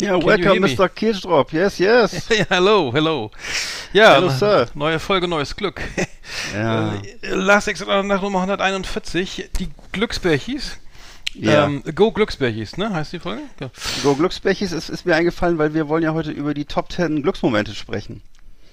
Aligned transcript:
Yeah, 0.00 0.16
you 0.16 0.26
welcome? 0.26 0.60
Mr. 0.62 0.88
Kirchdrop. 0.88 1.52
Yes, 1.52 1.78
yes. 1.78 2.28
Hello, 2.48 2.92
hello. 2.92 3.30
Ja, 3.92 4.14
Hello, 4.14 4.28
Sir. 4.30 4.68
neue 4.74 4.98
Folge, 5.00 5.26
neues 5.28 5.54
Glück. 5.56 5.80
Ja. 6.54 6.94
Äh, 7.22 7.34
Last 7.34 7.68
Exit 7.68 7.88
nach 7.88 8.22
Nummer 8.22 8.40
141, 8.42 9.48
die 9.58 9.68
Glücksbärchis. 9.92 10.78
Ja. 11.34 11.64
Ähm, 11.64 11.82
Go 11.94 12.12
Glücksbärchis, 12.12 12.76
ne? 12.76 12.92
Heißt 12.92 13.12
die 13.14 13.18
Folge? 13.18 13.42
Ja. 13.60 13.70
Go 14.02 14.14
Glücksbechis 14.14 14.72
ist, 14.72 14.88
ist 14.90 15.06
mir 15.06 15.16
eingefallen, 15.16 15.56
weil 15.58 15.72
wir 15.74 15.88
wollen 15.88 16.02
ja 16.02 16.12
heute 16.12 16.30
über 16.30 16.52
die 16.54 16.64
Top 16.66 16.92
10 16.92 17.22
Glücksmomente 17.22 17.74
sprechen. 17.74 18.22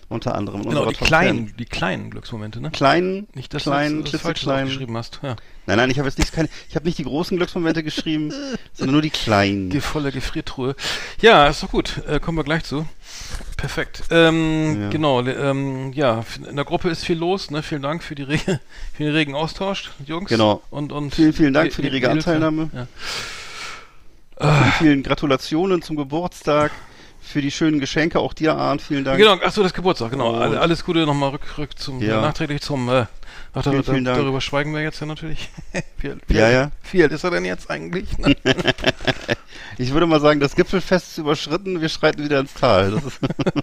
Unter 0.07 0.35
anderem. 0.35 0.61
Genau, 0.61 0.85
die 0.85 0.93
Top 0.95 1.07
kleinen, 1.07 1.47
10. 1.47 1.57
die 1.57 1.65
kleinen 1.65 2.11
Glücksmomente, 2.11 2.61
ne? 2.61 2.69
Kleinen, 2.69 3.27
Nicht, 3.33 3.51
dass 3.55 3.63
kleinen, 3.63 4.03
du 4.03 4.11
das 4.11 4.21
falsch 4.21 4.41
klitzekleinen. 4.41 4.67
geschrieben 4.69 4.95
hast. 4.97 5.19
Ja. 5.23 5.35
Nein, 5.65 5.77
nein, 5.77 5.89
ich 5.89 5.97
habe 5.97 6.07
jetzt 6.07 6.19
nicht, 6.19 6.31
keine, 6.31 6.47
ich 6.69 6.75
habe 6.75 6.85
nicht 6.85 6.99
die 6.99 7.05
großen 7.05 7.35
Glücksmomente 7.37 7.81
geschrieben, 7.81 8.31
sondern 8.73 8.93
nur 8.93 9.01
die 9.01 9.09
kleinen. 9.09 9.71
Die 9.71 9.81
volle 9.81 10.11
Gefriertruhe. 10.11 10.75
Ja, 11.21 11.47
ist 11.47 11.63
doch 11.63 11.71
gut. 11.71 12.03
Äh, 12.07 12.19
kommen 12.19 12.37
wir 12.37 12.43
gleich 12.43 12.63
zu. 12.65 12.85
Perfekt. 13.57 14.03
Ähm, 14.11 14.79
Ja. 14.83 14.89
Genau, 14.89 15.21
ähm, 15.25 15.91
ja, 15.93 16.23
in 16.47 16.55
der 16.55 16.65
Gruppe 16.65 16.89
ist 16.89 17.03
viel 17.03 17.17
los. 17.17 17.49
Ne? 17.49 17.63
Vielen 17.63 17.81
Dank 17.81 18.03
für, 18.03 18.13
die 18.13 18.23
rege, 18.23 18.59
für 18.93 19.03
den 19.03 19.11
regen 19.13 19.33
Austausch, 19.33 19.89
Jungs. 20.05 20.29
Genau. 20.29 20.61
Und, 20.69 20.91
und 20.91 21.15
Vielen, 21.15 21.33
vielen 21.33 21.53
Dank 21.53 21.73
für 21.73 21.81
die 21.81 21.87
rege. 21.87 22.11
Anteilnahme. 22.11 22.69
Ja. 22.73 22.87
Vielen, 24.37 24.71
vielen 24.73 25.03
Gratulationen 25.03 25.81
zum 25.81 25.95
Geburtstag. 25.95 26.71
Für 27.27 27.41
die 27.41 27.51
schönen 27.51 27.79
Geschenke, 27.79 28.19
auch 28.19 28.33
dir, 28.33 28.55
Arndt, 28.55 28.81
vielen 28.83 29.03
Dank. 29.03 29.17
Genau, 29.17 29.33
achso, 29.33 29.61
das 29.63 29.73
Geburtstag, 29.73 30.11
genau. 30.11 30.29
Und- 30.35 30.41
Alle- 30.41 30.61
Alles 30.61 30.85
Gute 30.85 31.05
nochmal 31.05 31.31
rück, 31.31 31.57
rück 31.57 31.77
zum, 31.77 32.01
Ja. 32.01 32.21
nachträglich 32.21 32.61
zum, 32.61 32.87
äh, 32.87 33.05
ach, 33.55 33.63
da, 33.63 33.71
Vielen, 33.71 33.83
da, 33.83 33.91
vielen 33.93 34.05
Dank. 34.05 34.17
darüber 34.19 34.41
schweigen 34.41 34.73
wir 34.73 34.81
jetzt 34.81 34.99
ja 34.99 35.07
natürlich. 35.07 35.49
alt- 35.73 36.21
wie, 36.27 36.33
Ja, 36.37 36.49
ja. 36.49 36.71
Wie 36.91 37.01
alt 37.01 37.11
ist 37.11 37.23
er 37.23 37.31
denn 37.31 37.45
jetzt 37.45 37.69
eigentlich? 37.69 38.05
Ne? 38.17 38.35
Ich 39.77 39.91
würde 39.91 40.05
mal 40.07 40.21
sagen, 40.21 40.39
das 40.39 40.55
Gipfelfest 40.55 41.07
ist 41.09 41.17
überschritten, 41.17 41.81
wir 41.81 41.89
schreiten 41.89 42.23
wieder 42.23 42.39
ins 42.39 42.53
Tal. 42.53 43.01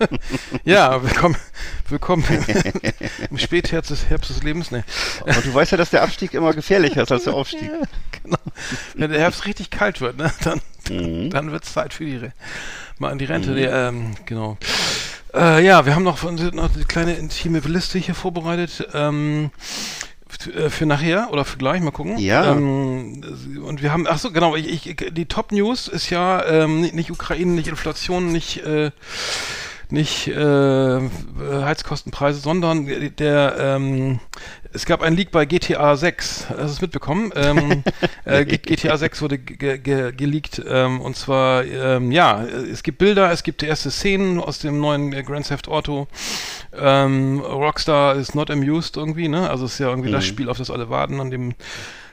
Ja, 0.65 1.03
willkommen, 1.03 1.37
willkommen 1.89 2.23
im 3.31 3.39
Spätherbst 3.39 3.91
des, 3.91 4.07
Herbst 4.11 4.29
des 4.31 4.43
Lebens. 4.43 4.71
Ne. 4.71 4.85
und 5.25 5.45
du 5.47 5.55
weißt 5.55 5.73
ja, 5.73 5.79
dass 5.79 5.91
der 5.91 6.03
Abstieg 6.03 6.35
immer 6.35 6.53
gefährlicher 6.53 7.03
ist 7.03 7.13
als 7.13 7.25
der 7.25 7.35
Aufstieg. 7.35 7.63
Ja, 7.63 7.81
genau. 8.23 8.39
Wenn 8.95 9.11
der 9.11 9.21
Herbst 9.21 9.47
richtig 9.47 9.71
kalt 9.71 10.01
wird, 10.01 10.19
ne, 10.19 10.31
dann, 10.45 10.61
Mhm. 10.91 11.31
dann 11.31 11.53
wird's 11.53 11.73
Zeit 11.73 11.95
für 11.95 12.05
die 12.05 12.21
mal 12.99 13.11
an 13.13 13.19
die 13.19 13.25
Rente. 13.25 13.53
Nee, 13.53 13.65
ähm, 13.67 14.15
genau. 14.27 14.59
Äh, 15.35 15.65
ja, 15.65 15.87
wir 15.87 15.95
haben 15.95 16.03
noch, 16.03 16.23
noch 16.23 16.75
eine 16.75 16.85
kleine 16.87 17.15
intime 17.15 17.61
Liste 17.61 17.99
hier 17.99 18.15
vorbereitet. 18.15 18.89
Ähm, 18.95 19.51
äh, 20.55 20.71
für 20.71 20.87
nachher 20.87 21.29
oder 21.31 21.45
für 21.45 21.59
gleich, 21.59 21.81
mal 21.81 21.91
gucken. 21.91 22.19
Ja. 22.19 22.53
Ähm, 22.53 23.23
und 23.65 23.83
wir 23.83 23.93
haben, 23.93 24.07
ach 24.09 24.19
so, 24.19 24.33
genau, 24.33 24.57
ich, 24.57 24.89
ich, 24.89 24.97
die 25.13 25.27
Top 25.27 25.53
News 25.53 25.89
ist 25.89 26.11
ja 26.11 26.45
ähm, 26.45 26.81
nicht, 26.81 26.95
nicht 26.95 27.11
Ukraine, 27.11 27.53
nicht 27.53 27.69
Inflation, 27.69 28.33
nicht 28.33 28.59
äh, 28.65 28.91
nicht 29.91 30.27
äh, 30.27 31.01
Heizkostenpreise, 31.39 32.41
sondern 32.41 32.87
der 33.19 33.57
ähm, 33.59 34.21
es 34.73 34.87
gab 34.87 35.03
einen 35.03 35.17
Leak 35.17 35.31
bei 35.31 35.45
GTA 35.45 35.97
6. 35.97 36.47
Hast 36.49 36.59
du 36.59 36.65
es 36.65 36.81
mitbekommen? 36.81 37.33
Ähm, 37.37 37.83
äh, 38.25 38.45
GTA 38.45 38.97
6 38.97 39.23
wurde 39.23 39.39
ge 39.39 39.79
ge 39.79 40.13
geleakt 40.13 40.63
ähm, 40.67 41.01
und 41.01 41.17
zwar 41.17 41.65
ähm, 41.65 42.11
ja, 42.13 42.43
es 42.45 42.83
gibt 42.83 42.99
Bilder, 42.99 43.31
es 43.33 43.43
gibt 43.43 43.63
erste 43.63 43.91
Szenen 43.91 44.41
aus 44.41 44.59
dem 44.59 44.81
neuen 44.81 45.13
äh, 45.13 45.23
Grand 45.23 45.47
Theft 45.47 45.69
Auto. 45.69 46.09
Ähm, 46.75 47.41
Rockstar 47.41 48.17
ist 48.17 48.35
not 48.35 48.51
amused 48.51 48.97
irgendwie, 48.97 49.29
ne? 49.29 49.51
Also 49.51 49.67
es 49.67 49.75
ist 49.75 49.79
ja 49.79 49.89
irgendwie 49.89 50.11
das 50.11 50.25
Mhm. 50.25 50.29
Spiel, 50.29 50.49
auf 50.49 50.59
das 50.59 50.71
alle 50.71 50.89
warten, 50.89 51.21
an 51.21 51.31
dem 51.31 51.55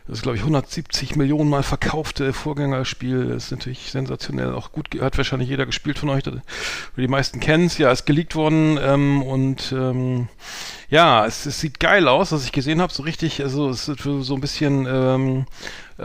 das 0.09 0.17
ist, 0.17 0.21
glaube 0.23 0.37
ich, 0.37 0.41
170 0.41 1.15
Millionen 1.17 1.51
Mal 1.51 1.61
verkaufte 1.61 2.33
Vorgängerspiel. 2.33 3.27
Das 3.27 3.45
ist 3.45 3.51
natürlich 3.51 3.91
sensationell. 3.91 4.53
Auch 4.55 4.71
gut, 4.71 4.89
ge- 4.89 5.01
hat 5.01 5.15
wahrscheinlich 5.17 5.49
jeder 5.49 5.67
gespielt 5.67 5.99
von 5.99 6.09
euch. 6.09 6.23
Die 6.97 7.07
meisten 7.07 7.39
kennen 7.39 7.67
es. 7.67 7.77
Ja, 7.77 7.91
ist 7.91 8.07
geleakt 8.07 8.35
worden. 8.35 8.79
Ähm, 8.81 9.21
und 9.21 9.71
ähm, 9.71 10.27
ja, 10.89 11.25
es, 11.27 11.45
es 11.45 11.59
sieht 11.59 11.79
geil 11.79 12.07
aus, 12.07 12.31
was 12.31 12.43
ich 12.43 12.51
gesehen 12.51 12.81
habe. 12.81 12.91
So 12.91 13.03
richtig, 13.03 13.43
also 13.43 13.69
es 13.69 13.87
ist 13.87 14.01
so 14.01 14.33
ein 14.33 14.41
bisschen 14.41 14.87
ähm, 14.89 15.45
äh, 15.99 16.03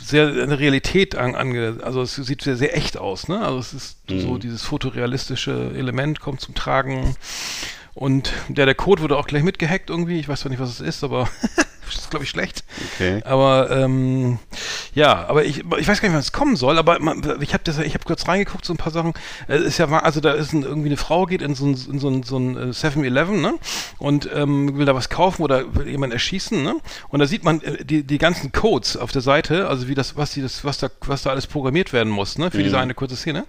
sehr 0.00 0.28
eine 0.28 0.58
Realität 0.58 1.14
an, 1.14 1.34
ange, 1.34 1.76
also 1.82 2.00
es 2.02 2.16
sieht 2.16 2.40
sehr, 2.42 2.56
sehr 2.56 2.76
echt 2.76 2.96
aus, 2.96 3.28
ne? 3.28 3.40
Also 3.44 3.58
es 3.58 3.72
ist 3.74 3.98
so 4.08 4.32
Mhm. 4.32 4.40
dieses 4.40 4.62
fotorealistische 4.62 5.72
Element 5.76 6.20
kommt 6.20 6.40
zum 6.40 6.54
Tragen. 6.54 7.16
Und 7.94 8.32
der, 8.48 8.64
der 8.64 8.74
Code 8.74 9.02
wurde 9.02 9.18
auch 9.18 9.26
gleich 9.26 9.42
mitgehackt 9.42 9.90
irgendwie. 9.90 10.18
Ich 10.18 10.26
weiß 10.28 10.40
zwar 10.40 10.50
nicht, 10.50 10.60
was 10.60 10.70
es 10.70 10.80
ist, 10.80 11.04
aber 11.04 11.28
ist, 11.96 12.10
glaube 12.10 12.24
ich, 12.24 12.30
schlecht. 12.30 12.64
Okay. 12.94 13.22
Aber 13.24 13.70
ähm, 13.70 14.38
ja, 14.94 15.26
aber 15.26 15.44
ich, 15.44 15.58
ich 15.78 15.88
weiß 15.88 16.00
gar 16.00 16.08
nicht, 16.08 16.14
wann 16.14 16.20
es 16.20 16.32
kommen 16.32 16.56
soll, 16.56 16.78
aber 16.78 16.98
man, 16.98 17.22
ich 17.40 17.54
habe 17.54 17.62
ich 17.84 17.94
habe 17.94 18.04
kurz 18.04 18.28
reingeguckt, 18.28 18.64
so 18.64 18.72
ein 18.72 18.76
paar 18.76 18.92
Sachen. 18.92 19.14
Es 19.48 19.62
ist 19.62 19.78
ja, 19.78 19.88
also 19.88 20.20
da 20.20 20.32
ist 20.32 20.52
ein, 20.52 20.62
irgendwie 20.62 20.88
eine 20.88 20.96
Frau 20.96 21.26
geht 21.26 21.42
in 21.42 21.54
so 21.54 21.66
ein, 21.66 21.78
in 21.90 21.98
so 21.98 22.08
ein, 22.08 22.22
so 22.22 22.38
ein 22.38 22.56
äh, 22.56 22.72
7-Eleven, 22.72 23.40
ne? 23.40 23.54
Und 23.98 24.28
ähm, 24.34 24.76
will 24.76 24.86
da 24.86 24.94
was 24.94 25.08
kaufen 25.08 25.42
oder 25.42 25.74
will 25.74 25.88
jemanden 25.88 26.12
erschießen, 26.12 26.62
ne? 26.62 26.76
Und 27.08 27.20
da 27.20 27.26
sieht 27.26 27.44
man 27.44 27.60
äh, 27.62 27.84
die, 27.84 28.04
die 28.04 28.18
ganzen 28.18 28.52
Codes 28.52 28.96
auf 28.96 29.12
der 29.12 29.22
Seite, 29.22 29.68
also 29.68 29.88
wie 29.88 29.94
das, 29.94 30.16
was 30.16 30.32
die 30.32 30.42
das, 30.42 30.64
was 30.64 30.78
da, 30.78 30.90
was 31.02 31.22
da 31.22 31.30
alles 31.30 31.46
programmiert 31.46 31.92
werden 31.92 32.10
muss, 32.10 32.38
ne? 32.38 32.50
Für 32.50 32.62
diese 32.62 32.78
eine 32.78 32.94
kurze 32.94 33.16
Szene. 33.16 33.44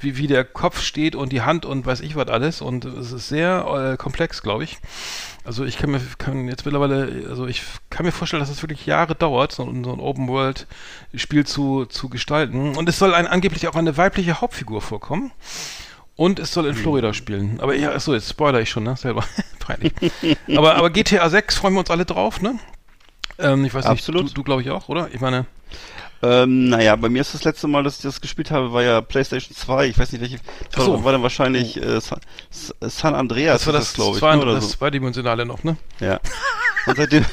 Wie, 0.00 0.16
wie 0.16 0.26
der 0.26 0.44
Kopf 0.44 0.80
steht 0.82 1.14
und 1.14 1.32
die 1.32 1.42
Hand 1.42 1.64
und 1.64 1.86
weiß 1.86 2.00
ich 2.00 2.16
was 2.16 2.28
alles. 2.28 2.60
Und 2.60 2.84
es 2.84 3.12
ist 3.12 3.28
sehr 3.28 3.92
äh, 3.92 3.96
komplex, 3.96 4.42
glaube 4.42 4.64
ich. 4.64 4.78
Also 5.48 5.64
ich 5.64 5.78
kann 5.78 5.90
mir 5.90 6.00
kann 6.18 6.46
jetzt 6.46 6.66
mittlerweile, 6.66 7.24
also 7.30 7.46
ich 7.46 7.62
kann 7.88 8.04
mir 8.04 8.12
vorstellen, 8.12 8.40
dass 8.42 8.50
es 8.50 8.62
wirklich 8.62 8.84
Jahre 8.84 9.14
dauert, 9.14 9.50
so, 9.52 9.64
ein- 9.64 9.82
so 9.82 9.94
ein 9.94 9.98
Open 9.98 10.28
World 10.28 10.66
Spiel 11.14 11.46
zu, 11.46 11.86
zu 11.86 12.10
gestalten. 12.10 12.76
Und 12.76 12.86
es 12.86 12.98
soll 12.98 13.14
ein, 13.14 13.26
angeblich 13.26 13.66
auch 13.66 13.74
eine 13.74 13.96
weibliche 13.96 14.42
Hauptfigur 14.42 14.82
vorkommen. 14.82 15.32
Und 16.16 16.38
es 16.38 16.52
soll 16.52 16.66
in 16.66 16.74
Florida 16.74 17.14
spielen. 17.14 17.60
Aber 17.60 17.74
ja, 17.74 17.92
achso, 17.92 18.12
jetzt 18.12 18.28
spoiler 18.28 18.60
ich 18.60 18.68
schon, 18.68 18.82
ne? 18.82 18.94
Selber. 18.98 19.24
Peinlich. 19.58 19.92
aber, 20.54 20.74
aber 20.76 20.90
GTA 20.90 21.30
6 21.30 21.54
freuen 21.56 21.72
wir 21.72 21.80
uns 21.80 21.90
alle 21.90 22.04
drauf, 22.04 22.42
ne? 22.42 22.58
Ähm, 23.38 23.64
ich 23.64 23.72
weiß 23.72 23.86
Absolut. 23.86 24.24
nicht, 24.24 24.36
du, 24.36 24.40
du 24.42 24.44
glaube 24.44 24.60
ich 24.60 24.68
auch, 24.68 24.90
oder? 24.90 25.08
Ich 25.14 25.20
meine, 25.22 25.46
Ähm, 26.22 26.68
naja, 26.68 26.96
bei 26.96 27.08
mir 27.08 27.20
ist 27.20 27.34
das 27.34 27.44
letzte 27.44 27.68
Mal, 27.68 27.82
dass 27.84 27.96
ich 27.96 28.02
das 28.02 28.20
gespielt 28.20 28.50
habe, 28.50 28.72
war 28.72 28.82
ja 28.82 29.00
PlayStation 29.00 29.54
2. 29.54 29.86
Ich 29.86 29.98
weiß 29.98 30.12
nicht, 30.12 30.20
welche. 30.20 30.38
Ach 30.76 30.82
so. 30.82 31.04
War 31.04 31.12
dann 31.12 31.22
wahrscheinlich 31.22 31.80
äh, 31.80 32.00
San, 32.00 32.20
San 32.80 33.14
Andreas, 33.14 33.64
das 33.64 33.72
war 33.72 33.80
ist 33.80 33.90
das, 33.90 33.94
glaube 33.94 34.12
ich. 34.12 34.18
zwei, 34.18 34.36
ne, 34.36 34.42
oder 34.42 34.54
das 34.54 34.64
so. 34.64 34.76
zweidimensionale 34.78 35.46
noch, 35.46 35.62
ne? 35.64 35.76
Ja. 36.00 36.20
Und 36.86 36.96
seitdem, 36.96 37.24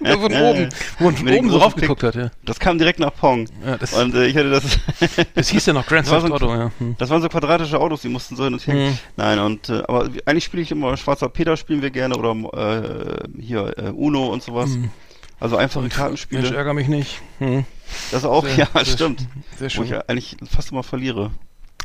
Ja, 0.00 0.18
von 0.18 0.32
oben, 0.32 0.68
wo 0.98 1.04
man 1.04 1.16
von 1.16 1.28
oben 1.28 1.48
so 1.48 1.58
großen 1.58 1.60
drauf 1.60 1.74
geguckt 1.76 2.02
hat, 2.02 2.14
ja. 2.16 2.30
das 2.44 2.58
kam 2.58 2.76
direkt 2.78 2.98
nach 2.98 3.14
Pong. 3.14 3.46
ja 3.64 3.76
das, 3.76 3.92
Und 3.92 4.14
äh, 4.14 4.26
ich 4.26 4.36
hatte 4.36 4.50
das. 4.50 4.64
das 5.34 5.48
hieß 5.48 5.66
ja 5.66 5.72
noch 5.72 5.86
Grand 5.86 6.06
Das 6.10 6.22
Theft 6.22 6.32
Auto, 6.32 6.52
ja. 6.52 6.70
Hm. 6.78 6.96
Das 6.98 7.08
waren 7.10 7.22
so 7.22 7.28
quadratische 7.28 7.78
Autos, 7.78 8.02
die 8.02 8.08
mussten 8.08 8.36
so 8.36 8.44
hin 8.44 8.54
und 8.54 8.66
her. 8.66 8.74
Mhm. 8.74 8.98
Nein, 9.16 9.38
und 9.38 9.68
äh, 9.68 9.82
aber 9.86 10.08
eigentlich 10.26 10.44
spiele 10.44 10.62
ich 10.62 10.70
immer 10.72 10.96
Schwarzer 10.96 11.28
Peter 11.28 11.56
spielen 11.56 11.82
wir 11.82 11.90
gerne 11.90 12.16
oder 12.16 12.32
äh, 12.32 13.40
hier 13.40 13.74
äh, 13.78 13.90
Uno 13.90 14.26
und 14.26 14.42
sowas. 14.42 14.70
Mhm. 14.70 14.90
Also 15.40 15.56
einfache 15.56 15.82
Mensch, 15.82 15.94
Kartenspiele. 15.94 16.54
ärger 16.54 16.74
mich 16.74 16.88
nicht. 16.88 17.20
Hm. 17.38 17.64
Das 18.10 18.24
auch, 18.24 18.44
Sehr- 18.46 18.56
ja, 18.56 18.68
sehr 18.74 18.84
stimmt. 18.86 19.26
Sehr 19.58 19.66
Wo 19.66 19.70
schön. 19.70 19.84
ich 19.84 19.90
ja 19.90 20.00
eigentlich 20.06 20.36
fast 20.50 20.70
immer 20.72 20.82
verliere. 20.82 21.30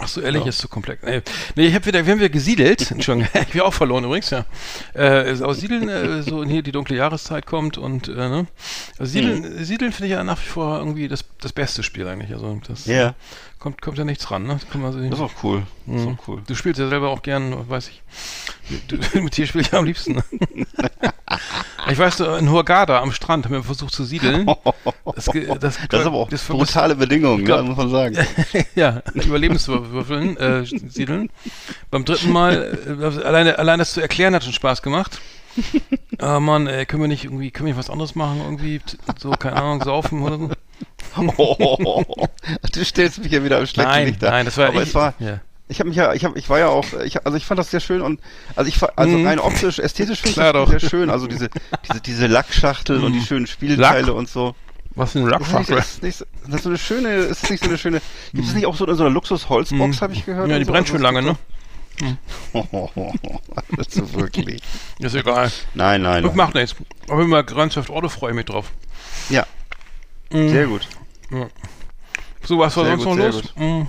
Ach 0.02 0.08
so, 0.08 0.22
ehrlich, 0.22 0.44
Ja. 0.44 0.50
ist 0.50 0.60
zu 0.60 0.68
komplex. 0.70 1.04
Nee, 1.04 1.22
nee 1.56 1.68
ich 1.68 1.76
hab 1.76 1.86
wieder, 1.86 2.06
wir 2.06 2.12
haben 2.14 2.20
wieder 2.20 2.30
gesiedelt. 2.30 2.90
Entschuldigung, 2.92 3.30
ich 3.42 3.48
bin 3.50 3.62
auch 3.62 3.74
verloren 3.74 4.06
übrigens, 4.06 4.30
ja. 4.30 4.46
Äh, 4.94 5.42
aus 5.44 5.58
Siedeln, 5.60 5.90
äh, 5.90 6.24
so 6.24 6.44
hier 6.46 6.62
die 6.64 6.72
dunkle 6.72 6.96
Jahreszeit 6.96 7.46
kommt 7.46 7.78
und, 7.78 8.08
äh, 8.08 8.12
ne. 8.12 8.48
Also 8.98 9.12
Siedeln, 9.12 9.44
Hm. 9.44 9.64
Siedeln 9.66 9.92
finde 9.92 10.08
ich 10.08 10.14
ja 10.14 10.24
nach 10.24 10.40
wie 10.40 10.48
vor 10.50 10.78
irgendwie 10.80 11.08
das, 11.08 11.26
das 11.42 11.52
beste 11.54 11.84
Spiel 11.84 12.08
eigentlich. 12.08 12.32
Also 12.34 12.60
das 12.68 12.86
Ja, 12.86 13.14
kommt, 13.60 13.82
kommt 13.82 13.98
ja 13.98 14.06
nichts 14.06 14.32
ran, 14.32 14.44
ne? 14.44 14.60
Das 14.72 14.82
so 14.82 15.00
das 15.00 15.20
ist 15.20 15.20
auch 15.20 15.44
cool. 15.44 15.64
Das 15.86 16.02
ist 16.02 16.08
Mhm. 16.08 16.18
auch 16.22 16.28
cool. 16.28 16.42
Du 16.48 16.56
spielst 16.56 16.80
ja 16.80 16.88
selber 16.88 17.10
auch 17.10 17.22
gern, 17.22 17.70
weiß 17.70 17.90
ich. 17.90 18.02
Du, 18.88 18.98
mit 19.22 19.36
dir 19.36 19.48
spiele 19.48 19.64
ich 19.64 19.74
am 19.74 19.84
liebsten. 19.86 20.14
ne? 20.14 20.24
ich 21.92 21.98
weiß, 21.98 22.18
du, 22.18 22.26
in 22.36 22.50
Hurghada 22.52 23.00
am 23.02 23.12
Strand 23.12 23.46
haben 23.46 23.54
wir 23.54 23.64
versucht 23.64 23.94
zu 23.94 24.04
siedeln. 24.04 24.46
Das, 25.16 25.26
das, 25.60 25.78
Das 25.90 26.02
ist 26.02 26.06
aber 26.06 26.18
auch 26.18 26.30
das- 26.30 26.44
brutale 26.46 26.96
Bedingungen, 26.96 27.44
glaub- 27.46 27.60
ja, 27.62 27.64
muss 27.64 27.78
man 27.78 27.90
sagen. 27.90 28.18
ja, 28.76 29.02
Überlebenswürfeln, 29.90 30.38
äh, 30.38 30.66
siedeln. 30.90 31.30
Beim 31.92 32.06
dritten 32.06 32.32
Mal, 32.32 32.78
äh, 33.02 33.24
alleine, 33.26 33.60
allein 33.60 33.80
das 33.80 33.94
zu 33.94 34.02
erklären 34.02 34.34
hat 34.36 34.44
schon 34.44 34.54
Spaß 34.54 34.82
gemacht. 34.82 35.20
Ah 36.22 36.42
Mann, 36.42 36.68
ey, 36.68 36.86
können 36.86 37.02
wir 37.02 37.08
nicht 37.08 37.24
irgendwie, 37.24 37.50
können 37.50 37.68
wir 37.68 37.74
nicht 37.74 37.80
was 37.80 37.90
anderes 37.90 38.14
machen? 38.14 38.42
Irgendwie, 38.42 38.82
so, 39.18 39.32
keine 39.32 39.56
Ahnung, 39.56 39.82
saufen 39.82 40.22
oder 40.22 40.38
so? 40.38 40.50
Oh, 41.38 42.04
du 42.74 42.84
stellst 42.86 43.20
mich 43.24 43.32
ja 43.32 43.42
wieder 43.42 43.58
im 43.60 43.66
schlechten 43.68 43.90
Nein, 43.92 44.08
Licht 44.08 44.22
dar. 44.24 44.32
nein, 44.32 44.46
das 44.46 44.58
war 44.58 44.68
Aber 44.68 44.82
ich. 44.82 44.90
es 44.90 44.96
war, 44.96 45.14
ja. 45.20 45.40
ich 45.70 45.80
habe 45.80 45.88
mich 45.90 45.98
ja, 45.98 46.14
ich 46.14 46.26
habe, 46.26 46.38
ich 46.38 46.50
war 46.50 46.60
ja 46.60 46.68
auch, 46.68 46.86
ich, 47.06 47.26
also 47.26 47.38
ich 47.38 47.46
fand 47.46 47.58
das 47.58 47.72
sehr 47.72 47.80
schön 47.80 48.02
und 48.02 48.20
also 48.58 48.68
ich, 48.68 48.78
also 48.98 49.18
Mhm. 49.18 49.28
rein 49.28 49.40
optisch, 49.40 49.80
ästhetisch 49.80 50.20
finde 50.20 50.30
ich 50.32 50.36
das 50.36 50.52
doch. 50.54 50.68
Mhm. 50.68 50.80
sehr 50.80 50.90
schön. 50.90 51.10
Also 51.10 51.26
diese, 51.28 51.50
diese, 51.88 52.02
diese 52.02 52.28
Lackschachteln 52.28 53.02
und 53.04 53.14
die 53.14 53.22
schönen 53.22 53.48
Spielteile 53.48 54.14
und 54.14 54.28
so. 54.28 54.56
Was 55.00 55.16
ein 55.16 55.26
Das 55.30 55.70
ist, 55.70 56.04
ist 56.04 56.26
das 56.48 56.56
ist 56.56 56.64
so 56.64 56.70
eine 56.70 56.78
schöne, 56.78 57.10
ist 57.16 57.44
das 57.44 57.50
nicht 57.50 57.64
so 57.64 57.70
eine 57.70 57.78
schöne, 57.78 58.02
gibt 58.34 58.48
es 58.48 58.54
nicht 58.54 58.66
auch 58.66 58.76
so 58.76 58.86
so 58.94 59.04
einer 59.04 59.10
Luxus-Holzbox, 59.14 60.02
habe 60.02 60.14
ich 60.14 60.26
gehört? 60.26 60.46
Mhm. 60.48 60.52
Ja, 60.52 60.56
und 60.58 60.60
die 60.62 60.66
so? 60.66 60.72
brennt 60.74 60.88
schon 60.90 60.98
Also 61.06 61.18
lange, 61.18 61.22
ne? 61.22 61.38
das 63.78 63.88
ist 63.88 64.14
wirklich. 64.14 64.62
Ist 65.00 65.16
egal. 65.16 65.52
Nein, 65.74 66.02
nein. 66.02 66.24
Nein. 66.24 66.36
macht 66.36 66.56
nichts. 66.56 66.76
Aber 67.10 67.22
immer 67.22 67.44
Grand 67.44 67.74
Theft 67.74 67.90
Auto 67.90 68.10
freue 68.10 68.32
ich 68.32 68.36
mich 68.36 68.46
drauf. 68.46 68.72
Ja, 69.30 69.46
Mhm. 70.32 70.50
sehr 70.50 70.68
gut. 70.68 70.88
So, 72.44 72.60
was 72.60 72.76
war 72.78 72.86
Sehr 72.86 72.98
sonst 72.98 73.06
gut, 73.06 73.18
noch 73.18 73.26
los? 73.26 73.42
gut. 73.42 73.54
Mhm. 73.58 73.88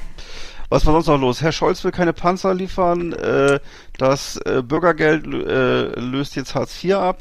Was 0.69 0.87
war 0.87 0.93
sonst 0.95 1.07
noch 1.09 1.19
los? 1.21 1.43
Herr 1.43 1.53
Scholz 1.53 1.83
will 1.85 1.91
keine 1.93 2.13
Panzer 2.13 2.55
liefern. 2.55 3.13
Äh, 3.13 3.59
das 3.99 4.37
äh, 4.47 4.63
Bürgergeld 4.63 5.27
äh, 5.27 5.99
löst 6.01 6.37
jetzt 6.37 6.55
Hartz 6.55 6.83
IV 6.83 6.95
ab. 6.95 7.19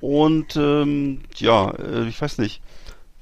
Und 0.00 0.56
ähm, 0.56 1.22
ja, 1.36 1.70
äh, 1.70 2.06
ich 2.08 2.20
weiß 2.20 2.38
nicht. 2.38 2.60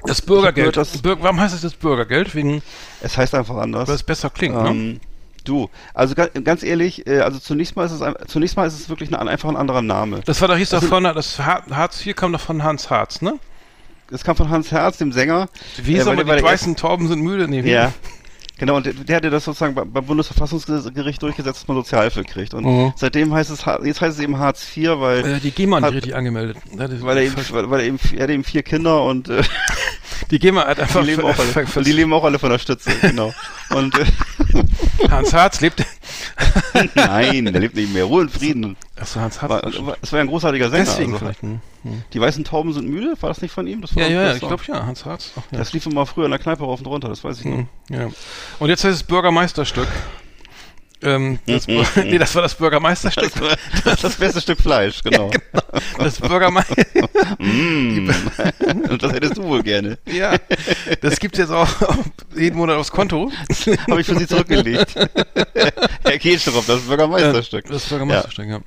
Das 0.07 0.21
Bürgergeld. 0.23 0.67
hab 0.67 0.75
gehört, 0.75 0.77
dass- 0.77 1.03
Bür 1.03 1.17
warum 1.21 1.41
heißt 1.41 1.55
es 1.55 1.61
das 1.63 1.75
Bürgergeld? 1.75 2.35
Wegen, 2.35 2.63
Es 3.01 3.17
heißt 3.17 3.35
einfach 3.35 3.57
anders. 3.57 3.89
weil 3.89 3.95
es 3.95 4.03
besser 4.03 4.31
klingt, 4.31 4.55
ne? 4.61 4.69
Ähm, 4.71 5.01
du, 5.45 5.69
also 5.95 6.15
ga, 6.15 6.27
ganz 6.27 6.63
ehrlich, 6.63 7.07
äh, 7.07 7.21
also 7.21 7.39
zunächst 7.39 7.77
mal 7.77 7.85
ist 7.87 7.93
es 7.93 8.03
ein, 8.03 8.15
zunächst 8.27 8.57
mal 8.57 8.67
ist 8.67 8.75
es 8.79 8.89
wirklich 8.89 9.15
ein, 9.15 9.29
einfach 9.29 9.49
ein 9.49 9.57
anderer 9.57 9.83
Name. 9.83 10.21
Das 10.25 10.41
war 10.41 10.49
doch, 10.49 10.57
hieß 10.57 10.71
doch 10.71 10.77
also- 10.79 10.89
von, 10.89 11.05
das 11.05 11.39
Ha- 11.39 11.63
Hartz 11.71 12.05
IV 12.05 12.17
kam 12.17 12.33
doch 12.33 12.41
von 12.41 12.63
Hans 12.63 12.91
Harz, 12.91 13.23
ne? 13.23 13.39
Es 14.11 14.25
kam 14.25 14.37
von 14.37 14.51
Hans 14.51 14.71
Herz, 14.71 14.99
dem 14.99 15.11
Sänger. 15.13 15.49
Wie 15.83 15.97
Äh, 15.97 16.05
war 16.05 16.15
die 16.17 16.27
weißen 16.27 16.77
Tauben 16.77 17.09
sind 17.09 17.21
müde? 17.23 17.49
Nee, 17.49 17.61
Ja. 17.61 17.93
Genau, 18.63 18.77
und 18.77 18.87
der, 18.87 18.93
der 18.93 19.17
hatte 19.17 19.29
das 19.29 19.45
sozusagen 19.45 19.75
beim, 19.75 19.91
Bundesverfassungsgericht 20.07 21.21
durchgesetzt, 21.21 21.63
dass 21.63 21.67
man 21.67 21.77
Sozialhilfe 21.79 22.23
kriegt. 22.23 22.55
Und 22.55 22.65
Mhm. 22.65 22.93
seitdem 22.95 23.35
heißt 23.35 23.51
es, 23.51 23.65
jetzt 23.83 24.01
heißt 24.01 24.19
es 24.19 24.23
eben 24.23 24.39
Hartz 24.39 24.77
IV, 24.77 25.01
weil, 25.01 25.27
Äh, 25.27 25.41
die 25.41 25.51
GEMA 25.51 25.79
hat 25.79 25.83
Hat- 25.83 25.91
nicht 25.95 26.03
richtig 26.05 26.15
angemeldet. 26.15 26.59
Ja, 26.79 26.87
weil 27.03 27.17
er 27.17 27.25
eben, 27.25 27.35
weil 27.51 27.81
er 27.81 27.87
eben, 27.87 27.99
er 28.17 28.23
hat 28.23 28.31
eben 28.31 28.45
vier 28.45 28.63
Kinder 28.63 29.03
und 29.03 29.29
äh, 29.31 29.43
Die 30.33 30.39
GEMA 30.39 30.67
hat 30.67 30.81
einfach 30.81 31.03
die 31.03 31.09
leben, 31.09 31.25
auch 31.25 31.39
alle, 31.39 31.85
die 31.85 31.93
leben 31.93 32.13
auch 32.15 32.25
alle 32.25 32.39
von 32.39 32.49
der 32.49 32.59
Stütze, 32.59 32.91
genau. 33.03 33.35
Und 33.69 33.95
äh, 33.99 34.07
Hans 35.11 35.35
Harz 35.35 35.61
lebt. 35.61 35.85
nein, 36.95 37.45
der 37.45 37.61
lebt 37.61 37.77
nicht 37.77 37.93
mehr. 37.93 38.05
Ruhe 38.05 38.23
und 38.23 38.31
Frieden. 38.31 38.79
Achso, 38.99 39.21
Hans 39.21 39.43
Harz. 39.43 39.51
War, 39.51 39.87
war, 39.87 39.97
es 40.01 40.11
war 40.11 40.21
ein 40.21 40.29
großartiger 40.29 40.71
Sänger. 40.71 40.85
Deswegen 40.85 41.13
also. 41.13 41.27
vielleicht. 41.27 41.43
Hm. 41.43 41.61
Hm. 41.83 42.03
Die 42.15 42.21
weißen 42.21 42.45
Tauben 42.45 42.73
sind 42.73 42.89
müde, 42.89 43.15
war 43.21 43.29
das 43.29 43.43
nicht 43.43 43.53
von 43.53 43.67
ihm? 43.67 43.83
Das 43.83 43.95
war 43.95 44.05
Ja, 44.05 44.09
ja, 44.09 44.23
ja, 44.23 44.35
ich 44.35 44.41
glaube 44.41 44.63
ja, 44.67 44.87
Hans 44.87 45.05
Harz. 45.05 45.33
Ach, 45.37 45.43
ja. 45.51 45.59
Das 45.59 45.75
lief 45.75 45.85
immer 45.85 46.07
früher 46.07 46.25
in 46.25 46.31
der 46.31 46.41
Kneipe 46.41 46.65
rauf 46.65 46.81
und 46.81 46.87
runter, 46.87 47.11
das 47.11 47.23
weiß 47.23 47.41
ich 47.41 47.45
noch. 47.45 47.59
Hm, 47.59 47.67
ja. 47.91 48.09
Und 48.59 48.71
jetzt 48.71 48.85
heißt 48.85 48.97
es 48.97 49.03
Bürgermeisterstück. 49.03 49.89
Ähm, 51.03 51.39
das, 51.47 51.67
nee, 51.97 52.19
das 52.19 52.35
war 52.35 52.43
das 52.43 52.55
Bürgermeisterstück. 52.55 53.33
Das 53.35 53.85
das, 53.85 54.01
das 54.01 54.15
beste 54.17 54.41
Stück 54.41 54.61
Fleisch, 54.61 55.03
genau. 55.05 55.31
Das 55.99 56.21
Bürgermeister. 56.21 56.85
Mm. 57.39 58.11
Und 58.89 59.03
das 59.03 59.13
hättest 59.13 59.39
du 59.39 59.45
wohl 59.45 59.63
gerne. 59.63 59.99
ja, 60.07 60.37
das 61.01 61.19
gibt's 61.19 61.39
jetzt 61.39 61.51
auch 61.51 61.69
jeden 62.37 62.57
Monat 62.57 62.77
aufs 62.77 62.91
Konto. 62.91 63.31
Habe 63.89 64.01
ich 64.01 64.07
für 64.07 64.17
sie 64.17 64.27
zurückgelegt. 64.27 64.95
Herr 64.95 66.19
Kehlstrup, 66.19 66.67
das 66.67 66.83
Bürgermeisterstück. 66.83 67.67
Das 67.69 67.87
Bürgermeisterstück, 67.87 68.49
ja. 68.49 68.61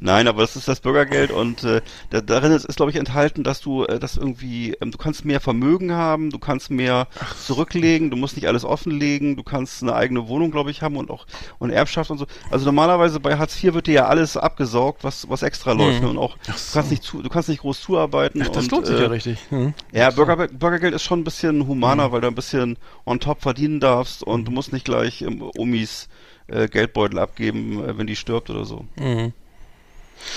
Nein, 0.00 0.28
aber 0.28 0.42
das 0.42 0.56
ist 0.56 0.68
das 0.68 0.80
Bürgergeld 0.80 1.30
und 1.30 1.64
äh, 1.64 1.80
da, 2.10 2.20
darin 2.20 2.52
ist, 2.52 2.64
ist 2.64 2.76
glaube 2.76 2.90
ich 2.90 2.96
enthalten, 2.96 3.44
dass 3.44 3.60
du 3.60 3.84
äh, 3.84 3.98
das 3.98 4.16
irgendwie, 4.16 4.76
ähm, 4.80 4.90
du 4.90 4.98
kannst 4.98 5.24
mehr 5.24 5.40
Vermögen 5.40 5.92
haben, 5.92 6.30
du 6.30 6.38
kannst 6.38 6.70
mehr 6.70 7.08
zurücklegen, 7.44 8.10
du 8.10 8.16
musst 8.16 8.36
nicht 8.36 8.48
alles 8.48 8.64
offenlegen, 8.64 9.36
du 9.36 9.42
kannst 9.42 9.82
eine 9.82 9.94
eigene 9.94 10.28
Wohnung, 10.28 10.50
glaube 10.50 10.70
ich, 10.70 10.82
haben 10.82 10.96
und 10.96 11.10
auch 11.10 11.26
und 11.58 11.70
Erbschaft 11.78 12.10
und 12.10 12.18
so. 12.18 12.26
Also 12.50 12.66
normalerweise 12.66 13.20
bei 13.20 13.38
Hartz 13.38 13.62
IV 13.62 13.74
wird 13.74 13.86
dir 13.86 13.94
ja 13.94 14.06
alles 14.06 14.36
abgesaugt, 14.36 15.04
was 15.04 15.28
was 15.28 15.42
extra 15.42 15.72
läuft 15.72 16.02
ne? 16.02 16.08
und 16.08 16.18
auch 16.18 16.36
du 16.36 16.52
kannst 16.72 16.90
nicht 16.90 17.02
zu, 17.02 17.22
du 17.22 17.28
kannst 17.28 17.48
nicht 17.48 17.62
groß 17.62 17.80
zuarbeiten. 17.80 18.42
Ach, 18.42 18.48
das 18.48 18.64
und, 18.64 18.72
lohnt 18.72 18.86
sich 18.86 18.98
äh, 18.98 19.02
ja 19.02 19.08
richtig. 19.08 19.38
Hm. 19.50 19.74
Ja, 19.92 20.10
Bürger, 20.10 20.48
Bürgergeld 20.48 20.94
ist 20.94 21.02
schon 21.02 21.20
ein 21.20 21.24
bisschen 21.24 21.66
humaner, 21.66 22.12
weil 22.12 22.20
du 22.20 22.28
ein 22.28 22.34
bisschen 22.34 22.76
on 23.06 23.20
top 23.20 23.42
verdienen 23.42 23.80
darfst 23.80 24.22
und 24.22 24.44
du 24.46 24.52
musst 24.52 24.72
nicht 24.72 24.84
gleich 24.84 25.22
ähm, 25.22 25.50
Omis 25.56 26.08
äh, 26.48 26.68
Geldbeutel 26.68 27.18
abgeben, 27.18 27.84
äh, 27.84 27.96
wenn 27.96 28.06
die 28.06 28.16
stirbt 28.16 28.50
oder 28.50 28.64
so. 28.64 28.84
Mhm. 28.96 29.32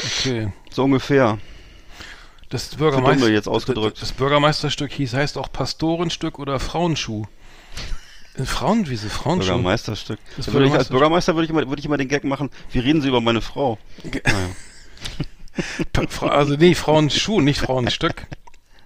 Okay. 0.06 0.52
So 0.70 0.84
ungefähr. 0.84 1.40
Das 2.50 2.76
Bürgermeister. 2.76 3.32
Das, 3.32 3.94
das 4.00 4.12
Bürgermeisterstück 4.12 4.92
hieß, 4.92 5.14
heißt 5.14 5.38
auch 5.38 5.52
Pastorenstück 5.52 6.38
oder 6.38 6.60
Frauenschuh. 6.60 7.26
Äh, 8.38 8.46
Frauenwiese, 8.46 9.10
Frauenschuh. 9.10 9.48
Bürgermeisterstück. 9.50 10.20
Das 10.38 10.46
Da 10.48 10.54
würde 10.54 10.68
ich 10.68 10.74
als. 10.74 10.90
Bürgermeister 10.90 11.36
würde 11.36 11.46
ich, 11.46 11.50
immer, 11.50 11.68
würde 11.68 11.80
ich 11.80 11.86
immer 11.86 11.98
den 11.98 12.08
Gag 12.08 12.24
machen, 12.24 12.50
wie 12.72 12.80
reden 12.80 13.02
Sie 13.02 13.08
über 13.10 13.22
meine 13.22 13.42
Frau? 13.42 13.78
Ge- 14.04 14.22
Naja. 14.26 14.50
Also 16.30 16.56
nee, 16.56 16.76
Frauenschuh, 16.76 17.42
nicht 17.42 17.60
Frauenstück. 17.60 18.26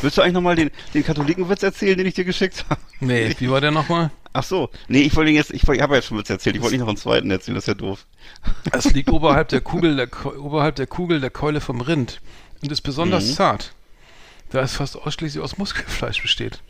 Willst 0.03 0.17
du 0.19 0.23
eigentlich 0.23 0.35
nochmal 0.35 0.57
den, 0.57 0.71
den 0.95 1.05
Katholikenwitz 1.05 1.63
erzählen, 1.63 1.97
den 1.97 2.07
ich 2.07 2.15
dir 2.15 2.25
geschickt 2.25 2.65
habe? 2.69 2.81
Nee, 3.01 3.35
wie 3.39 3.51
war 3.51 3.61
der 3.61 3.71
nochmal? 3.71 4.11
Ach 4.33 4.43
so. 4.43 4.69
Nee, 4.89 5.01
ich 5.03 5.17
wollte 5.17 5.31
ihn 5.31 5.37
jetzt, 5.37 5.51
ich, 5.53 5.63
ich 5.67 5.69
habe 5.81 5.95
ja 5.95 5.97
jetzt 5.97 6.09
schon 6.09 6.19
Witz 6.19 6.29
erzählt, 6.29 6.57
ich 6.57 6.63
wollte 6.63 6.75
nicht 6.75 6.81
noch 6.83 6.89
einen 6.89 6.99
zweiten 6.99 7.31
erzählen, 7.31 7.55
das 7.55 7.65
ist 7.65 7.69
ja 7.69 7.75
doof. 7.75 8.07
Es 8.73 8.93
liegt 8.93 9.11
oberhalb 9.11 9.49
der 9.49 9.63
Kugel 9.63 9.97
der, 9.97 10.09
oberhalb 10.39 10.77
der 10.77 10.87
Kugel 10.87 11.21
der 11.21 11.31
Keule 11.31 11.61
vom 11.63 11.81
Rind 11.81 12.21
und 12.63 12.71
ist 12.71 12.83
besonders 12.83 13.25
Mhm. 13.29 13.33
zart, 13.35 13.73
da 14.51 14.61
es 14.61 14.75
fast 14.77 14.97
ausschließlich 14.97 15.43
aus 15.43 15.57
Muskelfleisch 15.57 16.21
besteht. 16.21 16.61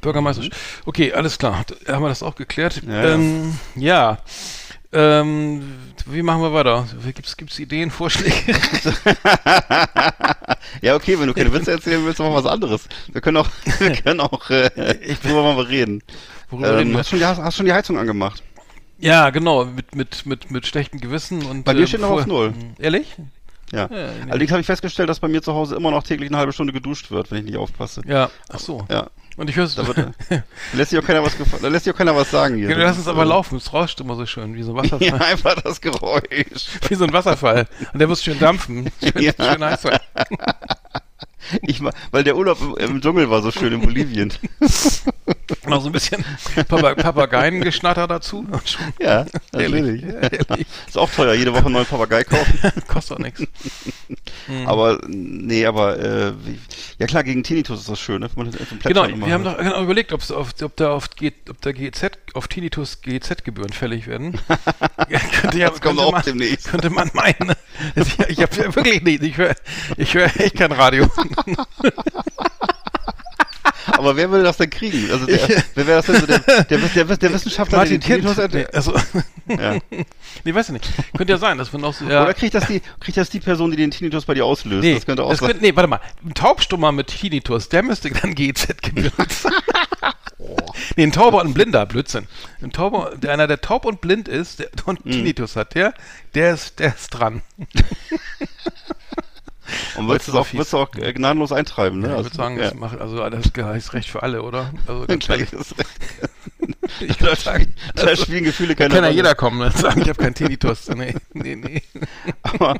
Bürgermeister. 0.00 0.44
Okay, 0.86 1.12
alles 1.12 1.38
klar. 1.38 1.64
Da 1.86 1.94
haben 1.94 2.02
wir 2.02 2.08
das 2.08 2.22
auch 2.22 2.34
geklärt. 2.34 2.82
Mhm. 2.82 2.90
Ja, 2.92 3.04
ähm, 3.04 3.58
ja. 3.76 4.18
Ähm, 4.92 5.62
wie 6.06 6.22
machen 6.22 6.42
wir 6.42 6.52
weiter? 6.52 6.86
Gibt's, 7.14 7.36
gibt's 7.36 7.58
Ideen, 7.58 7.90
Vorschläge? 7.92 8.34
Ja, 10.82 10.94
okay, 10.94 11.18
wenn 11.18 11.26
du 11.26 11.34
keine 11.34 11.52
Witze 11.52 11.72
erzählen 11.72 12.04
willst, 12.04 12.18
machen 12.18 12.32
wir 12.32 12.44
was 12.44 12.50
anderes. 12.50 12.88
Wir 13.08 13.20
können 13.20 13.36
auch, 13.38 13.48
wir 13.78 13.92
können 13.92 14.20
auch, 14.20 14.50
äh, 14.50 14.70
worüber 15.22 15.54
mal 15.54 15.64
reden. 15.64 16.02
Worüber 16.48 16.76
reden 16.76 16.88
Ähm, 16.88 16.92
wir? 16.92 16.98
hast, 17.00 17.10
schon 17.10 17.18
die, 17.18 17.24
hast, 17.24 17.56
schon 17.56 17.66
die 17.66 17.72
Heizung 17.72 17.98
angemacht? 17.98 18.42
Ja, 18.98 19.30
genau, 19.30 19.64
mit, 19.64 19.94
mit, 19.94 20.26
mit, 20.26 20.50
mit 20.50 20.66
schlechtem 20.66 21.00
Gewissen 21.00 21.44
und. 21.44 21.64
Bei 21.64 21.74
mir 21.74 21.82
äh, 21.82 21.86
steht 21.86 22.00
noch 22.00 22.10
auf 22.10 22.26
Null. 22.26 22.52
Ehrlich? 22.78 23.16
Ja. 23.72 23.82
Ja, 23.82 23.88
nee. 23.88 24.30
Allerdings 24.30 24.50
habe 24.50 24.60
ich 24.60 24.66
festgestellt, 24.66 25.08
dass 25.08 25.20
bei 25.20 25.28
mir 25.28 25.42
zu 25.42 25.54
Hause 25.54 25.76
immer 25.76 25.90
noch 25.90 26.02
täglich 26.02 26.28
eine 26.30 26.38
halbe 26.38 26.52
Stunde 26.52 26.72
geduscht 26.72 27.10
wird, 27.10 27.30
wenn 27.30 27.38
ich 27.38 27.44
nicht 27.44 27.56
aufpasse. 27.56 28.02
Ja, 28.06 28.30
ach 28.48 28.58
so. 28.58 28.84
Ja. 28.90 29.08
Und 29.36 29.48
ich 29.48 29.56
höre 29.56 29.64
es. 29.64 29.74
Da, 29.76 29.86
wird, 29.86 29.96
da 30.28 30.42
lässt 30.74 30.90
sich 30.90 30.98
auch 30.98 31.04
keiner 31.04 31.22
was 31.22 31.32
da 31.62 31.68
lässt 31.68 31.84
sich 31.84 31.94
auch 31.94 31.98
keiner 31.98 32.14
was 32.16 32.30
sagen 32.30 32.56
hier. 32.56 32.68
Ja, 32.68 32.74
Das 32.76 32.84
lass 32.84 32.98
uns 32.98 33.08
aber 33.08 33.24
laufen, 33.24 33.56
es 33.58 33.72
rauscht 33.72 34.00
immer 34.00 34.16
so 34.16 34.26
schön, 34.26 34.54
wie 34.54 34.62
so 34.64 34.76
ein 34.76 34.84
Ja, 34.84 34.92
Wasserfall. 34.92 35.22
einfach 35.22 35.54
das 35.62 35.80
Geräusch. 35.80 36.68
Wie 36.88 36.94
so 36.94 37.04
ein 37.04 37.12
Wasserfall. 37.12 37.66
Und 37.92 37.98
der 38.00 38.08
muss 38.08 38.22
schön 38.22 38.38
dampfen. 38.38 38.90
Schön, 39.02 39.22
Ja. 39.22 39.32
schön 39.38 39.64
heiß 39.64 39.82
sein. 39.82 39.98
Ich, 41.62 41.80
ma- 41.80 41.92
weil 42.10 42.22
der 42.24 42.36
Urlaub 42.36 42.58
im 42.78 43.00
Dschungel 43.00 43.30
war 43.30 43.40
so 43.42 43.50
schön 43.50 43.72
in 43.72 43.80
Bolivien. 43.80 44.32
Noch 45.70 45.82
so 45.82 45.88
ein 45.88 45.92
bisschen 45.92 46.24
Papa 46.68 46.94
Papageiengeschnatter 46.94 48.06
dazu. 48.06 48.46
Ja, 49.00 49.24
Ehrlich, 49.52 50.02
natürlich. 50.02 50.02
ehrlich. 50.04 50.66
Ist 50.86 50.98
auch 50.98 51.10
teuer, 51.10 51.34
jede 51.34 51.52
Woche 51.52 51.64
einen 51.66 51.72
neuen 51.72 51.86
Papagei 51.86 52.24
kaufen. 52.24 52.58
Kostet 52.88 53.18
doch 53.18 53.22
nichts. 53.22 53.42
Aber, 54.66 55.00
nee, 55.06 55.64
aber, 55.66 55.98
äh, 55.98 56.32
wie, 56.44 56.58
ja 56.98 57.06
klar, 57.06 57.24
gegen 57.24 57.42
Tinnitus 57.42 57.80
ist 57.80 57.88
das 57.88 58.00
schön, 58.00 58.20
ne? 58.20 58.28
Genau, 58.84 59.06
wir 59.08 59.32
haben 59.32 59.44
doch 59.44 59.56
genau 59.56 59.82
überlegt, 59.82 60.12
ob's 60.12 60.30
auf, 60.30 60.50
ob 60.62 60.76
da 60.76 60.92
auf, 60.92 61.10
G, 61.10 61.32
ob 61.48 61.60
der 61.62 61.72
GZ, 61.72 62.18
auf 62.34 62.48
Tinnitus 62.48 63.00
GZ-Gebühren 63.02 63.72
fällig 63.72 64.06
werden. 64.06 64.38
ja, 65.08 65.18
könnte, 65.18 65.58
ja, 65.58 65.70
Das 65.70 65.80
kommt 65.80 65.96
könnte 65.96 66.02
auch 66.02 66.12
man, 66.12 66.22
demnächst. 66.22 66.68
Könnte 66.68 66.90
man 66.90 67.10
meinen. 67.14 67.54
Ich, 67.94 68.18
ich 68.28 68.42
habe 68.42 68.56
ja 68.56 68.74
wirklich 68.76 69.02
nicht, 69.02 69.22
ich 69.22 69.36
höre 69.38 69.54
ich 69.96 70.14
hör 70.14 70.24
echt 70.40 70.56
kein 70.56 70.72
Radio. 70.72 71.08
Aber 73.92 74.16
wer 74.16 74.30
will 74.30 74.42
das 74.42 74.56
denn 74.56 74.70
kriegen? 74.70 75.10
Also, 75.10 75.26
der, 75.26 75.38
wer 75.74 75.86
wäre 75.86 75.96
das 75.98 76.06
denn 76.06 76.20
so, 76.20 76.26
der, 76.26 76.38
der, 76.38 76.64
der, 76.64 77.04
der, 77.16 77.32
Wissenschaftler, 77.32 77.78
Martin 77.78 78.00
der 78.00 78.18
den 78.18 78.22
Kind. 78.22 78.36
Tinnitus 78.36 78.54
Nee, 78.54 78.66
also, 78.72 78.94
Ja. 79.48 79.78
nee, 80.44 80.54
weiß 80.54 80.68
ich 80.68 80.72
nicht. 80.74 80.88
Könnte 81.16 81.32
ja 81.32 81.38
sein, 81.38 81.58
dass 81.58 81.72
wir 81.72 81.80
noch 81.80 81.94
so, 81.94 82.04
ja. 82.04 82.22
Oder 82.22 82.34
kriegt 82.34 82.54
das, 82.54 82.66
die, 82.66 82.80
kriegt 83.00 83.16
das 83.16 83.30
die 83.30 83.40
Person, 83.40 83.70
die 83.70 83.76
den 83.76 83.90
Tinnitus 83.90 84.24
bei 84.24 84.34
dir 84.34 84.44
auslöst? 84.44 84.82
Nee, 84.82 84.94
das 84.94 85.06
könnte 85.06 85.24
auch 85.24 85.30
das 85.30 85.38
sein. 85.40 85.48
könnte, 85.48 85.64
nee, 85.64 85.74
warte 85.74 85.88
mal. 85.88 86.00
Ein 86.24 86.34
Taubstummer 86.34 86.92
mit 86.92 87.08
Tinnitus, 87.08 87.68
der 87.68 87.82
müsste 87.82 88.10
dann 88.10 88.34
GZ-Gebühren 88.34 89.12
Nee, 90.96 91.04
ein 91.04 91.12
Tauber 91.12 91.40
und 91.40 91.48
ein 91.48 91.54
Blinder, 91.54 91.84
Blödsinn. 91.86 92.26
Ein 92.62 92.72
Tauber, 92.72 93.12
der, 93.16 93.32
einer, 93.32 93.46
der 93.46 93.60
taub 93.60 93.84
und 93.84 94.00
blind 94.00 94.28
ist 94.28 94.60
der, 94.60 94.68
und 94.86 95.04
Mhm. 95.04 95.10
Tinnitus 95.10 95.56
hat, 95.56 95.74
der, 95.74 95.94
der 96.34 96.54
ist, 96.54 96.78
der 96.78 96.94
ist 96.94 97.10
dran. 97.10 97.42
Und 99.96 100.08
würdest 100.08 100.28
du 100.28 100.38
auch, 100.38 100.52
würdest 100.52 100.74
auch 100.74 100.94
äh, 100.96 101.12
gnadenlos 101.12 101.52
eintreiben, 101.52 102.00
ne? 102.00 102.08
ich 102.08 102.12
Also, 102.12 102.24
würde 102.24 102.36
sagen, 102.36 102.56
ja. 102.58 102.64
das 102.64 102.74
macht, 102.74 103.00
also 103.00 103.28
das 103.28 103.46
ist 103.76 103.92
recht 103.92 104.08
für 104.08 104.22
alle, 104.22 104.42
oder? 104.42 104.72
Also 104.86 105.06
ganz 105.08 105.28
recht. 105.28 105.54
Ich 107.00 107.18
kann 107.18 107.36
sagen, 107.36 107.74
da 107.94 108.02
also, 108.04 108.24
spielen 108.24 108.44
Gefühle 108.44 108.74
keine 108.74 108.94
kann 108.94 109.04
ja 109.04 109.10
jeder 109.10 109.34
kommen 109.34 109.60
und 109.60 109.76
sagen, 109.76 110.02
ich 110.02 110.08
habe 110.08 110.20
keinen 110.20 110.34
Tinnitus. 110.34 110.88
Nee, 110.88 111.14
nee, 111.32 111.56
nee. 111.56 111.82
Aber, 112.42 112.76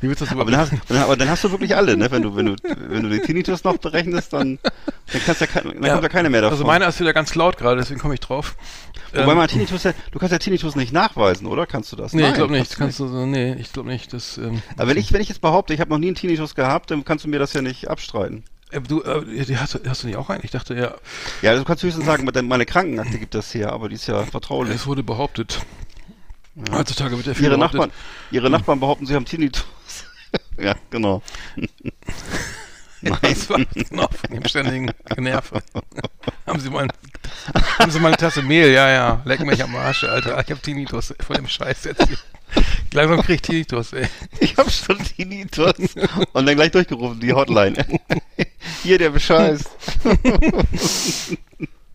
Wie 0.00 0.08
willst 0.08 0.20
du 0.20 0.24
das 0.24 0.32
aber, 0.32 0.50
dann 0.50 0.56
hast, 0.56 0.72
aber 0.90 1.16
dann 1.16 1.28
hast 1.28 1.44
du 1.44 1.50
wirklich 1.50 1.76
alle, 1.76 1.96
ne? 1.96 2.10
Wenn 2.10 2.22
du, 2.22 2.34
wenn 2.36 2.46
du, 2.46 2.56
wenn 2.62 3.02
du 3.02 3.08
den 3.08 3.22
Tinnitus 3.22 3.64
noch 3.64 3.76
berechnest, 3.76 4.32
dann, 4.32 4.58
dann 5.12 5.22
kannst 5.24 5.40
ja 5.40 5.46
kein, 5.46 5.64
dann 5.64 5.74
kommt 5.80 6.02
ja 6.02 6.08
keiner 6.08 6.28
mehr 6.30 6.40
davon. 6.42 6.52
Also 6.54 6.64
meiner 6.66 6.88
ist 6.88 7.00
wieder 7.00 7.12
ganz 7.12 7.34
laut 7.34 7.56
gerade, 7.56 7.76
deswegen 7.80 8.00
komme 8.00 8.14
ich 8.14 8.20
drauf. 8.20 8.56
Wobei 9.12 9.32
Ähm, 9.32 9.38
man 9.38 9.48
Tinnitus 9.48 9.84
ja, 9.84 9.92
du 10.12 10.18
kannst 10.18 10.32
ja 10.32 10.38
Tinnitus 10.38 10.76
nicht 10.76 10.92
nachweisen, 10.92 11.46
oder? 11.46 11.66
Kannst 11.66 11.90
du 11.92 11.96
das? 11.96 12.12
Nee, 12.12 12.22
Nein, 12.22 12.30
ich 12.32 12.36
glaube 12.36 12.52
nicht. 12.52 12.76
kannst 12.76 12.78
Kannst 12.78 13.00
du, 13.00 13.08
so- 13.08 13.26
nee, 13.26 13.54
ich 13.54 13.72
glaube 13.72 13.88
nicht. 13.88 14.12
Das, 14.12 14.36
ähm, 14.36 14.60
Aber 14.76 14.88
wenn 14.90 14.96
ich, 14.98 15.12
wenn 15.12 15.20
ich 15.22 15.28
jetzt 15.28 15.40
behaupte, 15.40 15.72
ich 15.72 15.80
habe 15.80 15.90
noch 15.90 15.98
nie 15.98 16.08
einen 16.08 16.16
Tinnitus 16.16 16.54
gehabt, 16.54 16.90
dann 16.90 17.04
kannst 17.04 17.24
du 17.24 17.28
mir 17.28 17.38
das 17.38 17.54
ja 17.54 17.62
nicht 17.62 17.88
abstreiten. 17.88 18.44
äh, 18.70 18.80
du, 18.82 19.02
äh, 19.02 19.24
die 19.46 19.56
hast, 19.56 19.74
du- 19.74 19.80
hast 19.88 20.02
du 20.02 20.08
nicht 20.08 20.16
auch 20.18 20.28
einen? 20.28 20.42
Ich 20.44 20.50
dachte, 20.50 20.74
ja, 20.74 20.94
Ja, 21.40 21.56
du 21.56 21.64
kannst 21.64 21.82
höchstens 21.82 22.04
sagen, 22.04 22.28
meine 22.46 22.66
Krankenakte 22.66 23.18
gibt 23.18 23.34
das 23.34 23.54
her, 23.54 23.72
aber 23.72 23.88
die 23.88 23.94
ist 23.94 24.06
ja 24.08 24.24
vertraulich. 24.24 24.74
es 24.74 24.86
wurde 24.86 25.02
behauptet. 25.02 25.60
Heutzutage 26.70 27.16
wird 27.16 27.26
ja 27.28 27.34
viel 27.34 27.44
Ihre 27.46 27.56
behauptet. 27.56 27.80
Nachbarn, 27.80 27.92
ihre 28.30 28.50
Nachbarn 28.50 28.80
behaupten, 28.80 29.06
sie 29.06 29.14
haben 29.14 29.24
Tinnitus. 29.24 29.64
ja, 30.60 30.74
genau. 30.90 31.22
Das 33.22 33.48
war 33.50 33.60
genau 33.74 34.08
von 34.08 34.30
dem 34.34 34.44
ständigen 34.46 34.90
Generve. 35.14 35.62
haben 36.46 36.60
Sie 36.60 36.70
mal, 36.70 36.84
ein- 36.84 36.92
haben 37.78 37.90
Sie 37.90 38.00
mal 38.00 38.08
eine 38.08 38.16
Tasse 38.16 38.42
Mehl? 38.42 38.72
Ja, 38.72 38.90
ja. 38.90 39.22
Leck 39.24 39.40
mich 39.40 39.62
am 39.62 39.74
Arsch, 39.76 40.04
Alter. 40.04 40.40
Ich 40.44 40.50
hab 40.50 40.62
Tinnitus 40.62 41.14
von 41.20 41.36
dem 41.36 41.46
Scheiß 41.48 41.84
jetzt 41.84 42.06
hier. 42.08 42.16
Langsam 42.92 43.22
krieg 43.22 43.36
ich 43.36 43.42
Tinnitus, 43.42 43.92
ey. 43.92 44.08
Ich 44.40 44.56
habe 44.56 44.70
schon 44.70 44.98
Tinnitus. 44.98 45.74
Und 46.32 46.46
dann 46.46 46.56
gleich 46.56 46.70
durchgerufen, 46.72 47.20
die 47.20 47.32
Hotline. 47.32 47.76
Hier 48.82 48.98
der 48.98 49.10
Bescheiß. 49.10 49.64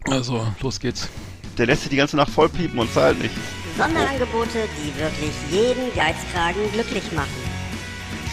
Also, 0.05 0.45
los 0.61 0.79
geht's. 0.79 1.09
Der 1.57 1.65
lässt 1.67 1.81
sich 1.81 1.89
die 1.89 1.97
ganze 1.97 2.15
Nacht 2.15 2.31
voll 2.31 2.49
piepen 2.49 2.79
und 2.79 2.91
zahlt 2.93 3.19
nicht. 3.21 3.33
Sonderangebote, 3.77 4.67
die 4.77 4.99
wirklich 4.99 5.31
jeden 5.51 5.93
Geizkragen 5.95 6.71
glücklich 6.73 7.11
machen. 7.13 7.52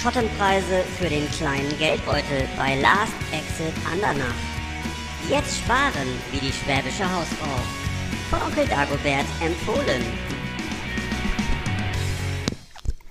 Schottenpreise 0.03 0.83
für 0.99 1.11
den 1.11 1.31
kleinen 1.33 1.69
Geldbeutel 1.79 2.49
bei 2.57 2.81
Last 2.81 3.13
Exit 3.33 3.75
Andernach. 3.93 4.35
Jetzt 5.29 5.59
sparen 5.59 6.09
wie 6.33 6.39
die 6.39 6.53
schwäbische 6.53 7.05
Hausfrau. 7.05 7.61
Von 8.31 8.41
Onkel 8.41 8.67
Dagobert 8.67 9.27
empfohlen. 9.45 10.03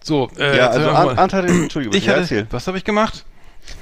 So, 0.01 0.31
äh, 0.39 0.58
ja, 0.58 0.69
also 0.69 0.89
Ant, 0.89 1.31
hatte, 1.34 1.48
Entschuldigung, 1.48 1.96
ich 1.96 2.10
hatte, 2.10 2.22
erzähl. 2.22 2.48
was 2.50 2.65
habe 2.65 2.79
ich 2.79 2.84
gemacht? 2.84 3.24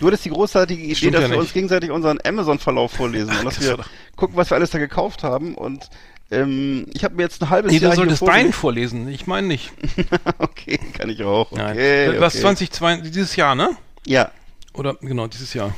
Du 0.01 0.07
hattest 0.07 0.25
die 0.25 0.29
großartige 0.29 0.83
Idee, 0.83 0.95
Stimmt 0.95 1.13
dass 1.15 1.21
ja 1.21 1.29
wir 1.29 1.37
uns 1.37 1.45
nicht. 1.45 1.53
gegenseitig 1.53 1.91
unseren 1.91 2.19
Amazon-Verlauf 2.25 2.91
vorlesen 2.91 3.29
und 3.39 3.45
dass 3.45 3.55
das 3.55 3.63
wir 3.63 3.77
gucken, 4.17 4.35
was 4.35 4.49
wir 4.49 4.55
alles 4.57 4.71
da 4.71 4.79
gekauft 4.79 5.23
haben. 5.23 5.55
Und 5.55 5.89
ähm, 6.31 6.85
ich 6.93 7.03
habe 7.03 7.15
mir 7.15 7.23
jetzt 7.23 7.41
ein 7.41 7.49
halbes 7.49 7.71
Nee, 7.71 7.77
Jahr 7.79 7.91
du 7.91 7.95
hier 7.95 8.03
solltest 8.15 8.27
deinen 8.27 8.53
vorlesen. 8.53 9.07
Ich 9.09 9.27
meine 9.27 9.47
nicht. 9.47 9.71
okay, 10.39 10.79
kann 10.97 11.09
ich 11.09 11.23
auch. 11.23 11.51
Nein. 11.51 11.71
Okay, 11.71 12.15
was 12.19 12.33
okay. 12.35 12.41
2022, 12.41 13.11
dieses 13.11 13.35
Jahr, 13.35 13.55
ne? 13.55 13.69
Ja, 14.05 14.31
Oder, 14.73 14.95
genau, 15.01 15.27
dieses 15.27 15.53
Jahr. 15.53 15.73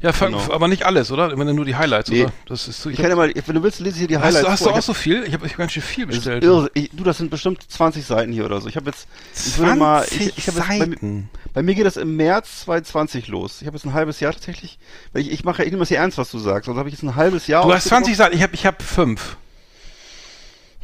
Ja, 0.00 0.10
Genau. 0.10 0.40
aber 0.52 0.68
nicht 0.68 0.84
alles, 0.84 1.10
oder? 1.10 1.30
Immer 1.32 1.44
nur 1.52 1.64
die 1.64 1.76
Highlights, 1.76 2.10
Nee. 2.10 2.24
oder? 2.24 2.32
Das 2.46 2.68
ist 2.68 2.82
so, 2.82 2.90
ich 2.90 2.94
ich 2.98 3.00
kann 3.02 3.10
ja 3.10 3.16
hab, 3.16 3.26
mal, 3.26 3.32
wenn 3.46 3.54
du 3.54 3.62
willst, 3.62 3.80
lese 3.80 3.94
ich 3.94 3.98
hier 4.00 4.08
die 4.08 4.16
hast, 4.18 4.24
Highlights 4.24 4.44
du- 4.44 4.50
hast 4.50 4.60
du 4.60 4.64
vor. 4.64 4.72
auch 4.74 4.78
Ich 4.78 4.84
so 4.84 4.92
viel? 4.94 5.22
Ich 5.26 5.32
habe 5.32 5.46
ich 5.46 5.52
hab 5.52 5.58
ganz 5.58 5.72
schön 5.72 5.82
viel 5.82 6.06
bestellt. 6.06 6.44
irre. 6.44 6.70
Ich, 6.74 6.90
du, 6.92 7.04
das 7.04 7.16
sind 7.18 7.30
bestimmt 7.30 7.62
20 7.70 8.04
Seiten 8.04 8.30
hier 8.32 8.44
oder 8.44 8.60
so. 8.60 8.68
Ich 8.68 8.76
habe 8.76 8.86
jetzt, 8.90 9.06
ich 9.34 9.56
würde 9.56 9.76
mal, 9.76 10.04
ich, 10.10 10.36
ich 10.36 10.48
hab 10.48 10.56
jetzt, 10.56 10.68
bei, 10.68 10.78
mir- 10.78 10.90
Seiten. 10.90 11.30
bei 11.54 11.62
mir 11.62 11.74
geht 11.74 11.86
das 11.86 11.96
im 11.96 12.16
März 12.16 12.64
2020 12.64 13.28
los. 13.28 13.62
Ich 13.62 13.66
habe 13.66 13.76
jetzt 13.78 13.86
ein 13.86 13.94
halbes 13.94 14.20
Jahr 14.20 14.32
tatsächlich, 14.32 14.78
weil 15.14 15.22
ich, 15.22 15.30
ich 15.32 15.44
mache, 15.44 15.62
nehme 15.62 15.78
das 15.78 15.88
hier 15.88 15.98
ernst, 15.98 16.18
was 16.18 16.30
du 16.30 16.38
sagst. 16.38 16.68
Also 16.68 16.78
habe 16.78 16.88
ich 16.90 16.94
jetzt 16.94 17.02
ein 17.02 17.14
halbes 17.14 17.46
Jahr. 17.46 17.62
Du 17.62 17.68
hast 17.72 17.84
ausgedruckt. 17.86 18.04
20 18.06 18.16
Seiten, 18.16 18.36
ich 18.36 18.42
habe 18.42 18.54
ich 18.54 18.66
hab 18.66 18.82
fünf. 18.82 19.36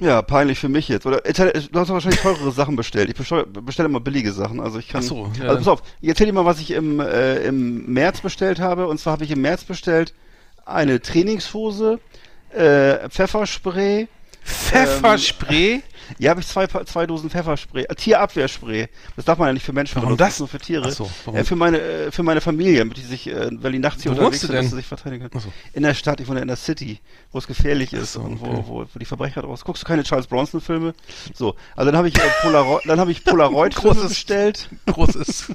Ja, 0.00 0.22
peinlich 0.22 0.58
für 0.58 0.68
mich 0.68 0.88
jetzt. 0.88 1.04
Oder 1.06 1.20
du 1.20 1.78
hast 1.78 1.90
wahrscheinlich 1.90 2.20
teurere 2.20 2.50
Sachen 2.52 2.74
bestellt. 2.74 3.10
Ich 3.10 3.16
bestelle, 3.16 3.44
bestelle 3.44 3.88
immer 3.88 4.00
billige 4.00 4.32
Sachen. 4.32 4.58
Also 4.58 4.78
ich 4.78 4.88
kann. 4.88 5.02
Ach 5.04 5.06
so, 5.08 5.30
ja. 5.38 5.44
Also 5.44 5.58
pass 5.58 5.68
auf, 5.68 5.82
ich 6.00 6.08
erzähl 6.08 6.26
dir 6.26 6.32
mal, 6.32 6.46
was 6.46 6.58
ich 6.58 6.70
im, 6.70 7.00
äh, 7.00 7.44
im 7.44 7.92
März 7.92 8.20
bestellt 8.22 8.60
habe. 8.60 8.86
Und 8.86 8.98
zwar 8.98 9.12
habe 9.12 9.24
ich 9.24 9.30
im 9.30 9.42
März 9.42 9.64
bestellt 9.64 10.14
eine 10.64 11.00
Trainingshose, 11.00 12.00
äh, 12.50 13.08
Pfefferspray. 13.10 14.08
Pfefferspray? 14.44 15.82
Ja, 16.18 16.30
habe 16.30 16.40
ich 16.40 16.46
zwei, 16.46 16.66
zwei 16.66 17.06
Dosen 17.06 17.30
Pfefferspray, 17.30 17.84
äh, 17.84 17.94
Tierabwehrspray. 17.94 18.88
Das 19.16 19.24
darf 19.24 19.38
man 19.38 19.48
ja 19.48 19.52
nicht 19.52 19.64
für 19.64 19.72
Menschen 19.72 19.96
Warum 19.96 20.16
benutzen, 20.16 20.24
das? 20.24 20.38
nur 20.38 20.48
für 20.48 20.58
Tiere. 20.58 20.88
Ach 20.88 20.92
so, 20.92 21.10
warum? 21.24 21.40
Äh, 21.40 21.44
für 21.44 21.56
meine, 21.56 21.80
äh, 21.80 22.10
für 22.10 22.22
meine 22.22 22.40
Familie, 22.40 22.78
damit 22.78 22.96
die 22.96 23.02
sich, 23.02 23.28
äh, 23.28 23.48
weil 23.52 23.72
die 23.72 23.78
nachts 23.78 24.02
hier 24.02 24.12
Wo 24.12 24.16
unterwegs 24.16 24.40
sind, 24.40 24.52
dass 24.52 24.70
sie 24.70 24.76
sich 24.76 24.86
verteidigen 24.86 25.30
können. 25.30 25.42
So. 25.42 25.52
In 25.72 25.82
der 25.82 25.94
Stadt, 25.94 26.20
ich 26.20 26.28
wohne 26.28 26.40
in 26.40 26.48
der 26.48 26.56
City, 26.56 27.00
wo 27.32 27.38
es 27.38 27.46
gefährlich 27.46 27.92
ist 27.92 28.14
so, 28.14 28.20
und 28.20 28.40
wo, 28.40 28.46
okay. 28.46 28.64
wo, 28.66 28.86
wo 28.92 28.98
die 28.98 29.04
Verbrecher 29.04 29.42
draus. 29.42 29.64
Guckst 29.64 29.82
du 29.82 29.86
keine 29.86 30.02
Charles 30.02 30.26
Bronson 30.26 30.60
Filme? 30.60 30.94
So, 31.34 31.54
also 31.76 31.90
dann 31.90 31.96
habe 31.96 32.08
ich 32.08 32.16
äh, 32.16 32.28
Polaroid, 32.42 32.82
dann 32.86 32.98
habe 32.98 33.12
ich 33.12 33.24
Polaroid 33.24 33.74
Großes- 33.74 34.08
bestellt. 34.08 34.68
Großes 34.86 35.52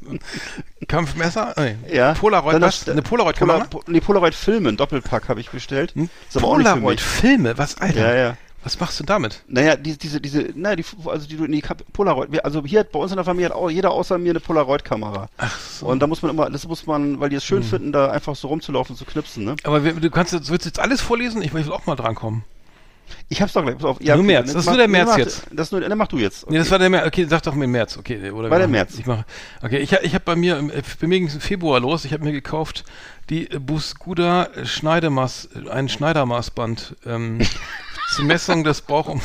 Kampfmesser? 0.87 1.53
Nee. 1.57 1.75
Ja. 1.93 2.13
Polaroid, 2.13 2.61
was? 2.61 2.87
Eine 2.87 3.01
Polaroid-Kamera? 3.01 3.65
Polar, 3.65 3.69
po, 3.69 3.91
nee, 3.91 3.99
Polaroid 3.99 4.35
Filme, 4.35 4.69
ein 4.69 4.77
Doppelpack 4.77 5.27
habe 5.27 5.41
ich 5.41 5.49
bestellt. 5.49 5.93
Hm? 5.95 6.09
Polaroid-Filme? 6.33 7.57
Was, 7.57 7.77
Alter? 7.77 7.99
Ja, 7.99 8.15
ja. 8.15 8.37
Was 8.65 8.79
machst 8.79 8.99
du 8.99 9.03
damit? 9.03 9.43
Naja, 9.47 9.75
diese, 9.75 9.97
diese, 9.99 10.19
diese, 10.19 10.49
naja, 10.55 10.75
die, 10.75 10.85
also 11.05 11.27
die 11.27 11.37
du 11.37 11.45
in 11.45 11.51
die 11.53 11.61
Kap 11.61 11.83
Polaroid, 11.93 12.43
also 12.43 12.63
hier 12.65 12.83
bei 12.83 12.99
uns 12.99 13.11
in 13.11 13.15
der 13.15 13.23
Familie 13.23 13.49
hat 13.49 13.55
auch 13.55 13.69
jeder 13.69 13.91
außer 13.91 14.17
mir 14.17 14.31
eine 14.31 14.39
Polaroid-Kamera. 14.39 15.29
Ach 15.37 15.59
so. 15.59 15.85
Und 15.85 15.99
da 15.99 16.07
muss 16.07 16.21
man 16.23 16.31
immer, 16.31 16.49
das 16.49 16.67
muss 16.67 16.85
man, 16.87 17.19
weil 17.19 17.29
die 17.29 17.35
es 17.37 17.43
Hm. 17.43 17.47
schön 17.47 17.63
finden, 17.63 17.91
da 17.91 18.09
einfach 18.09 18.35
so 18.35 18.47
rumzulaufen, 18.47 18.95
zu 18.95 19.05
knipsen, 19.05 19.45
ne? 19.45 19.55
Aber 19.63 19.79
du 19.79 20.09
kannst, 20.09 20.33
jetzt- 20.33 20.49
willst 20.49 20.65
du 20.65 20.69
jetzt 20.69 20.79
alles 20.79 20.99
vorlesen? 21.01 21.41
Ich 21.43 21.53
will 21.53 21.71
auch 21.71 21.85
mal 21.85 21.95
drankommen. 21.95 22.43
Ich 23.29 23.39
hab's 23.39 23.53
doch 23.53 23.61
gleich, 23.61 23.75
pass 23.75 23.85
auf. 23.85 23.99
Nur 23.99 24.23
März, 24.23 24.51
das 24.51 24.63
ist 24.63 24.67
nur 24.67 24.77
der 24.77 24.87
März 24.87 25.09
mach, 25.11 25.17
jetzt. 25.19 25.43
Das 25.51 25.67
ist 25.67 25.71
nur, 25.71 25.81
dann 25.81 25.95
mach 25.95 26.07
du 26.07 26.17
jetzt. 26.17 26.49
Nee, 26.49 26.57
das 26.57 26.71
war 26.71 26.79
der 26.79 26.89
März. 26.89 27.05
Okay, 27.05 27.25
sag 27.29 27.43
doch 27.43 27.53
mir 27.53 27.67
März. 27.67 27.97
Okay, 27.99 28.31
oder 28.31 28.49
War 28.49 28.57
der 28.57 28.67
machen- 28.67 28.71
März. 28.71 28.97
Ich 28.97 29.05
mache. 29.05 29.25
Okay, 29.61 29.77
ich, 29.77 29.91
ich 29.91 30.13
habe 30.15 30.25
bei 30.25 30.35
mir, 30.35 30.57
äh, 30.57 30.81
bei 30.99 31.05
mir 31.05 31.19
ging 31.19 31.27
es 31.27 31.35
im 31.35 31.41
Februar 31.41 31.79
los. 31.79 32.03
Ich 32.05 32.13
habe 32.13 32.23
mir 32.23 32.31
gekauft 32.31 32.83
die 33.29 33.45
Busguda 33.45 34.49
Schneidemaß, 34.63 35.49
ein 35.69 35.87
Schneidermaßband 35.87 36.95
ähm, 37.05 37.39
zur 38.15 38.25
Messung 38.25 38.63
des 38.63 38.81
Bauch, 38.81 39.15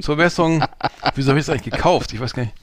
zur 0.00 0.16
Messung. 0.16 0.64
Wieso 1.14 1.30
habe 1.30 1.38
ich 1.40 1.46
das 1.46 1.54
eigentlich 1.54 1.72
gekauft? 1.72 2.12
Ich 2.12 2.20
weiß 2.20 2.34
gar 2.34 2.42
nicht. 2.44 2.54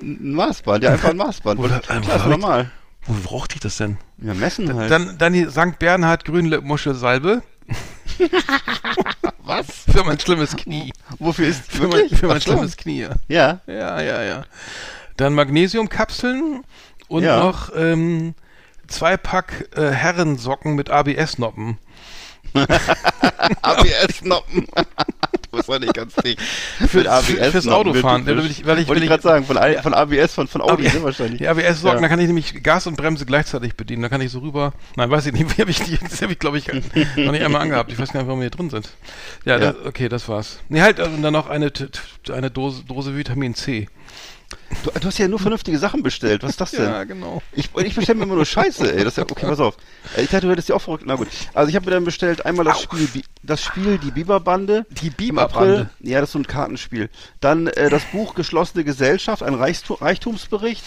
Ein 0.00 0.32
Maßband, 0.34 0.84
ja, 0.84 0.92
einfach 0.92 1.10
ein 1.10 1.16
Maßband. 1.16 1.58
Oder- 1.60 1.80
Klar, 1.80 1.98
äh, 1.98 2.00
ist 2.06 2.16
ich- 2.16 2.24
normal. 2.26 2.70
Wo 3.06 3.14
brauchte 3.28 3.54
ich 3.56 3.60
das 3.60 3.76
denn? 3.78 3.96
Ja, 4.18 4.34
messen 4.34 4.74
halt. 4.74 4.90
Dann, 4.90 5.16
dann 5.18 5.32
die 5.32 5.46
St. 5.48 5.78
Bernhard 5.78 6.24
Grünmuschel 6.26 6.94
Salbe. 6.94 7.42
Was? 9.44 9.66
Für 9.90 10.04
mein 10.04 10.18
schlimmes 10.20 10.56
Knie. 10.56 10.92
Wofür 11.18 11.48
ist 11.48 11.70
Für 11.72 11.88
mein, 11.88 12.08
für 12.10 12.26
mein 12.26 12.40
schlimmes 12.40 12.76
Knie. 12.76 13.00
ja. 13.02 13.10
Ja. 13.28 13.60
Ja, 13.66 14.00
ja, 14.02 14.22
ja. 14.22 14.44
Dann 15.16 15.32
Magnesiumkapseln 15.34 16.62
und 17.08 17.22
Ja. 17.22 17.38
noch 17.40 17.70
ähm, 17.74 18.34
zwei 18.88 19.16
Pack 19.16 19.70
äh, 19.74 19.90
Herrensocken 19.90 20.74
mit 20.74 20.90
ABS-Noppen. 20.90 21.78
ABS-Noppen. 23.62 24.66
du 25.50 25.56
bist 25.56 25.68
doch 25.68 25.78
nicht 25.78 25.94
ganz 25.94 26.14
dick. 26.16 26.40
Für, 26.40 27.10
ABS 27.10 27.50
fürs 27.50 27.68
Autofahren. 27.68 28.26
Weil 28.26 28.36
typisch. 28.36 28.50
ich, 28.50 28.66
weil 28.66 28.78
ich, 28.80 28.88
Wollte 28.88 29.02
ich 29.02 29.08
gerade 29.08 29.22
sagen, 29.22 29.44
von, 29.44 29.56
von 29.56 29.94
ABS, 29.94 30.34
von, 30.34 30.48
von 30.48 30.60
Audi, 30.60 30.84
ne, 30.84 31.02
wahrscheinlich. 31.02 31.38
Die 31.38 31.48
ABS-Socken, 31.48 31.96
Ja. 31.98 32.02
da 32.02 32.08
kann 32.08 32.20
ich 32.20 32.26
nämlich 32.26 32.62
Gas 32.62 32.86
und 32.86 32.96
Bremse 32.96 33.26
gleichzeitig 33.26 33.74
bedienen. 33.76 34.02
Da 34.02 34.08
kann 34.08 34.20
ich 34.20 34.30
so 34.30 34.40
rüber. 34.40 34.72
Nein, 34.96 35.10
weiß 35.10 35.26
ich 35.26 35.32
nicht. 35.32 35.48
Wie 35.56 35.60
habe 35.62 35.70
ich 35.70 35.80
die? 35.82 35.98
Das 35.98 36.20
habe 36.22 36.32
ich, 36.32 36.38
glaube 36.38 36.58
ich, 36.58 36.66
noch 36.68 37.32
nicht 37.32 37.42
einmal 37.44 37.62
angehabt. 37.62 37.92
Ich 37.92 37.98
weiß 37.98 38.12
gar 38.12 38.20
nicht, 38.20 38.26
warum 38.28 38.40
wir 38.40 38.44
hier 38.44 38.50
drin 38.50 38.70
sind. 38.70 38.88
Ja, 39.44 39.54
Ja. 39.58 39.72
Das, 39.72 39.86
okay, 39.86 40.08
das 40.08 40.28
war's. 40.28 40.58
Nee, 40.68 40.82
halt, 40.82 41.00
und 41.00 41.22
dann 41.22 41.32
noch 41.32 41.48
eine, 41.48 41.72
eine 42.32 42.50
Dose, 42.50 42.84
Dose 42.84 43.16
Vitamin 43.16 43.54
C. 43.54 43.88
Du, 44.84 44.90
du 44.98 45.06
hast 45.08 45.18
ja 45.18 45.28
nur 45.28 45.38
vernünftige 45.38 45.78
Sachen 45.78 46.02
bestellt. 46.02 46.42
Was 46.42 46.50
ist 46.52 46.60
das 46.60 46.70
denn? 46.72 46.84
Ja, 46.84 47.04
genau. 47.04 47.42
Ich, 47.52 47.68
ich 47.76 47.94
bestelle 47.94 48.18
mir 48.18 48.24
immer 48.24 48.36
nur 48.36 48.46
Scheiße, 48.46 48.90
ey. 48.92 49.04
Das 49.04 49.14
ist 49.14 49.16
ja, 49.18 49.24
okay, 49.24 49.46
pass 49.46 49.60
auf. 49.60 49.76
Äh, 50.16 50.22
Ich 50.22 50.30
dachte, 50.30 50.46
du 50.46 50.52
hättest 50.52 50.68
die 50.68 50.72
auch 50.72 50.80
verrückt. 50.82 51.04
Na 51.06 51.16
gut. 51.16 51.28
Also 51.54 51.68
ich 51.68 51.76
habe 51.76 51.84
mir 51.86 51.92
dann 51.92 52.04
bestellt 52.04 52.46
einmal 52.46 52.64
das 52.64 52.80
Spiel, 52.80 53.08
das 53.42 53.62
Spiel 53.62 53.98
Die 53.98 54.10
Biberbande. 54.10 54.86
Die. 54.90 55.10
Biberbande. 55.10 55.90
Ja, 56.00 56.20
das 56.20 56.30
ist 56.30 56.32
so 56.34 56.38
ein 56.38 56.46
Kartenspiel. 56.46 57.10
Dann 57.40 57.66
äh, 57.66 57.90
das 57.90 58.04
Buch 58.04 58.34
Geschlossene 58.34 58.84
Gesellschaft, 58.84 59.42
ein 59.42 59.54
Reichtu 59.54 59.94
Reichtumsbericht. 59.94 60.84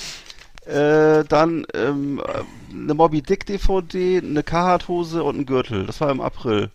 Äh, 0.65 1.23
dann 1.25 1.65
ähm, 1.73 2.19
äh, 2.23 2.73
eine 2.73 2.93
Moby 2.93 3.21
Dick 3.23 3.47
DVD, 3.47 4.19
eine 4.23 4.43
Carhartt-Hose 4.43 5.23
und 5.23 5.39
ein 5.39 5.45
Gürtel. 5.47 5.85
Das 5.87 5.99
war 6.01 6.11
im 6.11 6.21
April. 6.21 6.69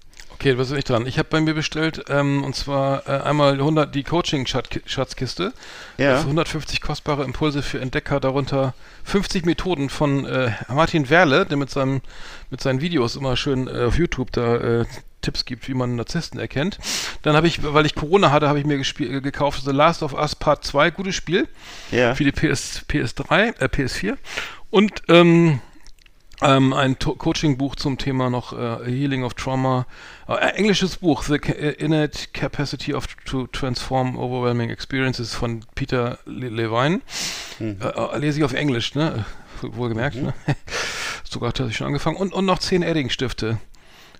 Okay, 0.46 0.58
was 0.58 0.68
ist 0.68 0.76
nicht 0.76 0.88
dran? 0.88 1.08
Ich 1.08 1.18
habe 1.18 1.28
bei 1.28 1.40
mir 1.40 1.54
bestellt, 1.54 2.04
ähm, 2.08 2.44
und 2.44 2.54
zwar 2.54 3.08
äh, 3.08 3.20
einmal 3.20 3.54
100 3.54 3.92
die 3.92 4.04
Coaching-Schatzkiste. 4.04 5.52
Ja. 5.98 6.18
Für 6.18 6.20
150 6.20 6.80
kostbare 6.80 7.24
Impulse 7.24 7.62
für 7.62 7.80
Entdecker, 7.80 8.20
darunter 8.20 8.72
50 9.02 9.44
Methoden 9.44 9.90
von 9.90 10.24
äh, 10.24 10.52
Martin 10.68 11.10
Werle, 11.10 11.46
der 11.46 11.56
mit, 11.56 11.70
seinem, 11.70 12.00
mit 12.50 12.60
seinen 12.60 12.80
Videos 12.80 13.16
immer 13.16 13.36
schön 13.36 13.66
äh, 13.66 13.86
auf 13.86 13.98
YouTube 13.98 14.30
da 14.30 14.82
äh, 14.82 14.84
Tipps 15.20 15.46
gibt, 15.46 15.66
wie 15.66 15.74
man 15.74 15.96
Narzissten 15.96 16.38
erkennt. 16.38 16.78
Dann 17.22 17.34
habe 17.34 17.48
ich, 17.48 17.64
weil 17.64 17.84
ich 17.84 17.96
Corona 17.96 18.30
hatte, 18.30 18.46
habe 18.46 18.60
ich 18.60 18.66
mir 18.66 18.78
äh, 18.78 19.20
gekauft 19.20 19.62
The 19.64 19.72
Last 19.72 20.04
of 20.04 20.12
Us 20.12 20.36
Part 20.36 20.62
2, 20.64 20.92
gutes 20.92 21.16
Spiel 21.16 21.48
Ja. 21.90 22.14
für 22.14 22.22
die 22.22 22.30
PS, 22.30 22.84
PS3, 22.88 23.58
äh, 23.58 23.64
PS4. 23.64 24.16
Und 24.70 25.02
ähm, 25.08 25.58
Ähm, 26.42 26.72
ein 26.74 26.98
Coaching-Buch 26.98 27.76
zum 27.76 27.96
Thema 27.96 28.28
noch 28.28 28.52
äh, 28.52 28.84
Healing 28.84 29.24
of 29.24 29.34
Trauma. 29.34 29.86
Äh, 30.28 30.34
englisches 30.56 30.98
Buch, 30.98 31.22
The 31.22 31.36
äh, 31.36 31.72
Innate 31.82 32.28
Capacity 32.34 32.92
of 32.94 33.06
to 33.24 33.46
Transform 33.46 34.18
Overwhelming 34.18 34.68
Experiences 34.68 35.34
von 35.34 35.64
Peter 35.74 36.18
Le 36.26 36.48
Levine. 36.50 37.00
Mhm. 37.58 37.78
Äh, 37.80 37.86
äh, 37.88 38.18
lese 38.18 38.38
ich 38.38 38.44
auf 38.44 38.52
Englisch, 38.52 38.94
ne? 38.94 39.24
Wohlgemerkt, 39.62 40.16
ne? 40.16 40.34
Sogar 41.24 41.50
tatsächlich 41.54 41.78
schon 41.78 41.86
angefangen. 41.86 42.16
Und, 42.18 42.34
und 42.34 42.44
noch 42.44 42.58
zehn 42.58 42.82
Edding-Stifte 42.82 43.56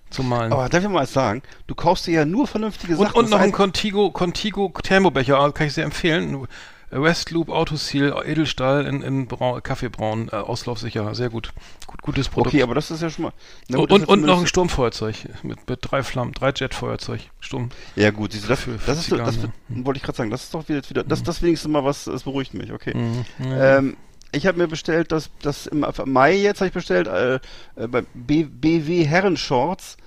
zum 0.09 0.29
Malen. 0.29 0.51
Aber 0.53 0.69
darf 0.69 0.81
ich 0.83 0.89
mal 0.89 1.03
was 1.03 1.13
sagen? 1.13 1.43
Du 1.67 1.75
kaufst 1.75 2.07
dir 2.07 2.13
ja 2.13 2.25
nur 2.25 2.47
vernünftige 2.47 2.93
Und, 2.97 3.07
Sachen. 3.07 3.15
und 3.17 3.25
Das 3.25 3.31
noch 3.31 3.39
ein 3.39 3.51
heißt- 3.51 3.55
Contigo, 3.55 4.09
Contigo 4.09 4.73
Thermobecher, 4.81 5.37
also 5.39 5.51
kann 5.51 5.67
ich 5.67 5.73
sehr 5.73 5.83
empfehlen. 5.85 6.47
Westloop 6.89 7.49
Autoseal 7.49 8.23
Edelstahl 8.25 8.85
in, 8.85 9.01
in 9.01 9.27
Braun, 9.27 9.61
Kaffeebraun, 9.61 10.29
äh, 10.31 10.35
auslaufsicher, 10.35 11.13
sehr 11.15 11.29
gut. 11.29 11.51
gut. 11.85 12.01
Gutes 12.01 12.29
Produkt. 12.29 12.53
Okay, 12.53 12.63
aber 12.63 12.75
das 12.75 12.91
ist 12.91 13.01
ja 13.01 13.09
schon 13.09 13.23
mal. 13.25 13.33
Na 13.67 13.79
und 13.79 13.91
und, 13.91 14.05
und 14.07 14.21
noch 14.23 14.39
ein 14.39 14.47
Sturmfeuerzeug 14.47 15.15
mit, 15.43 15.69
mit 15.69 15.79
drei 15.81 16.01
Flammen, 16.03 16.31
drei 16.33 16.51
Jetfeuerzeug, 16.55 17.19
Sturm. 17.41 17.69
Ja 17.97 18.11
gut, 18.11 18.31
siehst 18.31 18.45
du, 18.45 18.47
das, 18.49 18.61
Für- 18.61 18.79
für 18.79 18.87
das 18.87 18.99
ist 18.99 19.11
das 19.11 19.41
wird- 19.41 19.51
wollte 19.69 19.97
ich 19.97 20.03
gerade 20.03 20.17
sagen, 20.17 20.29
das 20.29 20.43
ist 20.45 20.53
doch 20.53 20.67
wieder, 20.69 20.81
wieder 20.89 21.03
das, 21.03 21.23
das 21.23 21.41
wenigstens 21.41 21.71
mal 21.71 21.83
was, 21.83 22.05
das 22.05 22.23
beruhigt 22.23 22.53
mich, 22.53 22.71
okay. 22.71 22.95
Mhm. 22.95 23.25
Ja. 23.43 23.77
Ähm, 23.79 23.97
ich 24.31 24.45
habe 24.47 24.57
mir 24.57 24.67
bestellt, 24.67 25.11
das, 25.11 25.29
das 25.41 25.67
im 25.67 25.85
Mai 26.05 26.35
jetzt 26.35 26.59
habe 26.61 26.67
ich 26.67 26.73
bestellt, 26.73 27.07
äh, 27.07 27.35
äh, 27.75 27.87
bei 27.87 28.03
B, 28.13 28.43
BW 28.43 29.03
Herrenshorts, 29.05 29.97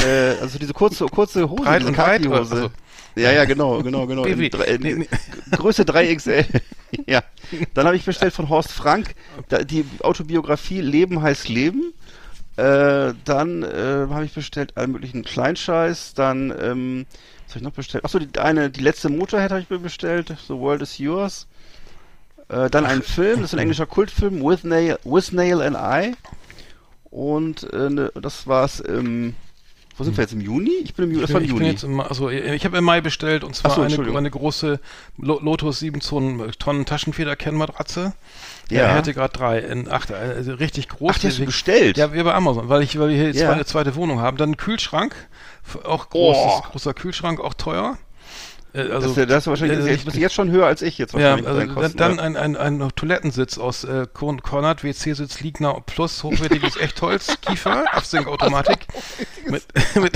äh, 0.00 0.36
also 0.40 0.58
diese 0.58 0.72
kurze, 0.72 1.06
kurze 1.06 1.48
Hose, 1.48 1.62
Breit 1.62 1.82
diese? 1.82 1.92
Khaki-Hose. 1.92 2.38
Also- 2.54 2.70
Ja, 3.16 3.32
ja, 3.32 3.44
genau, 3.44 3.82
genau, 3.82 4.06
genau. 4.06 4.24
In, 4.24 4.40
in, 4.40 4.98
nee. 4.98 5.08
Größe 5.52 5.82
3XL. 5.82 6.46
ja. 7.06 7.22
Dann 7.74 7.86
habe 7.86 7.96
ich 7.96 8.04
bestellt 8.04 8.34
von 8.34 8.48
Horst 8.48 8.72
Frank 8.72 9.14
die 9.66 9.84
Autobiografie 10.00 10.80
Leben 10.80 11.22
heißt 11.22 11.48
Leben. 11.48 11.92
Äh, 12.56 13.14
dann 13.24 13.62
äh, 13.62 14.06
habe 14.10 14.24
ich 14.24 14.32
bestellt 14.32 14.76
allen 14.76 14.92
möglichen 14.92 15.24
Kleinscheiß. 15.24 16.14
Dann, 16.14 16.50
ähm, 16.60 17.06
was 17.46 17.54
habe 17.54 17.58
ich 17.58 17.62
noch 17.62 17.72
bestellt? 17.72 18.04
Achso, 18.04 18.18
die, 18.18 18.38
eine, 18.38 18.70
die 18.70 18.80
letzte 18.80 19.08
Motorhead 19.08 19.50
habe 19.50 19.60
ich 19.60 19.70
mir 19.70 19.78
bestellt. 19.78 20.34
The 20.46 20.54
World 20.54 20.82
is 20.82 20.98
Yours. 20.98 21.46
Äh, 22.48 22.70
dann 22.70 22.84
ein 22.84 23.02
Film, 23.02 23.40
das 23.40 23.50
ist 23.50 23.54
ein 23.54 23.60
englischer 23.60 23.86
Kultfilm, 23.86 24.42
With 24.42 24.64
Nail, 24.64 24.98
With 25.04 25.32
Nail 25.32 25.62
and 25.62 25.76
I. 25.76 26.14
Und 27.10 27.72
äh, 27.72 27.90
ne, 27.90 28.12
das 28.14 28.46
war's 28.46 28.80
im. 28.80 29.34
Wo 29.96 30.02
sind 30.04 30.16
wir 30.16 30.22
jetzt? 30.22 30.32
Im 30.32 30.40
Juni? 30.40 30.70
Ich 30.82 30.94
bin 30.94 31.04
im 31.04 31.10
Juni. 31.12 31.22
Das 31.22 31.32
war 31.32 31.40
im 31.40 31.44
ich 31.44 31.50
bin 31.50 31.58
Juni. 31.58 31.70
jetzt 31.70 31.84
im, 31.84 32.00
also 32.00 32.28
ich 32.30 32.64
habe 32.64 32.76
im 32.78 32.84
Mai 32.84 33.00
bestellt 33.00 33.44
und 33.44 33.54
zwar 33.54 33.70
so, 33.72 33.82
eine, 33.82 34.16
eine 34.16 34.30
große 34.30 34.80
Lo- 35.18 35.38
Lotus 35.40 35.78
7 35.78 36.00
Tonnen, 36.00 36.50
Tonnen 36.58 36.84
Taschenfederkennmatratze. 36.84 38.12
Ja. 38.70 38.86
Härtegrad 38.88 39.38
3 39.38 39.58
in 39.58 39.90
8, 39.90 40.10
also 40.12 40.54
richtig 40.54 40.88
groß. 40.88 41.12
Ach, 41.14 41.18
die 41.18 41.26
hast 41.28 41.38
du 41.38 41.44
bestellt? 41.44 41.96
Ja, 41.96 42.12
wir 42.12 42.24
bei 42.24 42.34
Amazon, 42.34 42.68
weil 42.68 42.82
ich, 42.82 42.98
weil 42.98 43.10
wir 43.10 43.16
hier 43.16 43.26
jetzt 43.26 43.40
Ja. 43.40 43.52
eine 43.52 43.64
zweite 43.66 43.94
Wohnung 43.94 44.20
haben. 44.20 44.36
Dann 44.36 44.50
ein 44.52 44.56
Kühlschrank, 44.56 45.14
auch 45.84 46.08
großes, 46.10 46.42
Oh. 46.44 46.60
großer 46.72 46.94
Kühlschrank, 46.94 47.40
auch 47.40 47.54
teuer. 47.54 47.98
Äh, 48.74 48.84
das, 48.88 48.90
Also, 48.96 49.10
ist 49.10 49.16
ja- 49.16 49.26
das 49.26 49.42
ist 49.44 49.46
wahrscheinlich 49.46 49.76
also 49.78 49.88
jetzt, 49.88 49.98
ich- 50.00 50.04
bist 50.04 50.16
jetzt 50.16 50.34
schon 50.34 50.50
höher 50.50 50.66
als 50.66 50.82
ich 50.82 50.98
jetzt 50.98 51.14
ja, 51.14 51.20
wahrscheinlich. 51.20 51.46
also 51.46 51.58
deinen 51.60 51.68
dann, 51.68 51.74
Kosten, 51.76 51.96
dann 51.98 52.16
ja. 52.16 52.22
ein, 52.22 52.56
ein, 52.56 52.80
ein 52.80 52.90
Toilettensitz 52.96 53.56
aus 53.56 53.84
äh, 53.84 54.06
Kornat, 54.12 54.82
WC-Sitz, 54.82 55.40
Liegner 55.40 55.80
plus 55.86 56.24
hochwertiges 56.24 56.76
Echtholz, 56.76 57.36
Kiefer, 57.46 57.84
Absinkautomatik. 57.94 58.78
mit, 59.48 59.62
mit, 59.94 60.12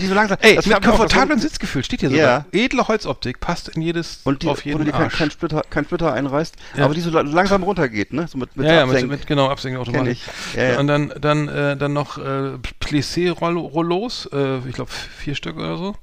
die 0.00 0.06
so 0.06 0.14
langsam. 0.14 0.38
ey, 0.40 0.56
das 0.56 0.64
mit 0.66 0.82
so- 0.82 1.38
Sitzgefühl, 1.38 1.84
steht 1.84 2.00
hier 2.00 2.08
Ja. 2.10 2.16
sogar. 2.16 2.46
Edle 2.52 2.88
Holzoptik, 2.88 3.40
passt 3.40 3.68
in 3.68 3.82
jedes, 3.82 4.20
Und 4.24 4.42
die, 4.42 4.48
auf 4.48 4.64
jeden 4.64 4.84
kein, 4.90 4.94
Arsch. 5.02 5.18
kein, 5.18 5.30
Splitter, 5.30 5.62
kein 5.68 5.84
Splitter 5.84 6.14
einreißt, 6.14 6.54
Ja. 6.76 6.86
aber 6.86 6.94
die 6.94 7.00
so 7.02 7.10
la- 7.10 7.20
langsam 7.20 7.62
runtergeht, 7.62 8.14
ne? 8.14 8.26
So 8.26 8.38
mit, 8.38 8.56
mit 8.56 8.66
ja, 8.66 8.72
ja, 8.74 8.86
mit, 8.86 9.06
mit 9.06 9.26
genau, 9.26 9.48
Absinkautomatik. 9.48 10.18
Ja, 10.56 10.62
ja. 10.62 10.80
Und 10.80 10.86
dann, 10.86 11.12
dann, 11.20 11.48
äh, 11.48 11.76
dann 11.76 11.92
noch 11.92 12.16
äh, 12.16 12.52
Plissé-Rollos, 12.80 14.30
äh, 14.32 14.58
ich 14.66 14.74
glaube 14.74 14.90
vier 14.90 15.34
Stück 15.34 15.56
oder 15.58 15.76
so. 15.76 15.94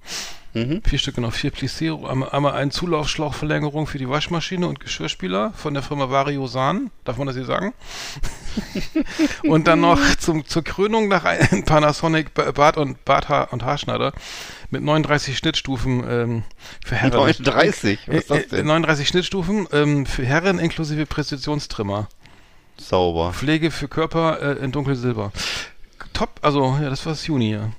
Mhm. 0.53 0.81
Vier 0.83 0.97
Stück, 0.97 1.15
genau, 1.15 1.29
vier 1.29 1.51
Plissé, 1.53 1.91
einmal, 2.09 2.29
einmal 2.31 2.53
ein 2.53 2.71
Zulaufschlauchverlängerung 2.71 3.85
für 3.85 3.99
die 3.99 4.09
Waschmaschine 4.09 4.67
und 4.67 4.79
Geschirrspüler 4.79 5.53
von 5.55 5.75
der 5.75 5.83
Firma 5.83 6.09
Vario 6.09 6.47
San, 6.47 6.89
darf 7.03 7.17
man 7.17 7.27
das 7.27 7.35
hier 7.35 7.45
sagen? 7.45 7.73
und 9.43 9.67
dann 9.67 9.81
noch 9.81 9.99
zum, 10.17 10.45
zur 10.47 10.63
Krönung 10.63 11.07
nach 11.07 11.23
ein 11.25 11.63
Panasonic 11.65 12.33
Ba- 12.33 12.51
Bart 12.51 12.77
und 12.77 13.03
Barthaar 13.05 13.53
und 13.53 13.63
Haarschneider 13.63 14.11
mit 14.71 14.81
39 14.83 15.37
Schnittstufen 15.37 16.03
ähm, 16.09 16.43
für 16.83 16.95
Herren. 16.95 17.13
39, 17.13 17.99
was 18.07 18.15
ist 18.17 18.29
das 18.31 18.37
Äh, 18.37 18.41
äh, 18.41 18.47
denn? 18.47 18.65
39 18.67 19.07
Schnittstufen 19.07 19.67
ähm, 19.71 20.05
für 20.05 20.25
Herren 20.25 20.57
inklusive 20.59 21.05
Präzisionstrimmer. 21.05 22.07
Sauber. 22.77 23.33
Pflege 23.33 23.71
für 23.71 23.87
Körper 23.87 24.41
äh, 24.41 24.63
in 24.63 24.71
dunkelsilber. 24.71 25.31
Top, 26.13 26.39
also 26.41 26.77
ja, 26.81 26.89
das 26.89 27.05
war's 27.05 27.27
Juni, 27.27 27.51
ja. 27.51 27.69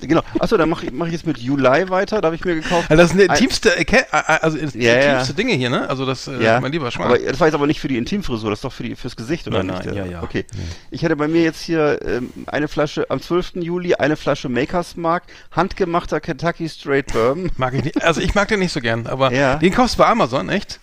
Genau. 0.00 0.22
Achso, 0.38 0.56
dann 0.56 0.68
mache 0.68 0.86
ich, 0.86 0.92
mach 0.92 1.06
ich 1.06 1.12
jetzt 1.12 1.26
mit 1.26 1.38
Juli 1.38 1.88
weiter. 1.88 2.20
Da 2.20 2.26
habe 2.26 2.36
ich 2.36 2.44
mir 2.44 2.54
gekauft. 2.54 2.90
Also 2.90 3.02
das 3.02 3.10
sind 3.12 3.20
die 3.20 3.24
intimste, 3.26 3.76
äh, 3.78 3.82
äh, 3.84 4.04
also 4.12 4.58
die 4.58 4.78
Ja, 4.84 4.94
ja. 4.98 5.10
intimste 5.12 5.34
Dinge 5.34 5.54
hier, 5.54 5.70
ne? 5.70 5.88
Also 5.88 6.04
das, 6.04 6.28
äh, 6.28 6.42
Ja, 6.42 6.60
mein 6.60 6.70
lieber 6.72 6.90
Schmarrn. 6.90 7.12
aber 7.12 7.18
das 7.18 7.40
war 7.40 7.46
jetzt 7.46 7.54
aber 7.54 7.66
nicht 7.66 7.80
für 7.80 7.88
die 7.88 7.96
Intimfrisur, 7.96 8.50
das 8.50 8.58
ist 8.58 8.64
doch 8.64 8.72
für 8.72 8.82
die, 8.82 8.94
fürs 8.94 9.16
Gesicht, 9.16 9.46
oder 9.48 9.62
Nein, 9.62 9.76
nicht? 9.76 9.86
nein, 9.86 9.94
ja, 9.96 10.04
ja. 10.04 10.22
Okay. 10.22 10.44
Ich 10.90 11.04
hatte 11.04 11.16
bei 11.16 11.28
mir 11.28 11.42
jetzt 11.42 11.62
hier 11.62 11.98
ähm, 12.04 12.30
eine 12.46 12.68
Flasche, 12.68 13.10
am 13.10 13.20
12. 13.22 13.52
Juli 13.56 13.94
eine 13.94 14.16
Flasche 14.16 14.48
Makers 14.48 14.96
Mark, 14.96 15.22
handgemachter 15.52 16.20
Kentucky 16.20 16.68
Straight 16.68 17.12
Bourbon. 17.12 17.50
Mag 17.56 17.72
ich 17.74 17.84
nicht. 17.84 18.02
Also 18.04 18.20
ich 18.20 18.34
mag 18.34 18.48
den 18.48 18.58
nicht 18.60 18.72
so 18.72 18.80
gern, 18.80 19.06
aber 19.06 19.32
Ja. 19.32 19.56
den 19.56 19.72
kaufst 19.72 19.94
du 19.94 19.98
bei 20.02 20.06
Amazon, 20.08 20.48
echt? 20.50 20.78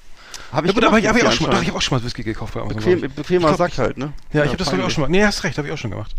Habe 0.52 0.67
Ja, 0.67 0.73
gut, 0.73 0.84
aber 0.84 0.99
ich, 0.99 1.08
hab 1.08 1.15
ich, 1.15 1.23
auch 1.26 1.32
schon, 1.32 1.47
mal- 1.47 1.54
doch, 1.56 1.62
ich 1.62 1.67
habe 1.69 1.78
auch 1.78 1.82
schon 1.82 1.97
mal 1.97 2.04
Whisky 2.04 2.23
gekauft 2.23 2.54
bei 2.56 2.62
Amazon. 2.62 2.78
Bequem, 2.82 3.04
ich. 3.04 3.12
bequemer 3.12 3.52
Ich 3.52 3.58
Sack 3.58 3.78
halt, 3.78 3.97
ne? 3.97 4.13
Ja, 4.34 4.41
ich 4.43 4.47
habe 4.49 4.58
das 4.58 4.67
glaub 4.69 4.80
ich 4.80 4.86
auch 4.86 4.89
schon 4.91 5.02
mal. 5.04 5.10
Nee, 5.10 5.23
hast 5.23 5.43
recht, 5.43 5.58
habe 5.58 5.67
ich 5.67 5.73
auch 5.73 5.78
schon 5.78 5.91
gemacht. 5.91 6.12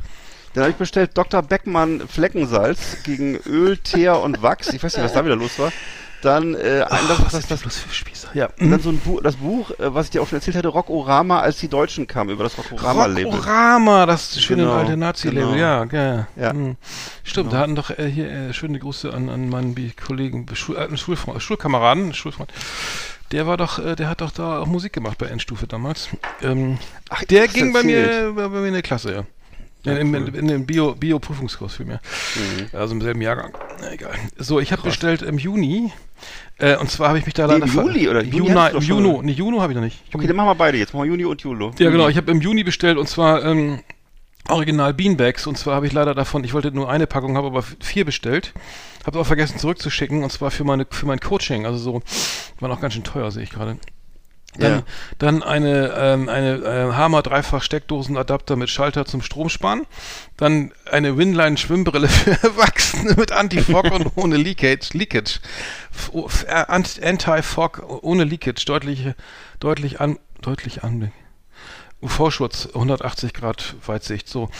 Dann 0.54 0.62
habe 0.64 0.70
ich 0.70 0.76
bestellt 0.76 1.10
Dr. 1.14 1.42
Beckmann 1.42 2.02
Fleckensalz 2.08 3.02
gegen 3.02 3.36
Öl, 3.46 3.76
Teer 3.76 4.20
und 4.20 4.42
Wachs. 4.42 4.72
Ich 4.72 4.82
weiß 4.82 4.96
nicht, 4.96 5.04
was 5.04 5.12
da 5.12 5.24
wieder 5.24 5.36
los 5.36 5.58
war. 5.58 5.72
Dann, 6.22 6.54
äh, 6.54 6.82
ein, 6.88 7.00
das, 7.08 7.20
was 7.34 7.46
das, 7.46 7.62
das? 7.62 7.84
Ja. 8.32 8.48
und 8.58 8.70
dann 8.70 8.80
so 8.80 8.88
ein 8.88 8.98
Buch, 8.98 9.20
das 9.22 9.36
Buch, 9.36 9.70
äh, 9.72 9.94
was 9.94 10.06
ich 10.06 10.10
dir 10.12 10.22
auch 10.22 10.26
schon 10.28 10.38
erzählt 10.38 10.56
hatte, 10.56 10.68
Rockorama, 10.68 11.40
als 11.40 11.58
die 11.58 11.68
Deutschen 11.68 12.06
kamen, 12.06 12.30
über 12.30 12.44
das 12.44 12.56
Rockorama-Label. 12.56 13.32
Rockorama, 13.32 14.06
das 14.06 14.40
schöne 14.40 14.62
Genau, 14.62 14.74
alte 14.74 14.96
Nazi-Label, 14.96 15.52
genau. 15.52 15.56
ja, 15.56 15.84
ja. 15.92 16.26
Ja. 16.36 16.50
Hm. 16.52 16.76
Stimmt, 17.24 17.50
Genau. 17.50 17.56
da 17.56 17.58
hatten 17.62 17.74
doch 17.76 17.90
äh, 17.90 18.08
hier 18.10 18.30
äh, 18.30 18.52
schöne 18.54 18.78
Grüße 18.78 19.12
an, 19.12 19.28
an 19.28 19.50
meinen 19.50 19.74
Kollegen, 19.96 20.46
Schul, 20.54 20.78
alten 20.78 20.96
Schulfreund, 20.96 21.42
Schulkameraden, 21.42 22.14
Schulfreund. 22.14 22.50
Der 23.30 23.46
war 23.46 23.56
doch, 23.56 23.78
äh, 23.78 23.94
der 23.94 24.08
hat 24.08 24.20
doch 24.22 24.30
da 24.30 24.60
auch 24.60 24.66
Musik 24.66 24.94
gemacht 24.94 25.18
bei 25.18 25.26
Endstufe 25.26 25.66
damals. 25.66 26.08
Ähm, 26.42 26.78
Ach, 27.10 27.22
der 27.24 27.48
ging 27.48 27.72
bei 27.72 27.80
erzählt. 27.80 28.34
mir, 28.36 28.42
bei, 28.42 28.48
bei 28.48 28.60
mir 28.60 28.68
in 28.68 28.72
der 28.74 28.82
Klasse, 28.82 29.12
ja. 29.12 29.24
Ja, 29.84 29.96
in, 29.96 30.14
cool. 30.14 30.28
in, 30.28 30.34
in 30.34 30.48
dem 30.48 30.66
Bio, 30.66 30.94
Bio-Prüfungskurs 30.94 31.74
für 31.74 31.84
mir. 31.84 32.00
Mhm. 32.36 32.76
Also 32.76 32.94
im 32.94 33.02
selben 33.02 33.20
Jahrgang. 33.20 33.52
Na, 33.80 33.92
egal. 33.92 34.14
So, 34.38 34.60
ich 34.60 34.72
habe 34.72 34.82
bestellt 34.82 35.22
im 35.22 35.38
Juni. 35.38 35.92
Äh, 36.58 36.76
und 36.76 36.90
zwar 36.90 37.08
habe 37.08 37.18
ich 37.18 37.26
mich 37.26 37.34
da 37.34 37.46
Nee, 37.46 37.54
leider 37.54 37.66
im 37.66 37.72
Juli 37.72 38.08
oder? 38.08 38.22
Juni 38.22 38.48
Juni, 38.48 38.70
schon. 38.70 38.82
Juno. 38.82 39.22
Nee, 39.22 39.32
Juno 39.32 39.60
habe 39.60 39.72
ich 39.72 39.76
noch 39.76 39.84
nicht. 39.84 40.02
Okay, 40.14 40.26
dann 40.26 40.36
machen 40.36 40.48
wir 40.48 40.54
beide 40.54 40.78
jetzt. 40.78 40.94
Machen 40.94 41.04
wir 41.04 41.10
Juni 41.10 41.24
und 41.24 41.42
Juli. 41.42 41.70
Ja, 41.78 41.90
genau. 41.90 42.08
Ich 42.08 42.16
habe 42.16 42.30
im 42.30 42.40
Juni 42.40 42.64
bestellt 42.64 42.96
und 42.96 43.08
zwar 43.08 43.44
ähm, 43.44 43.80
Original 44.48 44.94
Beanbags. 44.94 45.46
Und 45.46 45.58
zwar 45.58 45.76
habe 45.76 45.86
ich 45.86 45.92
leider 45.92 46.14
davon, 46.14 46.44
ich 46.44 46.54
wollte 46.54 46.70
nur 46.70 46.88
eine 46.88 47.06
Packung, 47.06 47.36
habe 47.36 47.48
aber 47.48 47.62
vier 47.62 48.04
bestellt. 48.04 48.52
Habe 49.04 49.18
auch 49.18 49.26
vergessen 49.26 49.58
zurückzuschicken 49.58 50.22
und 50.22 50.30
zwar 50.30 50.50
für 50.50 50.64
meine 50.64 50.86
für 50.88 51.06
mein 51.06 51.20
Coaching. 51.20 51.66
Also 51.66 51.78
so, 51.78 52.02
war 52.60 52.68
noch 52.68 52.80
ganz 52.80 52.94
schön 52.94 53.04
teuer, 53.04 53.30
sehe 53.30 53.42
ich 53.42 53.50
gerade. 53.50 53.76
Dann, 54.58 54.72
Ja. 54.72 54.82
dann 55.18 55.42
eine, 55.42 55.92
ähm, 55.96 56.28
eine 56.28 56.54
äh, 56.58 56.92
Hammer 56.92 57.22
Dreifach 57.22 57.62
Steckdosenadapter 57.62 58.56
mit 58.56 58.70
Schalter 58.70 59.04
zum 59.04 59.20
Stromsparen. 59.22 59.86
Dann 60.36 60.72
eine 60.90 61.16
Winline 61.16 61.56
Schwimmbrille 61.56 62.08
für 62.08 62.30
Erwachsene 62.42 63.14
mit 63.16 63.32
Anti-Fog 63.32 63.90
und 63.90 64.12
ohne 64.16 64.36
Leakage. 64.36 64.90
Leakage. 64.96 65.40
F- 65.92 66.10
o- 66.12 66.26
f- 66.26 66.44
äh, 66.48 66.64
Ant- 66.68 67.02
Anti-Fog 67.02 67.82
ohne 68.02 68.24
Leakage. 68.24 68.64
Deutlich, 68.64 69.08
deutlich 69.60 70.00
an, 70.00 70.18
deutlich 70.42 70.84
Anblick. 70.84 71.12
UV-Schutz 72.02 72.68
180 72.74 73.32
Grad 73.34 73.74
Weitsicht. 73.86 74.28
So. 74.28 74.50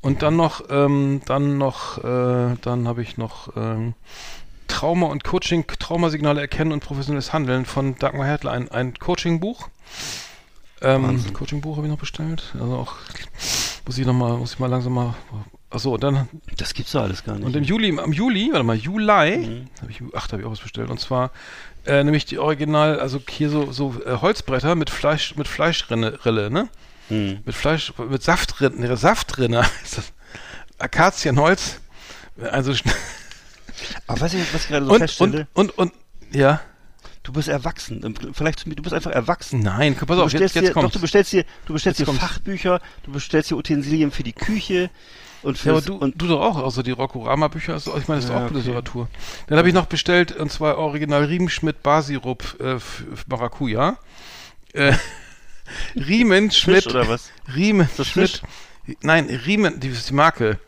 Und 0.00 0.22
dann 0.22 0.36
noch, 0.36 0.64
ähm, 0.70 1.20
dann 1.26 1.58
noch, 1.58 1.98
äh, 1.98 2.56
dann 2.60 2.88
habe 2.88 3.02
ich 3.02 3.16
noch 3.18 3.56
ähm, 3.56 3.94
Trauma 4.72 5.06
und 5.06 5.22
Coaching, 5.22 5.66
Traumasignale 5.78 6.40
erkennen 6.40 6.72
und 6.72 6.80
professionelles 6.80 7.32
Handeln 7.32 7.66
von 7.66 7.96
Dagmar 7.98 8.26
Hertler, 8.26 8.52
ein, 8.52 8.70
ein 8.70 8.94
Coaching-Buch. 8.94 9.68
Ähm. 10.80 11.32
Coaching-Buch 11.34 11.76
habe 11.76 11.86
ich 11.86 11.90
noch 11.92 11.98
bestellt. 11.98 12.52
Also 12.58 12.74
auch 12.76 12.94
muss 13.86 13.98
ich 13.98 14.06
noch 14.06 14.14
mal, 14.14 14.36
muss 14.38 14.54
ich 14.54 14.58
mal 14.58 14.68
langsam 14.68 14.94
mal. 14.94 15.14
Achso, 15.70 15.96
dann 15.96 16.28
Das 16.56 16.74
gibt's 16.74 16.92
doch 16.92 17.02
alles 17.02 17.22
gar 17.24 17.36
nicht. 17.36 17.44
und 17.46 17.54
im 17.56 17.64
Juli, 17.64 17.96
am 17.98 18.12
Juli, 18.12 18.48
warte 18.52 18.64
mal, 18.64 18.76
Juli, 18.76 19.36
Mhm. 19.38 19.68
habe 19.80 19.90
ich, 19.90 20.02
ach, 20.14 20.26
da 20.26 20.32
habe 20.32 20.42
ich 20.42 20.46
auch 20.48 20.52
was 20.52 20.60
bestellt. 20.60 20.90
Und 20.90 20.98
zwar 21.00 21.30
äh, 21.86 22.02
nämlich 22.04 22.24
die 22.24 22.38
Original, 22.38 22.98
also 23.00 23.20
hier 23.28 23.50
so, 23.50 23.72
so 23.72 23.94
äh, 24.06 24.16
Holzbretter 24.20 24.74
mit 24.74 24.88
Fleisch, 24.90 25.36
mit 25.36 25.48
Fleischrinne, 25.48 26.24
Rille, 26.24 26.50
ne? 26.50 26.68
Hm. 27.08 27.40
Mit 27.44 27.54
Fleisch, 27.54 27.92
mit 28.08 28.22
Saftrinne, 28.22 28.76
ne, 28.76 28.96
Saftrinne 28.96 29.60
ist 29.84 29.98
das. 29.98 30.12
Akazienholz. 30.78 31.80
Also 32.50 32.72
schn- 32.72 32.90
Aber 34.06 34.20
was 34.20 34.34
ich, 34.34 34.54
was 34.54 34.62
ich 34.64 34.68
gerade 34.68 34.86
so 34.86 34.92
und, 34.92 34.98
feststelle, 34.98 35.46
und, 35.54 35.76
und, 35.78 35.92
und, 35.92 36.36
ja. 36.36 36.60
Du 37.24 37.32
bist 37.32 37.48
erwachsen. 37.48 38.16
Vielleicht, 38.32 38.66
du 38.66 38.82
bist 38.82 38.92
einfach 38.92 39.12
erwachsen. 39.12 39.60
Nein, 39.60 39.94
pass 39.94 40.06
Du 40.08 40.22
auf, 40.24 40.32
jetzt, 40.32 40.54
jetzt 40.56 40.68
dir, 40.68 40.72
doch, 40.72 40.90
du 40.90 40.98
bestellst 41.00 41.32
dir, 41.32 41.44
du 41.66 41.72
bestellst 41.72 42.00
Jetzt 42.00 42.08
dir 42.08 42.12
kommt's. 42.12 42.20
Fachbücher, 42.24 42.80
du 43.04 43.12
bestellst 43.12 43.50
dir 43.50 43.56
Utensilien 43.56 44.10
für 44.10 44.24
die 44.24 44.32
Küche 44.32 44.90
und 45.44 45.56
für 45.56 45.68
Ja, 45.68 45.72
aber 45.76 45.82
du, 45.82 45.94
und 45.96 46.20
du 46.20 46.26
doch 46.26 46.40
auch, 46.40 46.64
also 46.64 46.82
die 46.82 46.90
Rockorama-Bücher, 46.90 47.76
ist- 47.76 47.86
ich 47.86 48.08
meine, 48.08 48.20
das 48.20 48.24
ist 48.24 48.30
Ja, 48.30 48.38
auch 48.38 48.44
okay. 48.50 48.54
Literatur. 48.54 49.08
Dann 49.46 49.56
habe 49.58 49.68
ich 49.68 49.74
noch 49.74 49.86
bestellt, 49.86 50.32
und 50.32 50.50
zwar 50.50 50.78
Original 50.78 51.24
Riemenschmidt 51.24 51.82
Basirup 51.84 52.56
äh, 52.60 52.78
Maracuja. 53.28 53.98
Äh, 54.72 54.94
Riemenschmidt, 55.94 56.84
Fisch 56.84 56.86
oder 56.92 57.08
was? 57.08 57.30
Riemenschmidt, 57.54 58.42
nein, 59.02 59.26
Riemen, 59.46 59.78
die 59.80 59.88
ist 59.88 60.10
die 60.10 60.14
Marke. 60.14 60.58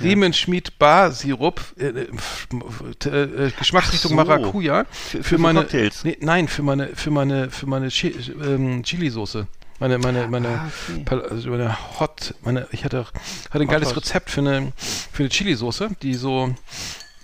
Riemenschmidt 0.00 0.78
Bar-Sirup, 0.78 1.60
äh, 1.78 1.84
äh, 1.86 2.08
f- 2.14 2.48
f- 2.52 3.06
äh, 3.06 3.50
Geschmacksrichtung 3.58 4.10
so. 4.10 4.16
Maracuja. 4.16 4.84
Für, 4.90 5.22
Für, 5.22 5.38
meine, 5.38 5.60
Cocktails. 5.60 6.04
Nee, 6.04 6.18
nein, 6.20 6.48
für 6.48 6.62
meine, 6.62 6.88
für 6.94 7.10
meine, 7.10 7.50
für 7.50 7.66
meine 7.66 7.88
Chi 7.88 8.08
ähm, 8.08 8.82
Chili-Soße. 8.82 9.46
Meine, 9.80 9.98
meine, 9.98 10.28
meine, 10.28 10.48
Ah, 10.48 10.70
okay. 11.00 11.20
Also 11.30 11.50
meine 11.50 11.76
Hot, 12.00 12.34
meine, 12.44 12.66
ich 12.70 12.84
hatte, 12.84 13.06
hatte 13.50 13.60
ein 13.64 13.66
geiles 13.68 13.88
Hot. 13.90 13.96
Rezept 13.98 14.30
für 14.30 14.40
eine, 14.40 14.72
für 14.76 15.24
eine 15.24 15.30
Chili-Soße, 15.30 15.90
die 16.00 16.14
so, 16.14 16.54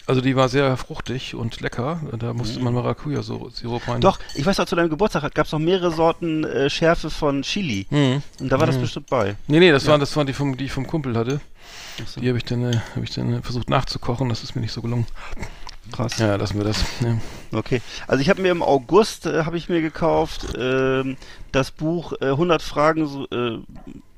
also 0.07 0.21
die 0.21 0.35
war 0.35 0.49
sehr 0.49 0.77
fruchtig 0.77 1.37
und 1.37 1.61
lecker. 1.61 2.01
Da 2.19 2.35
musste 2.35 2.59
man 2.59 2.75
Maracuja-Sirup 2.75 3.87
rein. 3.87 3.97
Mhm. 3.99 4.01
Doch, 4.01 4.19
ich 4.35 4.45
weiß 4.45 4.59
noch, 4.59 4.67
zu 4.67 4.75
deinem 4.75 4.91
Geburtstag 4.91 5.33
gab 5.33 5.47
es 5.47 5.53
noch 5.53 5.61
mehrere 5.61 5.93
Sorten 5.93 6.43
äh, 6.45 6.69
Schärfe 6.69 7.09
von 7.11 7.43
Chili. 7.43 7.87
Hm. 7.89 8.21
Und 8.41 8.49
da 8.51 8.59
war 8.59 8.67
das 8.67 8.77
Mhm. 8.77 8.81
bestimmt 8.81 9.07
bei. 9.09 9.37
Nee, 9.47 9.61
nee, 9.61 9.71
das 9.71 9.87
waren, 9.87 10.01
das 10.01 10.17
waren 10.17 10.27
die 10.27 10.33
vom, 10.33 10.57
die 10.57 10.65
ich 10.65 10.73
vom 10.73 10.87
Kumpel 10.89 11.17
hatte. 11.17 11.41
So. 12.07 12.21
Die 12.21 12.29
habe 12.29 12.39
ich 12.39 12.45
dann, 12.45 12.65
äh, 12.65 12.77
habe 12.95 13.05
ich 13.05 13.11
dann 13.11 13.33
äh, 13.33 13.43
versucht 13.43 13.71
nachzukochen. 13.71 14.29
Das 14.29 14.43
ist 14.43 14.55
mir 14.55 14.63
nicht 14.63 14.73
so 14.73 14.83
gelungen. 14.83 15.07
Krass. 15.93 16.19
Ja, 16.19 16.37
lassen 16.37 16.57
wir 16.57 16.65
das. 16.65 16.85
Ja. 17.01 17.19
Okay. 17.53 17.81
Also 18.07 18.21
ich 18.23 18.29
habe 18.29 18.43
mir 18.43 18.53
im 18.53 18.63
August 18.63 19.27
äh, 19.27 19.45
habe 19.45 19.57
ich 19.57 19.69
mir 19.69 19.81
gekauft 19.81 20.47
ähm, 20.57 21.17
das 21.53 21.71
Buch 21.71 22.13
äh, 22.21 22.27
100 22.27 22.63
Fragen 22.63 23.07
so, 23.07 23.27
äh, 23.31 23.59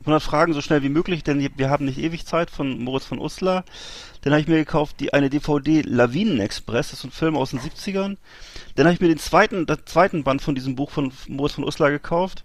100 0.01 0.23
Fragen 0.23 0.53
so 0.53 0.61
schnell 0.61 0.83
wie 0.83 0.89
möglich, 0.89 1.23
denn 1.23 1.51
wir 1.57 1.71
haben 1.71 1.85
nicht 1.85 1.99
ewig 1.99 2.27
Zeit 2.27 2.51
von 2.51 2.79
Moritz 2.79 3.07
von 3.07 3.19
Uslar. 3.19 3.65
Dann 4.23 4.33
habe 4.33 4.43
ich 4.43 4.49
mir 4.49 4.57
gekauft 4.57 4.97
die 5.01 5.13
eine 5.15 5.31
DVD 5.31 5.83
Lawinenexpress, 5.83 6.91
das 6.91 6.99
ist 6.99 7.05
ein 7.05 7.11
Film 7.11 7.37
aus 7.37 7.51
den 7.51 7.61
70ern. 7.61 8.17
Dann 8.75 8.87
habe 8.87 8.95
ich 8.95 9.01
mir 9.01 9.09
den 9.09 9.19
zweiten 9.19 9.67
den 9.67 9.79
zweiten 9.87 10.25
Band 10.25 10.43
von 10.43 10.55
diesem 10.55 10.77
Buch 10.77 10.91
von 10.91 11.13
Moritz 11.29 11.55
von 11.55 11.65
Uslar 11.65 11.91
gekauft. 11.91 12.45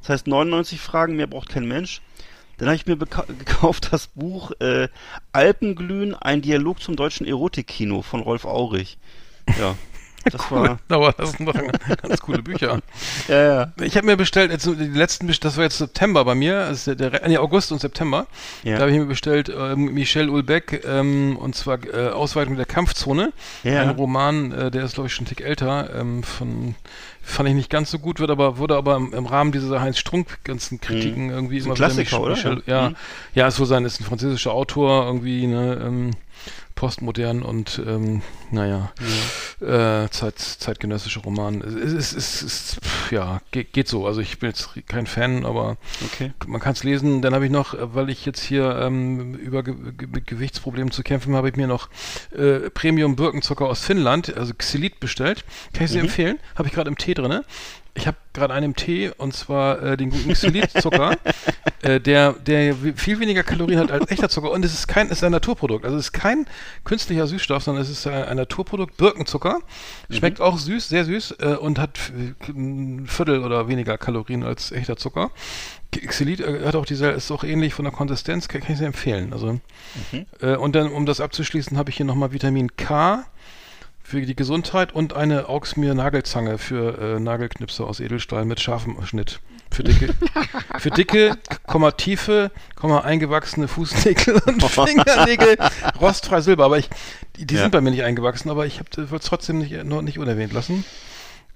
Das 0.00 0.10
heißt 0.10 0.26
99 0.26 0.80
Fragen, 0.80 1.16
mehr 1.16 1.26
braucht 1.26 1.48
kein 1.48 1.66
Mensch. 1.66 2.02
Dann 2.56 2.68
habe 2.68 2.76
ich 2.76 2.86
mir 2.86 2.96
gekauft 3.38 3.88
das 3.92 4.08
Buch 4.08 4.52
äh, 4.60 4.88
Alpenglühen, 5.32 6.14
ein 6.14 6.42
Dialog 6.42 6.80
zum 6.80 6.96
deutschen 6.96 7.26
Erotikkino 7.26 8.02
von 8.02 8.20
Rolf 8.20 8.44
Aurich. 8.44 8.98
Ja, 9.58 9.76
das 10.30 10.50
war 10.50 10.78
Aber 10.88 11.12
das 11.12 11.32
sind 11.32 11.46
doch 11.46 11.54
ganz 12.02 12.20
coole 12.20 12.42
Bücher. 12.42 12.80
ja, 13.28 13.42
ja. 13.42 13.72
Ich 13.82 13.96
habe 13.96 14.06
mir 14.06 14.16
bestellt, 14.16 14.50
jetzt, 14.50 14.66
die 14.66 14.72
letzten, 14.72 15.26
das 15.40 15.56
war 15.56 15.64
jetzt 15.64 15.78
September 15.78 16.24
bei 16.24 16.34
mir, 16.34 16.58
also 16.58 16.94
der, 16.94 17.26
nee, 17.26 17.38
August 17.38 17.72
und 17.72 17.80
September. 17.80 18.26
Ja. 18.62 18.74
Da 18.76 18.80
habe 18.82 18.92
ich 18.92 18.98
mir 18.98 19.06
bestellt 19.06 19.48
ähm, 19.56 19.94
Michel 19.94 20.28
Ulbeck 20.28 20.84
ähm, 20.86 21.36
und 21.36 21.54
zwar 21.54 21.78
äh, 21.84 22.08
Ausweitung 22.10 22.56
der 22.56 22.66
Kampfzone. 22.66 23.32
Ja. 23.64 23.82
Ein 23.82 23.90
Roman, 23.90 24.52
äh, 24.52 24.70
der 24.70 24.84
ist 24.84 24.94
glaube 24.94 25.08
ich 25.08 25.14
schon 25.14 25.26
einen 25.26 25.36
Tick 25.36 25.44
älter. 25.44 25.90
Ähm, 25.94 26.22
von 26.22 26.74
fand 27.22 27.48
ich 27.48 27.56
nicht 27.56 27.70
ganz 27.70 27.90
so 27.90 27.98
gut, 27.98 28.20
wird 28.20 28.30
aber 28.30 28.58
wurde 28.58 28.76
aber 28.76 28.96
im, 28.96 29.26
Rahmen 29.26 29.50
dieser 29.50 29.80
Heinz 29.80 29.98
Strunk 29.98 30.44
ganzen 30.44 30.80
Kritiken 30.80 31.30
irgendwie 31.30 31.56
Ist 31.56 31.64
ein 31.64 31.66
immer 31.66 31.76
wieder 31.76 31.86
Klassiker, 31.86 32.20
oder? 32.20 32.34
Michel, 32.36 32.62
Ja. 32.66 32.82
ja, 32.82 32.88
Mhm. 32.90 32.96
ja, 33.34 33.46
ist 33.48 33.58
wohl 33.58 33.66
sein, 33.66 33.84
ist 33.84 34.00
ein 34.00 34.04
französischer 34.04 34.52
Autor 34.52 35.06
irgendwie, 35.06 35.46
ne, 35.48 35.82
ähm, 35.84 36.10
postmodern 36.76 37.42
und 37.42 37.82
ähm, 37.84 38.22
naja, 38.52 38.92
äh, 39.60 40.08
Zeit, 40.10 40.38
zeitgenössischer 40.38 41.22
Roman. 41.22 41.60
Es 41.62 41.74
ist, 41.92 42.12
es 42.12 42.42
ist, 42.42 42.84
pff, 42.84 43.10
ja, 43.10 43.40
geht, 43.50 43.72
geht 43.72 43.88
so. 43.88 44.06
Also 44.06 44.20
ich 44.20 44.38
bin 44.38 44.50
jetzt 44.50 44.68
kein 44.86 45.06
Fan, 45.06 45.44
aber 45.44 45.78
Okay. 46.04 46.32
man 46.46 46.60
kann 46.60 46.74
es 46.74 46.84
lesen. 46.84 47.22
Dann 47.22 47.34
habe 47.34 47.46
ich 47.46 47.50
noch, 47.50 47.74
äh, 47.74 47.94
weil 47.94 48.10
ich 48.10 48.24
jetzt 48.26 48.42
hier 48.44 48.76
ähm, 48.80 49.34
über 49.34 49.62
Ge 49.64 49.74
Ge 49.96 50.06
mit 50.12 50.26
Gewichtsproblemen 50.28 50.92
zu 50.92 51.02
kämpfen 51.02 51.34
habe, 51.34 51.48
ich 51.48 51.56
mir 51.56 51.66
noch 51.66 51.88
äh, 52.36 52.70
Premium 52.70 53.16
Birkenzucker 53.16 53.66
aus 53.66 53.80
Finnland, 53.82 54.36
also 54.36 54.52
Xylit 54.54 55.00
bestellt. 55.00 55.44
Kann 55.72 55.86
ich 55.86 55.92
Mhm. 55.94 56.00
empfehlen. 56.00 56.38
Habe 56.54 56.68
ich 56.68 56.74
gerade 56.74 56.88
im 56.88 56.98
Tee 56.98 57.14
drinne. 57.14 57.44
Ich 57.96 58.06
habe 58.06 58.16
gerade 58.34 58.52
einen 58.52 58.66
im 58.66 58.76
Tee 58.76 59.10
und 59.16 59.34
zwar 59.34 59.82
äh, 59.82 59.96
den 59.96 60.10
guten 60.10 60.32
Xylit-Zucker, 60.32 61.16
äh, 61.82 62.00
der, 62.00 62.34
der 62.34 62.74
viel 62.94 63.18
weniger 63.20 63.42
Kalorien 63.42 63.80
hat 63.80 63.90
als 63.90 64.10
echter 64.10 64.28
Zucker 64.28 64.50
und 64.50 64.64
es 64.64 64.74
ist 64.74 64.86
kein, 64.86 65.06
es 65.06 65.18
ist 65.18 65.24
ein 65.24 65.32
Naturprodukt. 65.32 65.84
Also 65.84 65.96
es 65.96 66.06
ist 66.06 66.12
kein 66.12 66.46
künstlicher 66.84 67.26
Süßstoff, 67.26 67.62
sondern 67.62 67.82
es 67.82 67.90
ist 67.90 68.06
ein, 68.06 68.24
ein 68.24 68.36
Naturprodukt, 68.36 68.96
Birkenzucker. 68.96 69.60
Schmeckt 70.10 70.40
auch 70.40 70.58
süß, 70.58 70.88
sehr 70.88 71.04
süß 71.06 71.36
äh, 71.40 71.56
und 71.56 71.78
hat 71.78 71.98
ein 72.48 73.06
Viertel 73.06 73.42
oder 73.42 73.68
weniger 73.68 73.96
Kalorien 73.98 74.42
als 74.42 74.72
echter 74.72 74.96
Zucker. 74.96 75.30
Xylit 75.90 76.40
äh, 76.40 76.66
hat 76.66 76.74
auch 76.74 76.86
diese, 76.86 77.08
ist 77.08 77.30
auch 77.30 77.44
ähnlich 77.44 77.72
von 77.72 77.84
der 77.84 77.92
Konsistenz, 77.92 78.48
kann, 78.48 78.60
kann 78.60 78.72
ich 78.72 78.78
sehr 78.78 78.88
empfehlen. 78.88 79.32
Also, 79.32 79.60
äh, 80.40 80.56
und 80.56 80.76
dann, 80.76 80.92
um 80.92 81.06
das 81.06 81.20
abzuschließen, 81.20 81.78
habe 81.78 81.90
ich 81.90 81.96
hier 81.96 82.06
nochmal 82.06 82.32
Vitamin 82.32 82.76
K 82.76 83.24
für 84.06 84.20
die 84.20 84.36
Gesundheit 84.36 84.92
und 84.94 85.14
eine 85.14 85.48
Auxmir 85.48 85.94
Nagelzange 85.94 86.58
für 86.58 87.16
äh, 87.16 87.20
Nagelknipse 87.20 87.84
aus 87.84 87.98
Edelstahl 87.98 88.44
mit 88.44 88.60
scharfem 88.60 89.04
Schnitt. 89.04 89.40
Für 89.72 89.82
dicke, 89.82 90.14
für 90.78 90.90
dicke, 90.90 91.36
Komma 91.66 91.90
tiefe, 91.90 92.52
Komma 92.76 93.00
eingewachsene 93.00 93.66
Fußnägel 93.66 94.34
und 94.46 94.62
Fingernägel, 94.62 95.56
rostfrei 96.00 96.40
Silber. 96.40 96.66
Aber 96.66 96.78
ich, 96.78 96.88
die, 97.36 97.46
die 97.46 97.56
Ja. 97.56 97.62
sind 97.62 97.72
bei 97.72 97.80
mir 97.80 97.90
nicht 97.90 98.04
eingewachsen, 98.04 98.48
aber 98.48 98.64
ich 98.64 98.78
wollte 98.78 99.02
es 99.16 99.24
trotzdem 99.24 99.58
nicht, 99.58 99.82
noch 99.84 100.02
nicht 100.02 100.20
unerwähnt 100.20 100.52
lassen. 100.52 100.84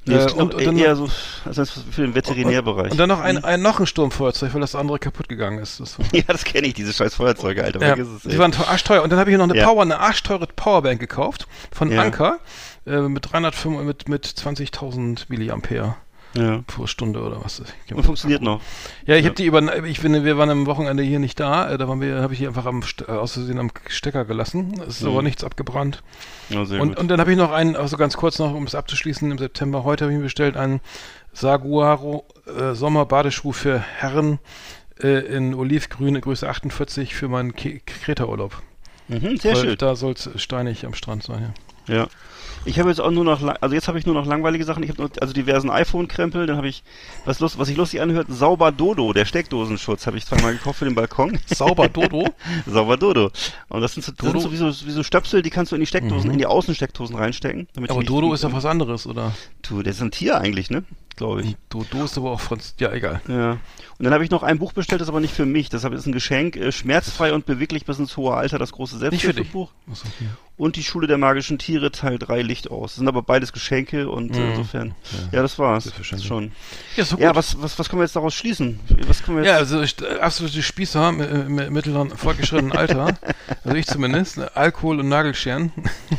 Nee, 0.06 0.14
Äh, 0.14 0.18
klingt 0.26 0.32
und- 0.40 0.54
und 0.54 0.64
dann- 0.66 0.78
eher 0.78 0.96
so 0.96 1.08
also 1.44 1.64
für 1.64 2.00
den 2.02 2.14
Veterinärbereich. 2.14 2.90
Und 2.92 2.98
dann 2.98 3.08
noch 3.10 3.20
ein, 3.20 3.44
ein, 3.44 3.60
noch 3.60 3.80
ein 3.80 3.86
Sturmfeuerzeug, 3.86 4.54
weil 4.54 4.60
das 4.62 4.74
andere 4.74 4.98
kaputt 4.98 5.28
gegangen 5.28 5.58
ist. 5.58 5.78
Das 5.78 5.96
ja, 6.12 6.22
das 6.26 6.44
kenne 6.44 6.66
ich, 6.68 6.74
diese 6.74 6.92
scheiß 6.92 7.14
Feuerzeuge, 7.16 7.62
Alter. 7.64 7.80
ja, 7.86 7.94
es, 7.96 8.08
die 8.24 8.38
waren 8.38 8.50
teuer- 8.52 8.68
arschteuer. 8.68 9.02
Und 9.02 9.10
dann 9.10 9.18
habe 9.18 9.30
ich 9.30 9.36
noch 9.36 9.44
eine 9.44 9.56
Ja. 9.56 9.66
Power, 9.66 9.82
eine 9.82 9.98
arschteure 10.00 10.46
Powerbank 10.46 11.00
gekauft 11.00 11.46
von 11.70 11.92
Ja. 11.92 12.00
Anker 12.02 12.38
äh, 12.86 13.00
mit 13.02 13.30
305, 13.30 13.82
mit, 13.82 14.08
mit 14.08 14.24
20.000 14.26 15.26
Milliampere 15.28 15.96
ja. 16.34 16.62
pro 16.66 16.86
Stunde 16.86 17.20
oder 17.22 17.42
was. 17.44 17.62
Und 17.92 18.02
funktioniert 18.04 18.42
noch. 18.42 18.60
Ja, 19.06 19.16
ich 19.16 19.22
Ja. 19.24 19.28
habe 19.30 19.36
die 19.36 19.46
über, 19.46 19.84
ich 19.84 19.98
finde, 20.00 20.24
wir 20.24 20.38
waren 20.38 20.50
am 20.50 20.66
Wochenende 20.66 21.02
hier 21.02 21.18
nicht 21.18 21.38
da, 21.40 21.70
äh, 21.70 21.78
da 21.78 21.88
waren 21.88 22.00
wir, 22.00 22.22
habe 22.22 22.32
ich 22.32 22.38
die 22.40 22.46
einfach 22.46 22.66
am, 22.66 22.82
äh, 23.06 23.12
aus 23.12 23.32
Versehen 23.32 23.58
am 23.58 23.70
Stecker 23.88 24.24
gelassen. 24.24 24.80
Es 24.86 25.00
ist 25.00 25.04
aber 25.06 25.18
Mhm. 25.20 25.24
nichts 25.24 25.44
abgebrannt. 25.44 26.02
Ja, 26.48 26.64
sehr 26.64 26.80
Und, 26.80 26.90
gut. 26.90 26.98
und 26.98 27.08
dann 27.08 27.20
habe 27.20 27.30
ich 27.32 27.36
noch 27.38 27.52
einen, 27.52 27.76
also 27.76 27.96
ganz 27.96 28.16
kurz 28.16 28.38
noch, 28.38 28.54
um 28.54 28.64
es 28.64 28.74
abzuschließen, 28.74 29.30
im 29.30 29.38
September, 29.38 29.84
heute 29.84 30.04
habe 30.04 30.12
ich 30.12 30.18
mir 30.18 30.24
bestellt, 30.24 30.56
einen 30.56 30.80
Saguaro 31.32 32.24
äh, 32.46 32.74
Sommerbadeschuh 32.74 33.52
für 33.52 33.78
Herren 33.78 34.38
äh, 35.02 35.08
in 35.20 35.54
Olivgrün, 35.54 36.20
Größe 36.20 36.48
48 36.48 37.14
für 37.14 37.28
meinen 37.28 37.54
Kreta-Urlaub. 37.54 38.60
mhm, 39.08 39.36
sehr 39.36 39.54
Weil 39.54 39.62
schön. 39.62 39.76
Da 39.78 39.96
soll 39.96 40.12
es 40.12 40.28
steinig 40.36 40.84
am 40.86 40.94
Strand 40.94 41.22
sein. 41.22 41.54
Ja. 41.86 41.94
Ja. 41.94 42.06
Ich 42.64 42.78
habe 42.78 42.88
jetzt 42.90 43.00
auch 43.00 43.10
nur 43.10 43.24
noch, 43.24 43.42
also 43.60 43.74
jetzt 43.74 43.88
habe 43.88 43.98
ich 43.98 44.06
nur 44.06 44.14
noch 44.14 44.26
langweilige 44.26 44.64
Sachen. 44.64 44.82
Ich 44.82 44.90
habe 44.90 45.08
also 45.20 45.32
diversen 45.32 45.70
iPhone-Krempel. 45.70 46.46
Dann 46.46 46.56
habe 46.56 46.68
ich, 46.68 46.82
was, 47.24 47.40
lust, 47.40 47.58
was 47.58 47.68
sich 47.68 47.76
lustig 47.76 48.00
anhört, 48.00 48.26
Sauber 48.30 48.70
Dodo, 48.70 49.12
der 49.12 49.24
Steckdosenschutz, 49.24 50.06
habe 50.06 50.18
ich 50.18 50.26
zweimal 50.26 50.52
gekauft 50.52 50.78
für 50.80 50.84
den 50.84 50.94
Balkon. 50.94 51.38
Sauber 51.46 51.88
Dodo. 51.88 52.28
Sauber 52.66 52.96
Dodo. 52.96 53.30
Und 53.68 53.80
das 53.80 53.94
sind 53.94 54.04
so, 54.04 54.12
das 54.12 54.18
Dodo? 54.26 54.40
sind 54.40 54.42
so 54.42 54.52
wie, 54.52 54.72
so 54.72 54.86
wie 54.86 54.90
so 54.90 55.02
Stöpsel, 55.02 55.42
die 55.42 55.50
kannst 55.50 55.72
du 55.72 55.76
in 55.76 55.80
die 55.80 55.86
Steckdosen, 55.86 56.26
Mhm. 56.28 56.32
in 56.32 56.38
die 56.38 56.46
Außensteckdosen 56.46 57.16
reinstecken. 57.16 57.66
Aber 57.88 58.04
Dodo 58.04 58.32
ist 58.34 58.44
doch 58.44 58.48
können. 58.50 58.56
was 58.58 58.66
anderes, 58.66 59.06
oder? 59.06 59.32
Du, 59.62 59.82
das 59.82 59.96
ist 59.96 60.02
ein 60.02 60.10
Tier 60.10 60.38
eigentlich, 60.38 60.70
ne? 60.70 60.84
Glaube 61.16 61.42
ich. 61.42 61.56
Dodo 61.68 62.04
ist 62.04 62.16
aber 62.16 62.30
auch 62.30 62.40
Franz. 62.40 62.74
Ja, 62.78 62.92
egal. 62.92 63.20
Ja. 63.28 63.52
Und 63.98 64.04
dann 64.04 64.14
habe 64.14 64.24
ich 64.24 64.30
noch 64.30 64.42
ein 64.42 64.58
Buch 64.58 64.72
bestellt, 64.72 65.02
das 65.02 65.08
aber 65.10 65.20
nicht 65.20 65.34
für 65.34 65.44
mich. 65.44 65.68
Das 65.68 65.84
ist 65.84 66.06
ein 66.06 66.12
Geschenk. 66.12 66.56
Äh, 66.56 66.72
schmerzfrei 66.72 67.34
und 67.34 67.44
beweglich 67.44 67.84
bis 67.84 67.98
ins 67.98 68.16
hohe 68.16 68.34
Alter, 68.34 68.58
das 68.58 68.72
große 68.72 68.94
Nicht 68.96 69.02
für 69.02 69.10
dich. 69.10 69.20
Selbsthilfebuch. 69.22 69.70
Achso, 69.90 70.06
ja. 70.20 70.28
Und 70.56 70.76
die 70.76 70.82
Schule 70.82 71.06
der 71.06 71.16
magischen 71.16 71.58
Tiere, 71.58 71.90
Teil 71.90 72.18
3, 72.18 72.42
Licht 72.42 72.70
aus. 72.70 72.92
Das 72.92 72.96
sind 72.96 73.08
aber 73.08 73.22
beides 73.22 73.52
Geschenke 73.52 74.08
und 74.10 74.34
äh, 74.36 74.40
Mhm. 74.40 74.50
insofern. 74.50 74.94
Ja, 75.32 75.42
das 75.42 75.58
war's. 75.58 75.84
Selbstverständlich. 75.84 76.28
Schon. 76.28 76.52
Ja, 76.96 77.04
so 77.04 77.16
gut. 77.16 77.24
Ja, 77.24 77.34
was, 77.34 77.60
was, 77.62 77.78
was 77.78 77.88
können 77.88 78.00
wir 78.00 78.04
jetzt 78.04 78.16
daraus 78.16 78.34
schließen? 78.34 78.78
Was 79.06 79.22
können 79.22 79.38
wir 79.38 79.44
Ja, 79.44 79.52
jetzt? 79.58 79.72
also 79.72 79.82
ich, 79.82 80.00
äh, 80.02 80.18
absolute 80.20 80.62
Spießer 80.62 81.08
äh, 81.08 81.48
mit 81.48 81.70
mittleren 81.70 82.10
fortgeschrittenen 82.10 82.72
Alter, 82.72 83.16
also 83.64 83.76
ich 83.76 83.86
zumindest, 83.86 84.38
Alkohol 84.56 85.00
und 85.00 85.08
Nagelscheren, 85.08 85.72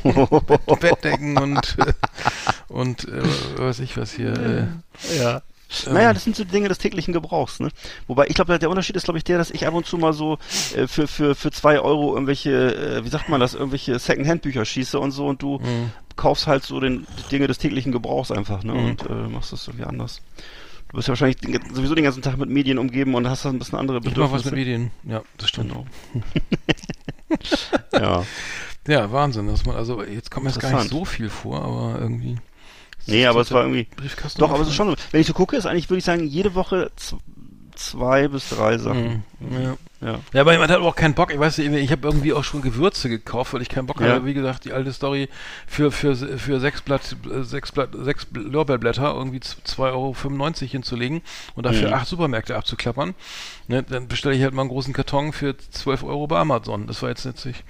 Bettdecken 0.80 1.38
und 1.38 1.77
äh, 1.80 1.93
und 2.71 3.07
äh, 3.07 3.21
weiß 3.60 3.79
ich 3.79 3.97
was 3.97 4.13
hier. 4.13 4.34
Äh, 4.34 5.17
ja. 5.17 5.41
ähm, 5.88 5.93
Naja, 5.93 6.13
das 6.13 6.23
sind 6.23 6.36
so 6.36 6.43
Dinge 6.43 6.67
des 6.69 6.77
täglichen 6.79 7.13
Gebrauchs, 7.13 7.60
ne? 7.60 7.69
Wobei, 8.07 8.27
ich 8.27 8.34
glaube, 8.36 8.57
der 8.60 8.69
Unterschied 8.69 8.95
ist, 8.95 9.03
glaube 9.05 9.17
ich, 9.17 9.23
der, 9.23 9.38
dass 9.38 9.51
ich 9.51 9.65
ab 9.67 9.73
und 9.73 9.86
zu 9.86 9.97
mal 9.97 10.13
so 10.13 10.38
äh, 10.75 10.88
für, 10.88 11.07
für, 11.07 11.36
für 11.36 11.51
zwei 11.51 11.79
Euro 11.79 12.13
irgendwelche, 12.13 12.51
äh, 12.97 13.05
wie 13.05 13.10
sagt 13.10 13.29
man 13.29 13.39
das, 13.39 13.53
irgendwelche 13.53 13.97
Second-Hand-Bücher 13.99 14.65
schieße 14.65 14.99
und 14.99 15.12
so 15.12 15.27
und 15.27 15.41
du 15.41 15.60
Mhm. 15.60 15.91
kaufst 16.15 16.47
halt 16.47 16.63
so 16.63 16.79
den 16.79 17.05
die 17.19 17.29
Dinge 17.29 17.47
des 17.47 17.57
täglichen 17.57 17.91
Gebrauchs 17.91 18.31
einfach, 18.31 18.63
ne? 18.63 18.73
Mhm. 18.73 18.86
Und 18.89 19.10
äh, 19.10 19.13
machst 19.29 19.53
das 19.53 19.67
irgendwie 19.67 19.86
anders. 19.86 20.21
Du 20.89 20.97
bist 20.97 21.07
ja 21.07 21.13
wahrscheinlich 21.13 21.38
den, 21.38 21.57
sowieso 21.73 21.95
den 21.95 22.03
ganzen 22.03 22.21
Tag 22.21 22.38
mit 22.38 22.49
Medien 22.49 22.77
umgeben 22.77 23.15
und 23.15 23.29
hast 23.29 23.45
dann 23.45 23.55
ein 23.55 23.60
bisschen 23.60 23.79
andere 23.79 23.99
ich 23.99 24.03
mach 24.03 24.12
Bedürfnisse. 24.12 24.45
was 24.45 24.51
mit 24.51 24.55
Medien. 24.55 24.91
Ja, 25.05 25.21
das 25.38 25.47
stimmt. 25.47 25.69
Genau. 25.69 25.86
ja. 27.93 28.25
Ja, 28.88 29.12
Wahnsinn, 29.12 29.47
dass 29.47 29.65
man, 29.65 29.75
also 29.75 30.03
jetzt 30.03 30.31
kommt 30.31 30.45
mir 30.45 30.49
jetzt 30.51 30.60
gar 30.60 30.71
nicht 30.73 30.89
so 30.89 31.05
viel 31.05 31.29
vor, 31.29 31.63
aber 31.63 31.99
irgendwie 32.01 32.38
Nee, 33.12 33.26
aber 33.28 33.41
es 33.41 33.52
war 33.52 33.62
irgendwie. 33.63 33.88
Doch, 34.38 34.52
aber 34.52 34.62
es 34.62 34.69
ist 34.69 34.76
schon. 34.76 34.95
Wenn 35.12 35.21
ich 35.21 35.28
so 35.28 35.34
gucke, 35.34 35.56
ist 35.56 35.65
eigentlich, 35.65 35.89
würde 35.89 36.00
ich 36.00 36.06
sagen, 36.06 36.26
jede 36.26 36.56
Woche 36.56 36.91
zwei 37.76 38.28
bis 38.28 38.50
drei 38.50 38.78
Sachen. 38.78 39.24
Mhm. 39.39 39.54
Ja. 39.62 39.78
Ja. 40.04 40.19
Ja, 40.34 40.41
aber 40.41 40.58
man 40.58 40.69
hat 40.69 40.80
auch 40.80 40.95
keinen 40.95 41.13
Bock. 41.13 41.32
Ich 41.32 41.39
weiß 41.39 41.60
nicht, 41.60 41.71
ich 41.74 41.91
habe 41.91 42.08
irgendwie 42.08 42.34
auch 42.34 42.43
schon 42.43 42.63
Gewürze 42.63 43.08
gekauft, 43.08 43.54
weil 43.54 43.62
ich 43.62 43.69
keinen 43.69 43.86
Bock 43.86 44.02
Ja. 44.02 44.08
hatte. 44.13 44.26
Wie 44.26 44.34
gesagt, 44.34 44.65
die 44.65 44.74
alte 44.74 44.91
Story 44.93 45.30
für, 45.67 45.91
für, 45.91 46.15
für 46.15 46.60
sechs 46.60 46.82
Blatt, 46.82 47.15
sechs 47.41 47.71
Blatt, 47.71 47.89
sechs 47.93 48.26
Lorbeerblätter 48.34 49.13
irgendwie 49.15 49.38
2,95 49.39 49.80
Euro 49.80 50.15
hinzulegen 50.71 51.21
und 51.56 51.65
dafür 51.67 51.89
Mhm. 51.89 51.93
acht 51.93 52.08
Supermärkte 52.08 52.56
abzuklappern. 52.56 53.13
Ne, 53.67 53.84
dann 53.84 54.08
bestelle 54.08 54.36
ich 54.36 54.41
halt 54.41 54.56
mal 54.56 54.63
einen 54.63 54.69
großen 54.71 54.93
Karton 54.93 55.34
für 55.34 55.56
12 55.58 56.04
Euro 56.04 56.26
bei 56.26 56.39
Amazon. 56.39 56.88
Das 56.88 57.02
war 57.04 57.10
jetzt 57.10 57.26
nicht, 57.26 57.63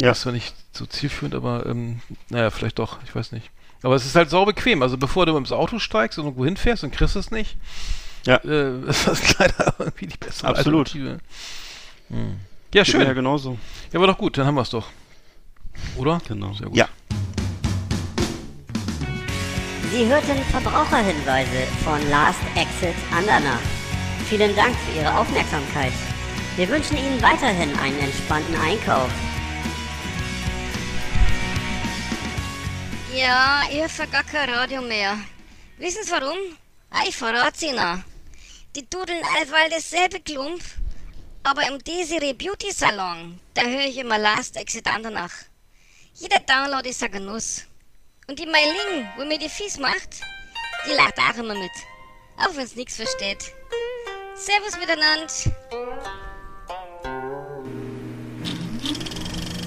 Ja. 0.00 0.08
das 0.08 0.24
war 0.24 0.32
nicht 0.32 0.54
so 0.72 0.86
zielführend, 0.86 1.34
aber 1.34 1.66
ähm, 1.66 2.00
naja, 2.30 2.50
vielleicht 2.50 2.78
doch, 2.78 2.98
ich 3.06 3.14
weiß 3.14 3.32
nicht. 3.32 3.50
Aber 3.84 3.94
es 3.94 4.04
ist 4.06 4.16
halt 4.16 4.30
sau 4.30 4.44
bequem. 4.46 4.82
Also 4.82 4.96
bevor 4.96 5.26
du 5.26 5.36
ins 5.36 5.52
Auto 5.52 5.78
steigst 5.78 6.18
und 6.18 6.24
irgendwo 6.24 6.44
hinfährst 6.44 6.82
und 6.84 6.90
kriegst 6.90 7.16
es 7.16 7.30
nicht, 7.30 7.56
Ja. 8.26 8.36
äh, 8.36 8.80
ist 8.88 9.06
das 9.06 9.38
leider 9.38 9.74
irgendwie 9.78 10.06
die 10.06 10.16
bessere 10.16 10.48
Absolut. 10.48 10.88
Alternative. 10.88 11.18
Hm. 12.08 12.36
Ja, 12.72 12.82
Geht 12.82 12.90
schön. 12.90 13.02
Ja, 13.02 13.12
genauso. 13.12 13.58
Ja, 13.92 14.00
war 14.00 14.06
doch 14.08 14.18
gut, 14.18 14.36
dann 14.38 14.46
haben 14.46 14.54
wir 14.56 14.62
es 14.62 14.70
doch. 14.70 14.88
Oder? 15.96 16.20
Genau. 16.26 16.52
Sehr 16.54 16.66
gut. 16.68 16.76
Ja. 16.76 16.88
Sie 19.92 20.06
hörten 20.06 20.42
Verbraucherhinweise 20.50 21.66
von 21.84 22.00
Last 22.10 22.40
Exit 22.56 22.96
Andernach. 23.16 23.60
Vielen 24.28 24.56
Dank 24.56 24.74
für 24.76 24.98
Ihre 25.00 25.16
Aufmerksamkeit. 25.16 25.92
Wir 26.56 26.68
wünschen 26.68 26.96
Ihnen 26.96 27.20
weiterhin 27.22 27.76
einen 27.78 27.98
entspannten 28.00 28.56
Einkauf. 28.56 29.10
Ja, 33.14 33.62
ich 33.70 33.80
hab 33.80 34.10
gar 34.10 34.24
kein 34.24 34.50
Radio 34.50 34.82
mehr. 34.82 35.16
Wissen 35.78 36.02
Sie 36.02 36.10
warum? 36.10 36.36
Ah, 36.90 37.02
ich 37.06 37.16
verrat's 37.16 37.62
Ihnen. 37.62 38.02
Die 38.74 38.90
dudeln 38.90 39.22
allweil 39.38 39.70
dasselbe 39.70 40.18
Klump, 40.18 40.60
aber 41.44 41.62
im 41.68 41.78
Desiree 41.78 42.32
Beauty 42.32 42.72
Salon, 42.72 43.38
da 43.54 43.62
höre 43.62 43.86
ich 43.86 43.98
immer 43.98 44.18
Last 44.18 44.56
Exit 44.56 44.88
Andernach. 44.88 45.30
Jeder 46.14 46.40
Download 46.40 46.88
ist 46.88 47.04
ein 47.04 47.12
Genuss. 47.12 47.62
Und 48.26 48.40
die 48.40 48.46
Meiling, 48.46 49.08
wo 49.16 49.24
mir 49.24 49.38
die 49.38 49.48
Fies 49.48 49.78
macht, 49.78 50.20
die 50.84 50.94
lacht 50.94 51.18
auch 51.18 51.38
immer 51.38 51.54
mit. 51.54 51.70
Auch 52.36 52.56
wenn's 52.56 52.74
nix 52.74 52.96
versteht. 52.96 53.52
Servus 54.34 54.76
miteinander. 54.76 55.32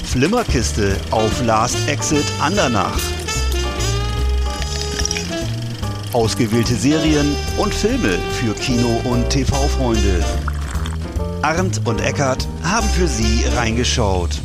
Flimmerkiste 0.03 0.99
auf 1.11 1.43
Last 1.43 1.87
Exit 1.87 2.25
Andernach. 2.41 2.99
Ausgewählte 6.13 6.75
Serien 6.75 7.35
und 7.57 7.73
Filme 7.73 8.17
für 8.39 8.53
Kino- 8.53 9.01
und 9.05 9.29
TV-Freunde. 9.29 10.23
Arndt 11.41 11.81
und 11.85 12.01
Eckart 12.01 12.47
haben 12.63 12.87
für 12.89 13.07
Sie 13.07 13.45
reingeschaut. 13.55 14.41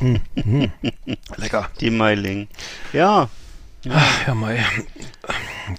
Lecker. 1.36 1.68
Die 1.80 1.90
Meiling. 1.90 2.48
Ja. 2.92 3.28
Ach, 3.90 4.26
ja, 4.26 4.34
Mai. 4.34 4.64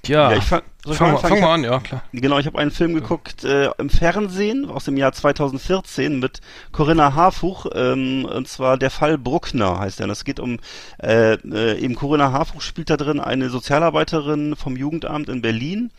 Ja, 0.06 0.32
Ja, 0.32 0.38
ich 0.38 0.43
fang, 0.43 0.62
ich 0.93 0.97
fang, 0.97 1.13
mal 1.13 1.17
fang 1.19 1.39
mal 1.39 1.54
an, 1.54 1.63
ja, 1.63 1.80
klar. 1.80 2.04
Genau, 2.12 2.39
ich 2.39 2.45
habe 2.45 2.58
einen 2.60 2.71
Film 2.71 2.93
geguckt 2.93 3.43
äh, 3.43 3.69
im 3.78 3.89
Fernsehen 3.89 4.69
aus 4.69 4.86
dem 4.86 4.97
Jahr 4.97 5.12
2014 5.12 6.19
mit 6.19 6.41
Corinna 6.71 7.13
Harfuch, 7.13 7.65
ähm, 7.73 8.25
und 8.25 8.47
zwar 8.47 8.78
Der 8.78 8.91
Fall 8.91 9.17
Bruckner 9.17 9.80
heißt 9.80 9.99
er. 9.99 10.06
Und 10.06 10.12
es 10.12 10.23
geht 10.23 10.39
um, 10.39 10.60
äh, 11.02 11.34
äh, 11.34 11.80
eben 11.80 11.95
Corinna 11.95 12.32
Harfuch 12.32 12.62
spielt 12.62 12.89
da 12.89 12.97
drin 12.97 13.19
eine 13.19 13.49
Sozialarbeiterin 13.49 14.56
vom 14.56 14.75
Jugendamt 14.75 15.30
in 15.30 15.41
Berlin. 15.41 15.91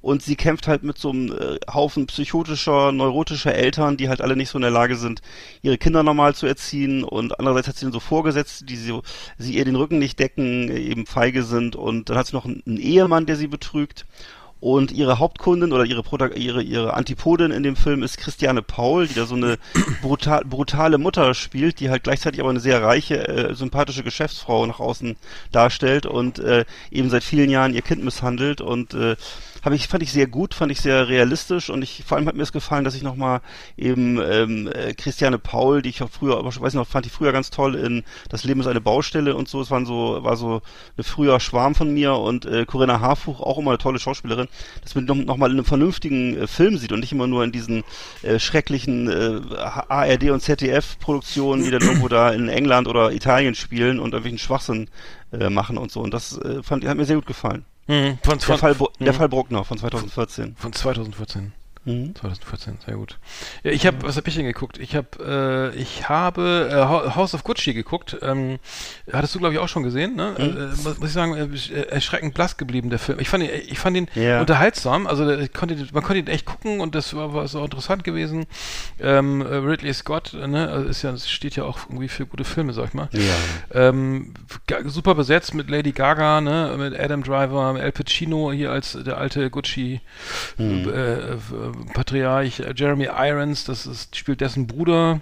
Und 0.00 0.22
sie 0.22 0.36
kämpft 0.36 0.68
halt 0.68 0.84
mit 0.84 0.96
so 0.96 1.10
einem 1.10 1.32
äh, 1.32 1.58
Haufen 1.72 2.06
psychotischer, 2.06 2.92
neurotischer 2.92 3.54
Eltern, 3.54 3.96
die 3.96 4.08
halt 4.08 4.20
alle 4.20 4.36
nicht 4.36 4.48
so 4.50 4.58
in 4.58 4.62
der 4.62 4.70
Lage 4.70 4.96
sind, 4.96 5.22
ihre 5.62 5.76
Kinder 5.76 6.02
normal 6.02 6.34
zu 6.34 6.46
erziehen. 6.46 7.02
Und 7.02 7.38
andererseits 7.38 7.68
hat 7.68 7.76
sie 7.76 7.86
dann 7.86 7.92
so 7.92 8.00
Vorgesetzte, 8.00 8.64
die 8.64 8.76
sie, 8.76 8.96
sie 9.38 9.56
ihr 9.56 9.64
den 9.64 9.76
Rücken 9.76 9.98
nicht 9.98 10.18
decken, 10.20 10.70
eben 10.70 11.06
feige 11.06 11.42
sind. 11.42 11.74
Und 11.74 12.10
dann 12.10 12.16
hat 12.16 12.28
sie 12.28 12.36
noch 12.36 12.44
einen, 12.44 12.62
einen 12.64 12.76
Ehemann, 12.76 13.26
der 13.26 13.36
sie 13.36 13.48
betrügt 13.48 14.06
und 14.60 14.90
ihre 14.90 15.18
Hauptkundin 15.18 15.72
oder 15.72 15.84
ihre, 15.84 16.02
Prota 16.02 16.28
ihre, 16.28 16.62
ihre 16.62 16.94
Antipodin 16.94 17.50
in 17.50 17.62
dem 17.62 17.76
Film 17.76 18.02
ist 18.02 18.18
Christiane 18.18 18.62
Paul, 18.62 19.06
die 19.06 19.14
da 19.14 19.24
so 19.26 19.36
eine 19.36 19.58
brutal, 20.02 20.44
brutale 20.44 20.98
Mutter 20.98 21.34
spielt, 21.34 21.80
die 21.80 21.90
halt 21.90 22.02
gleichzeitig 22.02 22.40
aber 22.40 22.50
eine 22.50 22.60
sehr 22.60 22.82
reiche, 22.82 23.28
äh, 23.28 23.54
sympathische 23.54 24.02
Geschäftsfrau 24.02 24.66
nach 24.66 24.80
außen 24.80 25.16
darstellt 25.52 26.06
und 26.06 26.38
äh, 26.40 26.64
eben 26.90 27.10
seit 27.10 27.22
vielen 27.22 27.50
Jahren 27.50 27.74
ihr 27.74 27.82
Kind 27.82 28.02
misshandelt 28.02 28.60
und 28.60 28.94
äh, 28.94 29.16
habe 29.64 29.74
ich 29.74 29.88
fand 29.88 30.02
ich 30.02 30.12
sehr 30.12 30.26
gut, 30.26 30.54
fand 30.54 30.72
ich 30.72 30.80
sehr 30.80 31.08
realistisch 31.08 31.70
und 31.70 31.82
ich 31.82 32.04
vor 32.06 32.16
allem 32.16 32.26
hat 32.26 32.36
mir 32.36 32.42
es 32.42 32.52
gefallen, 32.52 32.84
dass 32.84 32.94
ich 32.94 33.02
noch 33.02 33.16
mal 33.16 33.40
eben 33.76 34.20
ähm, 34.20 34.68
äh, 34.68 34.94
Christiane 34.94 35.38
Paul, 35.38 35.82
die 35.82 35.90
ich 35.90 36.02
auch 36.02 36.10
früher, 36.10 36.38
aber 36.38 36.48
ich 36.48 36.60
weiß 36.60 36.74
noch, 36.74 36.86
fand 36.86 37.06
ich 37.06 37.12
früher 37.12 37.32
ganz 37.32 37.50
toll 37.50 37.74
in 37.74 38.04
Das 38.28 38.44
Leben 38.44 38.60
ist 38.60 38.66
eine 38.66 38.80
Baustelle 38.80 39.36
und 39.36 39.48
so. 39.48 39.60
Es 39.60 39.70
waren 39.70 39.86
so 39.86 40.22
war 40.22 40.36
so 40.36 40.62
eine 40.96 41.04
früher 41.04 41.40
Schwarm 41.40 41.74
von 41.74 41.92
mir 41.92 42.14
und 42.14 42.46
äh, 42.46 42.64
Corinna 42.66 43.00
Harfuch 43.00 43.40
auch 43.40 43.58
immer 43.58 43.70
eine 43.70 43.78
tolle 43.78 43.98
Schauspielerin, 43.98 44.48
dass 44.82 44.94
man 44.94 45.04
noch, 45.04 45.16
noch 45.16 45.36
mal 45.36 45.50
in 45.50 45.56
einem 45.56 45.64
vernünftigen 45.64 46.36
äh, 46.36 46.46
Film 46.46 46.78
sieht 46.78 46.92
und 46.92 47.00
nicht 47.00 47.12
immer 47.12 47.26
nur 47.26 47.44
in 47.44 47.52
diesen 47.52 47.84
äh, 48.22 48.38
schrecklichen 48.38 49.08
äh, 49.08 49.56
ARD 49.56 50.30
und 50.30 50.40
ZDF 50.40 50.98
Produktionen, 50.98 51.64
die 51.64 51.70
dann 51.70 51.82
irgendwo 51.82 52.08
da 52.08 52.30
in 52.30 52.48
England 52.48 52.88
oder 52.88 53.12
Italien 53.12 53.54
spielen 53.54 53.98
und 53.98 54.12
irgendwelchen 54.12 54.38
Schwachsinn 54.38 54.88
äh, 55.32 55.50
machen 55.50 55.78
und 55.78 55.90
so. 55.90 56.00
Und 56.00 56.14
das 56.14 56.38
äh, 56.38 56.62
fand 56.62 56.86
hat 56.86 56.96
mir 56.96 57.04
sehr 57.04 57.16
gut 57.16 57.26
gefallen. 57.26 57.64
Mhm. 57.88 58.18
Von, 58.22 58.38
Der 58.38 58.40
von, 58.40 58.58
Fall, 58.58 58.72
Bru- 58.72 58.90
der 59.00 59.12
Mhm. 59.12 59.16
Fall 59.16 59.28
Bruckner 59.28 59.64
von 59.64 59.78
2014. 59.78 60.54
von 60.56 60.72
2014. 60.72 61.52
Mhm. 61.88 62.14
2014, 62.14 62.78
sehr 62.84 62.96
gut. 62.96 63.18
Ja, 63.62 63.70
ich 63.70 63.86
habe, 63.86 63.96
was 64.02 64.16
habe 64.16 64.28
ich 64.28 64.34
denn 64.34 64.44
geguckt? 64.44 64.78
Ich 64.78 64.94
habe, 64.94 65.72
äh, 65.74 65.78
ich 65.78 66.08
habe 66.08 66.68
äh, 66.70 67.14
House 67.14 67.34
of 67.34 67.44
Gucci 67.44 67.72
geguckt. 67.72 68.16
Ähm, 68.22 68.58
hattest 69.12 69.34
du, 69.34 69.38
glaube 69.38 69.54
ich, 69.54 69.60
auch 69.60 69.68
schon 69.68 69.82
gesehen, 69.82 70.14
ne? 70.16 70.34
Äh, 70.38 70.82
muss, 70.82 70.98
muss 70.98 71.08
ich 71.08 71.14
sagen, 71.14 71.34
äh, 71.34 71.80
erschreckend 71.88 72.34
blass 72.34 72.56
geblieben, 72.56 72.90
der 72.90 72.98
Film. 72.98 73.18
Ich 73.20 73.28
fand 73.28 73.44
ihn, 73.44 73.50
ich 73.68 73.78
fand 73.78 73.96
ihn 73.96 74.08
Ja. 74.14 74.40
unterhaltsam, 74.40 75.06
also 75.06 75.24
konnte, 75.56 75.76
man 75.92 76.02
konnte 76.02 76.18
ihn 76.18 76.26
echt 76.26 76.44
gucken 76.44 76.80
und 76.80 76.94
das 76.94 77.14
war, 77.14 77.32
war 77.32 77.48
so 77.48 77.64
interessant 77.64 78.04
gewesen. 78.04 78.46
Ähm, 79.00 79.40
äh, 79.40 79.54
Ridley 79.54 79.94
Scott, 79.94 80.34
äh, 80.34 80.46
ne, 80.46 80.68
also 80.68 80.88
ist 80.88 81.02
ja, 81.02 81.16
steht 81.16 81.56
ja 81.56 81.64
auch 81.64 81.78
irgendwie 81.88 82.08
für 82.08 82.26
gute 82.26 82.44
Filme, 82.44 82.72
sag 82.72 82.88
ich 82.88 82.94
mal. 82.94 83.08
Ja. 83.12 83.88
Ähm, 83.88 84.34
super 84.86 85.14
besetzt 85.14 85.54
mit 85.54 85.70
Lady 85.70 85.92
Gaga, 85.92 86.40
ne, 86.40 86.74
mit 86.78 86.98
Adam 86.98 87.22
Driver, 87.22 87.74
Al 87.78 87.92
Pacino 87.92 88.52
hier 88.52 88.70
als 88.70 88.92
der 89.04 89.16
alte 89.18 89.48
Gucci 89.50 90.00
Mhm. 90.58 90.88
Patriarch, 91.92 92.62
Jeremy 92.74 93.08
Irons, 93.16 93.64
das 93.64 93.86
ist, 93.86 94.16
spielt 94.16 94.40
dessen 94.40 94.66
Bruder, 94.66 95.20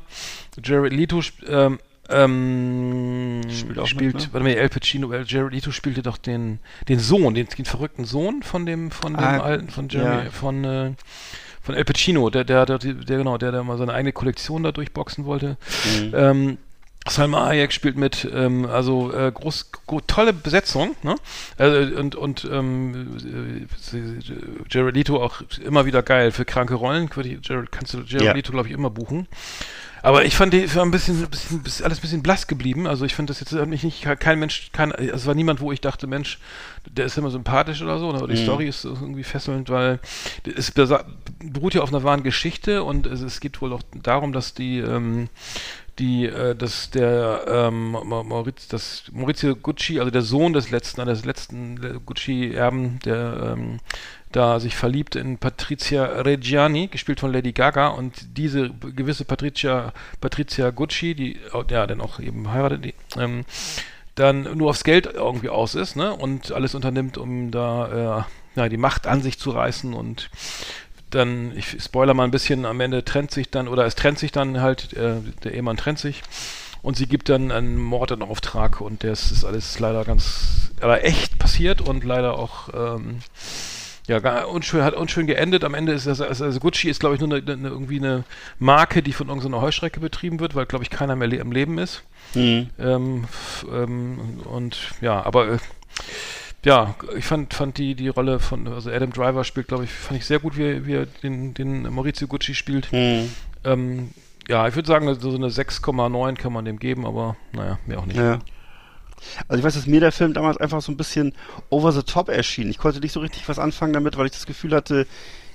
Jared 0.63 0.93
Leto 0.93 1.21
ähm, 1.49 1.79
ähm, 2.09 3.43
Spielt 3.51 3.79
auch 3.79 3.87
spielt, 3.87 4.15
mit, 4.15 4.23
ne? 4.23 4.33
warte 4.33 4.45
mal, 4.47 4.59
Al 4.59 4.69
Pacino, 4.69 5.13
äh, 5.13 5.25
Jared 5.27 5.53
Leto 5.53 5.73
spielte 5.73 6.03
doch 6.03 6.19
den, 6.19 6.61
den 6.89 6.99
Sohn, 6.99 7.35
den, 7.35 7.47
den 7.47 7.65
verrückten 7.65 8.05
Sohn 8.05 8.43
von 8.43 8.67
dem, 8.67 8.91
von 8.91 9.15
dem 9.15 9.25
Ah, 9.25 9.39
alten, 9.39 9.69
von 9.69 9.89
Jeremy, 9.89 10.25
ja. 10.25 10.31
von, 10.31 10.65
äh, 10.65 10.93
von 11.63 11.75
Al 11.75 11.85
Pacino, 11.85 12.31
der, 12.31 12.45
der, 12.45 12.65
der, 12.65 12.79
der, 12.79 12.95
genau, 13.19 13.39
der, 13.39 13.51
der 13.51 13.65
mal 13.65 13.77
seine 13.77 13.93
eigene 13.93 14.13
Kollektion 14.13 14.63
da 14.63 14.73
durchboxen 14.73 15.25
wollte. 15.25 15.57
Mhm. 16.01 16.13
Ähm, 16.15 16.59
Salma 17.09 17.47
Hayek 17.47 17.73
spielt 17.73 17.97
mit, 17.97 18.29
ähm, 18.33 18.67
also 18.67 19.13
äh, 19.13 19.31
groß, 19.33 19.71
gro 19.87 20.01
tolle 20.01 20.33
Besetzung, 20.33 20.97
ne? 21.03 21.15
Äh, 21.59 21.93
und 21.95 22.15
und 22.15 22.45
ähm, 22.51 23.17
äh, 23.93 23.97
Jared 24.71 24.95
Leto 24.97 25.23
auch 25.23 25.43
immer 25.65 25.87
wieder 25.87 26.03
geil 26.03 26.33
für 26.33 26.45
kranke 26.45 26.75
Rollen. 26.75 27.09
Ich- 27.23 27.39
Jared, 27.49 27.71
kannst 27.73 27.95
du 27.95 27.99
Jared 27.99 28.23
Ja. 28.23 28.33
Leto, 28.33 28.53
glaube 28.53 28.69
ich, 28.69 28.75
immer 28.75 28.91
buchen. 28.91 29.29
Aber 30.03 30.25
ich 30.25 30.37
fand 30.37 30.53
die 30.53 30.73
war 30.77 30.85
ein 30.85 30.93
bisschen, 30.93 31.25
ein 31.25 31.31
bisschen, 31.63 31.85
alles 31.85 31.99
ein 31.99 32.03
bisschen 32.03 32.23
blass 32.23 32.47
geblieben. 32.47 32.87
Also 32.87 33.05
ich 33.05 33.15
finde 33.17 33.33
das 33.33 33.41
jetzt 33.41 33.53
mich 33.67 33.83
nicht 33.83 34.05
kein 34.21 34.39
Mensch, 34.39 34.71
kein, 34.73 34.93
es 34.93 35.27
war 35.27 35.35
niemand, 35.35 35.61
wo 35.61 35.73
ich 35.73 35.81
dachte, 35.81 36.07
Mensch, 36.07 36.39
der 36.89 37.07
ist 37.07 37.19
immer 37.19 37.31
sympathisch 37.31 37.83
oder 37.83 37.99
so. 37.99 38.11
Aber 38.11 38.29
die 38.29 38.35
Mhm. 38.41 38.45
Story 38.45 38.69
ist 38.69 38.85
irgendwie 38.85 39.25
fesselnd, 39.25 39.69
weil 39.69 39.99
es 40.57 40.71
beruht 40.73 41.75
ja 41.75 41.81
auf 41.83 41.89
einer 41.93 42.05
wahren 42.05 42.23
Geschichte 42.23 42.85
und 42.85 43.07
es, 43.07 43.21
es 43.21 43.41
geht 43.41 43.61
wohl 43.61 43.73
auch 43.73 43.83
darum, 44.01 44.33
dass 44.33 44.55
die 44.55 44.79
ähm, 44.79 45.29
die, 45.99 46.27
äh, 46.27 46.55
dass 46.55 46.91
der 46.91 47.45
ähm, 47.49 47.93
Ma- 47.93 48.23
Maurizio, 48.23 48.69
das 48.71 49.05
Maurizio 49.13 49.57
Gucci, 49.57 49.99
also 49.99 50.11
der 50.11 50.23
Sohn 50.23 50.53
des 50.53 50.71
letzten, 50.71 51.05
des 51.07 51.25
letzten 51.25 52.05
Gucci-Erben, 52.05 52.99
der 53.05 53.55
ähm, 53.57 53.79
da 54.33 54.61
sich 54.61 54.77
verliebt 54.77 55.17
in 55.17 55.39
Patrizia 55.39 56.05
Reggiani, 56.05 56.89
gespielt 56.89 57.21
von 57.21 57.33
Lady 57.33 57.53
Gaga, 57.53 57.89
und 57.89 58.37
diese 58.37 58.71
gewisse 58.71 59.25
Patrizia, 59.25 59.93
Patrizia 60.21 60.71
Gucci, 60.71 61.15
die 61.15 61.37
äh, 61.37 61.65
ja 61.71 61.87
dann 61.87 62.01
auch 62.01 62.21
eben 62.21 62.51
heiratet, 62.51 62.85
die, 62.85 62.95
ähm, 63.19 63.45
dann 64.15 64.57
nur 64.57 64.71
aufs 64.71 64.85
Geld 64.85 65.07
irgendwie 65.07 65.51
aus 65.51 65.75
ist, 65.75 65.95
ne? 65.95 66.15
Und 66.15 66.51
alles 66.53 66.75
unternimmt, 66.75 67.19
um 67.19 67.51
da 67.51 68.25
äh, 68.57 68.61
ja, 68.61 68.69
die 68.71 68.79
Macht 68.79 69.07
an 69.07 69.21
sich 69.21 69.39
zu 69.39 69.51
reißen 69.51 69.93
und 69.93 70.31
dann, 71.11 71.57
ich 71.57 71.77
spoiler 71.83 72.15
mal 72.15 72.25
ein 72.25 72.31
bisschen, 72.31 72.65
am 72.65 72.81
Ende 72.81 73.05
trennt 73.05 73.31
sich 73.31 73.51
dann, 73.51 73.69
oder 73.69 73.87
es 73.87 73.95
trennt 73.95 74.19
sich 74.19 74.33
dann 74.33 74.61
halt, 74.61 74.93
äh, 74.95 75.17
der 75.45 75.55
Ehemann 75.55 75.77
trennt 75.77 75.99
sich 75.99 76.23
und 76.83 76.97
sie 76.97 77.07
gibt 77.07 77.29
dann 77.29 77.51
einen 77.51 77.77
Mord 77.77 78.11
in 78.11 78.23
Auftrag 78.23 78.81
und 78.81 79.05
das 79.05 79.31
ist 79.31 79.45
alles 79.45 79.79
leider 79.79 80.05
ganz, 80.05 80.73
aber 80.81 81.05
echt 81.05 81.39
passiert 81.39 81.81
und 81.81 82.05
leider 82.05 82.39
auch, 82.39 82.69
ähm, 82.75 83.21
ja, 84.09 84.45
unschön, 84.45 84.85
hat 84.85 84.95
unschön 84.95 85.27
geendet. 85.27 85.65
Am 85.65 85.75
Ende 85.75 85.93
ist 85.93 86.07
das, 86.07 86.21
also 86.21 86.45
also 86.45 86.61
Gucci 86.61 86.89
ist, 86.89 87.01
glaube 87.01 87.17
ich, 87.17 87.21
nur 87.21 87.35
eine, 87.35 87.53
eine, 87.53 87.69
irgendwie 87.69 87.99
eine 87.99 88.23
Marke, 88.61 89.03
die 89.03 89.13
von 89.13 89.29
irgendeiner 89.29 89.61
Heuschrecke 89.61 89.99
betrieben 89.99 90.39
wird, 90.39 90.55
weil, 90.55 90.67
glaube 90.67 90.85
ich, 90.85 90.91
keiner 90.91 91.17
mehr 91.17 91.27
le 91.27 91.41
am 91.41 91.51
Leben 91.51 91.79
ist. 91.79 92.05
Mhm. 92.35 92.71
Ähm, 92.79 93.25
ähm, 93.69 94.41
und 94.45 94.79
ja, 95.01 95.25
aber 95.25 95.55
äh, 95.55 95.59
ja, 96.67 96.95
ich 97.17 97.25
fand, 97.25 97.55
fand 97.55 97.79
die, 97.79 97.95
die 97.95 98.09
Rolle 98.09 98.41
von, 98.41 98.67
also 98.69 98.91
Adam 98.91 99.13
Driver 99.13 99.45
spielt, 99.45 99.69
glaube 99.69 99.85
ich, 99.85 99.91
fand 99.91 100.19
ich 100.21 100.27
sehr 100.27 100.41
gut, 100.41 100.57
wie, 100.57 100.65
er- 100.65 100.87
wie 100.87 100.95
er 100.95 101.07
den, 101.07 101.55
den 101.55 101.83
Maurizio 101.95 102.27
Gucci 102.27 102.55
spielt. 102.55 102.93
Mhm. 102.93 103.31
Ähm, 103.65 104.11
ja, 104.49 104.67
ich 104.69 104.75
würde 104.75 104.87
sagen, 104.89 105.13
so 105.19 105.35
eine 105.35 105.49
6,9 105.49 106.35
kann 106.35 106.53
man 106.53 106.65
dem 106.65 106.79
geben, 106.79 107.07
aber 107.07 107.37
naja, 107.53 107.79
mehr 107.87 107.99
auch 108.01 108.07
nicht. 108.07 108.17
Ja. 108.17 108.41
Also 109.49 109.59
ich 109.61 109.65
weiß, 109.65 109.75
dass 109.75 109.87
mir 109.87 110.01
der 110.01 110.13
Film 110.13 110.35
damals 110.35 110.59
einfach 110.59 110.83
so 110.83 110.93
ein 110.93 110.97
bisschen 110.97 111.33
over 111.71 111.91
the 111.93 112.03
top 112.03 112.29
erschien. 112.29 112.69
Ich 112.69 112.79
konnte 112.79 113.01
nicht 113.01 113.13
so 113.13 113.21
richtig 113.21 113.49
was 113.49 113.59
anfangen 113.59 113.93
damit, 113.93 114.17
weil 114.19 114.27
ich 114.27 114.33
das 114.33 114.47
Gefühl 114.47 114.75
hatte, 114.75 115.07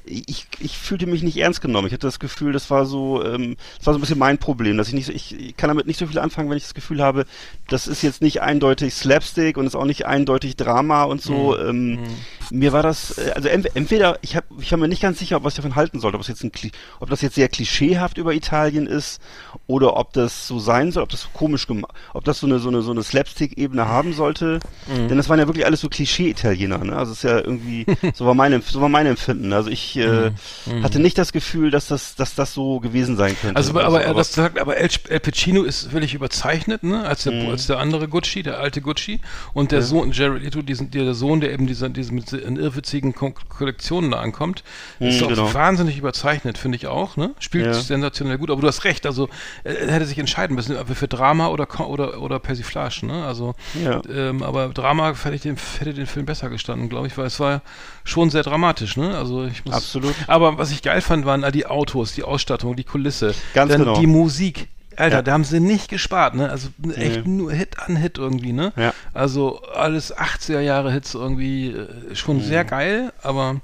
ich, 0.03 0.47
ich 0.59 0.77
fühlte 0.79 1.05
mich 1.05 1.21
nicht 1.21 1.37
ernst 1.37 1.61
genommen. 1.61 1.85
Ich 1.85 1.93
hatte 1.93 2.07
das 2.07 2.19
Gefühl, 2.19 2.53
das 2.53 2.71
war 2.71 2.87
so, 2.87 3.23
ähm, 3.23 3.55
das 3.77 3.85
war 3.85 3.93
so 3.93 3.99
ein 3.99 4.01
bisschen 4.01 4.17
mein 4.17 4.39
Problem, 4.39 4.77
dass 4.77 4.87
ich 4.87 4.95
nicht 4.95 5.05
so, 5.05 5.11
ich, 5.13 5.39
ich 5.39 5.55
kann 5.55 5.67
damit 5.67 5.85
nicht 5.85 5.99
so 5.99 6.07
viel 6.07 6.17
anfangen, 6.17 6.49
wenn 6.49 6.57
ich 6.57 6.63
das 6.63 6.73
Gefühl 6.73 7.03
habe, 7.03 7.25
das 7.71 7.87
ist 7.87 8.01
jetzt 8.01 8.21
nicht 8.21 8.41
eindeutig 8.41 8.93
Slapstick 8.93 9.57
und 9.57 9.65
ist 9.65 9.75
auch 9.75 9.85
nicht 9.85 10.05
eindeutig 10.05 10.57
Drama 10.57 11.03
und 11.03 11.21
so. 11.21 11.57
Ähm, 11.57 11.99
Mir 12.51 12.73
war 12.73 12.83
das, 12.83 13.17
äh, 13.17 13.31
also 13.33 13.47
ent, 13.47 13.75
entweder, 13.75 14.19
ich 14.21 14.35
habe, 14.35 14.45
ich 14.59 14.69
war 14.71 14.77
mir 14.77 14.89
nicht 14.89 15.01
ganz 15.01 15.19
sicher, 15.19 15.41
was 15.43 15.53
ich 15.53 15.57
davon 15.57 15.75
halten 15.75 16.01
sollte, 16.01 16.15
ob 16.17 16.21
es 16.21 16.27
jetzt 16.27 16.43
ein, 16.43 16.51
ob 16.99 17.09
das 17.09 17.21
jetzt 17.21 17.35
sehr 17.35 17.47
klischeehaft 17.47 18.17
über 18.17 18.33
Italien 18.33 18.87
ist 18.87 19.21
oder 19.67 19.95
ob 19.95 20.11
das 20.11 20.47
so 20.47 20.59
sein 20.59 20.91
soll, 20.91 21.03
ob 21.03 21.09
das 21.09 21.21
so 21.21 21.29
komisch 21.33 21.65
gemacht, 21.65 21.93
ob 22.13 22.25
das 22.25 22.39
so 22.39 22.47
eine 22.47 22.59
so 22.59 22.67
eine 22.67 22.81
so 22.81 22.91
eine 22.91 23.03
Slapstick-Ebene 23.03 23.87
haben 23.87 24.11
sollte. 24.13 24.59
Denn 25.09 25.15
das 25.15 25.29
waren 25.29 25.39
ja 25.39 25.47
wirklich 25.47 25.65
alles 25.65 25.79
so 25.79 25.87
Klischee-Italiener, 25.87 26.79
ne? 26.79 26.97
Also 26.97 27.13
es 27.13 27.19
ist 27.19 27.23
ja 27.23 27.37
irgendwie, 27.37 27.85
so 28.13 28.25
war 28.25 28.33
mein, 28.33 28.61
so 28.61 28.81
war 28.81 28.89
mein 28.89 29.05
Empfinden. 29.05 29.53
Also 29.53 29.69
ich 29.69 29.95
äh, 29.95 30.31
hatte 30.83 30.99
nicht 30.99 31.17
das 31.17 31.31
Gefühl, 31.31 31.71
dass 31.71 31.87
das, 31.87 32.15
dass 32.15 32.35
das 32.35 32.53
so 32.53 32.81
gewesen 32.81 33.15
sein 33.15 33.35
könnte. 33.39 33.55
Also, 33.55 33.71
aber, 33.79 34.05
aber, 34.05 34.13
das 34.13 34.33
sagt, 34.33 34.59
aber 34.59 34.75
El, 34.75 34.89
El 35.07 35.19
Pacino 35.21 35.63
ist 35.63 35.89
völlig 35.89 36.13
überzeichnet, 36.13 36.83
ne, 36.83 37.05
als 37.07 37.23
der, 37.23 37.49
als 37.49 37.60
der 37.69 37.79
andere 37.79 38.07
Gucci, 38.07 38.43
der 38.43 38.59
alte 38.59 38.81
Gucci, 38.81 39.19
und 39.53 39.71
der 39.71 39.81
Sohn, 39.81 40.11
Jared 40.11 40.43
Leto, 40.43 40.61
diesen, 40.61 40.91
der 40.91 41.13
Sohn, 41.13 41.41
der 41.41 41.51
eben 41.53 41.67
diese, 41.67 41.89
diese 41.89 42.13
mit 42.13 42.31
irrwitzigen 42.33 43.13
Ko 43.15 43.33
Kollektionen 43.49 44.11
da 44.11 44.19
ankommt, 44.19 44.63
ist 44.99 45.19
Mhm, 45.19 45.23
auch 45.25 45.29
genau. 45.29 45.53
wahnsinnig 45.53 45.97
überzeichnet, 45.97 46.57
finde 46.57 46.75
ich 46.77 46.87
auch, 46.87 47.17
ne, 47.17 47.31
spielt 47.39 47.65
Ja. 47.65 47.73
sensationell 47.73 48.37
gut, 48.37 48.49
aber 48.51 48.61
du 48.61 48.67
hast 48.67 48.83
recht, 48.83 49.05
also, 49.05 49.29
er 49.63 49.91
hätte 49.91 50.05
sich 50.05 50.17
entscheiden 50.17 50.55
müssen, 50.55 50.75
ob 50.77 50.87
für 50.95 51.07
Drama 51.07 51.47
oder, 51.47 51.67
oder, 51.89 52.21
oder 52.21 52.39
Persiflage, 52.39 53.05
ne, 53.05 53.25
also, 53.25 53.55
Ja. 53.83 54.01
ähm, 54.13 54.43
aber 54.43 54.69
Drama 54.69 55.13
hätte, 55.23 55.39
den, 55.39 55.57
hätte 55.79 55.93
den 55.93 56.05
Film 56.07 56.25
besser 56.25 56.49
gestanden, 56.49 56.89
glaube 56.89 57.07
ich, 57.07 57.17
weil 57.17 57.25
es 57.27 57.39
war 57.39 57.61
schon 58.03 58.29
sehr 58.29 58.43
dramatisch, 58.43 58.97
ne, 58.97 59.17
also 59.17 59.45
ich 59.45 59.63
muss, 59.65 59.75
Absolut. 59.75 60.15
aber 60.27 60.57
was 60.57 60.71
ich 60.71 60.81
geil 60.81 61.01
fand, 61.01 61.25
waren 61.25 61.43
all 61.43 61.51
die 61.51 61.65
Autos, 61.65 62.13
die 62.13 62.23
Ausstattung, 62.23 62.75
die 62.75 62.83
Kulisse. 62.83 63.33
Ganz 63.53 63.71
Dann 63.71 63.81
genau. 63.81 63.99
die 63.99 64.07
Musik. 64.07 64.67
Alter, 65.01 65.17
Ja. 65.17 65.21
da 65.23 65.31
haben 65.33 65.43
sie 65.43 65.59
nicht 65.59 65.89
gespart, 65.89 66.35
ne? 66.35 66.49
Also 66.49 66.69
echt 66.95 67.25
Nee. 67.25 67.31
nur 67.31 67.51
Hit 67.51 67.79
an 67.79 67.95
Hit 67.95 68.17
irgendwie, 68.17 68.53
ne? 68.53 68.71
Ja. 68.77 68.93
Also 69.13 69.61
alles 69.73 70.15
80er 70.15 70.59
Jahre 70.61 70.91
Hits 70.91 71.13
irgendwie 71.15 71.71
äh, 71.71 72.15
schon 72.15 72.41
sehr 72.41 72.63
geil, 72.63 73.11
aber 73.23 73.53
Mhm. 73.53 73.61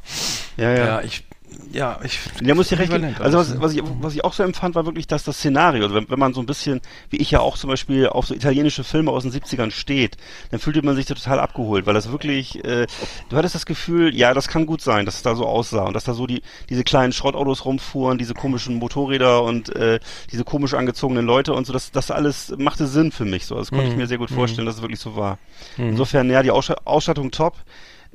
ja, 0.57 0.71
ja, 0.71 0.85
ja. 0.85 1.01
ich 1.01 1.23
ja, 1.71 1.99
ich 2.03 2.19
Ja, 2.41 2.55
muss 2.55 2.71
ich 2.71 2.77
recht 2.79 2.91
geben. 2.91 3.15
Also 3.19 3.37
was, 3.37 3.59
was, 3.61 3.73
ich, 3.73 3.81
was 4.01 4.13
ich 4.15 4.23
auch 4.23 4.33
so 4.33 4.43
empfand, 4.43 4.75
war 4.75 4.85
wirklich, 4.85 5.07
dass 5.07 5.23
das 5.23 5.37
Szenario, 5.37 5.83
also 5.83 5.95
wenn, 5.95 6.09
wenn 6.09 6.19
man 6.19 6.33
so 6.33 6.39
ein 6.41 6.45
bisschen, 6.45 6.81
wie 7.09 7.17
ich 7.17 7.31
ja 7.31 7.39
auch 7.39 7.57
zum 7.57 7.69
Beispiel 7.69 8.07
auf 8.07 8.27
so 8.27 8.33
italienische 8.33 8.83
Filme 8.83 9.11
aus 9.11 9.23
den 9.23 9.31
70ern 9.31 9.71
steht, 9.71 10.17
dann 10.51 10.59
fühlte 10.59 10.81
man 10.83 10.95
sich 10.95 11.05
da 11.05 11.13
total 11.15 11.39
abgeholt, 11.39 11.85
weil 11.85 11.93
das 11.93 12.11
wirklich, 12.11 12.63
äh, 12.65 12.87
du 13.29 13.37
hattest 13.37 13.55
das 13.55 13.65
Gefühl, 13.65 14.15
ja, 14.15 14.33
das 14.33 14.47
kann 14.47 14.65
gut 14.65 14.81
sein, 14.81 15.05
dass 15.05 15.15
es 15.15 15.21
da 15.21 15.35
so 15.35 15.45
aussah 15.45 15.85
und 15.85 15.93
dass 15.93 16.03
da 16.05 16.13
so 16.13 16.27
die 16.27 16.41
diese 16.69 16.83
kleinen 16.83 17.13
Schrottautos 17.13 17.65
rumfuhren, 17.65 18.17
diese 18.17 18.33
komischen 18.33 18.75
Motorräder 18.75 19.43
und 19.43 19.75
äh, 19.75 19.99
diese 20.31 20.43
komisch 20.43 20.73
angezogenen 20.73 21.25
Leute 21.25 21.53
und 21.53 21.65
so, 21.67 21.73
das, 21.73 21.91
das 21.91 22.11
alles 22.11 22.53
machte 22.57 22.87
Sinn 22.87 23.11
für 23.11 23.25
mich 23.25 23.45
so. 23.45 23.55
Das 23.55 23.69
konnte 23.69 23.87
ich 23.87 23.95
mir 23.95 24.07
sehr 24.07 24.17
gut 24.17 24.29
vorstellen, 24.31 24.65
dass 24.65 24.75
es 24.75 24.81
wirklich 24.81 24.99
so 24.99 25.15
war. 25.15 25.37
Insofern, 25.77 26.29
ja, 26.29 26.43
die 26.43 26.51
Aussta- 26.51 26.77
Ausstattung 26.85 27.31
top. 27.31 27.55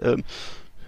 Ähm, 0.01 0.25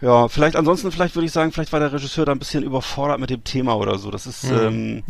ja, 0.01 0.29
vielleicht 0.29 0.57
ansonsten, 0.57 0.93
vielleicht 0.93 1.15
würde 1.15 1.27
ich 1.27 1.33
sagen, 1.33 1.51
vielleicht 1.53 1.73
war 1.73 1.81
der 1.81 1.93
Regisseur 1.93 2.27
da 2.27 2.33
ein 2.33 2.39
bisschen 2.39 2.63
überfordert 2.63 3.21
mit 3.21 3.31
dem 3.31 3.43
Thema 3.45 3.77
oder 3.77 3.97
so. 3.99 4.11
Das 4.11 4.27
ist, 4.27 4.45
ähm, 4.45 5.03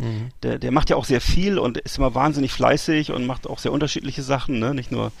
der, 0.43 0.57
der 0.59 0.71
macht 0.71 0.89
ja 0.89 0.95
auch 0.95 1.05
sehr 1.05 1.21
viel 1.21 1.59
und 1.59 1.77
ist 1.77 1.97
immer 1.97 2.15
wahnsinnig 2.15 2.51
fleißig 2.53 3.11
und 3.11 3.25
macht 3.25 3.47
auch 3.47 3.59
sehr 3.59 3.71
unterschiedliche 3.73 4.23
Sachen, 4.23 4.59
ne? 4.59 4.73
Nicht 4.73 4.91
nur, 4.91 5.11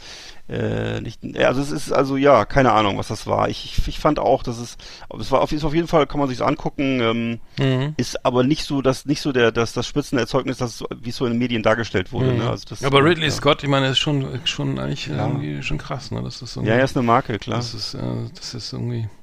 äh, 0.47 1.01
nicht, 1.01 1.19
also 1.39 1.59
es 1.61 1.71
ist 1.71 1.91
also 1.91 2.17
ja, 2.17 2.45
keine 2.45 2.71
Ahnung, 2.71 2.97
was 2.99 3.07
das 3.07 3.25
war. 3.25 3.49
Ich, 3.49 3.65
ich, 3.79 3.87
ich 3.87 3.99
fand 3.99 4.19
auch, 4.19 4.43
dass 4.43 4.59
es, 4.59 4.77
es 5.19 5.31
war 5.31 5.41
auf, 5.41 5.51
ist 5.51 5.63
auf 5.65 5.73
jeden 5.73 5.87
Fall, 5.87 6.05
kann 6.07 6.19
man 6.19 6.29
sich 6.29 6.41
angucken, 6.43 6.99
ähm, 7.01 7.39
Mhm. 7.57 7.93
ist 7.97 8.23
aber 8.25 8.43
nicht 8.43 8.63
so, 8.65 8.81
dass 8.81 9.05
nicht 9.05 9.21
so 9.21 9.31
der, 9.31 9.51
dass 9.51 9.73
das 9.73 9.87
Spitzenerzeugnis, 9.87 10.57
das 10.57 10.83
wie 11.01 11.09
es 11.09 11.15
so 11.15 11.25
in 11.25 11.31
den 11.33 11.39
Medien 11.39 11.63
dargestellt 11.63 12.11
wurde. 12.11 12.33
Ne? 12.33 12.47
Also 12.49 12.65
das, 12.69 12.83
aber 12.83 13.03
Ridley 13.03 13.25
ja. 13.25 13.31
Scott, 13.31 13.63
ich 13.63 13.69
meine, 13.69 13.87
ist 13.87 13.97
schon 13.99 14.39
schon 14.45 14.77
eigentlich 14.77 15.07
Ja. 15.07 15.25
irgendwie 15.27 15.63
schon 15.63 15.77
krass, 15.77 16.11
ne? 16.11 16.21
Das 16.21 16.41
ist 16.41 16.55
Ja, 16.57 16.63
er 16.75 16.83
ist 16.83 16.95
eine 16.95 17.05
Marke, 17.05 17.39
klar. 17.39 17.57
das 17.57 17.73
ist 17.73 17.93
äh, 17.95 17.99
das 18.35 18.53
ist 18.53 18.71
irgendwie 18.73 19.07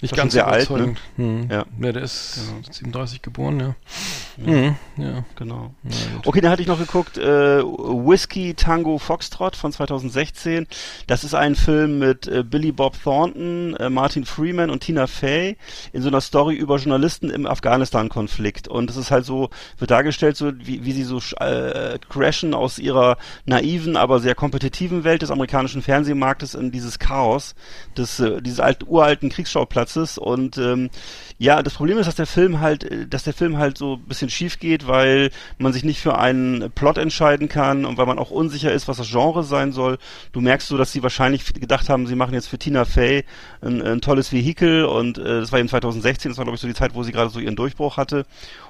nicht 0.00 0.12
Ist 0.12 0.16
ganz 0.16 0.32
schon 0.32 0.38
sehr 0.38 0.46
alt, 0.46 0.68
überzeugend. 0.68 0.98
Hm. 1.16 1.48
Ja. 1.50 1.64
ja, 1.80 1.92
der 1.92 2.02
ist 2.02 2.40
37 2.70 3.22
geboren, 3.22 3.60
ja. 3.60 3.74
Mhm. 4.36 4.76
Ja. 4.98 5.24
Genau. 5.36 5.74
Ja. 5.84 5.90
Okay, 6.26 6.40
dann 6.42 6.50
hatte 6.50 6.60
ich 6.60 6.68
noch 6.68 6.78
geguckt, 6.78 7.16
äh, 7.16 7.62
Whiskey 7.62 8.54
Tango 8.54 8.98
Foxtrot 8.98 9.56
von 9.56 9.72
2016. 9.72 10.66
Das 11.06 11.24
ist 11.24 11.34
ein 11.34 11.54
Film 11.54 11.98
mit 11.98 12.26
äh, 12.26 12.42
Billy 12.42 12.72
Bob 12.72 13.02
Thornton, 13.02 13.74
äh, 13.76 13.88
Martin 13.88 14.26
Freeman 14.26 14.68
und 14.68 14.80
Tina 14.80 15.06
Fey 15.06 15.56
in 15.92 16.02
so 16.02 16.08
einer 16.08 16.20
Story 16.20 16.54
über 16.56 16.76
Journalisten 16.76 17.30
im 17.30 17.46
Afghanistan-Konflikt. 17.46 18.68
Und 18.68 18.90
es 18.90 18.96
ist 18.96 19.10
halt 19.10 19.24
so, 19.24 19.48
wird 19.78 19.90
dargestellt, 19.90 20.36
so 20.36 20.52
wie, 20.58 20.84
wie 20.84 20.92
sie 20.92 21.04
so 21.04 21.18
äh, 21.38 21.98
crashen 22.10 22.52
aus 22.52 22.78
ihrer 22.78 23.16
naiven, 23.46 23.96
aber 23.96 24.20
sehr 24.20 24.34
kompetitiven 24.34 25.04
Welt 25.04 25.22
des 25.22 25.30
amerikanischen 25.30 25.80
Fernsehmarktes 25.80 26.54
in 26.54 26.70
dieses 26.70 26.98
Chaos 26.98 27.54
des, 27.96 28.20
äh, 28.20 28.42
dieses 28.42 28.60
alt, 28.60 28.86
uralten 28.86 29.30
Kriegsschauplatzes. 29.86 30.18
Und 30.18 30.58
ähm, 30.58 30.90
ja, 31.38 31.62
das 31.62 31.74
Problem 31.74 31.98
ist, 31.98 32.06
dass 32.06 32.14
der 32.14 32.26
Film 32.26 32.60
halt, 32.60 32.84
äh, 32.84 33.06
dass 33.06 33.24
der 33.24 33.32
Film 33.32 33.58
halt 33.58 33.78
so 33.78 33.94
ein 33.94 34.02
bisschen 34.02 34.30
schief 34.30 34.58
geht, 34.58 34.86
weil 34.86 35.30
man 35.58 35.72
sich 35.72 35.84
nicht 35.84 36.00
für 36.00 36.18
einen 36.18 36.70
Plot 36.72 36.98
entscheiden 36.98 37.48
kann 37.48 37.84
und 37.84 37.96
weil 37.98 38.06
man 38.06 38.18
auch 38.18 38.30
unsicher 38.30 38.72
ist, 38.72 38.88
was 38.88 38.98
das 38.98 39.08
Genre 39.10 39.44
sein 39.44 39.72
soll. 39.72 39.98
Du 40.32 40.40
merkst 40.40 40.68
so, 40.68 40.76
dass 40.76 40.92
sie 40.92 41.02
wahrscheinlich 41.02 41.54
gedacht 41.54 41.88
haben, 41.88 42.06
sie 42.06 42.16
machen 42.16 42.34
jetzt 42.34 42.48
für 42.48 42.58
Tina 42.58 42.84
Fey 42.84 43.24
ein, 43.62 43.82
ein 43.82 44.00
tolles 44.00 44.32
Vehikel 44.32 44.84
und 44.84 45.18
äh, 45.18 45.40
das 45.40 45.52
war 45.52 45.58
eben 45.58 45.68
2016, 45.68 46.30
das 46.30 46.38
war 46.38 46.44
glaube 46.44 46.56
ich 46.56 46.60
so 46.60 46.68
die 46.68 46.74
Zeit, 46.74 46.94
wo 46.94 47.02
sie 47.02 47.12
gerade 47.12 47.30
so 47.30 47.38
ihren 47.38 47.56
Durchbruch 47.56 47.96
hatte. 47.96 48.26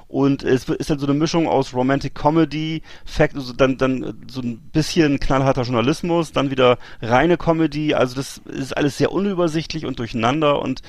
Und 0.08 0.44
es 0.44 0.68
ist 0.68 0.90
dann 0.90 0.98
so 0.98 1.06
eine 1.06 1.18
Mischung 1.18 1.48
aus 1.48 1.74
Romantic 1.74 2.14
Comedy, 2.14 2.82
Fact, 3.04 3.34
also 3.34 3.52
dann, 3.52 3.76
dann 3.76 4.14
so 4.30 4.40
ein 4.40 4.58
bisschen 4.72 5.18
knallharter 5.18 5.62
Journalismus, 5.62 6.32
dann 6.32 6.50
wieder 6.50 6.78
reine 7.02 7.36
Comedy. 7.36 7.92
Also 7.94 8.14
das 8.14 8.38
ist 8.46 8.76
alles 8.76 8.98
sehr 8.98 9.10
unübersichtlich 9.10 9.84
und 9.84 9.98
durcheinander 9.98 10.62
und 10.62 10.82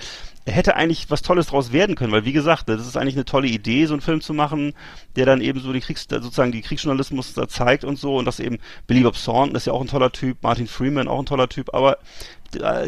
hätte 0.46 0.76
eigentlich 0.76 1.10
was 1.10 1.22
Tolles 1.22 1.48
draus 1.48 1.72
werden 1.72 1.96
können, 1.96 2.14
weil 2.14 2.26
wie 2.26 2.32
gesagt, 2.32 2.70
das 2.70 2.88
ist 2.88 2.96
eigentlich 2.96 3.16
eine 3.16 3.26
tolle 3.26 3.48
Idee, 3.48 3.86
so 3.86 3.94
einen 3.94 4.02
Film 4.02 4.22
zu 4.22 4.34
machen, 4.34 4.74
der 5.16 5.26
dann 5.26 5.42
eben 5.42 5.60
so 5.60 5.74
die 5.74 5.82
Kriegs, 5.82 6.08
sozusagen 6.10 6.52
die 6.52 6.62
Kriegsjournalismus 6.62 7.34
da 7.34 7.48
zeigt 7.48 7.84
und 7.84 8.00
so 8.00 8.16
und 8.18 8.26
das 8.26 8.40
eben 8.40 8.60
Billy 8.88 9.02
Bob 9.02 9.16
Thornton 9.22 9.56
ist 9.56 9.68
ja 9.68 9.74
auch 9.74 9.82
ein 9.82 9.88
toller 9.88 10.12
Typ, 10.12 10.38
Martin 10.42 10.68
Freeman 10.68 11.08
auch 11.08 11.20
ein 11.20 11.26
toller 11.26 11.50
Typ, 11.50 11.74
aber 11.74 11.98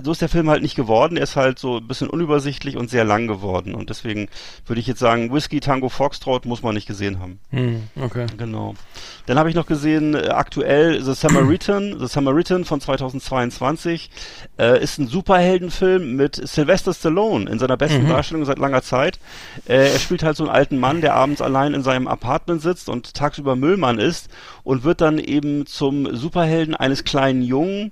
so 0.04 0.12
ist 0.12 0.22
der 0.22 0.30
Film 0.30 0.50
halt 0.50 0.62
nicht 0.62 0.76
geworden. 0.76 1.18
Er 1.18 1.24
ist 1.24 1.36
halt 1.36 1.60
so 1.60 1.78
ein 1.78 1.88
bisschen 1.88 2.10
unübersichtlich 2.10 2.78
und 2.78 2.90
sehr 2.90 3.04
lang 3.04 3.28
geworden. 3.28 3.74
Und 3.76 3.90
deswegen 3.90 4.30
würde 4.66 4.80
ich 4.80 4.88
jetzt 4.88 5.00
sagen, 5.00 5.34
Whiskey 5.34 5.60
Tango 5.60 5.90
Foxtrot 5.90 6.46
muss 6.46 6.64
man 6.64 6.76
nicht 6.76 6.88
gesehen 6.88 7.20
haben. 7.20 7.40
Hm, 7.50 7.84
okay. 8.00 8.26
Genau. 8.38 8.76
Dann 9.26 9.38
habe 9.38 9.50
ich 9.50 9.56
noch 9.56 9.66
gesehen, 9.66 10.16
äh, 10.16 10.30
aktuell 10.30 11.02
The 11.02 11.14
Samaritan, 11.14 12.00
The 12.00 12.08
Samaritan 12.08 12.66
von 12.66 12.82
2022, 12.82 14.10
äh, 14.58 14.82
ist 14.82 14.98
ein 14.98 15.08
Superheldenfilm 15.08 16.16
mit 16.16 16.36
Sylvester 16.36 16.94
Stallone 16.94 17.50
in 17.50 17.60
seiner 17.60 17.78
besten 17.78 18.08
Darstellung 18.08 18.46
seit 18.46 18.60
langer 18.60 18.82
Zeit. 18.82 19.20
Äh, 19.68 19.94
er 19.94 20.00
spielt 20.00 20.24
halt 20.24 20.38
so 20.38 20.44
einen 20.44 20.54
alten 20.54 20.78
Mann, 20.78 21.02
der 21.02 21.16
abends 21.16 21.42
allein 21.42 21.74
in 21.74 21.84
seinem 21.84 22.08
Apartment 22.08 22.62
sitzt 22.62 22.90
und 22.90 23.14
tagsüber 23.14 23.56
Müllmann 23.56 24.00
ist 24.00 24.30
und 24.64 24.84
wird 24.84 25.02
dann 25.02 25.20
eben 25.20 25.66
zum 25.66 26.16
Superhelden 26.16 26.76
eines 26.76 27.04
kleinen 27.04 27.42
Jungen. 27.42 27.92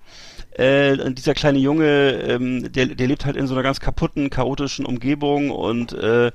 Äh, 0.58 1.14
dieser 1.14 1.36
kleine 1.36 1.60
Junge, 1.60 2.12
ähm, 2.12 2.72
der, 2.72 2.88
der 2.88 3.08
lebt 3.08 3.26
halt 3.26 3.36
in 3.38 3.46
so 3.46 3.54
einer 3.54 3.64
ganz 3.64 3.80
kaputten, 3.80 4.30
chaotischen 4.30 4.86
Umgebung 4.86 5.52
und 5.52 5.94
äh, 5.94 6.32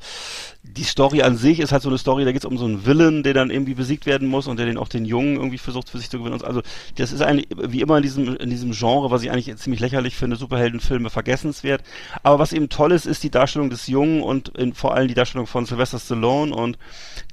die 0.65 0.85
Story 0.85 1.23
an 1.23 1.37
sich 1.37 1.59
ist 1.59 1.73
halt 1.73 1.83
so 1.83 1.89
eine 1.89 1.99
Story, 1.99 2.25
da 2.25 2.31
geht 2.31 2.43
es 2.43 2.45
um 2.47 2.57
so 2.57 2.65
einen 2.65 2.87
Villain, 2.87 3.25
der 3.25 3.35
dann 3.35 3.51
irgendwie 3.51 3.75
besiegt 3.75 4.07
werden 4.07 4.29
muss 4.29 4.47
und 4.47 4.59
der 4.59 4.67
den 4.67 4.79
auch 4.79 4.89
den 4.89 5.05
Jungen 5.05 5.35
irgendwie 5.35 5.59
versucht 5.59 5.91
für 5.91 5.99
sich 5.99 6.09
zu 6.09 6.19
gewinnen. 6.19 6.41
Also 6.43 6.63
das 6.97 7.13
ist 7.13 7.21
eigentlich 7.21 7.49
wie 7.57 7.81
immer 7.81 7.97
in 7.97 8.03
diesem 8.05 8.37
in 8.37 8.49
diesem 8.49 8.71
Genre, 8.71 9.11
was 9.11 9.23
ich 9.25 9.31
eigentlich 9.33 9.55
ziemlich 9.57 9.81
lächerlich 9.81 10.15
finde, 10.17 10.37
Superheldenfilme 10.37 11.11
vergessenswert. 11.11 11.83
Aber 12.23 12.39
was 12.39 12.53
eben 12.53 12.69
toll 12.69 12.93
ist, 12.93 13.07
ist 13.07 13.25
die 13.25 13.31
Darstellung 13.31 13.71
des 13.71 13.89
Jungen 13.89 14.23
und 14.23 14.51
in, 14.57 14.73
vor 14.73 14.95
allem 14.95 15.09
die 15.09 15.15
Darstellung 15.15 15.49
von 15.49 15.67
Sylvester 15.67 15.99
Stallone 15.99 16.55
und 16.55 16.79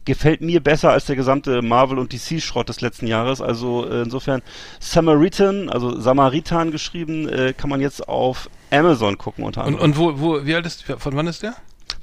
gefällt 0.05 0.41
mir 0.41 0.59
besser 0.59 0.89
als 0.89 1.05
der 1.05 1.15
gesamte 1.15 1.61
Marvel 1.61 1.99
und 1.99 2.11
DC 2.11 2.41
Schrott 2.41 2.67
des 2.67 2.81
letzten 2.81 3.05
Jahres. 3.05 3.41
Also 3.41 3.87
äh, 3.87 4.01
insofern 4.01 4.41
Samaritan, 4.79 5.69
also 5.69 5.99
Samaritan 5.99 6.71
geschrieben, 6.71 7.29
äh, 7.29 7.53
kann 7.53 7.69
man 7.69 7.79
jetzt 7.79 8.09
auf 8.09 8.49
Amazon 8.71 9.19
gucken 9.19 9.43
unter 9.45 9.61
Und, 9.61 9.75
anderem. 9.75 9.91
und 9.91 9.97
wo, 9.97 10.19
wo, 10.19 10.45
wie 10.45 10.55
alt 10.55 10.65
ist, 10.65 10.83
von 10.83 11.15
wann 11.15 11.27
ist 11.27 11.43
der? 11.43 11.53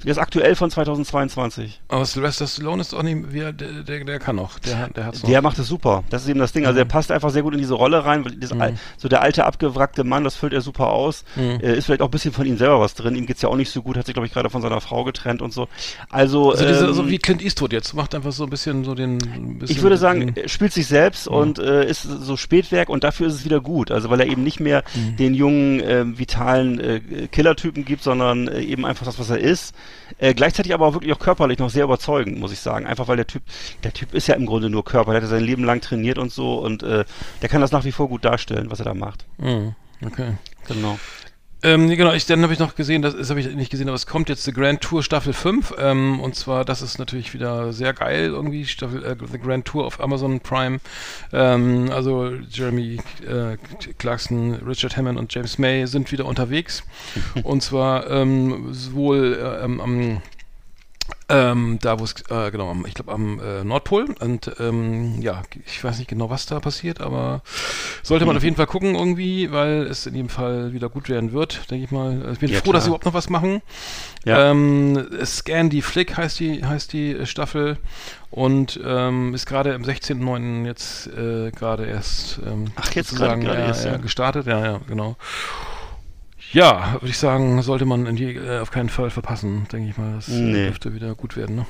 Der 0.03 0.11
ist 0.11 0.17
aktuell 0.17 0.55
von 0.55 0.69
2022. 0.71 1.81
Aber 1.87 2.05
Sylvester 2.05 2.47
Stallone 2.47 2.81
ist 2.81 2.93
auch 2.93 3.03
nicht, 3.03 3.33
wie, 3.33 3.39
der, 3.39 3.51
der, 3.53 4.03
der 4.03 4.19
kann 4.19 4.35
noch, 4.35 4.59
der, 4.59 4.89
der 4.89 5.05
hat's 5.05 5.23
noch. 5.23 5.29
Der 5.29 5.41
macht 5.41 5.57
es 5.59 5.67
super. 5.67 6.03
Das 6.09 6.23
ist 6.23 6.29
eben 6.29 6.39
das 6.39 6.51
Ding. 6.53 6.65
Also 6.65 6.73
Mhm. 6.75 6.79
er 6.81 6.85
passt 6.85 7.11
einfach 7.11 7.29
sehr 7.29 7.41
gut 7.43 7.53
in 7.53 7.59
diese 7.59 7.73
Rolle 7.73 8.05
rein, 8.05 8.23
weil 8.25 8.33
das, 8.35 8.51
al- 8.51 8.77
so 8.97 9.07
der 9.07 9.21
alte 9.21 9.45
abgewrackte 9.45 10.03
Mann, 10.03 10.23
das 10.23 10.35
füllt 10.35 10.53
er 10.53 10.61
super 10.61 10.87
aus. 10.91 11.23
Mhm. 11.35 11.59
Äh, 11.61 11.75
ist 11.77 11.85
vielleicht 11.85 12.01
auch 12.01 12.07
ein 12.07 12.11
bisschen 12.11 12.33
von 12.33 12.45
ihm 12.45 12.57
selber 12.57 12.79
was 12.79 12.93
drin. 12.93 13.15
Ihm 13.15 13.25
geht's 13.25 13.41
ja 13.41 13.49
auch 13.49 13.55
nicht 13.55 13.71
so 13.71 13.81
gut, 13.81 13.97
hat 13.97 14.05
sich 14.05 14.13
glaube 14.13 14.27
ich 14.27 14.33
gerade 14.33 14.49
von 14.49 14.61
seiner 14.61 14.81
Frau 14.81 15.03
getrennt 15.03 15.41
und 15.41 15.53
so. 15.53 15.67
Also, 16.09 16.51
also 16.51 16.65
diese, 16.65 16.85
ähm, 16.85 16.93
so 16.93 17.09
wie 17.09 17.17
Clint 17.17 17.41
Eastwood 17.41 17.73
jetzt, 17.73 17.93
macht 17.93 18.13
einfach 18.15 18.31
so 18.31 18.43
ein 18.43 18.49
bisschen 18.49 18.83
so 18.83 18.95
den, 18.95 19.17
bisschen 19.59 19.75
ich 19.75 19.81
würde 19.81 19.97
sagen, 19.97 20.33
den, 20.33 20.47
spielt 20.49 20.73
sich 20.73 20.87
selbst 20.87 21.27
und 21.27 21.59
äh, 21.59 21.87
ist 21.89 22.03
so 22.03 22.37
Spätwerk 22.37 22.89
und 22.89 23.03
dafür 23.03 23.27
ist 23.27 23.33
es 23.35 23.45
wieder 23.45 23.61
gut. 23.61 23.91
Also 23.91 24.09
weil 24.09 24.19
er 24.19 24.27
eben 24.27 24.43
nicht 24.43 24.59
mehr 24.59 24.83
Mhm. 24.95 25.15
den 25.17 25.33
jungen, 25.33 25.79
äh, 25.81 26.17
vitalen 26.17 26.79
äh, 26.79 26.99
Killertypen 27.31 27.83
gibt, 27.85 28.03
sondern 28.03 28.47
äh, 28.47 28.61
eben 28.61 28.85
einfach 28.85 29.05
das, 29.05 29.19
was 29.19 29.29
er 29.29 29.37
ist. 29.39 29.73
Äh, 30.19 30.33
gleichzeitig 30.33 30.73
aber 30.73 30.87
auch 30.87 30.93
wirklich 30.93 31.13
auch 31.13 31.19
körperlich 31.19 31.59
noch 31.59 31.69
sehr 31.69 31.83
überzeugend, 31.83 32.39
muss 32.39 32.51
ich 32.51 32.59
sagen. 32.59 32.85
Einfach 32.85 33.07
weil 33.07 33.17
der 33.17 33.27
Typ, 33.27 33.43
der 33.83 33.93
Typ 33.93 34.13
ist 34.13 34.27
ja 34.27 34.35
im 34.35 34.45
Grunde 34.45 34.69
nur 34.69 34.83
Körper. 34.83 35.11
Der 35.11 35.21
hat 35.21 35.29
ja 35.29 35.35
sein 35.35 35.43
Leben 35.43 35.63
lang 35.63 35.81
trainiert 35.81 36.17
und 36.17 36.31
so 36.31 36.59
und 36.59 36.83
äh, 36.83 37.05
der 37.41 37.49
kann 37.49 37.61
das 37.61 37.71
nach 37.71 37.85
wie 37.85 37.91
vor 37.91 38.07
gut 38.07 38.25
darstellen, 38.25 38.71
was 38.71 38.79
er 38.79 38.85
da 38.85 38.93
macht. 38.93 39.25
Mhm, 39.37 39.75
okay. 40.05 40.33
Genau. 40.67 40.99
Ähm, 41.67 41.89
genau, 41.89 42.13
ich, 42.13 42.25
dann 42.25 42.41
habe 42.43 42.53
ich 42.53 42.59
noch 42.59 42.75
gesehen, 42.75 43.01
das, 43.01 43.13
das 43.17 43.29
habe 43.29 43.41
ich 43.41 43.53
nicht 43.53 43.69
gesehen, 43.69 43.89
aber 43.89 43.95
es 43.97 44.07
kommt 44.07 44.29
jetzt 44.29 44.45
The 44.45 44.53
Grand 44.53 44.79
Tour 44.79 45.03
Staffel 45.03 45.33
5 45.33 45.73
ähm, 45.77 46.21
und 46.21 46.33
zwar, 46.33 46.63
das 46.63 46.81
ist 46.81 46.97
natürlich 46.97 47.33
wieder 47.33 47.73
sehr 47.73 47.91
geil 47.91 48.27
irgendwie, 48.27 48.65
Staffel, 48.65 49.03
äh, 49.03 49.17
The 49.29 49.37
Grand 49.37 49.65
Tour 49.65 49.85
auf 49.85 49.99
Amazon 49.99 50.39
Prime, 50.39 50.79
ähm, 51.33 51.89
also 51.91 52.31
Jeremy 52.49 53.01
äh, 53.27 53.57
Clarkson, 53.97 54.53
Richard 54.65 54.95
Hammond 54.95 55.19
und 55.19 55.33
James 55.33 55.57
May 55.57 55.85
sind 55.87 56.09
wieder 56.13 56.25
unterwegs. 56.25 56.83
Und 57.43 57.61
zwar 57.61 58.09
ähm, 58.09 58.69
sowohl 58.71 59.37
äh, 59.39 59.63
am 59.63 60.21
ähm, 61.29 61.77
da 61.81 61.99
wo 61.99 62.05
es, 62.05 62.15
äh, 62.29 62.51
genau, 62.51 62.73
ich 62.85 62.93
glaube 62.93 63.11
am 63.11 63.39
äh, 63.39 63.63
Nordpol 63.63 64.05
und 64.21 64.51
ähm, 64.59 65.21
ja, 65.21 65.41
ich 65.65 65.83
weiß 65.83 65.97
nicht 65.99 66.09
genau, 66.09 66.29
was 66.29 66.45
da 66.45 66.59
passiert, 66.61 67.01
aber 67.01 67.41
sollte 68.01 68.25
man 68.25 68.37
auf 68.37 68.43
jeden 68.43 68.55
Fall 68.55 68.65
gucken 68.67 68.95
irgendwie, 68.95 69.51
weil 69.51 69.83
es 69.87 70.05
in 70.05 70.15
jedem 70.15 70.29
Fall 70.29 70.71
wieder 70.73 70.87
gut 70.89 71.09
werden 71.09 71.33
wird, 71.33 71.69
denke 71.69 71.83
ich 71.85 71.91
mal. 71.91 72.29
Ich 72.31 72.39
bin 72.39 72.49
Ja, 72.49 72.59
froh, 72.61 72.71
dass 72.71 72.83
sie 72.83 72.87
klar. 72.87 72.95
überhaupt 72.99 73.05
noch 73.05 73.13
was 73.13 73.29
machen. 73.29 73.61
Ja. 74.25 74.51
Ähm, 74.51 75.05
Scan 75.25 75.69
die 75.69 75.81
Flick 75.81 76.15
heißt 76.15 76.39
die, 76.39 76.63
heißt 76.63 76.93
die 76.93 77.11
äh, 77.11 77.25
Staffel 77.25 77.77
und 78.29 78.79
ähm, 78.85 79.33
ist 79.33 79.45
gerade 79.45 79.73
am 79.75 79.83
16.09. 79.83 80.65
jetzt 80.65 81.07
äh, 81.07 81.51
gerade 81.51 81.85
erst 81.85 82.39
ähm, 82.45 82.65
Ach, 82.75 82.91
jetzt 82.93 83.09
sozusagen, 83.09 83.41
gerade- 83.41 83.59
erst, 83.61 83.85
ja. 83.85 83.97
gestartet, 83.97 84.47
ja, 84.47 84.63
ja, 84.65 84.79
genau. 84.87 85.15
Ja, 86.57 86.93
würde 86.93 87.07
ich 87.09 87.17
sagen, 87.19 87.61
sollte 87.61 87.85
man 87.85 88.05
in 88.07 88.15
die, 88.15 88.33
äh, 88.35 88.59
auf 88.59 88.71
keinen 88.71 88.89
Fall 88.89 89.11
verpassen, 89.11 89.67
denke 89.71 89.89
ich 89.91 89.97
mal. 89.97 90.15
Das 90.15 90.27
äh, 90.27 90.31
Nee. 90.41 90.63
dürfte 90.65 90.93
wieder 90.95 91.13
gut 91.13 91.37
werden, 91.37 91.55
ne? 91.55 91.65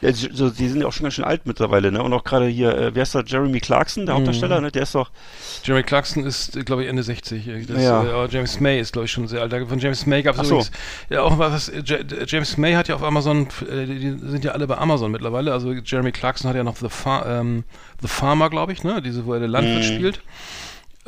Ja, 0.00 0.12
so, 0.12 0.50
die 0.50 0.68
sind 0.68 0.80
ja 0.82 0.86
auch 0.86 0.92
schon 0.92 1.02
ganz 1.04 1.14
schön 1.14 1.24
alt 1.24 1.42
mittlerweile, 1.46 1.90
ne? 1.90 2.02
Und 2.02 2.12
auch 2.12 2.22
gerade 2.24 2.46
hier, 2.46 2.74
äh, 2.76 2.94
wer 2.94 3.02
ist 3.02 3.14
da? 3.14 3.22
Jeremy 3.26 3.60
Clarkson, 3.60 4.06
der 4.06 4.14
Mhm. 4.14 4.18
Hauptdarsteller, 4.20 4.60
ne? 4.60 4.70
Der 4.70 4.82
ist 4.84 4.94
doch, 4.94 5.10
Jeremy 5.64 5.82
Clarkson 5.82 6.24
ist, 6.24 6.64
glaube 6.64 6.84
ich, 6.84 6.88
Ende 6.88 7.02
60. 7.02 7.48
äh, 7.48 7.64
Das, 7.64 7.82
Ja. 7.82 8.04
äh, 8.04 8.10
aber 8.12 8.28
James 8.30 8.60
May 8.60 8.78
ist, 8.80 8.92
glaube 8.92 9.06
ich, 9.06 9.12
schon 9.12 9.26
sehr 9.28 9.40
alt. 9.42 9.52
Von 9.68 9.78
James 9.78 10.06
May 10.06 10.22
gab 10.22 10.36
es 10.38 10.48
so. 10.48 10.54
übrigens 10.56 10.70
ja 11.10 11.22
auch 11.22 11.38
was. 11.38 11.68
äh, 11.68 11.82
Ja- 11.84 11.98
James 12.26 12.56
May 12.56 12.74
hat 12.74 12.88
ja 12.88 12.94
auf 12.94 13.02
Amazon, 13.02 13.48
äh, 13.70 13.84
die 13.86 14.16
sind 14.22 14.44
ja 14.44 14.52
alle 14.52 14.66
bei 14.66 14.78
Amazon 14.78 15.10
mittlerweile. 15.10 15.52
Also 15.52 15.72
Jeremy 15.72 16.12
Clarkson 16.12 16.48
hat 16.48 16.56
ja 16.56 16.64
noch 16.64 16.76
The, 16.76 16.88
Far, 16.88 17.26
ähm, 17.26 17.64
The 18.00 18.08
Farmer, 18.08 18.48
glaube 18.50 18.72
ich, 18.72 18.84
ne? 18.84 19.02
Diese, 19.02 19.26
wo 19.26 19.34
er 19.34 19.40
der 19.40 19.48
Landwirt 19.48 19.78
Mhm. 19.90 19.94
spielt. 19.94 20.20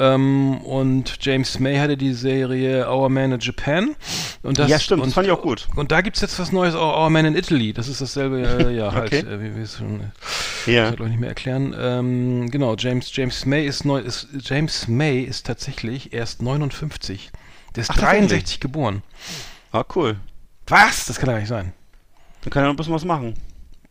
Ähm, 0.00 0.58
und 0.62 1.18
James 1.20 1.60
May 1.60 1.76
hatte 1.76 1.96
die 1.96 2.12
Serie 2.14 2.90
Our 2.90 3.08
Man 3.10 3.32
in 3.32 3.40
Japan. 3.40 3.94
Und 4.42 4.58
das, 4.58 4.70
ja 4.70 4.78
stimmt, 4.80 5.02
und, 5.02 5.08
das 5.08 5.14
fand 5.14 5.26
ich 5.26 5.32
auch 5.32 5.42
gut. 5.42 5.68
Und 5.76 5.92
da 5.92 6.00
gibt's 6.00 6.20
jetzt 6.22 6.38
was 6.38 6.50
Neues, 6.52 6.74
Our 6.74 7.10
Man 7.10 7.26
in 7.26 7.36
Italy. 7.36 7.72
Das 7.74 7.86
ist 7.86 8.00
dasselbe, 8.00 8.40
äh, 8.40 8.74
ja, 8.76 8.92
halt, 8.92 9.12
Okay. 9.12 9.18
äh, 9.20 9.40
wie 9.40 9.54
wir 9.54 9.62
es 9.62 9.76
schon 9.76 10.00
Ja. 10.66 10.88
ich 10.90 10.96
glaube 10.96 11.04
ich 11.04 11.10
nicht 11.10 11.20
mehr 11.20 11.28
erklären. 11.28 11.76
Ähm, 11.78 12.50
genau, 12.50 12.74
James, 12.76 13.14
James 13.14 13.44
May 13.44 13.66
ist 13.66 13.84
neu, 13.84 13.98
ist, 14.00 14.28
James 14.42 14.88
May 14.88 15.20
ist 15.20 15.46
tatsächlich 15.46 16.12
erst 16.14 16.42
59. 16.42 17.30
Der 17.76 17.82
ist 17.82 17.90
Ach, 17.90 17.94
tatsächlich? 17.96 18.28
63 18.30 18.60
geboren. 18.60 19.02
Ah, 19.72 19.84
cool. 19.94 20.16
Was? 20.66 21.06
Das 21.06 21.18
kann 21.18 21.26
doch 21.26 21.34
gar 21.34 21.38
nicht 21.40 21.48
sein. 21.48 21.72
Dann 22.42 22.50
kann 22.50 22.62
er 22.62 22.66
noch 22.68 22.72
ein 22.74 22.76
bisschen 22.76 22.94
was 22.94 23.04
machen. 23.04 23.34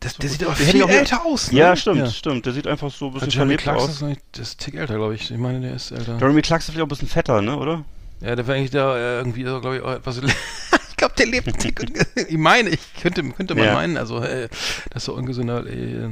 Das, 0.00 0.16
der 0.16 0.30
sieht 0.30 0.42
aber 0.44 0.54
Der 0.54 0.66
viel 0.66 0.88
älter 0.88 1.24
aus, 1.26 1.52
ne? 1.52 1.58
Ja, 1.58 1.76
stimmt, 1.76 2.08
stimmt. 2.12 2.46
Der 2.46 2.54
sieht 2.54 2.66
einfach 2.66 2.90
so 2.90 3.08
ein 3.08 3.12
bisschen 3.12 3.28
Jeremy 3.30 3.58
verlebt 3.58 3.62
Clarkson 3.62 4.10
aus. 4.10 4.16
ist, 4.16 4.22
das 4.32 4.48
ist 4.48 4.54
ein 4.54 4.64
Tick 4.64 4.74
älter, 4.74 4.94
glaube 4.94 5.14
ich. 5.14 5.30
Ich 5.30 5.36
meine, 5.36 5.60
der 5.60 5.74
ist 5.74 5.90
älter. 5.90 6.16
Jeremy 6.18 6.40
Clarkson 6.40 6.68
ist 6.68 6.74
vielleicht 6.74 6.80
auch 6.82 6.86
ein 6.86 6.88
bisschen 6.88 7.08
fetter, 7.08 7.42
ne, 7.42 7.56
oder? 7.56 7.84
Ja, 8.22 8.34
der 8.34 8.46
war 8.46 8.54
eigentlich 8.54 8.70
da 8.70 8.96
äh, 8.96 9.18
irgendwie, 9.18 9.42
glaube 9.42 9.76
ich, 9.76 9.82
auch 9.82 9.92
etwas. 9.92 10.18
ich 10.90 10.96
glaube, 10.96 11.14
der 11.18 11.26
lebt 11.26 11.52
ich 12.28 12.38
meine, 12.38 12.70
ich 12.70 12.80
könnte, 13.00 13.22
könnte 13.30 13.54
man 13.54 13.64
Ja. 13.64 13.74
meinen, 13.74 13.96
also, 13.98 14.20
äh, 14.22 14.48
das 14.90 15.02
ist 15.02 15.04
so 15.04 15.14
ungesünder. 15.14 15.66
Äh, 15.66 16.08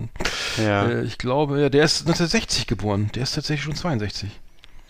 Ja. 0.62 0.86
äh, 0.88 1.04
ich 1.04 1.16
glaube, 1.16 1.60
ja, 1.60 1.68
der 1.70 1.84
ist 1.84 2.00
1960 2.00 2.66
geboren. 2.66 3.10
Der 3.14 3.22
ist 3.22 3.34
tatsächlich 3.34 3.64
schon 3.64 3.74
62. 3.74 4.28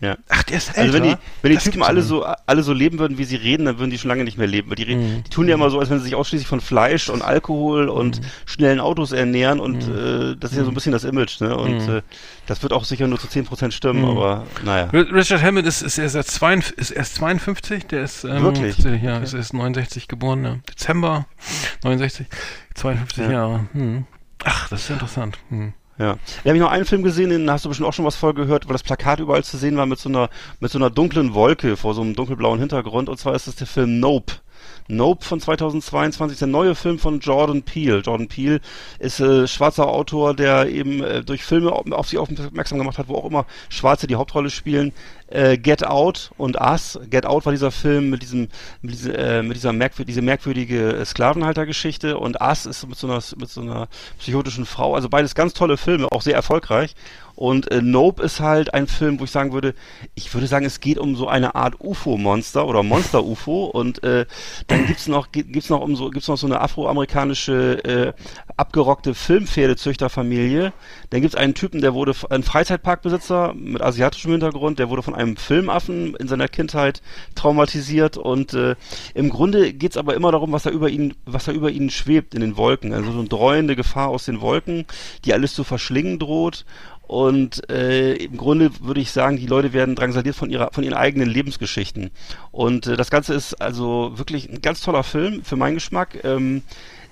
ja. 0.00 0.16
Ach, 0.28 0.42
der 0.44 0.56
ist 0.58 0.68
älter. 0.68 0.80
Also 0.80 0.92
wenn 0.94 1.02
die, 1.02 1.16
wenn 1.42 1.50
die 1.52 1.58
Typen 1.58 1.82
alle 1.82 2.02
so, 2.02 2.24
alle 2.24 2.62
so 2.62 2.72
leben 2.72 2.98
würden, 2.98 3.18
wie 3.18 3.24
sie 3.24 3.36
reden, 3.36 3.64
dann 3.66 3.78
würden 3.78 3.90
die 3.90 3.98
schon 3.98 4.08
lange 4.08 4.24
nicht 4.24 4.38
mehr 4.38 4.46
leben. 4.46 4.68
Weil 4.70 4.76
die, 4.76 4.94
Mhm. 4.94 5.24
die 5.24 5.30
tun 5.30 5.48
ja 5.48 5.54
immer 5.54 5.70
so, 5.70 5.80
als 5.80 5.90
wenn 5.90 5.98
sie 5.98 6.04
sich 6.04 6.14
ausschließlich 6.14 6.46
von 6.48 6.60
Fleisch 6.60 7.08
und 7.08 7.22
Alkohol 7.22 7.86
Mhm. 7.86 7.90
und 7.92 8.20
schnellen 8.46 8.80
Autos 8.80 9.12
ernähren 9.12 9.60
und 9.60 9.82
äh, 9.88 10.36
das 10.38 10.52
ist 10.52 10.58
ja 10.58 10.64
so 10.64 10.70
ein 10.70 10.74
bisschen 10.74 10.92
das 10.92 11.04
Image, 11.04 11.40
ne? 11.40 11.56
Und 11.56 11.86
Mhm. 11.86 11.96
äh, 11.96 12.02
das 12.46 12.62
wird 12.62 12.72
auch 12.72 12.84
sicher 12.84 13.06
nur 13.08 13.18
zu 13.18 13.26
10% 13.26 13.72
stimmen, 13.74 14.02
Mhm. 14.02 14.08
aber 14.10 14.46
naja. 14.64 14.88
Ri- 14.92 15.12
Richard 15.12 15.42
Hammond 15.42 15.66
ist, 15.66 15.82
ist, 15.82 15.98
erst, 15.98 16.30
52, 16.30 16.78
ist 16.78 16.90
erst 16.90 17.14
52, 17.16 17.86
der 17.86 18.02
ist, 18.04 18.24
ähm, 18.24 18.42
Wirklich? 18.42 18.74
tatsächlich, 18.76 19.02
Ja, 19.02 19.18
ist 19.18 19.34
erst 19.34 19.52
69 19.54 20.08
geboren, 20.08 20.44
ja. 20.44 20.56
Dezember 20.68 21.26
69, 21.84 22.26
52 22.74 23.24
Ja. 23.24 23.30
Jahre. 23.32 23.68
Hm. 23.72 24.06
Ach, 24.44 24.68
das 24.68 24.82
ist 24.82 24.88
ja 24.88 24.94
interessant. 24.94 25.38
Hm. 25.48 25.72
Ja. 25.98 26.16
Da 26.44 26.48
habe 26.50 26.56
ich 26.56 26.62
noch 26.62 26.70
einen 26.70 26.84
Film 26.84 27.02
gesehen, 27.02 27.30
den 27.30 27.50
hast 27.50 27.64
du 27.64 27.68
bestimmt 27.68 27.88
auch 27.88 27.92
schon 27.92 28.04
was 28.04 28.16
voll 28.16 28.34
gehört, 28.34 28.66
weil 28.66 28.72
das 28.72 28.82
Plakat 28.82 29.18
überall 29.20 29.42
zu 29.42 29.56
sehen 29.56 29.76
war 29.76 29.86
mit 29.86 29.98
so 29.98 30.08
einer, 30.08 30.30
mit 30.60 30.70
so 30.70 30.78
einer 30.78 30.90
dunklen 30.90 31.34
Wolke 31.34 31.76
vor 31.76 31.94
so 31.94 32.02
einem 32.02 32.14
dunkelblauen 32.14 32.60
Hintergrund. 32.60 33.08
Und 33.08 33.18
zwar 33.18 33.34
ist 33.34 33.48
das 33.48 33.56
der 33.56 33.66
Film 33.66 33.98
Nope. 34.00 34.34
Nope 34.88 35.24
von 35.24 35.38
2022, 35.38 36.38
der 36.38 36.48
neue 36.48 36.74
Film 36.74 36.98
von 36.98 37.20
Jordan 37.20 37.62
Peele. 37.62 37.98
Jordan 37.98 38.26
Peele 38.26 38.60
ist 38.98 39.20
äh, 39.20 39.46
schwarzer 39.46 39.86
Autor, 39.86 40.34
der 40.34 40.68
eben 40.68 41.02
äh, 41.02 41.22
durch 41.22 41.44
Filme 41.44 41.72
auf, 41.72 41.90
auf 41.92 42.08
sich 42.08 42.18
aufmerksam 42.18 42.78
gemacht 42.78 42.96
hat, 42.96 43.08
wo 43.08 43.16
auch 43.16 43.26
immer 43.26 43.44
Schwarze 43.68 44.06
die 44.06 44.16
Hauptrolle 44.16 44.48
spielen. 44.48 44.92
Äh, 45.28 45.58
Get 45.58 45.86
Out 45.86 46.30
und 46.38 46.58
Us. 46.58 46.98
Get 47.10 47.26
Out 47.26 47.44
war 47.44 47.52
dieser 47.52 47.70
Film 47.70 48.08
mit 48.08 48.22
diesem, 48.22 48.48
mit, 48.80 48.94
diese, 48.94 49.16
äh, 49.16 49.42
mit 49.42 49.58
dieser 49.58 49.74
merkwür 49.74 50.06
diese 50.06 50.22
merkwürdige 50.22 50.96
äh, 50.96 51.04
Sklavenhaltergeschichte 51.04 52.16
und 52.16 52.40
Us 52.40 52.64
ist 52.64 52.88
mit 52.88 52.96
so 52.96 53.06
einer, 53.08 53.22
mit 53.36 53.50
so 53.50 53.60
einer 53.60 53.88
psychotischen 54.18 54.64
Frau. 54.64 54.94
Also 54.94 55.10
beides 55.10 55.34
ganz 55.34 55.52
tolle 55.52 55.76
Filme, 55.76 56.10
auch 56.10 56.22
sehr 56.22 56.34
erfolgreich. 56.34 56.94
Und 57.38 57.70
äh, 57.70 57.80
Nope 57.82 58.20
ist 58.24 58.40
halt 58.40 58.74
ein 58.74 58.88
Film, 58.88 59.20
wo 59.20 59.24
ich 59.24 59.30
sagen 59.30 59.52
würde, 59.52 59.72
ich 60.16 60.34
würde 60.34 60.48
sagen, 60.48 60.66
es 60.66 60.80
geht 60.80 60.98
um 60.98 61.14
so 61.14 61.28
eine 61.28 61.54
Art 61.54 61.76
UFO-Monster 61.80 62.66
oder 62.66 62.82
Monster-UFO 62.82 63.66
und 63.66 64.02
äh, 64.02 64.26
dann 64.66 64.86
gibt's 64.88 65.06
noch 65.06 65.30
gi- 65.30 65.44
gibt's 65.44 65.70
noch 65.70 65.80
um 65.80 65.94
so 65.94 66.10
gibt's 66.10 66.26
noch 66.26 66.36
so 66.36 66.48
eine 66.48 66.60
afroamerikanische 66.60 67.84
äh, 67.84 68.12
abgerockte 68.56 69.14
Filmpferdezüchterfamilie. 69.14 70.72
Dann 71.10 71.20
gibt's 71.20 71.36
einen 71.36 71.54
Typen, 71.54 71.80
der 71.80 71.94
wurde 71.94 72.12
ein 72.30 72.42
Freizeitparkbesitzer 72.42 73.54
mit 73.54 73.82
asiatischem 73.82 74.32
Hintergrund, 74.32 74.80
der 74.80 74.90
wurde 74.90 75.02
von 75.02 75.14
einem 75.14 75.36
Filmaffen 75.36 76.16
in 76.16 76.26
seiner 76.26 76.48
Kindheit 76.48 77.02
traumatisiert 77.36 78.16
und 78.16 78.52
äh, 78.54 78.74
im 79.14 79.30
Grunde 79.30 79.72
geht's 79.72 79.96
aber 79.96 80.14
immer 80.14 80.32
darum, 80.32 80.50
was 80.50 80.64
da 80.64 80.70
über 80.70 80.88
ihn 80.88 81.14
was 81.24 81.44
da 81.44 81.52
über 81.52 81.70
ihnen 81.70 81.90
schwebt 81.90 82.34
in 82.34 82.40
den 82.40 82.56
Wolken, 82.56 82.92
also 82.92 83.12
so 83.12 83.20
eine 83.20 83.28
dreuende 83.28 83.76
Gefahr 83.76 84.08
aus 84.08 84.24
den 84.24 84.40
Wolken, 84.40 84.86
die 85.24 85.32
alles 85.34 85.54
zu 85.54 85.62
verschlingen 85.62 86.18
droht. 86.18 86.64
Und 87.08 87.68
äh, 87.70 88.12
im 88.16 88.36
Grunde 88.36 88.70
würde 88.80 89.00
ich 89.00 89.10
sagen, 89.10 89.38
die 89.38 89.46
Leute 89.46 89.72
werden 89.72 89.96
drangsaliert 89.96 90.36
von 90.36 90.50
ihrer, 90.50 90.70
von 90.72 90.84
ihren 90.84 90.94
eigenen 90.94 91.28
Lebensgeschichten. 91.28 92.10
Und 92.52 92.86
äh, 92.86 92.96
das 92.96 93.10
Ganze 93.10 93.32
ist 93.32 93.54
also 93.62 94.12
wirklich 94.16 94.48
ein 94.50 94.60
ganz 94.60 94.82
toller 94.82 95.02
Film 95.02 95.42
für 95.42 95.56
meinen 95.56 95.74
Geschmack. 95.74 96.22
Ähm, 96.22 96.62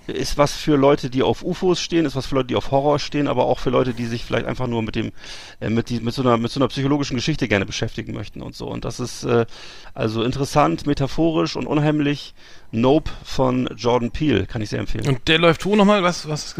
ist 0.07 0.39
was 0.39 0.53
für 0.53 0.77
Leute, 0.77 1.11
die 1.11 1.23
auf 1.23 1.43
UFOs 1.43 1.81
stehen, 1.81 2.05
ist 2.05 2.15
was 2.15 2.27
für 2.27 2.37
Leute, 2.37 2.49
die 2.49 2.57
auf 2.57 2.71
Horror 2.71 2.99
stehen, 2.99 3.27
aber 3.27 3.47
auch 3.47 3.59
für 3.59 3.71
Leute, 3.71 3.95
die 3.95 4.07
sich 4.07 4.25
vielleicht 4.25 4.47
einfach 4.47 4.67
nur 4.67 4.83
mit 4.83 4.95
dem, 4.95 5.13
äh, 5.61 5.71
mit, 5.71 5.89
die, 5.89 6.01
mit 6.01 6.15
so 6.15 6.23
einer, 6.23 6.37
mit 6.37 6.51
so 6.51 6.61
einer 6.61 6.69
psychologischen 6.69 7.17
Geschichte 7.17 7.49
gerne 7.49 7.67
beschäftigen 7.67 8.13
möchten 8.13 8.43
und 8.43 8.55
so. 8.55 8.69
Und 8.69 8.85
das 8.85 9.01
ist 9.01 9.25
äh, 9.25 9.47
also 9.95 10.23
interessant, 10.23 10.87
metaphorisch 10.87 11.57
und 11.57 11.67
unheimlich. 11.67 12.35
Nope 12.71 13.11
von 13.25 13.69
Jordan 13.77 14.11
Peele, 14.11 14.47
kann 14.47 14.61
ich 14.61 14.71
sehr 14.71 14.81
empfehlen. 14.81 15.09
Und 15.09 15.29
der 15.29 15.39
läuft 15.39 15.65
wo 15.65 15.77
nochmal? 15.77 16.03
Was, 16.03 16.29
was 16.29 16.47
ist 16.47 16.57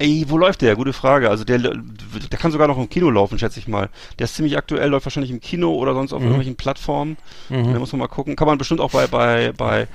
Ey, 0.00 0.24
wo 0.28 0.38
läuft 0.38 0.62
der? 0.62 0.76
Gute 0.76 0.92
Frage. 0.92 1.28
Also 1.28 1.44
der, 1.44 1.58
der 1.58 2.38
kann 2.38 2.52
sogar 2.52 2.68
noch 2.68 2.78
im 2.78 2.88
Kino 2.88 3.10
laufen, 3.10 3.38
schätze 3.38 3.58
ich 3.58 3.66
mal. 3.66 3.88
Der 4.18 4.24
ist 4.24 4.36
ziemlich 4.36 4.56
aktuell, 4.56 4.88
läuft 4.90 5.06
wahrscheinlich 5.06 5.32
im 5.32 5.40
Kino 5.40 5.74
oder 5.74 5.92
sonst 5.92 6.12
auf 6.12 6.20
mhm. 6.20 6.26
irgendwelchen 6.26 6.56
Plattformen. 6.56 7.16
Mhm. 7.48 7.72
Da 7.72 7.78
muss 7.80 7.90
man 7.92 7.98
mal 8.00 8.08
gucken. 8.08 8.36
Kann 8.36 8.46
man 8.46 8.58
bestimmt 8.58 8.80
auch 8.80 8.92
bei, 8.92 9.08
bei, 9.08 9.52
bei 9.56 9.88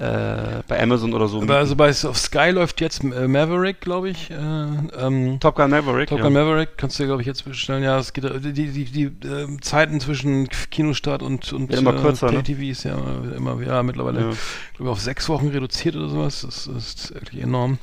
äh, 0.00 0.62
bei 0.66 0.82
Amazon 0.82 1.12
oder 1.12 1.28
so. 1.28 1.42
Aber 1.42 1.56
also 1.56 1.76
bei 1.76 1.90
auf 1.90 2.16
Sky 2.16 2.50
läuft 2.50 2.80
jetzt 2.80 3.04
äh, 3.04 3.28
Maverick, 3.28 3.82
glaube 3.82 4.08
ich. 4.08 4.30
Äh, 4.30 4.34
ähm, 4.34 5.38
Top 5.40 5.56
Gun 5.56 5.70
Maverick. 5.70 6.08
Top 6.08 6.22
Gun 6.22 6.34
ja. 6.34 6.42
Maverick 6.42 6.70
kannst 6.78 6.98
du, 6.98 7.04
glaube 7.04 7.20
ich, 7.20 7.26
jetzt 7.26 7.44
bestellen. 7.44 7.82
Ja, 7.82 7.98
es 7.98 8.14
geht 8.14 8.24
die 8.24 8.52
die 8.54 8.68
die, 8.68 8.84
die 8.86 9.28
äh, 9.28 9.60
Zeiten 9.60 10.00
zwischen 10.00 10.48
Kinostart 10.70 11.22
und 11.22 11.52
und 11.52 11.70
ja, 11.70 11.78
immer 11.78 11.92
kürzer, 11.92 12.32
äh, 12.32 12.42
TV 12.42 12.62
ist 12.62 12.84
ja 12.84 12.96
immer 13.36 13.60
ja 13.60 13.82
mittlerweile 13.82 14.20
ja. 14.20 14.30
glaube 14.74 14.90
auf 14.90 15.00
sechs 15.00 15.28
Wochen 15.28 15.48
reduziert 15.48 15.96
oder 15.96 16.08
sowas. 16.08 16.46
Das, 16.46 16.70
das 16.72 16.94
ist 16.94 17.14
wirklich 17.14 17.42
enorm. 17.42 17.78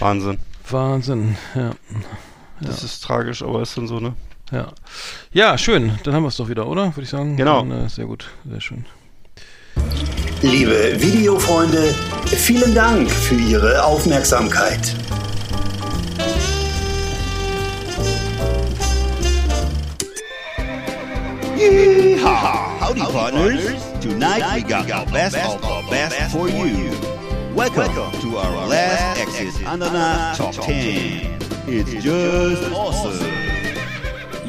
Wahnsinn. 0.00 0.38
Wahnsinn. 0.70 1.36
Ja. 1.54 1.72
Das 2.60 2.80
ja. 2.80 2.86
ist 2.86 3.02
tragisch, 3.02 3.42
aber 3.42 3.62
ist 3.62 3.76
dann 3.76 3.88
so, 3.88 4.00
ne? 4.00 4.14
Ja. 4.50 4.68
Ja, 5.32 5.58
schön. 5.58 5.98
Dann 6.04 6.14
haben 6.14 6.22
wir 6.22 6.28
es 6.28 6.36
doch 6.36 6.48
wieder, 6.48 6.66
oder? 6.66 6.94
Würde 6.94 7.02
ich 7.02 7.08
sagen. 7.08 7.36
Genau. 7.36 7.60
Dann, 7.62 7.86
äh, 7.86 7.88
sehr 7.88 8.04
gut. 8.06 8.28
Sehr 8.48 8.60
schön. 8.60 8.84
Liebe 10.42 11.00
Videofreunde, 11.00 11.94
vielen 12.26 12.74
Dank 12.74 13.10
für 13.10 13.36
Ihre 13.36 13.82
Aufmerksamkeit. 13.84 14.94
Yeehaw! 21.56 22.80
Howdy, 22.80 23.00
partners. 23.00 23.82
Tonight 24.00 24.42
we 24.56 24.62
got 24.62 24.90
our 24.90 25.06
best 25.06 25.36
of 25.36 25.64
our 25.64 25.88
best 25.88 26.32
for 26.32 26.48
you. 26.48 26.90
Welcome 27.54 28.18
to 28.22 28.38
our 28.38 28.66
last 28.66 29.20
Exit 29.20 29.60
Ananas 29.66 30.38
Top 30.38 30.54
10. 30.54 31.38
It's 31.68 32.02
just 32.02 32.72
awesome. 32.72 33.41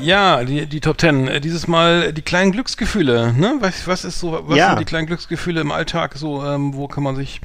Ja, 0.04 0.44
die, 0.44 0.66
die 0.66 0.82
Top 0.82 0.98
Ten. 0.98 1.28
Äh, 1.28 1.40
dieses 1.40 1.68
Mal 1.68 2.12
die 2.12 2.22
kleinen 2.22 2.52
Glücksgefühle. 2.52 3.34
Ne? 3.34 3.56
Was, 3.60 3.88
was 3.88 4.04
ist 4.04 4.20
so, 4.20 4.44
was 4.48 4.58
ja. 4.58 4.70
sind 4.70 4.80
die 4.80 4.86
kleinen 4.86 5.08
Glücksgefühle 5.08 5.62
im 5.62 5.72
Alltag? 5.72 6.16
So, 6.16 6.44
ähm, 6.44 6.74
wo 6.74 6.88
kann 6.88 7.04
man 7.04 7.16
sich, 7.16 7.40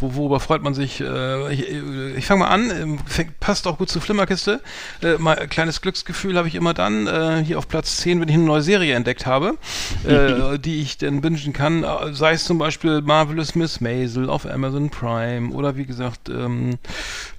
wo, 0.00 0.16
worüber 0.16 0.40
freut 0.40 0.62
man 0.62 0.74
sich? 0.74 1.00
Äh, 1.00 1.52
ich 1.52 1.70
äh, 1.70 2.14
ich 2.16 2.26
fange 2.26 2.40
mal 2.40 2.48
an. 2.48 2.70
Ähm, 2.70 2.98
fängt, 3.06 3.38
passt 3.38 3.66
auch 3.66 3.78
gut 3.78 3.88
zur 3.88 4.02
Flimmerkiste. 4.02 4.60
Äh, 5.02 5.18
mal 5.18 5.38
ein 5.38 5.48
kleines 5.48 5.80
Glücksgefühl 5.80 6.36
habe 6.36 6.48
ich 6.48 6.56
immer 6.56 6.74
dann 6.74 7.06
äh, 7.06 7.44
hier 7.44 7.58
auf 7.58 7.68
Platz 7.68 7.98
10, 7.98 8.20
wenn 8.20 8.28
ich 8.28 8.34
eine 8.34 8.44
neue 8.44 8.62
Serie 8.62 8.94
entdeckt 8.94 9.26
habe, 9.26 9.56
äh, 10.04 10.58
die 10.58 10.80
ich 10.80 10.98
dann 10.98 11.20
bingen 11.20 11.52
kann. 11.52 11.84
Äh, 11.84 12.12
sei 12.12 12.32
es 12.32 12.44
zum 12.44 12.58
Beispiel 12.58 13.00
Marvelous 13.00 13.54
Miss 13.54 13.80
Maisel 13.80 14.28
auf 14.28 14.44
Amazon 14.44 14.90
Prime 14.90 15.52
oder 15.52 15.76
wie 15.76 15.86
gesagt 15.86 16.28
ähm, 16.28 16.78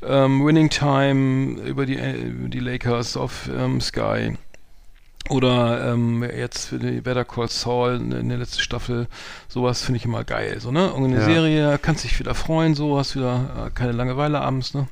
ähm, 0.08 0.46
Winning 0.46 0.70
Time 0.70 1.60
über 1.62 1.86
die, 1.86 1.98
äh, 1.98 2.16
die 2.48 2.60
Lakers 2.60 3.18
auf 3.18 3.50
ähm, 3.54 3.82
Sky. 3.82 4.38
Oder 5.30 5.94
ähm, 5.94 6.22
jetzt 6.24 6.68
für 6.68 6.80
die 6.80 7.00
Better 7.00 7.24
Call 7.24 7.48
Saul 7.48 7.96
in 7.96 8.28
der 8.28 8.38
letzten 8.38 8.60
Staffel, 8.60 9.08
sowas 9.48 9.82
finde 9.82 9.98
ich 9.98 10.06
immer 10.06 10.26
geil. 10.26 10.60
So, 10.60 10.72
ne? 10.72 10.88
Irgendeine 10.88 11.20
ja. 11.20 11.26
Serie, 11.26 11.80
kannst 11.82 12.04
dich 12.04 12.20
wieder 12.20 12.36
freuen, 12.36 12.76
so, 12.76 12.98
hast 12.98 13.16
wieder 13.16 13.68
äh, 13.68 13.70
keine 13.70 13.94
Langeweile 13.94 14.42
abends, 14.42 14.74
ne? 14.74 14.88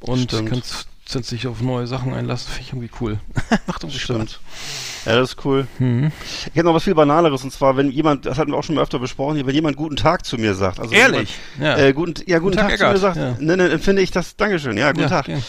Und 0.00 0.32
Stimmt. 0.32 0.50
kannst 0.50 0.89
sind 1.12 1.26
sich 1.26 1.46
auf 1.46 1.60
neue 1.60 1.86
Sachen 1.86 2.14
einlassen, 2.14 2.50
finde 2.50 2.62
ich 2.62 2.72
irgendwie 2.72 2.90
cool. 3.00 3.18
Macht 3.66 3.92
Stimmt. 3.92 4.30
Spaß. 4.30 4.40
Ja, 5.06 5.16
das 5.16 5.30
ist 5.30 5.44
cool. 5.44 5.66
Mhm. 5.78 6.12
Ich 6.46 6.54
hätte 6.54 6.64
noch 6.64 6.74
was 6.74 6.84
viel 6.84 6.94
Banaleres 6.94 7.42
und 7.42 7.52
zwar, 7.52 7.76
wenn 7.76 7.90
jemand, 7.90 8.26
das 8.26 8.38
hatten 8.38 8.50
wir 8.50 8.58
auch 8.58 8.64
schon 8.64 8.74
mal 8.74 8.82
öfter 8.82 8.98
besprochen, 8.98 9.46
wenn 9.46 9.54
jemand 9.54 9.76
guten 9.76 9.96
Tag 9.96 10.26
zu 10.26 10.36
mir 10.36 10.54
sagt. 10.54 10.78
Also 10.78 10.94
Ehrlich? 10.94 11.38
Jemand, 11.58 11.78
ja. 11.78 11.84
Äh, 11.86 11.92
guten, 11.92 12.14
ja, 12.26 12.38
guten, 12.38 12.56
guten 12.56 12.68
Tag, 12.68 12.78
Tag 12.78 12.78
zu 12.78 12.92
mir 12.92 12.98
sagt, 12.98 13.16
ja. 13.16 13.36
ne, 13.38 13.56
ne, 13.56 13.68
empfinde 13.70 14.02
ich 14.02 14.10
das, 14.10 14.36
Dankeschön, 14.36 14.76
ja, 14.76 14.92
guten 14.92 15.02
ja, 15.02 15.08
Tag. 15.08 15.26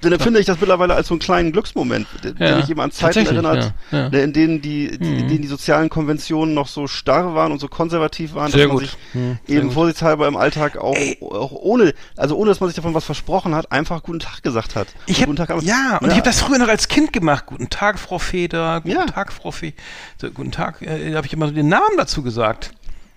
Dann 0.00 0.12
empfinde 0.12 0.40
ich 0.40 0.46
das 0.46 0.58
mittlerweile 0.58 0.94
als 0.94 1.08
so 1.08 1.14
einen 1.14 1.20
kleinen 1.20 1.52
Glücksmoment, 1.52 2.06
ja, 2.24 2.32
wenn 2.38 2.56
mich 2.58 2.68
jemand 2.68 2.92
an 2.92 3.12
Zeiten 3.12 3.26
erinnert, 3.26 3.74
ja, 3.90 4.08
ne, 4.08 4.22
in 4.22 4.32
denen 4.32 4.62
die, 4.62 4.98
die, 4.98 5.08
mhm. 5.08 5.18
in 5.18 5.28
denen 5.28 5.42
die 5.42 5.48
sozialen 5.48 5.90
Konventionen 5.90 6.54
noch 6.54 6.66
so 6.68 6.86
starr 6.86 7.34
waren 7.34 7.52
und 7.52 7.60
so 7.60 7.68
konservativ 7.68 8.34
waren, 8.34 8.50
Sehr 8.50 8.66
dass 8.66 8.68
man 8.68 8.76
gut. 8.78 8.86
sich 8.86 8.98
mhm. 9.12 9.38
eben 9.48 9.70
vorsichtshalber 9.70 10.26
im 10.28 10.36
Alltag 10.36 10.78
auch, 10.78 10.96
auch 11.20 11.52
ohne, 11.52 11.94
also 12.16 12.36
ohne, 12.36 12.50
dass 12.50 12.60
man 12.60 12.70
sich 12.70 12.76
davon 12.76 12.94
was 12.94 13.04
versprochen 13.04 13.54
hat, 13.54 13.70
einfach 13.70 14.02
guten 14.02 14.20
Tag 14.20 14.42
gesagt 14.42 14.59
hat. 14.74 14.88
Ich 15.06 15.22
hab, 15.22 15.34
Tag, 15.36 15.50
ja, 15.62 15.98
und 15.98 16.08
ich 16.08 16.16
habe 16.16 16.22
das 16.22 16.40
früher 16.40 16.58
noch 16.58 16.68
als 16.68 16.88
Kind 16.88 17.12
gemacht. 17.12 17.46
Guten 17.46 17.70
Tag, 17.70 17.98
Frau 17.98 18.18
Feder, 18.18 18.80
guten 18.80 19.06
Tag, 19.06 19.32
Frau 19.32 19.50
Fe. 19.50 19.72
So, 20.20 20.30
guten 20.30 20.52
Tag, 20.52 20.82
äh, 20.82 21.14
habe 21.14 21.26
ich 21.26 21.32
immer 21.32 21.46
so 21.46 21.52
den 21.52 21.68
Namen 21.68 21.96
dazu 21.96 22.22
gesagt. 22.22 22.72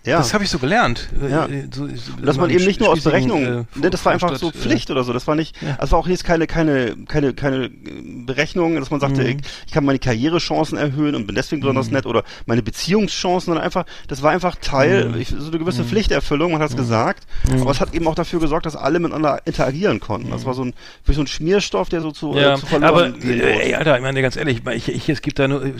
Ja. 0.05 0.17
Das 0.17 0.33
habe 0.33 0.43
ich 0.43 0.49
so 0.49 0.59
gelernt. 0.59 1.07
Äh, 1.21 1.31
ja. 1.31 1.47
So, 1.71 1.87
so, 1.87 2.13
dass 2.21 2.35
man 2.35 2.49
eben 2.49 2.65
nicht 2.65 2.81
nur 2.81 2.89
aus 2.89 3.03
Berechnung, 3.03 3.45
äh, 3.45 3.63
ne, 3.75 3.89
das 3.89 4.03
war 4.03 4.11
einfach 4.11 4.35
so 4.35 4.51
Pflicht 4.51 4.89
äh, 4.89 4.91
oder 4.91 5.05
so. 5.05 5.13
Das 5.13 5.27
war 5.27 5.35
nicht, 5.35 5.55
ja. 5.61 5.75
also 5.77 5.93
war 5.93 5.99
auch 5.99 6.07
jetzt 6.07 6.25
keine, 6.25 6.45
keine, 6.45 6.97
keine, 7.07 7.33
keine 7.33 7.69
Berechnung, 7.69 8.75
dass 8.75 8.91
man 8.91 8.99
sagte, 8.99 9.21
mhm. 9.21 9.29
ich, 9.29 9.37
ich, 9.67 9.71
kann 9.71 9.85
meine 9.85 9.99
Karrierechancen 9.99 10.77
erhöhen 10.77 11.15
und 11.15 11.25
bin 11.25 11.35
deswegen 11.35 11.61
besonders 11.61 11.87
mhm. 11.87 11.93
nett 11.93 12.05
oder 12.05 12.23
meine 12.45 12.61
Beziehungschancen, 12.61 13.45
sondern 13.47 13.63
einfach, 13.63 13.85
das 14.09 14.21
war 14.21 14.31
einfach 14.31 14.57
Teil, 14.57 15.09
mhm. 15.09 15.21
ich, 15.21 15.29
so 15.29 15.49
eine 15.49 15.57
gewisse 15.57 15.83
mhm. 15.83 15.87
Pflichterfüllung, 15.87 16.51
man 16.51 16.61
hat 16.61 16.71
es 16.71 16.75
mhm. 16.75 16.81
gesagt, 16.81 17.23
mhm. 17.49 17.61
aber 17.61 17.71
es 17.71 17.79
hat 17.79 17.93
eben 17.93 18.05
auch 18.07 18.15
dafür 18.15 18.41
gesorgt, 18.41 18.65
dass 18.65 18.75
alle 18.75 18.99
miteinander 18.99 19.41
interagieren 19.45 20.01
konnten. 20.01 20.31
Das 20.31 20.45
war 20.45 20.53
so 20.53 20.65
ein, 20.65 20.73
so 21.07 21.21
ein 21.21 21.27
Schmierstoff, 21.27 21.87
der 21.87 22.01
so 22.01 22.11
zu, 22.11 22.35
ja. 22.35 22.55
äh, 22.55 22.57
zu 22.57 22.65
verloren 22.65 23.13
aber, 23.13 23.25
ey, 23.25 23.73
Alter, 23.73 23.95
ich 23.95 24.01
meine 24.01 24.21
ganz 24.21 24.35
ehrlich, 24.35 24.61
ich, 24.73 24.89
ich, 24.89 25.07
es 25.07 25.21
gibt 25.21 25.39
da 25.39 25.47
nur, 25.47 25.63
äh, 25.65 25.71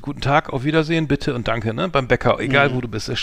guten 0.00 0.20
Tag, 0.20 0.52
auf 0.52 0.62
Wiedersehen, 0.62 1.08
bitte 1.08 1.34
und 1.34 1.48
danke, 1.48 1.74
ne, 1.74 1.88
beim 1.88 2.06
Bäcker, 2.06 2.38
egal 2.38 2.74
wo 2.74 2.80
du 2.80 2.86
bist, 2.86 3.08
ist 3.08 3.18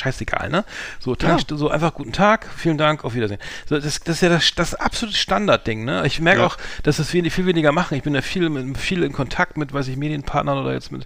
ne, 0.50 0.66
so, 1.00 1.16
ja. 1.16 1.38
so 1.47 1.70
einfach 1.70 1.93
guten 1.93 2.12
Tag, 2.12 2.47
vielen 2.56 2.78
Dank, 2.78 3.04
auf 3.06 3.16
Wiedersehen. 3.16 3.39
So, 3.68 3.76
das, 3.80 4.00
das 4.00 4.16
ist 4.16 4.22
ja 4.22 4.30
das, 4.30 4.54
das 4.56 4.76
absolute 4.76 5.18
Standardding, 5.18 5.86
ne? 5.86 6.04
Ich 6.06 6.20
merke 6.20 6.41
ja. 6.41 6.47
auch, 6.47 6.58
dass 6.84 6.97
das 6.97 7.10
viel, 7.10 7.30
viel 7.30 7.45
weniger 7.45 7.72
machen. 7.72 7.95
Ich 7.95 8.04
bin 8.04 8.16
ja 8.16 8.22
viel, 8.22 8.50
mit, 8.50 8.78
viel 8.78 9.04
in 9.04 9.14
Kontakt 9.14 9.58
mit, 9.58 9.74
weiß 9.74 9.88
ich, 9.88 9.97
Medienpartnern 9.97 10.58
oder 10.58 10.74
jetzt 10.74 10.91
mit 10.91 11.06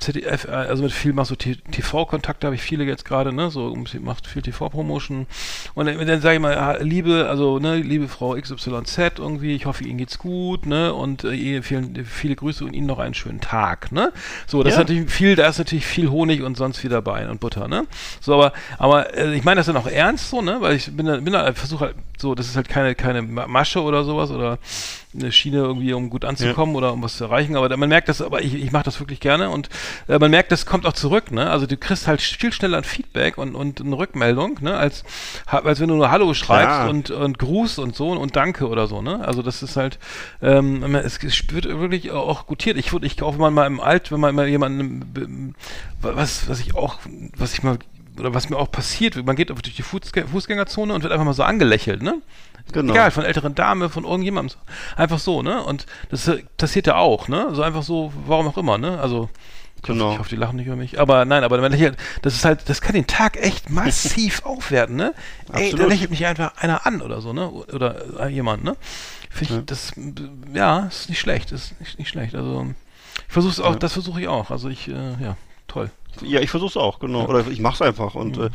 ZDF, 0.00 0.46
äh, 0.46 0.50
also 0.50 0.82
mit 0.82 0.92
viel, 0.92 1.12
mach 1.12 1.26
so 1.26 1.36
TV-Kontakte 1.36 2.46
habe 2.46 2.56
ich 2.56 2.62
viele 2.62 2.84
jetzt 2.84 3.04
gerade, 3.04 3.32
ne? 3.32 3.50
So, 3.50 3.76
macht 4.00 4.26
viel 4.26 4.42
TV-Promotion. 4.42 5.26
Und 5.74 5.86
dann, 5.86 6.06
dann 6.06 6.20
sage 6.20 6.36
ich 6.36 6.40
mal, 6.40 6.78
liebe, 6.82 7.28
also, 7.28 7.58
ne, 7.58 7.76
liebe 7.76 8.08
Frau 8.08 8.34
XYZ 8.34 9.18
irgendwie, 9.18 9.54
ich 9.54 9.66
hoffe, 9.66 9.84
Ihnen 9.84 9.98
geht's 9.98 10.18
gut, 10.18 10.66
ne? 10.66 10.92
Und 10.92 11.24
äh, 11.24 11.62
vielen, 11.62 12.04
viele 12.04 12.36
Grüße 12.36 12.64
und 12.64 12.72
Ihnen 12.72 12.86
noch 12.86 12.98
einen 12.98 13.14
schönen 13.14 13.40
Tag, 13.40 13.92
ne? 13.92 14.12
So, 14.46 14.62
das 14.62 14.74
ja. 14.74 14.80
ist 14.80 14.88
natürlich 14.88 15.10
viel, 15.10 15.36
da 15.36 15.48
ist 15.48 15.58
natürlich 15.58 15.86
viel 15.86 16.10
Honig 16.10 16.42
und 16.42 16.56
sonst 16.56 16.78
viel 16.78 16.90
dabei 16.90 17.28
und 17.28 17.40
Butter, 17.40 17.68
ne? 17.68 17.86
So, 18.20 18.34
aber, 18.34 18.52
aber 18.78 19.16
äh, 19.16 19.34
ich 19.34 19.44
meine 19.44 19.60
das 19.60 19.66
dann 19.66 19.76
auch 19.76 19.86
ernst 19.86 20.30
so, 20.30 20.42
ne? 20.42 20.56
Weil 20.60 20.76
ich 20.76 20.94
bin 20.96 21.06
da, 21.06 21.16
bin 21.16 21.32
da 21.32 21.52
versuche 21.52 21.86
halt 21.86 21.96
so, 22.20 22.34
das 22.34 22.48
ist 22.48 22.56
halt 22.56 22.68
keine, 22.68 22.94
keine 22.94 23.22
Masche 23.22 23.82
oder 23.82 24.04
sowas 24.04 24.30
oder 24.30 24.58
eine 25.14 25.32
Schiene 25.32 25.58
irgendwie, 25.58 25.92
um 25.92 26.10
gut 26.10 26.24
anzukommen 26.24 26.74
ja. 26.74 26.78
oder 26.78 26.92
um 26.92 27.02
was 27.02 27.16
zu 27.16 27.24
erreichen. 27.24 27.56
Aber 27.56 27.74
man 27.76 27.88
merkt 27.88 28.08
das, 28.08 28.22
aber 28.22 28.42
ich, 28.42 28.54
ich 28.54 28.72
mache 28.72 28.84
das 28.84 29.00
wirklich 29.00 29.20
gerne 29.20 29.50
und 29.50 29.68
äh, 30.08 30.18
man 30.18 30.30
merkt, 30.30 30.52
das 30.52 30.66
kommt 30.66 30.86
auch 30.86 30.92
zurück, 30.92 31.30
ne? 31.30 31.50
Also 31.50 31.66
du 31.66 31.76
kriegst 31.76 32.06
halt 32.06 32.20
viel 32.20 32.52
schneller 32.52 32.78
ein 32.78 32.84
Feedback 32.84 33.38
und, 33.38 33.54
und 33.54 33.80
eine 33.80 33.96
Rückmeldung, 33.96 34.58
ne? 34.60 34.76
Als, 34.76 35.04
als 35.46 35.80
wenn 35.80 35.88
du 35.88 35.96
nur 35.96 36.10
Hallo 36.10 36.34
schreibst 36.34 36.88
und, 36.88 37.10
und 37.10 37.38
Gruß 37.38 37.78
und 37.78 37.96
so 37.96 38.10
und 38.10 38.36
Danke 38.36 38.68
oder 38.68 38.86
so, 38.86 39.02
ne? 39.02 39.24
Also 39.26 39.42
das 39.42 39.62
ist 39.62 39.76
halt, 39.76 39.98
ähm, 40.42 40.94
es, 40.96 41.22
es 41.22 41.52
wird 41.52 41.66
wirklich 41.66 42.10
auch 42.10 42.46
gutiert. 42.46 42.76
Ich 42.76 42.92
würde, 42.92 43.06
ich 43.06 43.16
kaufe 43.16 43.38
mal 43.38 43.66
im 43.66 43.80
Alt, 43.80 44.12
wenn 44.12 44.20
man 44.20 44.30
immer 44.30 44.46
jemanden, 44.46 45.54
was, 46.00 46.48
was 46.48 46.60
ich 46.60 46.74
auch, 46.74 46.98
was 47.36 47.54
ich 47.54 47.62
mal 47.62 47.78
oder 48.18 48.34
was 48.34 48.50
mir 48.50 48.56
auch 48.56 48.70
passiert, 48.70 49.24
man 49.24 49.36
geht 49.36 49.50
durch 49.50 49.62
die 49.62 49.82
Fußgängerzone 49.82 50.92
und 50.92 51.02
wird 51.02 51.12
einfach 51.12 51.24
mal 51.24 51.32
so 51.32 51.42
angelächelt, 51.42 52.02
ne? 52.02 52.20
Genau. 52.72 52.92
Egal, 52.92 53.10
von 53.10 53.24
älteren 53.24 53.54
Dame, 53.54 53.88
von 53.88 54.04
irgendjemandem. 54.04 54.58
Einfach 54.96 55.18
so, 55.18 55.42
ne? 55.42 55.62
Und 55.62 55.86
das 56.10 56.30
passiert 56.56 56.86
ja 56.86 56.96
auch, 56.96 57.28
ne? 57.28 57.48
So 57.52 57.62
einfach 57.62 57.82
so, 57.82 58.12
warum 58.26 58.48
auch 58.48 58.58
immer, 58.58 58.78
ne? 58.78 59.00
Also, 59.00 59.28
genau. 59.82 60.12
ich 60.12 60.18
hoffe, 60.18 60.30
die 60.30 60.36
lachen 60.36 60.56
nicht 60.56 60.66
über 60.66 60.76
mich. 60.76 61.00
Aber 61.00 61.24
nein, 61.24 61.44
aber 61.44 61.68
lächelt, 61.68 61.96
das 62.22 62.34
ist 62.34 62.44
halt, 62.44 62.68
das 62.68 62.80
kann 62.80 62.94
den 62.94 63.06
Tag 63.06 63.36
echt 63.36 63.70
massiv 63.70 64.42
aufwerten, 64.44 64.96
ne? 64.96 65.14
Ey, 65.52 65.74
da 65.74 65.86
lächelt 65.86 66.10
mich 66.10 66.24
einfach 66.26 66.56
einer 66.56 66.86
an 66.86 67.02
oder 67.02 67.20
so, 67.20 67.32
ne? 67.32 67.50
Oder 67.50 68.28
jemand, 68.28 68.64
ne? 68.64 68.76
Finde 69.30 69.44
ich, 69.44 69.58
ja. 69.58 69.62
das, 69.64 69.92
ja, 70.52 70.78
ist 70.86 71.08
nicht 71.08 71.20
schlecht, 71.20 71.52
ist 71.52 71.78
nicht, 71.80 71.98
nicht 71.98 72.08
schlecht. 72.08 72.34
Also, 72.34 72.66
ich 73.26 73.32
versuche 73.32 73.52
es 73.52 73.60
auch, 73.60 73.72
ja. 73.72 73.78
das 73.78 73.92
versuche 73.92 74.20
ich 74.20 74.28
auch. 74.28 74.50
Also 74.50 74.68
ich, 74.68 74.88
äh, 74.88 74.92
ja, 75.22 75.36
toll. 75.68 75.90
Ja, 76.22 76.40
ich 76.40 76.50
versuche 76.50 76.70
es 76.70 76.76
auch, 76.76 76.98
genau. 76.98 77.20
Ja. 77.20 77.28
Oder 77.28 77.46
ich 77.46 77.60
mache 77.60 77.74
es 77.74 77.82
einfach 77.82 78.16
und 78.16 78.36
mhm. 78.36 78.44
äh, 78.44 78.50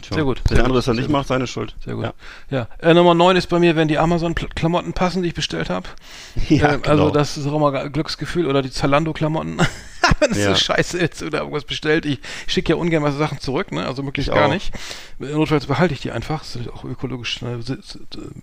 tja, 0.00 0.14
Sehr 0.14 0.24
gut. 0.24 0.40
Wenn 0.48 0.56
der 0.56 0.64
andere 0.64 0.78
es 0.78 0.86
dann 0.86 0.96
nicht 0.96 1.06
gut. 1.06 1.12
macht, 1.12 1.28
seine 1.28 1.46
Schuld. 1.46 1.76
Sehr 1.84 1.94
gut. 1.94 2.04
Ja. 2.04 2.12
ja. 2.50 2.68
Äh, 2.78 2.94
Nummer 2.94 3.14
9 3.14 3.36
ist 3.36 3.48
bei 3.48 3.58
mir, 3.58 3.76
wenn 3.76 3.88
die 3.88 3.98
Amazon-Klamotten 3.98 4.94
passen, 4.94 5.22
die 5.22 5.28
ich 5.28 5.34
bestellt 5.34 5.70
habe. 5.70 5.88
Ja, 6.48 6.56
äh, 6.56 6.66
also 6.66 6.80
genau. 6.80 6.90
Also 6.92 7.10
das 7.10 7.36
ist 7.36 7.46
auch 7.46 7.56
immer 7.56 7.90
Glücksgefühl 7.90 8.46
oder 8.46 8.62
die 8.62 8.70
Zalando-Klamotten. 8.70 9.58
Wenn 10.20 10.30
es 10.32 10.38
Ja. 10.38 10.50
so 10.50 10.54
scheiße 10.56 10.98
ist 10.98 11.22
oder 11.22 11.38
irgendwas 11.40 11.64
bestellt, 11.64 12.04
ich 12.06 12.18
schicke 12.46 12.70
ja 12.70 12.76
ungern 12.76 13.02
was 13.02 13.16
Sachen 13.16 13.38
zurück, 13.40 13.72
ne? 13.72 13.86
Also 13.86 14.02
möglichst 14.02 14.28
Ich 14.30 14.34
gar 14.34 14.48
auch. 14.48 14.52
nicht. 14.52 14.72
Notfalls 15.18 15.66
behalte 15.66 15.94
ich 15.94 16.00
die 16.00 16.10
einfach. 16.10 16.40
Das 16.40 16.56
ist 16.56 16.68
auch 16.68 16.84
ökologisch 16.84 17.42
ne, 17.42 17.60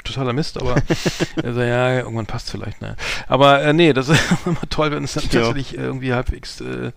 totaler 0.04 0.34
Mist, 0.34 0.60
aber 0.60 0.76
also, 1.44 1.62
ja, 1.62 1.98
irgendwann 2.00 2.26
passt 2.26 2.50
vielleicht, 2.52 2.82
ne? 2.82 2.96
Aber 3.28 3.62
äh, 3.62 3.74
nee, 3.74 3.94
das 3.94 4.10
ist 4.10 4.22
immer 4.46 4.58
toll, 4.70 4.92
wenn 4.92 5.04
es 5.04 5.14
dann 5.14 5.24
Ja. 5.32 5.40
tatsächlich 5.42 5.76
irgendwie 5.78 6.14
halbwegs 6.14 6.62
äh, 6.62 6.92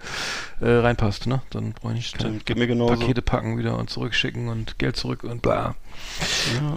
äh, 0.60 0.68
reinpasst, 0.68 1.26
ne? 1.26 1.42
Dann 1.50 1.72
brauche 1.72 1.94
ich 1.94 2.14
nicht. 2.18 2.46
Pakete 2.46 3.22
packen 3.22 3.58
wieder 3.58 3.76
und 3.78 3.90
zurückschicken 3.90 4.48
und 4.48 4.78
Geld 4.78 4.96
zurück 4.96 5.24
und 5.24 5.42
bla. 5.42 5.74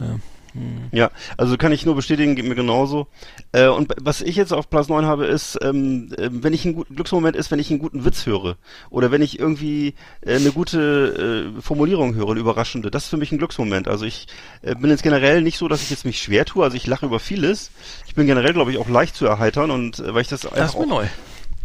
Ja. 0.02 0.20
Hm. 0.56 0.90
Ja, 0.92 1.12
also 1.36 1.58
kann 1.58 1.74
ich 1.74 1.86
nur 1.86 1.96
bestätigen, 1.96 2.36
geht 2.36 2.46
mir 2.46 2.56
genauso. 2.56 3.08
Äh, 3.52 3.68
und 3.68 3.94
was 4.02 4.22
ich 4.22 4.38
jetzt 4.38 4.54
auf 4.54 4.70
Platz 4.70 4.88
9 4.88 5.06
habe, 5.06 5.26
ist, 5.26 5.60
ähm, 5.62 6.14
äh, 6.18 6.30
wenn 6.32 6.54
ich 6.54 6.64
einen 6.64 6.76
guten 6.76 6.96
Glücksmoment 6.96 7.36
ist, 7.36 7.52
wenn 7.52 7.60
ich 7.60 7.70
einen 7.70 7.80
guten 7.80 8.06
Witz 8.06 8.26
höre. 8.26 8.56
Oder 8.90 9.12
wenn 9.12 9.22
ich 9.22 9.38
irgendwie 9.38 9.96
äh, 10.22 10.36
eine 10.36 10.52
gute 10.52 11.54
äh, 11.58 11.62
Formulierung 11.62 12.16
höre, 12.16 12.32
eine 12.32 12.40
überraschende. 12.40 12.90
Das 12.90 13.04
ist 13.04 13.10
für 13.10 13.18
mich 13.18 13.34
ein 13.34 13.38
Glücksmoment. 13.38 13.90
Also 13.90 14.06
ich 14.06 14.28
äh, 14.62 14.76
bin 14.76 14.90
jetzt 14.90 15.04
generell 15.04 15.42
nicht 15.42 15.58
so, 15.58 15.68
dass 15.68 15.84
ich 15.84 15.90
jetzt 15.90 16.06
mich 16.06 16.22
schwer 16.22 16.46
tue. 16.46 16.64
Also 16.64 16.78
ich 16.78 16.88
lache 16.88 17.06
über 17.06 17.20
vieles. 17.20 17.72
Ich 18.08 18.16
bin 18.16 18.26
generell, 18.26 18.54
glaube 18.54 18.72
ich, 18.72 18.78
auch 18.78 18.88
leicht 18.88 19.16
zu 19.16 19.26
erheitern 19.26 19.72
und 19.72 20.00
äh, 20.00 20.14
weil 20.14 20.22
ich 20.22 20.30
das 20.30 20.42
Das 20.42 20.54
einfach 20.54 20.76
ist 20.76 20.80
mir 20.80 20.88
neu. 20.88 21.06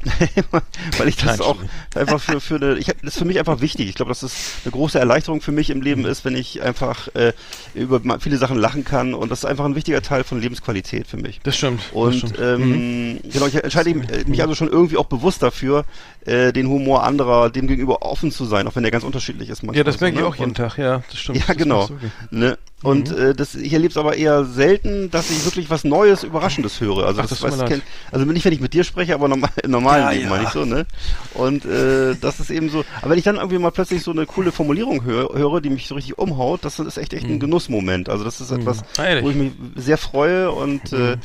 weil 0.99 1.09
ich 1.09 1.17
das 1.17 1.39
Nein, 1.39 1.41
auch 1.41 1.57
einfach 1.95 2.21
für, 2.21 2.41
für 2.41 2.57
eine, 2.57 2.75
ich, 2.79 2.89
hab- 2.89 3.01
das 3.03 3.15
ist 3.15 3.19
für 3.19 3.25
mich 3.25 3.39
einfach 3.39 3.61
wichtig. 3.61 3.89
Ich 3.89 3.95
glaube, 3.95 4.11
dass 4.11 4.21
das 4.21 4.33
eine 4.65 4.73
große 4.73 4.99
Erleichterung 4.99 5.41
für 5.41 5.53
mich 5.53 5.71
im 5.71 5.83
Leben 5.83 6.05
ist, 6.05 6.25
wenn 6.25 6.35
ich 6.37 6.63
einfach 6.63 7.09
äh, 7.15 7.33
über 7.75 8.01
viele 8.21 8.39
Sachen 8.39 8.57
lachen 8.59 8.85
kann 8.85 9.15
und 9.15 9.31
das 9.31 9.41
ist 9.41 9.45
einfach 9.45 9.65
ein 9.65 9.75
wichtiger 9.75 10.03
Teil 10.03 10.25
von 10.25 10.41
Lebensqualität 10.41 11.07
für 11.07 11.17
mich. 11.17 11.41
Das 11.43 11.57
stimmt. 11.57 11.81
das 11.81 11.93
Und 11.93 12.15
stimmt. 12.15 12.39
ähm, 12.41 13.21
genau, 13.33 13.47
ich 13.47 13.55
entscheide 13.55 13.95
mich- 13.95 14.09
äh, 14.11 14.25
mich 14.27 14.43
also 14.43 14.55
schon 14.55 14.69
irgendwie 14.69 14.97
auch 14.97 15.07
bewusst 15.07 15.43
dafür, 15.43 15.85
äh, 16.25 16.53
den 16.53 16.69
Humor 16.69 17.05
anderer 17.05 17.51
dem 17.51 17.67
gegenüber 17.67 18.03
offen 18.03 18.31
zu 18.33 18.45
sein, 18.45 18.67
auch 18.69 18.77
wenn 18.77 18.83
der 18.83 18.93
ganz 18.93 19.05
unterschiedlich 19.05 19.49
ist. 19.49 19.63
Manchmal 19.63 19.77
ja, 19.79 19.85
das 19.85 20.01
merke 20.01 20.17
ich 20.17 20.23
ne? 20.23 20.29
auch 20.29 20.37
jeden 20.37 20.55
Tag, 20.55 20.79
ja, 20.79 21.03
das 21.11 21.19
stimmt. 21.19 21.39
Ja, 21.41 21.45
das 21.49 21.57
genau. 21.57 21.89
Ne? 22.31 22.59
Und 22.83 23.11
Mhm. 23.11 23.19
äh, 23.31 23.35
das, 23.35 23.55
ich 23.55 23.73
erlebe 23.73 23.91
es 23.91 23.97
aber 23.99 24.17
eher 24.17 24.45
selten, 24.45 25.11
dass 25.11 25.31
ich 25.31 25.45
wirklich 25.45 25.69
was 25.69 25.85
Neues, 25.85 26.23
Überraschendes 26.25 26.81
höre. 26.81 27.05
Also, 27.07 27.21
Ach, 27.21 27.27
das, 27.29 27.41
das 27.41 27.65
kenn, 27.67 27.83
also 28.11 28.25
nicht, 28.25 28.45
wenn 28.45 28.53
ich 28.53 28.61
mit 28.61 28.73
dir 28.73 28.85
spreche, 28.85 29.15
aber 29.15 29.29
normal, 29.29 29.51
im 29.63 29.71
normalen 29.71 30.03
Ja, 30.05 30.11
Leben 30.11 30.25
ja. 30.25 30.31
meine 30.31 30.45
ich 30.45 30.51
so, 30.51 30.65
ne? 30.65 30.87
Und 31.35 31.65
äh, 31.67 32.15
das 32.21 32.41
ist 32.41 32.51
eben 32.51 32.71
so. 32.71 32.85
Aber 33.03 33.11
wenn 33.11 33.19
ich 33.19 33.25
dann 33.25 33.37
irgendwie 33.37 33.59
mal 33.59 33.71
plötzlich 33.71 34.03
so 34.03 34.11
eine 34.13 34.25
coole 34.27 34.51
Formulierung 34.53 35.05
höre, 35.05 35.35
höre 35.37 35.61
die 35.61 35.71
mich 35.71 35.89
so 35.89 35.95
richtig 35.95 36.17
umhaut, 36.19 36.65
das 36.65 36.79
ist 36.79 36.97
echt 36.97 37.13
echt 37.13 37.27
ein 37.27 37.39
Genussmoment. 37.39 38.09
Also 38.09 38.25
das 38.25 38.41
ist 38.41 38.51
etwas, 38.51 38.83
Ah, 38.97 39.05
ehrlich? 39.05 39.25
wo 39.25 39.31
ich 39.31 39.37
mich 39.37 39.53
sehr 39.77 39.99
freue 39.99 40.51
und 40.51 40.93
äh, 40.93 41.17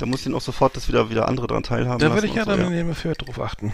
da 0.00 0.06
muss 0.06 0.20
ich 0.20 0.24
dann 0.24 0.34
auch 0.34 0.40
sofort, 0.40 0.76
dass 0.76 0.88
wieder 0.88 1.10
wieder 1.10 1.28
andere 1.28 1.46
daran 1.46 1.62
teilhaben 1.62 2.00
Da 2.00 2.12
würde 2.12 2.26
ich 2.26 2.34
ja 2.34 2.44
so, 2.44 2.50
dann 2.50 2.74
ja. 2.74 3.12
drauf 3.14 3.40
achten. 3.40 3.72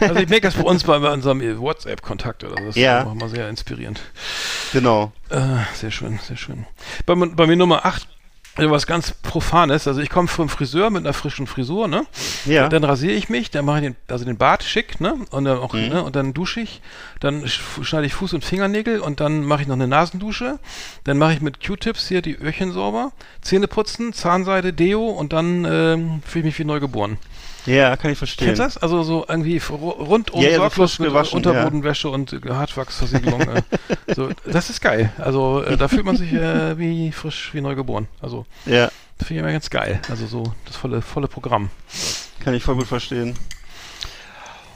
Also 0.00 0.16
ich 0.16 0.28
merke 0.28 0.48
das 0.48 0.54
bei 0.54 0.62
uns 0.62 0.84
bei, 0.84 0.96
unserem 0.96 1.40
WhatsApp-Kontakt 1.60 2.44
oder 2.44 2.56
so. 2.60 2.66
Das 2.66 2.76
Ja. 2.76 3.00
ist 3.00 3.06
auch 3.06 3.12
immer 3.12 3.28
sehr 3.28 3.48
inspirierend. 3.48 4.00
Genau. 4.72 5.12
Äh, 5.30 5.38
sehr 5.74 5.90
schön, 5.90 6.18
sehr 6.26 6.36
schön. 6.36 6.66
Bei, 7.06 7.14
mir- 7.14 7.28
bei 7.30 7.46
mir 7.46 7.56
Nummer 7.56 7.84
8, 7.86 8.06
was 8.56 8.88
ganz 8.88 9.12
Profanes. 9.12 9.86
Also 9.86 10.00
ich 10.00 10.10
komme 10.10 10.26
vom 10.26 10.48
Friseur 10.48 10.90
mit 10.90 11.04
einer 11.04 11.12
frischen 11.12 11.46
Frisur, 11.46 11.86
ne? 11.86 12.04
Ja. 12.44 12.68
Dann 12.68 12.82
rasiere 12.82 13.12
ich 13.14 13.28
mich, 13.28 13.52
dann 13.52 13.64
mache 13.64 13.78
ich 13.78 13.82
den, 13.84 13.96
also 14.08 14.24
den 14.24 14.36
Bart 14.36 14.64
schick, 14.64 15.00
ne? 15.00 15.14
Und 15.30 15.44
dann 15.44 15.58
auch, 15.58 15.74
Mhm. 15.74 15.88
ne? 15.88 16.02
Und 16.02 16.16
dann 16.16 16.34
dusche 16.34 16.60
ich, 16.60 16.82
dann 17.20 17.44
sch- 17.44 17.84
schneide 17.84 18.06
ich 18.06 18.14
Fuß 18.14 18.32
und 18.34 18.44
Fingernägel 18.44 18.98
und 18.98 19.20
dann 19.20 19.44
mache 19.44 19.62
ich 19.62 19.68
noch 19.68 19.76
eine 19.76 19.86
Nasendusche. 19.86 20.58
Dann 21.04 21.18
mache 21.18 21.34
ich 21.34 21.40
mit 21.40 21.64
Q-Tips 21.64 22.08
hier 22.08 22.20
die 22.20 22.36
Öhrchen 22.36 22.72
sauber, 22.72 23.12
Zähne 23.42 23.68
putzen, 23.68 24.12
Zahnseide, 24.12 24.72
Deo 24.72 25.06
und 25.06 25.32
dann 25.32 25.64
ähm, 25.64 26.22
fühle 26.26 26.40
ich 26.48 26.54
mich 26.54 26.58
wie 26.58 26.64
neugeboren. 26.64 27.18
Ja, 27.66 27.96
kann 27.96 28.10
ich 28.10 28.18
verstehen. 28.18 28.46
Kennst 28.46 28.60
du 28.60 28.64
das? 28.64 28.78
Also 28.78 29.02
so 29.02 29.24
irgendwie 29.28 29.60
rundum 29.68 30.40
Ja, 30.40 30.48
ja, 30.48 30.56
so 30.56 30.62
sorglos 30.62 30.98
mit 30.98 31.08
gewaschen, 31.08 31.36
Unterbodenwäsche 31.36 32.08
und 32.08 32.32
äh, 32.32 32.40
Hartwachsversiegelung. 32.48 33.40
äh, 33.42 33.62
so, 34.14 34.30
das 34.46 34.70
ist 34.70 34.80
geil. 34.80 35.12
Also 35.18 35.62
äh, 35.62 35.76
da 35.76 35.88
fühlt 35.88 36.04
man 36.04 36.16
sich 36.16 36.32
äh, 36.32 36.78
wie 36.78 37.12
frisch, 37.12 37.50
wie 37.52 37.60
neugeboren. 37.60 38.08
Also 38.22 38.46
Ja, 38.64 38.90
das 39.18 39.26
finde 39.28 39.34
ich 39.34 39.44
immer 39.44 39.52
ganz 39.52 39.68
geil. 39.70 40.00
Also 40.08 40.26
so 40.26 40.52
das 40.66 40.76
volle, 40.76 41.02
volle 41.02 41.28
Programm. 41.28 41.70
kann 42.42 42.54
ich 42.54 42.62
voll 42.62 42.76
gut 42.76 42.86
verstehen. 42.86 43.34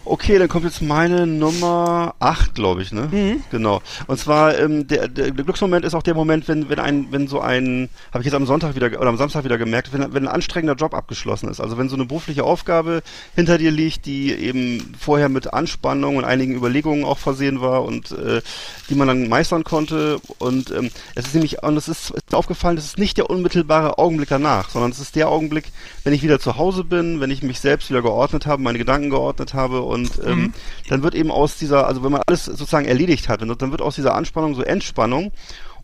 Okay, 0.05 0.39
dann 0.39 0.49
kommt 0.49 0.65
jetzt 0.65 0.83
meine 0.83 1.29
Nummer 1.29 2.15
8, 2.19 2.57
glaube 2.57 2.83
ich, 2.83 2.91
ne? 2.91 3.09
Mhm. 3.13 3.45
Genau. 3.53 3.81
Und 4.09 4.19
zwar, 4.19 4.59
ähm, 4.59 4.89
der, 4.89 5.07
der, 5.07 5.31
Glücksmoment 5.31 5.85
ist 5.85 5.95
auch 5.95 6.03
der 6.03 6.15
Moment, 6.15 6.49
wenn, 6.49 6.69
wenn 6.69 6.81
ein, 6.81 7.07
wenn 7.11 7.29
so 7.29 7.41
ein, 7.41 7.89
habe 8.13 8.23
ich 8.23 8.27
jetzt 8.27 8.35
am 8.35 8.47
Sonntag 8.47 8.75
wieder 8.75 8.87
oder 9.01 9.09
am 9.09 9.17
Samstag 9.17 9.45
wieder 9.45 9.59
gemerkt, 9.59 9.93
wenn, 9.93 10.13
wenn 10.13 10.27
ein 10.27 10.35
anstrengender 10.35 10.75
Job 10.75 10.95
abgeschlossen 10.95 11.49
ist. 11.49 11.61
Also 11.61 11.79
wenn 11.79 11.89
so 11.89 11.95
eine 11.95 12.07
berufliche 12.07 12.43
Aufgabe 12.43 13.03
hinter 13.37 13.59
dir 13.59 13.71
liegt, 13.71 14.07
die 14.07 14.33
eben 14.33 14.95
vorher 14.99 15.29
mit 15.29 15.53
Anspannung 15.53 16.17
und 16.17 16.25
einigen 16.25 16.57
Überlegungen 16.57 17.05
auch 17.05 17.19
versehen 17.19 17.61
war 17.61 17.85
und 17.85 18.11
äh, 18.11 18.43
die 18.91 18.97
man 18.97 19.07
dann 19.07 19.29
meistern 19.29 19.63
konnte. 19.63 20.19
Und 20.39 20.73
ähm, 20.73 20.91
es 21.15 21.27
ist 21.27 21.35
nämlich, 21.35 21.63
und 21.63 21.77
es 21.77 21.87
ist, 21.87 22.11
ist 22.11 22.35
aufgefallen, 22.35 22.75
das 22.75 22.87
ist 22.87 22.99
nicht 22.99 23.19
der 23.19 23.31
unmittelbare 23.31 23.99
Augenblick 23.99 24.31
danach, 24.31 24.71
sondern 24.71 24.91
es 24.91 24.99
ist 24.99 25.15
der 25.15 25.29
Augenblick, 25.29 25.71
wenn 26.03 26.13
ich 26.13 26.25
wieder 26.25 26.41
zu 26.41 26.57
Hause 26.57 26.83
bin, 26.83 27.21
wenn 27.21 27.31
ich 27.31 27.45
mich 27.45 27.61
selbst 27.61 27.89
wieder 27.89 28.03
geordnet 28.03 28.47
habe, 28.47 28.63
meine 28.63 28.79
Gedanken 28.79 29.11
geordnet 29.11 29.55
habe 29.55 29.92
und 29.93 30.21
ähm, 30.25 30.53
dann 30.89 31.03
wird 31.03 31.15
eben 31.15 31.31
aus 31.31 31.59
dieser, 31.59 31.87
also 31.87 32.03
wenn 32.03 32.13
man 32.13 32.23
alles 32.27 32.47
sozusagen 32.47 32.87
erledigt 32.87 33.29
hat, 33.29 33.43
dann 33.43 33.71
wird 33.71 33.83
aus 33.83 33.95
dieser 33.95 34.15
Anspannung 34.15 34.55
so 34.55 34.63
Entspannung 34.63 35.33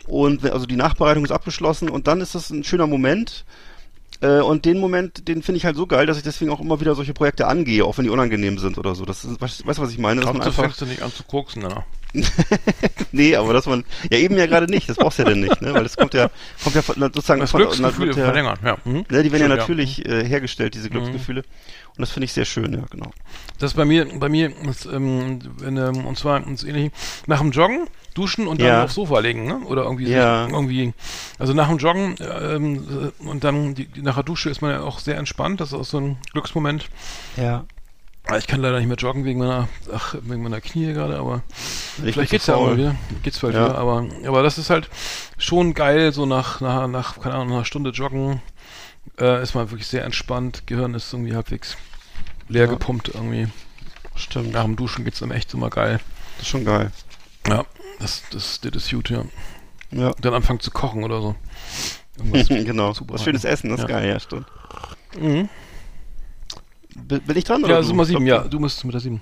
und 0.06 0.44
also 0.50 0.66
die 0.66 0.76
Nachbereitung 0.76 1.24
ist 1.24 1.30
abgeschlossen 1.30 1.90
und 1.90 2.06
dann 2.06 2.20
ist 2.20 2.34
das 2.34 2.50
ein 2.50 2.64
schöner 2.64 2.86
Moment. 2.86 3.44
Äh, 4.20 4.40
und 4.40 4.64
den 4.64 4.80
Moment, 4.80 5.28
den 5.28 5.42
finde 5.42 5.58
ich 5.58 5.64
halt 5.64 5.76
so 5.76 5.86
geil, 5.86 6.06
dass 6.06 6.16
ich 6.16 6.22
deswegen 6.22 6.50
auch 6.50 6.60
immer 6.60 6.80
wieder 6.80 6.94
solche 6.94 7.12
Projekte 7.12 7.46
angehe, 7.46 7.84
auch 7.84 7.98
wenn 7.98 8.04
die 8.04 8.10
unangenehm 8.10 8.58
sind 8.58 8.78
oder 8.78 8.94
so. 8.94 9.04
Das 9.04 9.24
ist, 9.24 9.40
weißt, 9.40 9.60
du, 9.60 9.66
was 9.66 9.90
ich 9.92 9.98
meine? 9.98 10.22
Dass 10.22 10.32
man 10.32 10.42
einfach, 10.42 10.76
du 10.76 10.86
nicht 10.86 11.02
an 11.02 11.12
zu 11.12 11.22
koksen, 11.22 11.62
ne? 11.62 11.84
nee, 13.12 13.36
aber 13.36 13.52
dass 13.52 13.66
man, 13.66 13.84
ja 14.10 14.18
eben 14.18 14.36
ja 14.36 14.46
gerade 14.46 14.66
nicht, 14.66 14.88
das 14.88 14.96
brauchst 14.96 15.18
du 15.18 15.22
ja 15.24 15.28
denn 15.28 15.40
nicht, 15.40 15.60
ne? 15.60 15.74
Weil 15.74 15.82
das 15.82 15.96
kommt 15.96 16.14
ja, 16.14 16.30
kommt 16.62 16.74
ja 16.74 16.82
von, 16.82 17.00
sozusagen 17.00 17.40
Das 17.40 17.50
von, 17.50 17.60
Glücksgefühl 17.60 18.06
wird 18.08 18.16
ja, 18.16 18.24
verlängern, 18.24 18.58
ja. 18.64 18.76
Mhm. 18.84 19.04
Ne, 19.08 19.22
die 19.22 19.32
werden 19.32 19.32
ja 19.32 19.46
Stimmt, 19.46 19.56
natürlich 19.58 20.06
äh, 20.06 20.24
hergestellt, 20.24 20.74
diese 20.74 20.90
Glücksgefühle. 20.90 21.40
Und 21.42 22.00
das 22.02 22.10
finde 22.10 22.24
ich 22.26 22.32
sehr 22.32 22.44
schön, 22.44 22.72
ja, 22.72 22.84
genau. 22.90 23.10
Das 23.58 23.72
ist 23.72 23.76
bei 23.76 23.84
mir, 23.84 24.06
bei 24.06 24.28
mir 24.28 24.52
ist, 24.68 24.86
ähm, 24.86 25.40
wenn, 25.58 25.76
ähm, 25.76 26.06
und 26.06 26.16
zwar 26.16 26.46
ist 26.48 26.64
ähnlich, 26.64 26.92
nach 27.26 27.40
dem 27.40 27.50
Joggen 27.50 27.88
duschen 28.14 28.46
und 28.46 28.60
dann 28.60 28.68
Ja. 28.68 28.84
aufs 28.84 28.94
Sofa 28.94 29.18
legen, 29.20 29.46
ne? 29.46 29.60
Oder 29.66 29.82
irgendwie, 29.82 30.06
sich 30.06 30.14
Ja. 30.14 30.48
irgendwie, 30.48 30.92
also 31.38 31.54
nach 31.54 31.68
dem 31.68 31.78
Joggen 31.78 32.16
ähm, 32.20 33.12
äh, 33.20 33.28
und 33.28 33.44
dann 33.44 33.74
die, 33.74 33.86
die, 33.86 34.02
nach 34.02 34.14
der 34.14 34.24
Dusche 34.24 34.48
ist 34.50 34.60
man 34.62 34.70
ja 34.70 34.80
auch 34.80 34.98
sehr 34.98 35.16
entspannt. 35.18 35.60
Das 35.60 35.68
ist 35.68 35.74
auch 35.74 35.84
so 35.84 35.98
ein 35.98 36.18
Glücksmoment. 36.32 36.88
Ja. 37.36 37.64
Ah, 38.30 38.36
Ich 38.36 38.46
kann 38.46 38.60
leider 38.60 38.78
nicht 38.78 38.88
mehr 38.88 38.96
joggen 38.98 39.24
wegen 39.24 39.38
meiner, 39.38 39.68
ach, 39.92 40.14
wegen 40.20 40.42
meiner 40.42 40.60
Knie 40.60 40.92
gerade, 40.92 41.18
aber 41.18 41.42
Ich 42.04 42.12
vielleicht 42.14 42.30
geht's 42.30 42.44
zu 42.44 42.50
ja 42.52 42.56
auch 42.58 42.60
faul. 42.66 42.70
mal 42.72 42.78
wieder. 42.78 42.94
Geht's 43.22 43.38
bald 43.38 43.54
Ja. 43.54 43.64
wieder, 43.64 43.78
aber, 43.78 44.06
aber 44.26 44.42
das 44.42 44.58
ist 44.58 44.68
halt 44.68 44.90
schon 45.38 45.72
geil, 45.72 46.12
so 46.12 46.26
nach, 46.26 46.60
nach, 46.60 46.86
nach 46.88 47.20
keine 47.20 47.36
Ahnung, 47.36 47.54
einer 47.54 47.64
Stunde 47.64 47.90
joggen 47.90 48.42
äh, 49.18 49.42
ist 49.42 49.54
man 49.54 49.70
wirklich 49.70 49.86
sehr 49.88 50.04
entspannt. 50.04 50.66
Gehirn 50.66 50.92
ist 50.94 51.10
irgendwie 51.12 51.34
halbwegs 51.34 51.76
leer 52.48 52.64
Ja. 52.66 52.70
gepumpt 52.70 53.08
irgendwie. 53.14 53.48
Stimmt. 54.14 54.52
Nach 54.52 54.64
dem 54.64 54.76
Duschen 54.76 55.04
geht's 55.04 55.20
dann 55.20 55.30
echt 55.30 55.54
immer 55.54 55.70
geil. 55.70 55.98
Das 56.36 56.42
ist 56.42 56.48
schon 56.48 56.64
geil. 56.66 56.90
Ja, 57.48 57.64
das, 57.98 58.24
das, 58.30 58.60
das 58.60 58.74
ist 58.84 58.90
gut, 58.90 59.08
ja. 59.08 59.24
Ja. 59.90 60.12
Dann 60.20 60.34
anfangen 60.34 60.60
zu 60.60 60.70
kochen 60.70 61.02
oder 61.02 61.22
so. 61.22 61.34
Irgendwas 62.18 62.48
genau. 62.48 62.92
zubereiten. 62.92 63.14
Was 63.20 63.24
schönes 63.24 63.44
Essen, 63.44 63.70
das 63.70 63.80
ist 63.80 63.88
Ja. 63.88 63.96
geil, 63.96 64.08
ja, 64.10 64.20
stimmt. 64.20 64.46
Mhm. 65.18 65.48
Bin, 67.06 67.22
ich 67.36 67.44
dran? 67.44 67.64
Ja? 67.64 67.80
Nummer 67.82 68.04
sieben, 68.04 68.22
Ich 68.22 68.26
glaub, 68.28 68.44
ja. 68.44 68.48
Du 68.48 68.58
musst 68.58 68.84
mit 68.84 68.94
der 68.94 69.00
sieben. 69.00 69.20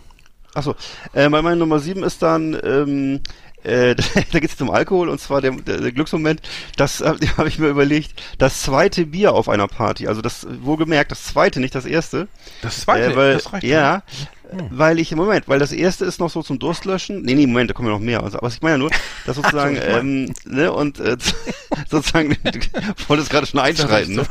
Achso, 0.57 0.75
äh, 1.13 1.29
bei 1.29 1.43
meiner 1.43 1.57
Nummer 1.57 1.79
7 1.79 2.03
ist 2.03 2.23
dann, 2.23 2.59
ähm, 2.65 3.21
äh, 3.63 3.95
da 4.33 4.39
geht 4.39 4.51
es 4.51 4.61
um 4.61 4.71
Alkohol 4.71 5.11
und 5.11 5.21
zwar 5.21 5.43
der, 5.43 5.51
der, 5.51 5.83
der 5.83 5.93
Glücksmoment, 5.93 6.41
das 6.79 7.01
äh, 7.03 7.15
habe 7.37 7.49
ich 7.49 7.59
mir 7.59 7.69
überlegt, 7.69 8.23
das 8.39 8.63
zweite 8.63 9.05
Bier 9.05 9.35
auf 9.35 9.51
einer 9.51 9.69
Party, 9.69 10.09
also 10.09 10.23
das, 10.23 10.47
wohlgemerkt, 10.63 11.11
das 11.11 11.25
zweite, 11.25 11.61
nicht 11.61 11.75
das 11.75 11.85
erste. 11.85 12.29
Das 12.63 12.81
zweite, 12.81 13.13
äh, 13.13 13.17
weil, 13.17 13.35
das 13.35 13.53
reicht 13.53 13.65
Ja, 13.65 14.03
Hm. 14.51 14.69
weil 14.71 14.99
ich, 14.99 15.15
Moment, 15.15 15.49
weil 15.49 15.59
das 15.59 15.73
erste 15.73 16.05
ist 16.05 16.21
noch 16.21 16.31
so 16.31 16.43
zum 16.43 16.59
Durstlöschen, 16.59 17.23
nee, 17.23 17.35
nee, 17.35 17.47
Moment, 17.47 17.71
da 17.71 17.75
kommen 17.75 17.89
ja 17.89 17.95
noch 17.95 18.01
mehr, 18.01 18.23
also, 18.23 18.39
aber 18.39 18.49
ich 18.49 18.63
meine 18.63 18.75
ja 18.75 18.79
nur, 18.79 18.91
dass 19.27 19.37
sozusagen, 19.43 19.77
ähm, 19.81 20.33
ne, 20.45 20.73
und 20.73 21.01
äh, 21.01 21.17
sozusagen, 21.91 22.31
du 22.45 22.61
wolltest 23.09 23.31
gerade 23.31 23.47
schon 23.47 23.61
einschreiten, 23.67 24.15
ne? 24.17 24.27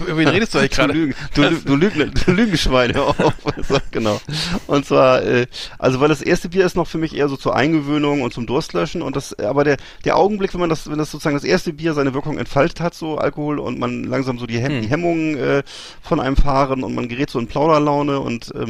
Über 0.00 0.16
wen 0.16 0.28
redest 0.28 0.54
du 0.54 0.58
eigentlich 0.58 0.70
Du, 0.70 0.76
gerade? 0.76 1.14
Du, 1.34 1.42
Lü- 1.42 1.64
du, 1.64 1.76
Lügen, 1.76 2.12
du 2.26 2.32
Lügenschwein, 2.32 2.94
hör 2.94 3.08
auf. 3.08 3.34
So, 3.68 3.78
genau. 3.90 4.20
Und 4.66 4.86
zwar, 4.86 5.22
äh, 5.22 5.46
also 5.78 6.00
weil 6.00 6.08
das 6.08 6.22
erste 6.22 6.48
Bier 6.48 6.66
ist 6.66 6.76
noch 6.76 6.86
für 6.88 6.98
mich 6.98 7.14
eher 7.16 7.28
so 7.28 7.36
zur 7.36 7.54
Eingewöhnung 7.56 8.22
und 8.22 8.32
zum 8.34 8.46
Durstlöschen 8.46 9.02
und 9.02 9.16
das, 9.16 9.38
aber 9.38 9.64
der, 9.64 9.76
der 10.04 10.16
Augenblick, 10.16 10.52
wenn 10.54 10.60
man 10.60 10.70
das, 10.70 10.90
wenn 10.90 10.98
das 10.98 11.10
sozusagen 11.10 11.36
das 11.36 11.44
erste 11.44 11.72
Bier 11.72 11.94
seine 11.94 12.14
Wirkung 12.14 12.38
entfaltet 12.38 12.80
hat, 12.80 12.94
so 12.94 13.18
Alkohol 13.18 13.58
und 13.58 13.78
man 13.78 14.04
langsam 14.04 14.38
so 14.38 14.46
die, 14.46 14.58
Hem 14.58 14.70
Hm. 14.72 14.82
die 14.82 14.88
Hemmungen 14.88 15.36
äh, 15.38 15.62
von 16.02 16.20
einem 16.20 16.36
fahren 16.36 16.82
und 16.84 16.94
man 16.94 17.08
gerät 17.08 17.30
so 17.30 17.38
in 17.38 17.46
Plauderlaune 17.46 18.20
und 18.20 18.52
ähm, 18.54 18.68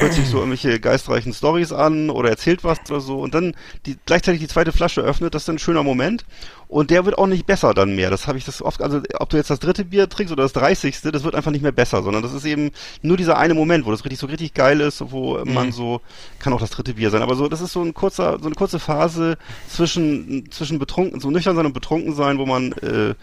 hört 0.00 0.12
sich 0.12 0.28
so 0.28 0.38
irgendwelche 0.38 0.80
geistreichen 0.80 1.32
Stories 1.32 1.72
an 1.72 2.10
oder 2.10 2.30
erzählt 2.30 2.64
was 2.64 2.78
oder 2.88 3.00
so 3.00 3.20
und 3.20 3.34
dann 3.34 3.54
die, 3.86 3.96
gleichzeitig 4.06 4.40
die 4.40 4.48
zweite 4.48 4.72
Flasche 4.72 5.02
öffnet, 5.02 5.34
das 5.34 5.42
ist 5.42 5.50
ein 5.50 5.58
schöner 5.58 5.82
Moment 5.82 6.24
und 6.68 6.90
der 6.90 7.04
wird 7.04 7.18
auch 7.18 7.26
nicht 7.26 7.46
besser 7.46 7.74
dann 7.74 7.94
mehr. 7.96 8.10
Das 8.10 8.26
habe 8.26 8.38
ich 8.38 8.44
das 8.44 8.62
oft, 8.62 8.80
also 8.82 9.00
ob 9.18 9.28
du 9.28 9.36
jetzt 9.36 9.50
das 9.50 9.58
dritte 9.60 9.84
Bier 9.84 10.08
trinkst 10.08 10.32
oder 10.32 10.44
das 10.44 10.52
dreißigste, 10.52 11.12
das 11.12 11.24
wird 11.24 11.34
einfach 11.34 11.50
nicht 11.50 11.62
mehr 11.62 11.72
besser, 11.72 12.02
sondern 12.02 12.22
das 12.22 12.32
ist 12.32 12.44
eben 12.44 12.70
nur 13.02 13.16
dieser 13.16 13.38
eine 13.38 13.54
Moment, 13.54 13.86
wo 13.86 13.90
das 13.90 14.04
richtig 14.04 14.20
so 14.20 14.26
richtig 14.26 14.54
geil 14.54 14.80
ist, 14.80 15.02
wo 15.12 15.44
man 15.44 15.66
Mhm. 15.66 15.72
so, 15.72 16.00
kann 16.38 16.52
auch 16.52 16.60
das 16.60 16.70
dritte 16.70 16.94
Bier 16.94 17.10
sein, 17.10 17.22
aber 17.22 17.34
so, 17.34 17.48
das 17.48 17.60
ist 17.60 17.72
so 17.72 17.82
ein 17.82 17.94
kurzer, 17.94 18.38
so 18.40 18.46
eine 18.46 18.54
kurze 18.54 18.78
Phase 18.78 19.36
zwischen, 19.68 20.50
zwischen 20.50 20.78
betrunken, 20.78 21.20
so 21.20 21.30
nüchtern 21.30 21.56
sein 21.56 21.66
und 21.66 21.72
betrunken 21.72 22.14
sein, 22.14 22.38
wo 22.38 22.46
man 22.46 22.72
äh, 22.72 23.14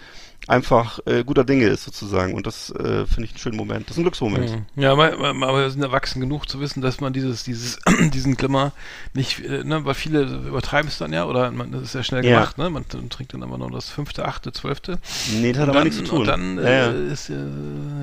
einfach 0.47 0.99
äh, 1.05 1.23
guter 1.23 1.43
Dinge 1.43 1.65
ist 1.67 1.83
sozusagen 1.83 2.33
und 2.33 2.47
das 2.47 2.69
äh, 2.71 3.05
finde 3.05 3.25
ich 3.25 3.31
einen 3.31 3.37
schönen 3.37 3.57
Moment. 3.57 3.85
Das 3.89 3.91
ist 3.91 3.97
ein 3.99 4.03
Glücksmoment. 4.03 4.49
Mhm. 4.75 4.81
Ja, 4.81 4.91
aber, 4.93 5.13
aber 5.17 5.59
wir 5.61 5.69
sind 5.69 5.81
erwachsen 5.81 6.21
genug 6.21 6.47
zu 6.49 6.59
wissen, 6.59 6.81
dass 6.81 7.01
man 7.01 7.11
dieses, 7.13 7.43
dieses, 7.43 7.79
diesen 8.13 8.37
Glimmer 8.37 8.71
nicht, 9.13 9.39
äh, 9.43 9.63
ne, 9.63 9.83
weil 9.85 9.93
viele 9.93 10.21
übertreiben 10.23 10.87
es 10.87 10.97
dann 10.97 11.11
ja, 11.13 11.25
oder 11.25 11.51
man, 11.51 11.71
das 11.71 11.81
ist 11.83 11.95
ja 11.95 12.03
schnell 12.03 12.25
Ja. 12.25 12.35
gemacht, 12.39 12.57
ne? 12.57 12.69
Man 12.69 12.85
trinkt 13.09 13.33
dann 13.33 13.41
immer 13.41 13.57
nur 13.57 13.71
das 13.71 13.89
fünfte, 13.89 14.25
achte, 14.25 14.51
zwölfte. 14.51 14.99
Nee, 15.33 15.51
das 15.51 15.61
hat 15.61 15.69
und 15.69 15.69
aber 15.69 15.79
dann, 15.79 15.83
nichts 15.87 15.97
zu 15.99 16.05
tun. 16.05 16.19
Und 16.21 16.27
dann 16.27 16.57
ja, 16.57 16.63
äh, 16.63 17.07
ja. 17.07 17.11
ist, 17.11 17.29
äh, 17.29 17.33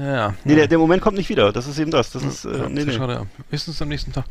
ja. 0.04 0.34
Nee, 0.44 0.54
der, 0.56 0.66
der 0.68 0.78
Moment 0.78 1.02
kommt 1.02 1.16
nicht 1.16 1.28
wieder. 1.30 1.52
Das 1.52 1.66
ist 1.66 1.78
eben 1.78 1.90
das. 1.90 2.10
Das 2.10 2.22
ist, 2.22 2.44
äh, 2.44 2.68
nee, 2.68 2.84
nee. 2.84 2.92
schade, 2.92 3.12
ja. 3.14 3.26
Höchstens 3.50 3.80
am 3.80 3.88
nächsten 3.88 4.12
Tag. 4.12 4.24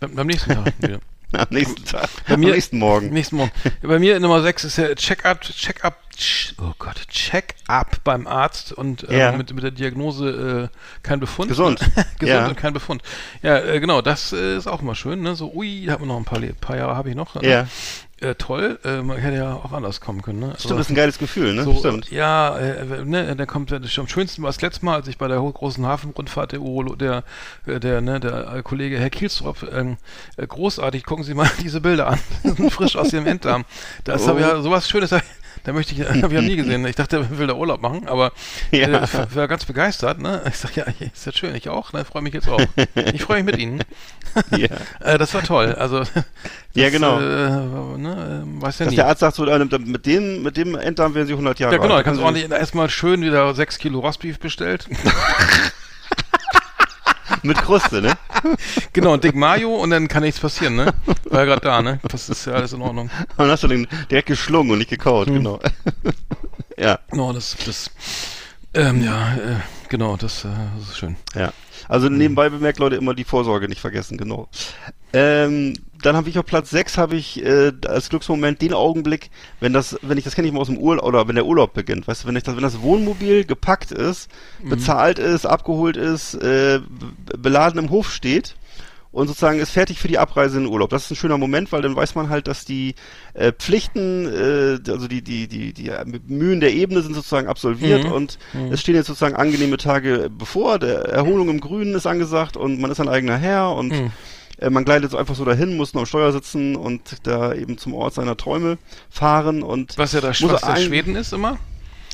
Beim, 0.00 0.14
beim 0.14 0.26
nächsten 0.26 0.52
Tag 0.54 0.72
wieder. 0.80 0.98
Am 1.34 1.46
nächsten 1.48 1.82
Tag. 1.86 2.10
Bei 2.28 2.36
mir- 2.36 2.48
Am 2.48 2.52
nächsten 2.56 2.78
Morgen. 2.78 3.08
Nächsten 3.12 3.36
Morgen. 3.36 3.50
Bei 3.80 3.98
mir 3.98 4.20
Nummer 4.20 4.42
6 4.42 4.64
ist 4.64 4.76
ja 4.76 4.94
Check-up, 4.94 5.40
Check-up, 5.40 5.94
Ch- 5.94 6.01
oh 6.60 6.72
Gott, 6.78 7.08
Check-up 7.08 7.98
beim 8.04 8.26
Arzt 8.26 8.72
und 8.72 9.08
äh, 9.08 9.18
Ja. 9.18 9.32
mit, 9.32 9.52
mit 9.54 9.62
der 9.64 9.70
Diagnose 9.70 10.70
äh, 10.72 10.76
kein 11.02 11.20
Befund. 11.20 11.48
Gesund. 11.48 11.80
Gesund 12.18 12.22
Ja. 12.28 12.46
und 12.48 12.56
kein 12.56 12.72
Befund. 12.72 13.02
Ja, 13.42 13.58
äh, 13.58 13.80
genau, 13.80 14.02
das 14.02 14.32
äh, 14.32 14.56
ist 14.56 14.66
auch 14.66 14.82
immer 14.82 14.94
schön, 14.94 15.22
ne? 15.22 15.34
So, 15.34 15.52
ui, 15.54 15.86
da 15.86 15.92
hat 15.94 16.00
man 16.00 16.08
noch 16.08 16.16
ein 16.18 16.24
paar, 16.24 16.40
paar 16.60 16.76
Jahre 16.76 16.96
habe 16.96 17.10
ich 17.10 17.14
noch. 17.16 17.34
Ne? 17.34 17.48
Ja. 17.48 17.66
Äh, 18.20 18.36
toll, 18.36 18.78
man 18.84 19.16
hätte 19.18 19.36
ja 19.36 19.54
auch 19.54 19.72
anders 19.72 20.00
kommen 20.00 20.22
können, 20.22 20.38
ne? 20.38 20.54
Stimmt, 20.56 20.74
das 20.78 20.86
ist 20.86 20.90
ein 20.90 20.94
geiles 20.94 21.18
Gefühl, 21.18 21.54
ne? 21.54 21.64
so, 21.64 21.74
Stimmt. 21.74 22.08
Ja, 22.12 22.56
äh, 22.56 23.04
ne, 23.04 23.34
der 23.34 23.46
kommt, 23.46 23.72
das 23.72 23.98
am 23.98 24.06
schönsten 24.06 24.42
war 24.44 24.48
das 24.48 24.60
letzte 24.62 24.84
Mal, 24.84 24.94
als 24.94 25.08
ich 25.08 25.18
bei 25.18 25.26
der 25.26 25.38
großen 25.40 25.84
Hafenrundfahrt 25.84 26.52
der 26.52 26.60
Urolo, 26.60 26.94
der, 26.94 27.24
der, 27.66 28.00
ne, 28.00 28.20
der 28.20 28.62
Kollege 28.62 28.96
Herr 29.00 29.10
Kielstrop, 29.10 29.66
ähm, 29.72 29.96
äh, 30.36 30.46
großartig, 30.46 31.02
gucken 31.04 31.24
Sie 31.24 31.34
mal 31.34 31.50
diese 31.64 31.80
Bilder 31.80 32.06
an, 32.10 32.20
frisch 32.70 32.94
aus 32.94 33.12
Ihrem 33.12 33.26
Enddarm. 33.26 33.64
Das 34.04 34.22
Oh. 34.22 34.28
habe 34.28 34.40
ja 34.42 34.60
sowas 34.60 34.88
Schönes, 34.88 35.10
da 35.64 35.72
möchte 35.72 35.94
ich, 35.94 36.00
habe 36.22 36.26
ich 36.26 36.32
ja 36.32 36.40
nie 36.42 36.56
gesehen. 36.62 36.84
Ich 36.86 36.96
dachte, 36.96 37.16
er 37.18 37.38
will 37.38 37.46
da 37.46 37.54
Urlaub 37.54 37.80
machen, 37.82 38.08
aber 38.08 38.32
Ja. 38.70 38.88
äh, 38.88 39.06
war 39.34 39.48
ganz 39.48 39.64
begeistert, 39.64 40.18
ne? 40.20 40.42
Ich 40.48 40.56
sag 40.56 40.76
ja, 40.76 40.84
ist 41.14 41.26
ja 41.26 41.32
schön, 41.32 41.54
ich 41.54 41.68
auch, 41.68 41.92
ne? 41.92 42.04
Freue 42.04 42.22
mich 42.22 42.34
jetzt 42.34 42.48
auch. 42.48 42.60
Ich 43.12 43.22
freue 43.22 43.42
mich 43.42 43.52
mit 43.52 43.60
Ihnen. 43.60 43.82
Ja. 44.50 44.68
Äh, 45.00 45.18
das 45.18 45.34
war 45.34 45.42
toll. 45.42 45.74
Also 45.74 46.00
das, 46.00 46.10
Ja, 46.74 46.88
genau. 46.90 47.18
Äh, 47.18 47.98
ne, 47.98 48.44
äh, 48.46 48.62
weiß 48.62 48.78
ja 48.78 48.84
Dass 48.86 48.90
nie. 48.92 48.96
der 48.96 49.06
Arzt 49.08 49.20
sagt 49.20 49.36
so, 49.36 49.46
äh, 49.46 49.58
mit 49.58 50.06
dem, 50.06 50.42
mit 50.42 50.56
dem 50.56 50.74
Enddarm 50.76 51.14
werden 51.14 51.26
Sie 51.26 51.32
100 51.34 51.58
Jahre 51.60 51.74
Ja, 51.74 51.78
genau, 51.78 51.90
da 51.90 51.96
alt. 51.98 52.04
kannst 52.06 52.20
du 52.20 52.24
Können 52.24 52.36
ordentlich 52.36 52.58
erstmal 52.58 52.88
schön 52.90 53.20
wieder 53.22 53.54
6 53.54 53.78
Kilo 53.78 54.00
Rostbeef 54.00 54.38
bestellt. 54.38 54.86
Mit 57.42 57.58
Kruste, 57.58 58.00
ne? 58.02 58.12
genau, 58.92 59.12
und 59.14 59.24
Dick 59.24 59.34
Mayo 59.34 59.74
und 59.76 59.90
dann 59.90 60.08
kann 60.08 60.22
nichts 60.22 60.40
passieren, 60.40 60.76
ne? 60.76 60.92
War 61.30 61.40
ja 61.40 61.44
gerade 61.46 61.60
da, 61.62 61.82
ne? 61.82 62.00
Das 62.08 62.28
ist 62.28 62.46
ja 62.46 62.54
alles 62.54 62.72
in 62.72 62.82
Ordnung. 62.82 63.10
Und 63.30 63.38
dann 63.38 63.50
hast 63.50 63.62
du 63.62 63.68
den 63.68 63.86
direkt 64.10 64.28
geschlungen 64.28 64.70
und 64.72 64.78
nicht 64.78 64.90
gekaut, 64.90 65.26
Hm. 65.28 65.34
genau. 65.34 65.60
ja, 66.78 66.98
Genau, 67.10 67.32
das, 67.32 67.56
das, 67.64 67.90
ähm, 68.74 69.02
ja, 69.04 69.34
äh, 69.34 69.56
genau, 69.88 70.16
das, 70.16 70.44
äh, 70.44 70.48
das 70.78 70.90
ist 70.90 70.98
schön. 70.98 71.16
ja. 71.34 71.52
Also 71.88 72.08
nebenbei 72.08 72.48
bemerkt, 72.48 72.78
Leute, 72.78 72.96
immer 72.96 73.14
die 73.14 73.24
Vorsorge 73.24 73.68
nicht 73.68 73.80
vergessen, 73.80 74.16
genau. 74.16 74.48
Ähm, 75.12 75.74
dann 76.02 76.16
habe 76.16 76.28
ich 76.28 76.38
auf 76.38 76.44
Platz 76.46 76.70
6 76.70 76.98
habe 76.98 77.16
ich 77.16 77.44
äh, 77.44 77.72
als 77.86 78.08
Glücksmoment 78.10 78.60
den 78.60 78.74
Augenblick, 78.74 79.30
wenn 79.60 79.72
das, 79.72 79.98
wenn 80.02 80.18
ich 80.18 80.24
das 80.24 80.34
kenne 80.34 80.48
ich 80.48 80.54
mal 80.54 80.60
aus 80.60 80.66
dem 80.68 80.78
Urlaub 80.78 81.04
oder 81.04 81.28
wenn 81.28 81.34
der 81.36 81.46
Urlaub 81.46 81.72
beginnt, 81.74 82.06
weißt 82.08 82.24
du, 82.24 82.28
wenn 82.28 82.36
ich 82.36 82.42
das, 82.42 82.54
wenn 82.56 82.62
das 82.62 82.82
Wohnmobil 82.82 83.44
gepackt 83.44 83.90
ist, 83.92 84.28
Mhm. 84.62 84.68
bezahlt 84.70 85.18
ist, 85.18 85.46
abgeholt 85.46 85.96
ist, 85.96 86.34
äh, 86.34 86.80
be- 86.80 87.38
beladen 87.38 87.78
im 87.82 87.90
Hof 87.90 88.12
steht 88.12 88.54
und 89.12 89.26
sozusagen 89.28 89.58
ist 89.60 89.70
fertig 89.70 89.98
für 90.00 90.08
die 90.08 90.18
Abreise 90.18 90.56
in 90.56 90.64
den 90.64 90.72
Urlaub. 90.72 90.88
Das 90.88 91.04
ist 91.04 91.10
ein 91.10 91.16
schöner 91.16 91.36
Moment, 91.36 91.70
weil 91.70 91.82
dann 91.82 91.94
weiß 91.94 92.14
man 92.14 92.30
halt, 92.30 92.48
dass 92.48 92.64
die 92.64 92.94
äh, 93.34 93.52
Pflichten, 93.52 94.26
äh, 94.26 94.90
also 94.90 95.06
die 95.06 95.20
die 95.22 95.46
die 95.48 95.72
die 95.74 95.90
Mühen 96.26 96.60
der 96.60 96.72
Ebene 96.72 97.02
sind 97.02 97.14
sozusagen 97.14 97.46
absolviert 97.46 98.04
Mhm. 98.04 98.12
und 98.12 98.38
es 98.70 98.80
stehen 98.80 98.94
jetzt 98.94 99.08
sozusagen 99.08 99.36
angenehme 99.36 99.76
Tage 99.76 100.30
bevor. 100.36 100.78
Der 100.78 101.00
Erholung 101.10 101.50
im 101.50 101.60
Grünen 101.60 101.94
ist 101.94 102.06
angesagt 102.06 102.56
und 102.56 102.80
man 102.80 102.90
ist 102.90 103.00
ein 103.00 103.08
eigener 103.10 103.36
Herr 103.36 103.72
und 103.74 103.92
Mhm. 103.92 104.10
Äh, 104.62 104.70
man 104.70 104.84
gleitet 104.84 105.10
so 105.10 105.16
einfach 105.18 105.34
so 105.34 105.44
dahin, 105.44 105.76
muss 105.76 105.92
nur 105.94 106.02
am 106.02 106.06
Steuer 106.06 106.32
sitzen 106.32 106.76
und 106.76 107.00
da 107.24 107.52
eben 107.54 107.76
zum 107.78 107.94
Ort 107.94 108.14
seiner 108.14 108.36
Träume 108.36 108.78
fahren 109.10 109.62
und 109.62 109.98
Was 109.98 110.12
ja 110.12 110.20
muss 110.26 110.36
Schloss 110.36 110.60
der 110.60 110.70
ein- 110.70 110.82
Schweden 110.82 111.16
ist 111.16 111.32
immer. 111.32 111.58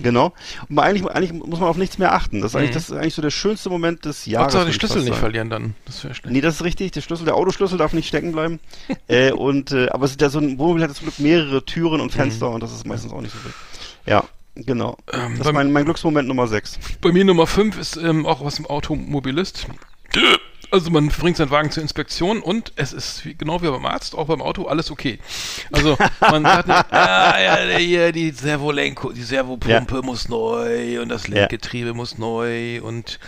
Genau. 0.01 0.33
Und 0.69 0.79
eigentlich, 0.79 1.05
eigentlich 1.11 1.33
muss 1.33 1.59
man 1.59 1.69
auf 1.69 1.77
nichts 1.77 1.99
mehr 1.99 2.15
achten. 2.15 2.41
Das 2.41 2.53
ist 2.53 2.57
eigentlich, 2.57 2.71
Mhm. 2.71 2.75
das 2.75 2.89
ist 2.89 2.93
eigentlich 2.97 3.15
so 3.15 3.23
der 3.23 3.31
schönste 3.31 3.69
Moment 3.69 4.05
des 4.05 4.27
Jahres. 4.27 4.55
Hauptsache 4.55 4.71
ich 4.71 4.77
Schlüssel 4.77 5.03
nicht 5.03 5.17
verlieren 5.17 5.51
dann. 5.51 5.75
Das 5.87 6.05
wäre 6.05 6.15
schlecht. 6.15 6.33
Nee, 6.33 6.41
das 6.41 6.55
ist 6.55 6.63
richtig. 6.65 6.93
Der 6.93 7.01
Schlüssel, 7.01 7.25
der 7.25 7.35
Autoschlüssel 7.35 7.79
darf 7.79 7.93
nicht 7.93 8.07
stecken 8.07 8.31
bleiben. 8.31 8.61
äh, 9.09 9.33
und 9.33 9.73
äh, 9.73 9.89
aber 9.89 10.05
es 10.05 10.13
ist 10.13 10.21
ja 10.21 10.31
so 10.31 10.39
ein 10.39 10.57
Wohnmobil 10.57 10.85
hat 10.85 10.95
zum 10.95 11.07
Glück 11.07 11.19
mehrere 11.19 11.65
Türen 11.65 12.01
und 12.01 12.13
Fenster 12.13 12.49
und 12.49 12.63
das 12.63 12.71
ist 12.73 12.87
meistens 12.87 13.13
auch 13.13 13.21
nicht 13.21 13.33
so 13.35 13.43
wild. 13.45 13.55
Ja, 14.07 14.23
genau. 14.55 14.97
Ähm, 15.13 15.37
das 15.37 15.49
ist 15.49 15.53
mein, 15.53 15.73
mein 15.73 15.85
Glücksmoment 15.85 16.29
Nummer 16.29 16.47
6. 16.47 16.79
Bei 17.01 17.11
mir 17.11 17.25
Nummer 17.25 17.49
5 17.49 17.77
ist 17.77 17.97
ähm, 17.97 18.25
auch 18.25 18.45
was 18.45 18.61
im 18.61 18.67
Automobilist. 18.67 19.67
Also 20.71 20.91
man 20.91 21.09
bringt 21.09 21.37
seinen 21.39 21.51
Wagen 21.51 21.71
zur 21.71 21.83
Inspektion 21.83 22.41
und 22.41 22.73
es 22.77 22.93
ist 22.93 23.23
genau 23.39 23.63
wie 23.63 23.69
beim 23.69 23.87
Arzt, 23.87 24.15
auch 24.15 24.27
beim 24.27 24.43
Auto, 24.43 24.65
alles 24.67 24.91
okay. 24.91 25.19
Also 25.73 25.97
man 26.21 26.43
sagt 26.43 26.69
nicht, 26.69 26.85
ah, 26.93 27.41
ja, 27.41 27.77
hier 27.79 28.13
die 28.13 28.31
Servolenko, 28.33 29.13
die 29.13 29.23
Servopumpe 29.23 30.03
muss 30.03 30.29
neu 30.29 31.01
und 31.01 31.09
das 31.09 31.27
Lenkgetriebe 31.27 31.95
muss 31.95 32.19
neu 32.19 32.83
und 32.83 33.19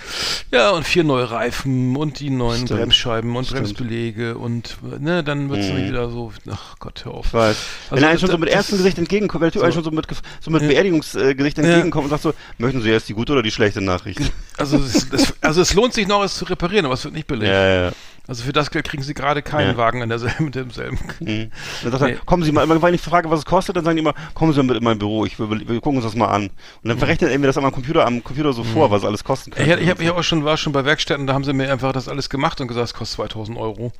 ja, 0.52 0.70
und 0.70 0.84
vier 0.86 1.02
neue 1.02 1.30
Reifen 1.30 1.96
und 1.96 2.20
die 2.20 2.28
neuen 2.28 2.66
Stimmt. 2.66 2.80
Bremsscheiben 2.80 3.34
und 3.34 3.44
Stimmt. 3.46 3.60
Bremsbeläge 3.62 4.36
und 4.36 4.76
ne, 5.00 5.24
dann 5.24 5.48
wird 5.48 5.60
es 5.60 5.70
Mhm. 5.70 5.86
wieder 5.88 6.10
so, 6.10 6.32
ach 6.50 6.76
Gott, 6.78 7.04
hör 7.06 7.14
auf. 7.14 7.32
Wenn 7.32 7.40
Also 7.40 7.56
er 7.90 8.08
einem 8.08 8.18
schon 8.18 8.30
so 8.30 8.36
mit 8.38 8.50
ernstem 8.50 8.74
das- 8.76 8.82
Gesicht 8.84 8.98
entgegenkommt, 8.98 9.42
wenn 9.42 9.50
so. 9.52 9.62
einem 9.62 9.72
schon 9.72 9.84
so 9.84 9.90
mit, 9.90 10.06
so 10.40 10.50
mit 10.50 10.60
Ja. 10.62 10.68
Beerdigungsgesicht 10.68 11.56
Ja. 11.58 11.64
entgegenkommt 11.64 12.04
und 12.04 12.10
sagt 12.10 12.22
so, 12.22 12.34
möchten 12.58 12.82
Sie 12.82 12.90
jetzt 12.90 13.08
die 13.08 13.14
gute 13.14 13.32
oder 13.32 13.42
die 13.42 13.50
schlechte 13.50 13.80
Nachricht? 13.80 14.20
Also 14.58 14.76
es, 14.76 15.06
es, 15.10 15.32
also 15.40 15.62
es 15.62 15.72
lohnt 15.72 15.94
sich 15.94 16.06
noch, 16.06 16.22
es 16.22 16.34
zu 16.34 16.44
reparieren, 16.44 16.84
aber 16.84 16.94
es 16.94 17.04
wird 17.04 17.14
nicht 17.14 17.26
billig. 17.30 17.48
ja, 17.48 17.84
ja. 17.86 17.92
Also 18.28 18.44
für 18.44 18.52
das 18.52 18.70
Geld 18.70 18.86
kriegen 18.86 19.02
sie 19.02 19.12
gerade 19.12 19.42
keinen 19.42 19.70
Ja. 19.72 19.76
Wagen 19.76 20.02
in 20.02 20.08
derselben, 20.08 20.44
mit 20.44 20.54
demselben. 20.54 20.98
Mhm. 21.18 21.50
Dann 21.82 21.90
sagt 21.90 22.04
Nee. 22.04 22.12
er, 22.12 22.18
kommen 22.24 22.44
Sie 22.44 22.52
mal, 22.52 22.62
immer, 22.62 22.80
wenn 22.80 22.94
ich 22.94 23.00
frage, 23.00 23.28
was 23.28 23.40
es 23.40 23.44
kostet, 23.44 23.74
dann 23.76 23.84
sagen 23.84 23.96
die 23.96 24.02
immer, 24.02 24.14
kommen 24.34 24.52
Sie 24.52 24.58
mal 24.58 24.66
mit 24.68 24.76
in 24.76 24.84
mein 24.84 24.98
Büro, 25.00 25.24
ich 25.26 25.36
will, 25.40 25.48
wir 25.66 25.80
gucken 25.80 25.96
uns 25.96 26.04
das 26.04 26.14
mal 26.14 26.28
an. 26.28 26.42
Und 26.44 26.88
dann 26.88 26.98
verrechnet 26.98 27.32
er 27.32 27.38
mir 27.40 27.48
das 27.48 27.58
am 27.58 27.72
Computer, 27.72 28.06
am 28.06 28.22
Computer 28.22 28.52
so 28.52 28.62
vor, 28.62 28.92
was 28.92 29.04
alles 29.04 29.24
kosten 29.24 29.50
Ich, 29.50 29.56
könnte. 29.56 29.72
hab- 29.72 29.80
ich 29.80 29.90
habe 29.90 30.04
ich 30.04 30.10
auch 30.10 30.22
schon, 30.22 30.44
war 30.44 30.56
schon 30.58 30.72
bei 30.72 30.84
Werkstätten, 30.84 31.26
da 31.26 31.32
haben 31.34 31.42
sie 31.42 31.52
mir 31.52 31.72
einfach 31.72 31.92
das 31.92 32.06
alles 32.08 32.30
gemacht 32.30 32.60
und 32.60 32.68
gesagt, 32.68 32.86
es 32.86 32.94
kostet 32.94 33.16
2000 33.16 33.58
Euro. 33.58 33.90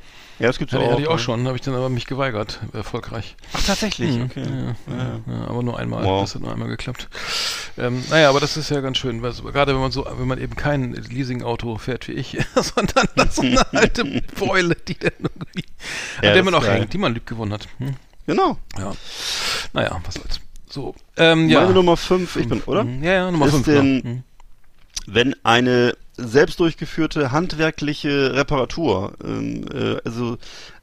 Ja, 0.41 0.47
das 0.49 0.59
gibt's 0.59 0.73
Hatte, 0.75 0.85
auch. 0.85 0.91
hatte 0.93 1.03
ich 1.03 1.07
auch 1.09 1.13
ja. 1.13 1.19
schon, 1.19 1.47
habe 1.47 1.57
ich 1.57 1.63
dann 1.63 1.75
aber 1.75 1.89
mich 1.89 2.07
geweigert, 2.07 2.59
erfolgreich. 2.73 3.37
Ach, 3.53 3.63
tatsächlich, 3.65 4.17
Mhm. 4.17 4.23
okay. 4.25 4.43
Ja, 4.43 4.95
ja, 4.95 5.21
ja, 5.27 5.45
aber 5.49 5.63
nur 5.63 5.79
einmal. 5.79 6.03
Wow. 6.05 6.23
Das 6.23 6.35
hat 6.35 6.43
nur 6.43 6.53
einmal 6.53 6.69
geklappt. 6.69 7.09
Ähm, 7.79 8.03
naja, 8.11 8.29
aber 8.31 8.41
das 8.41 8.57
ist 8.57 8.71
ja 8.71 8.81
ganz 8.81 8.99
schön, 8.99 9.23
weil 9.23 9.33
gerade 9.33 9.73
wenn 9.75 9.81
man 9.81 9.93
so, 9.93 10.05
wenn 10.19 10.27
man 10.27 10.41
eben 10.41 10.57
kein 10.57 10.93
Leasing-Auto 10.95 11.79
fährt 11.79 12.09
wie 12.09 12.13
ich, 12.13 12.37
sondern 12.57 13.07
so 13.31 13.43
eine 13.43 13.65
alte 13.75 14.05
Beule, 14.39 14.75
die 14.89 14.99
dann 14.99 15.13
irgendwie, 15.21 15.65
Ja, 16.23 16.29
an 16.31 16.35
der 16.35 16.43
man 16.43 16.55
auch 16.55 16.67
hängt, 16.67 16.93
die 16.93 16.99
man 16.99 17.15
lieb 17.15 17.27
gewonnen 17.27 17.53
hat. 17.53 17.69
Hm? 17.79 17.95
Genau. 18.27 18.59
Ja. 18.79 18.93
Naja, 19.73 20.01
was 20.05 20.15
soll's. 20.15 20.41
So. 20.69 20.95
Ähm, 21.17 21.49
ja. 21.49 21.63
Meine 21.63 21.75
Nummer 21.75 21.97
5, 21.97 22.37
ich 22.37 22.49
bin, 22.49 22.61
oder? 22.63 22.85
Mhm. 22.85 23.03
Ja, 23.03 23.13
ja, 23.13 23.31
Nummer 23.31 23.47
Ist 23.47 23.53
5. 23.53 23.65
denn- 23.67 24.03
Genau. 24.03 24.15
Mhm. 24.15 24.23
wenn 25.07 25.35
eine 25.45 25.97
selbst 26.27 26.61
durchgeführte 26.61 27.33
handwerkliche 27.33 28.35
Reparatur, 28.35 29.15
ähm, 29.25 29.65
äh, 29.73 29.97
also 30.05 30.39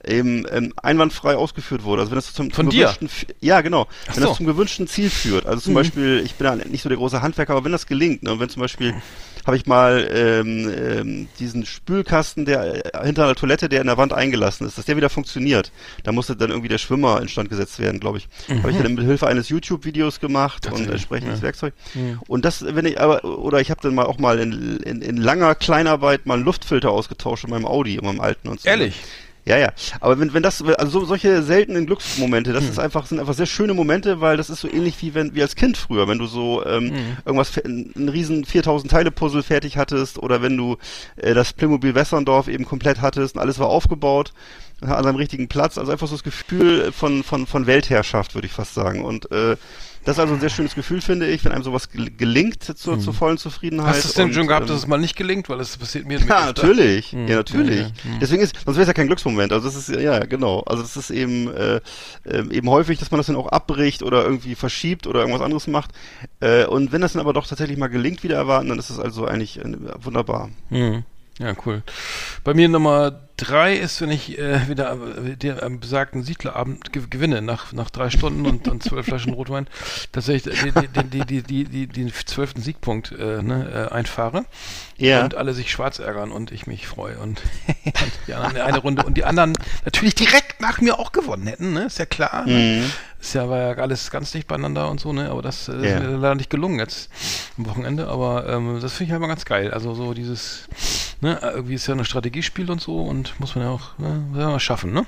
eben 0.08 0.45
ähm, 0.51 0.74
einwandfrei 0.82 1.36
ausgeführt 1.36 1.84
wurde, 1.84 2.01
also 2.01 2.12
wenn 2.12 2.18
das 2.18 2.34
zum, 2.34 2.51
zum 2.51 2.70
gewünschten, 2.70 3.10
ja 3.41 3.62
genau, 3.62 3.88
Ach 4.08 4.16
wenn 4.16 4.24
so. 4.24 4.30
das 4.30 4.38
zum 4.38 4.45
gewünschten 4.45 4.88
Ziel 4.88 5.10
führt, 5.10 5.45
also 5.45 5.62
zum 5.62 5.74
Mhm. 5.74 5.76
Beispiel, 5.78 6.22
ich 6.26 6.36
bin 6.36 6.47
ja 6.47 6.55
nicht 6.55 6.82
so 6.82 6.89
der 6.89 6.97
große 6.97 7.22
Handwerker, 7.22 7.53
aber 7.53 7.66
wenn 7.66 7.72
das 7.72 7.86
gelingt, 7.86 8.24
ne, 8.24 8.32
und 8.32 8.39
wenn 8.39 8.49
zum 8.49 8.62
Beispiel 8.62 8.95
habe 9.45 9.55
ich 9.55 9.66
mal 9.66 10.05
ähm, 10.14 10.70
ähm, 10.78 11.28
diesen 11.39 11.66
Spülkasten, 11.66 12.43
der 12.43 12.93
äh, 12.93 13.05
hinter 13.05 13.24
einer 13.24 13.36
Toilette, 13.36 13.70
der 13.70 13.80
in 13.80 13.88
der 13.88 13.95
Wand 13.97 14.12
eingelassen 14.12 14.68
ist, 14.68 14.78
dass 14.78 14.84
der 14.84 14.97
wieder 14.97 15.10
funktioniert. 15.10 15.72
Da 16.03 16.12
musste 16.12 16.36
dann 16.36 16.49
irgendwie 16.49 16.68
der 16.68 16.80
Schwimmer 16.80 17.22
instand 17.22 17.49
gesetzt 17.49 17.80
werden, 17.80 18.01
glaube 18.01 18.18
ich. 18.18 18.28
Habe 18.49 18.72
ich 18.72 18.78
dann 18.78 18.93
mit 18.93 19.05
Hilfe 19.05 19.26
eines 19.26 19.47
YouTube-Videos 19.47 20.20
gemacht 20.20 20.70
und 20.70 20.89
entsprechendes 20.89 21.39
ja. 21.39 21.43
Werkzeug. 21.43 21.74
Mhm. 21.93 22.20
Und 22.28 22.43
das, 22.43 22.66
wenn 22.76 22.86
ich 22.86 22.99
aber, 22.99 23.24
oder 23.24 23.62
ich 23.62 23.72
habe 23.72 23.80
dann 23.82 23.95
mal 23.95 24.05
auch 24.05 24.20
mal 24.20 24.38
in, 24.39 24.78
in, 24.82 25.01
in 25.01 25.16
langer 25.16 25.55
Kleinarbeit 25.55 26.26
mal 26.26 26.34
einen 26.34 26.43
Luftfilter 26.43 26.91
ausgetauscht 26.91 27.45
in 27.45 27.51
meinem 27.51 27.66
Audi, 27.66 27.95
in 27.95 28.03
meinem 28.03 28.20
alten 28.20 28.49
und 28.49 28.60
so. 28.60 28.68
Ehrlich? 28.68 28.95
Ja, 29.47 29.57
ja. 29.57 29.69
Aber 30.01 30.19
wenn, 30.19 30.33
wenn 30.33 30.43
das, 30.43 30.61
also 30.61 30.99
so, 30.99 31.05
solche 31.05 31.41
seltenen 31.41 31.85
Glücksmomente, 31.85 32.51
das 32.51 32.65
ist 32.65 32.79
einfach, 32.79 33.05
sind 33.05 33.19
einfach 33.19 33.33
sehr 33.33 33.45
schöne 33.45 33.73
Momente, 33.73 34.19
weil 34.19 34.35
das 34.35 34.49
ist 34.49 34.59
so 34.59 34.67
ähnlich 34.67 34.95
wie 35.01 35.13
wenn, 35.13 35.33
wie 35.35 35.41
als 35.41 35.55
Kind 35.55 35.77
früher, 35.77 36.07
wenn 36.09 36.17
du 36.19 36.25
so, 36.25 36.65
ähm, 36.65 36.91
irgendwas, 37.25 37.49
fe- 37.49 37.63
ein, 37.65 37.93
ein 37.95 38.09
riesen 38.09 38.43
4000 38.43 38.91
Teile 38.91 39.09
Puzzle 39.09 39.43
fertig 39.43 39.77
hattest 39.77 40.17
oder 40.19 40.41
wenn 40.41 40.57
du 40.57 40.75
äh, 41.15 41.33
das 41.33 41.53
Playmobil 41.53 41.95
Wässerndorf 41.95 42.49
eben 42.49 42.65
komplett 42.65 42.99
hattest 43.01 43.35
und 43.35 43.41
alles 43.41 43.57
war 43.57 43.67
aufgebaut 43.67 44.33
an 44.81 45.03
seinem 45.03 45.15
richtigen 45.15 45.47
Platz. 45.47 45.77
Also 45.77 45.91
einfach 45.91 46.07
so 46.07 46.15
das 46.15 46.23
Gefühl 46.23 46.91
von, 46.91 47.23
von, 47.23 47.47
von 47.47 47.65
Weltherrschaft, 47.67 48.35
würde 48.35 48.47
ich 48.47 48.53
fast 48.53 48.73
sagen. 48.73 49.03
Und, 49.05 49.31
äh, 49.31 49.55
das 50.05 50.15
ist 50.15 50.19
also 50.19 50.33
ein 50.33 50.39
sehr 50.39 50.49
schönes 50.49 50.75
Gefühl, 50.75 51.01
finde 51.01 51.27
ich, 51.27 51.43
wenn 51.45 51.51
einem 51.51 51.63
sowas 51.63 51.89
gel- 51.89 52.09
gelingt 52.11 52.63
zur, 52.63 52.99
zur 52.99 53.13
vollen 53.13 53.37
Zufriedenheit. 53.37 53.95
Hast 53.95 54.03
du 54.03 54.07
es 54.09 54.13
denn 54.13 54.25
Und, 54.27 54.33
schon 54.33 54.47
gehabt, 54.47 54.63
ähm, 54.63 54.67
dass 54.69 54.77
es 54.77 54.87
mal 54.87 54.97
nicht 54.97 55.15
gelingt? 55.15 55.49
Weil 55.49 55.59
es 55.59 55.75
passiert 55.77 56.05
mir 56.05 56.19
ja, 56.19 56.45
natürlich. 56.45 57.11
Hm, 57.11 57.27
Ja, 57.27 57.35
natürlich. 57.37 57.79
ja, 57.79 57.87
ja, 58.05 58.11
hm. 58.13 58.19
Deswegen 58.21 58.41
ist, 58.41 58.55
sonst 58.55 58.75
wäre 58.77 58.81
es 58.83 58.87
ja 58.87 58.93
kein 58.93 59.07
Glücksmoment. 59.07 59.51
Also 59.51 59.67
das 59.67 59.75
ist 59.75 59.89
ja, 59.89 60.19
genau. 60.19 60.61
Also 60.61 60.81
das 60.83 60.95
ist 60.97 61.09
eben 61.09 61.53
äh, 61.53 61.81
ähm, 62.25 62.51
eben 62.51 62.69
häufig, 62.69 62.99
dass 62.99 63.11
man 63.11 63.17
das 63.17 63.27
dann 63.27 63.35
auch 63.35 63.47
abbricht 63.47 64.03
oder 64.03 64.23
irgendwie 64.23 64.55
verschiebt 64.55 65.07
oder 65.07 65.19
irgendwas 65.21 65.41
anderes 65.41 65.67
macht. 65.67 65.91
Äh, 66.39 66.65
und 66.65 66.91
wenn 66.91 67.01
das 67.01 67.13
dann 67.13 67.21
aber 67.21 67.33
doch 67.33 67.45
tatsächlich 67.47 67.77
mal 67.77 67.87
gelingt, 67.87 68.23
wieder 68.23 68.35
erwarten, 68.37 68.69
dann 68.69 68.79
ist 68.79 68.89
es 68.89 68.99
also 68.99 69.25
eigentlich 69.25 69.59
äh, 69.59 69.63
wunderbar. 69.99 70.49
Hm. 70.69 71.03
Ja, 71.39 71.53
cool. 71.65 71.83
Bei 72.43 72.53
mir 72.53 72.67
Nummer 72.69 73.26
drei 73.38 73.75
ist, 73.75 74.01
wenn 74.01 74.11
ich 74.11 74.38
äh, 74.38 74.67
wieder 74.67 74.91
äh, 74.93 75.35
den 75.35 75.59
am 75.59 75.79
besagten 75.79 76.23
Siedlerabend 76.23 76.91
ge 76.91 77.03
gewinne, 77.09 77.41
nach, 77.41 77.71
nach 77.71 77.89
drei 77.89 78.09
Stunden 78.09 78.45
und, 78.45 78.67
und 78.67 78.83
zwölf 78.83 79.05
Flaschen 79.05 79.33
Rotwein, 79.33 79.67
tatsächlich 80.11 80.55
die, 80.61 80.71
die, 81.03 81.25
die, 81.25 81.41
die, 81.43 81.63
die, 81.63 81.88
den 81.88 82.11
zwölften 82.25 82.61
Siegpunkt 82.61 83.11
äh, 83.11 83.41
ne, 83.41 83.89
äh, 83.89 83.93
einfahre 83.93 84.45
Ja. 84.97 85.23
und 85.23 85.35
alle 85.35 85.53
sich 85.53 85.71
schwarz 85.71 85.99
ärgern 85.99 86.31
und 86.31 86.51
ich 86.51 86.67
mich 86.67 86.88
freue 86.88 87.17
und, 87.19 87.41
und 87.85 88.11
die 88.27 88.33
anderen 88.33 88.57
eine 88.57 88.79
Runde 88.79 89.03
und 89.03 89.15
die 89.15 89.23
anderen 89.23 89.53
natürlich 89.85 90.15
direkt 90.15 90.59
nach 90.59 90.81
mir 90.81 90.99
auch 90.99 91.11
gewonnen 91.11 91.47
hätten, 91.47 91.73
ne? 91.73 91.85
Ist 91.85 91.99
ja 91.99 92.05
klar. 92.05 92.45
Ne? 92.45 92.53
Mhm. 92.81 92.91
Ist 93.20 93.34
ja, 93.34 93.49
war 93.49 93.57
ja 93.57 93.72
alles 93.82 94.11
ganz 94.11 94.32
dicht 94.32 94.47
beieinander 94.47 94.89
und 94.91 94.99
so, 94.99 95.11
ne? 95.11 95.30
Aber 95.32 95.41
das 95.41 95.68
äh, 95.70 95.74
Ja. 95.74 95.97
ist 95.97 96.03
mir 96.03 96.18
leider 96.18 96.36
nicht 96.36 96.49
gelungen 96.49 96.80
jetzt 96.80 97.09
am 97.57 97.65
Wochenende. 97.65 98.07
Aber 98.07 98.47
ähm, 98.47 98.80
das 98.82 98.93
finde 98.93 99.05
ich 99.05 99.11
halt 99.11 99.22
mal 99.22 99.28
ganz 99.28 99.43
geil. 99.45 99.74
Also 99.74 99.93
so 99.95 100.13
dieses, 100.13 100.68
ne, 101.22 101.39
irgendwie 101.41 101.74
ist 101.76 101.88
ja 101.88 101.95
ein 101.95 102.05
Strategiespiel 102.05 102.70
und 102.70 102.80
so 102.82 103.01
und 103.01 103.39
muss 103.39 103.55
man 103.55 103.65
ja 103.65 103.72
auch, 103.72 103.97
ne, 103.97 104.24
ja, 104.36 104.49
mal 104.49 104.59
schaffen, 104.59 104.93
ne? 104.93 105.05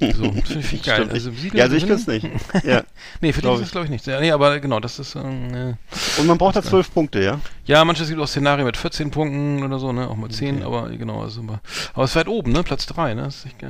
So, 0.00 0.30
das 0.30 0.48
finde 0.48 0.60
ich, 0.60 0.82
geil. 0.82 0.96
Stimmt. 0.96 1.12
Also, 1.12 1.30
ja, 1.30 1.64
also 1.64 1.76
ich 1.76 1.86
kann 1.86 1.96
es 1.96 2.06
nicht. 2.06 2.28
Ja. 2.64 2.82
Nee, 3.20 3.32
für 3.32 3.40
dich 3.42 3.52
ist 3.52 3.60
das 3.62 3.70
glaube 3.72 3.84
ich 3.84 3.90
nicht. 3.90 4.06
Ja, 4.06 4.20
nee, 4.20 4.30
aber 4.32 4.58
genau, 4.60 4.78
das 4.80 4.98
ist, 4.98 5.14
ähm, 5.16 5.54
äh, 5.54 5.74
Und 6.20 6.26
man 6.26 6.38
braucht 6.38 6.56
da 6.56 6.62
zwölf 6.62 6.92
Punkte, 6.92 7.22
ja? 7.22 7.40
ja, 7.66 7.84
manches 7.84 8.08
gibt 8.08 8.20
auch 8.20 8.26
Szenarien 8.28 8.66
mit 8.66 8.76
14 8.76 9.10
Punkten 9.12 9.62
oder 9.62 9.78
so, 9.78 9.92
ne, 9.92 10.08
auch 10.08 10.16
mal 10.16 10.28
10, 10.30 10.62
aber 10.64 10.88
genau, 10.90 11.22
also, 11.22 11.40
aber, 11.42 11.60
aber 11.94 12.04
es 12.04 12.10
ist 12.10 12.16
weit 12.16 12.28
oben, 12.28 12.50
ne, 12.52 12.62
Platz 12.64 12.86
3, 12.86 13.14
ne, 13.14 13.22
das 13.24 13.36
ist 13.38 13.46
echt, 13.46 13.62
äh, 13.62 13.66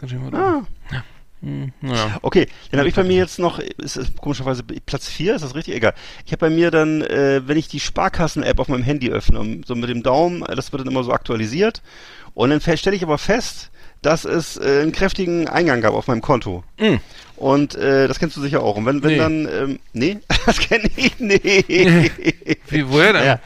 ganz 0.00 0.10
schön 0.10 0.24
weit 0.26 0.34
Ah. 0.34 0.56
oben. 0.58 0.66
Ja. 0.92 1.04
Hm, 1.42 1.72
ja. 1.82 2.18
Okay, 2.22 2.48
dann 2.70 2.80
habe 2.80 2.88
ich 2.88 2.94
bei 2.94 3.04
mir 3.04 3.16
jetzt 3.16 3.38
noch, 3.38 3.58
ist 3.58 3.96
es 3.96 4.14
komischerweise 4.16 4.62
Platz 4.62 5.08
4, 5.08 5.34
ist 5.34 5.42
das 5.42 5.54
richtig? 5.54 5.74
Egal. 5.74 5.94
Ich 6.24 6.32
habe 6.32 6.40
bei 6.40 6.50
mir 6.50 6.70
dann, 6.70 7.02
äh, 7.02 7.42
wenn 7.46 7.58
ich 7.58 7.68
die 7.68 7.80
Sparkassen-App 7.80 8.58
auf 8.58 8.68
meinem 8.68 8.82
Handy 8.82 9.10
öffne, 9.10 9.60
so 9.66 9.74
mit 9.74 9.90
dem 9.90 10.02
Daumen, 10.02 10.40
das 10.40 10.72
wird 10.72 10.80
dann 10.80 10.90
immer 10.90 11.04
so 11.04 11.12
aktualisiert. 11.12 11.82
Und 12.34 12.50
dann 12.50 12.60
stelle 12.60 12.96
ich 12.96 13.02
aber 13.02 13.18
fest, 13.18 13.70
dass 14.02 14.24
es 14.24 14.56
äh, 14.56 14.82
einen 14.82 14.92
kräftigen 14.92 15.48
Eingang 15.48 15.80
gab 15.80 15.94
auf 15.94 16.06
meinem 16.06 16.20
Konto. 16.22 16.64
Mm. 16.78 16.96
Und 17.36 17.74
äh, 17.74 18.08
das 18.08 18.18
kennst 18.18 18.36
du 18.36 18.40
sicher 18.40 18.62
auch. 18.62 18.76
Und 18.76 18.86
wenn, 18.86 19.02
wenn 19.02 19.10
Nee. 19.12 19.18
dann, 19.18 19.48
ähm, 19.52 19.78
nee, 19.92 20.18
das 20.46 20.58
kenne 20.58 20.88
ich 20.96 21.18
nicht. 21.20 21.44
Wie, 22.68 22.88
woher 22.88 23.12
denn? 23.12 23.24
Ja, 23.24 23.40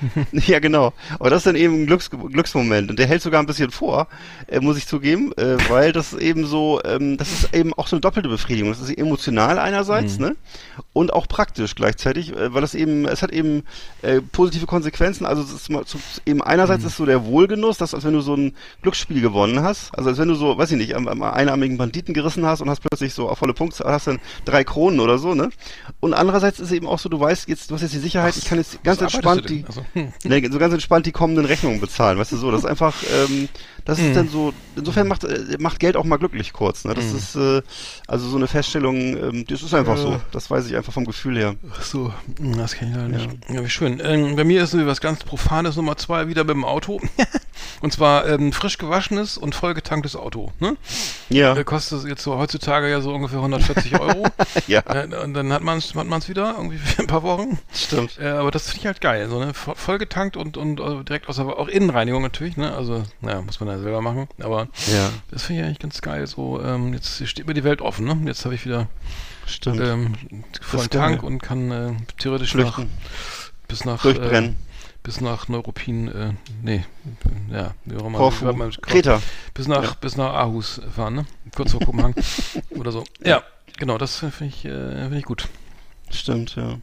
ja, 0.47 0.59
genau. 0.61 0.93
Aber 1.19 1.31
das 1.31 1.39
ist 1.39 1.47
dann 1.47 1.57
eben 1.57 1.83
ein 1.83 1.87
Glücks 1.87 2.11
Glücksmoment. 2.11 2.91
Und 2.91 2.99
der 2.99 3.07
hält 3.07 3.23
sogar 3.23 3.41
ein 3.43 3.47
bisschen 3.47 3.71
vor, 3.71 4.07
äh, 4.47 4.61
muss 4.61 4.77
ich 4.79 4.87
zugeben, 4.87 5.33
äh, 5.37 5.57
weil 5.69 5.93
das 5.93 6.13
eben 6.15 6.47
so, 6.47 6.81
ähm, 6.85 7.17
das 7.17 7.33
ist 7.33 7.55
eben 7.55 7.75
auch 7.75 7.87
so 7.89 7.97
eine 7.97 8.01
doppelte 8.01 8.29
Befriedigung. 8.29 8.71
Das 8.71 8.81
ist 8.81 8.97
emotional 8.97 9.59
einerseits, 9.59 10.19
Mhm. 10.19 10.25
ne? 10.27 10.37
Und 10.93 11.13
auch 11.13 11.27
praktisch 11.29 11.75
gleichzeitig, 11.75 12.33
äh, 12.35 12.55
weil 12.55 12.61
das 12.63 12.75
eben, 12.75 13.07
es 13.07 13.23
hat 13.23 13.33
eben 13.33 13.65
äh, 14.03 14.21
positive 14.21 14.67
Konsequenzen. 14.67 15.27
Also 15.27 15.43
es 15.43 15.53
ist 15.53 15.69
mal 15.71 15.85
zu, 15.85 15.99
eben 16.27 16.43
einerseits 16.43 16.83
Mhm. 16.83 16.89
ist 16.89 16.97
so 16.97 17.07
der 17.07 17.25
Wohlgenuss, 17.25 17.79
dass 17.79 17.95
als 17.95 18.05
wenn 18.05 18.13
du 18.15 18.21
so 18.21 18.35
ein 18.35 18.55
Glücksspiel 18.83 19.21
gewonnen 19.21 19.63
hast, 19.63 19.91
also 19.97 20.11
als 20.11 20.19
wenn 20.19 20.29
du 20.29 20.35
so, 20.35 20.57
weiß 20.57 20.71
ich 20.73 20.79
nicht, 20.79 20.95
am, 20.95 21.09
am 21.09 21.23
einarmigen 21.23 21.77
Banditen 21.77 22.15
gerissen 22.15 22.47
hast 22.47 22.61
und 22.61 22.71
hast 22.71 22.81
plötzlich 22.81 23.15
so 23.15 23.29
auf 23.29 23.39
volle 23.39 23.55
Punkte, 23.55 23.80
hast 23.85 24.07
dann 24.07 24.21
drei 24.45 24.65
Kronen 24.65 25.01
oder 25.01 25.19
so, 25.19 25.35
ne? 25.35 25.51
Und 26.01 26.15
andererseits 26.15 26.61
ist 26.61 26.73
eben 26.73 26.87
auch 26.87 26.99
so, 26.99 27.09
du 27.09 27.21
weißt 27.21 27.49
jetzt, 27.49 27.71
du 27.71 27.75
hast 27.75 27.83
jetzt 27.83 27.95
die 27.95 27.99
Sicherheit, 27.99 28.37
ich 28.37 28.45
kann 28.45 28.59
jetzt 28.59 28.83
ganz 28.83 29.01
entspannt 29.01 29.49
die? 29.49 29.65
Also. 29.67 29.85
Nee, 30.25 30.49
so 30.51 30.59
ganz 30.59 30.73
entspannt 30.73 31.07
die 31.07 31.13
kommenden 31.13 31.45
Rechnungen 31.45 31.81
bezahlen, 31.81 32.19
weißt 32.19 32.33
du 32.33 32.37
so. 32.37 32.51
Das 32.51 32.61
ist 32.61 32.67
einfach, 32.67 32.95
ähm, 33.13 33.49
das 33.85 33.99
Mhm. 33.99 34.05
ist 34.07 34.17
dann 34.17 34.29
so, 34.29 34.53
insofern 34.77 35.09
macht, 35.09 35.25
äh, 35.25 35.57
macht 35.59 35.81
Geld 35.81 35.97
auch 35.97 36.05
mal 36.05 36.17
glücklich 36.19 36.53
kurz, 36.53 36.85
ne? 36.85 36.95
Das 36.95 37.05
Mhm. 37.07 37.17
ist, 37.17 37.35
äh, 37.37 37.63
also 38.07 38.29
so 38.29 38.37
eine 38.37 38.47
Feststellung, 38.47 38.97
ähm, 39.17 39.45
das 39.49 39.63
ist 39.63 39.75
einfach 39.75 39.97
so. 39.97 40.21
Das 40.33 40.51
weiß 40.51 40.67
ich 40.67 40.77
einfach 40.77 40.93
vom 40.93 41.05
Gefühl 41.05 41.37
her. 41.39 41.55
Ach 41.77 41.83
so, 41.83 42.13
hm, 42.39 42.57
das 42.59 42.75
kann 42.75 42.89
ich 42.91 42.95
leider 42.97 43.09
nicht. 43.09 43.29
Ja, 43.49 43.65
wie 43.65 43.71
schön. 43.71 44.01
Ähm, 44.05 44.37
bei 44.37 44.45
mir 44.45 44.63
ist 44.63 44.71
so 44.73 44.87
was 44.87 45.01
ganz 45.01 45.25
Profanes 45.25 45.77
Nummer 45.77 45.97
zwei 45.97 46.29
wieder 46.29 46.45
mit 46.45 46.55
dem 46.55 46.65
Auto. 46.65 47.01
und 47.83 47.93
zwar 47.93 48.27
ähm, 48.29 48.53
frisch 48.53 48.79
gewaschenes 48.79 49.37
und 49.39 49.55
vollgetanktes 49.55 50.17
Auto. 50.17 50.53
Ne? 50.61 50.77
Ja, 51.29 51.57
Äh, 51.57 51.65
kostet 51.65 52.05
jetzt 52.05 52.23
so 52.23 52.37
heutzutage 52.39 52.91
ja 52.91 53.01
so 53.01 53.13
ungefähr 53.15 53.39
140 53.39 53.99
Euro. 53.99 54.27
ja, 54.67 54.81
äh, 54.87 55.07
und 55.23 55.35
dann 55.35 55.53
hat 55.53 55.63
man 55.63 55.79
es 55.79 55.95
hat 55.95 56.07
man's 56.07 56.29
wieder, 56.29 56.55
irgendwie 56.57 56.79
für 56.79 57.03
ein 57.03 57.07
paar 57.07 57.23
Wochen. 57.23 57.59
stimmt. 57.75 58.19
Äh, 58.21 58.29
aber 58.29 58.51
das 58.51 58.67
finde 58.67 58.81
ich 58.81 58.87
halt 58.87 59.01
geil. 59.01 59.29
So, 59.29 59.39
ne? 59.39 59.53
Vo- 59.53 59.75
Vollgetankt 59.75 60.37
und, 60.37 60.57
und 60.57 60.81
äh, 60.81 61.05
direkt 61.05 61.29
aus 61.29 61.37
der, 61.37 61.47
auch 61.47 61.69
Innenreinigung 61.69 62.23
natürlich. 62.23 62.57
Ne? 62.57 62.73
Also, 62.75 63.03
naja, 63.21 63.41
muss 63.43 63.61
man 63.61 63.69
ja 63.71 63.79
selber 63.79 64.01
machen. 64.03 64.29
Aber 64.41 64.69
Ja, 64.93 65.11
das 65.31 65.45
finde 65.45 65.63
ich 65.63 65.67
eigentlich 65.67 65.79
ganz 65.79 66.01
geil. 66.01 66.27
So, 66.27 66.61
ähm, 66.63 66.93
jetzt 66.95 67.27
steht 67.29 67.47
mir 67.47 67.55
die 67.55 67.65
Welt 67.65 67.81
offen. 67.81 68.07
Ne? 68.07 68.21
Jetzt 68.27 68.45
habe 68.45 68.55
ich 68.55 68.65
wieder 68.65 68.89
stimmt. 69.47 69.81
ähm, 69.81 70.15
vollen. 70.61 70.91
Tank 70.91 71.23
und 71.23 71.41
kann 71.43 71.71
äh, 71.71 71.93
theoretisch 72.19 72.55
nach, 72.55 72.81
bis 73.69 73.85
nach 73.85 74.03
durchbrennen. 74.03 74.51
Äh, 74.53 74.55
bis 75.03 75.23
nach 75.23 75.49
Neuruppin, 75.49 76.09
äh, 76.09 76.33
nee, 76.63 76.85
ja, 77.51 77.73
wie 77.87 77.97
auch 77.97 78.05
immer. 78.07 78.19
Korfu, 78.19 78.53
man- 78.53 78.71
Kreta. 78.83 79.23
Bis 79.55 79.67
nach, 79.67 79.83
Ja. 79.83 79.97
bis 79.99 80.19
nach 80.19 80.35
Aarhus 80.35 80.79
fahren, 80.95 81.15
ne? 81.15 81.27
Kurz 81.57 81.73
vor 81.73 81.81
Kopenhagen 81.81 82.15
oder 82.79 82.93
so. 82.93 83.05
Ja, 83.25 83.43
genau, 83.79 83.97
das 83.97 84.17
finde 84.19 84.45
ich, 84.45 84.65
äh, 84.67 84.69
finde 85.05 85.17
ich 85.17 85.25
gut. 85.25 85.49
Stimmt, 86.11 86.55
ja. 86.57 86.77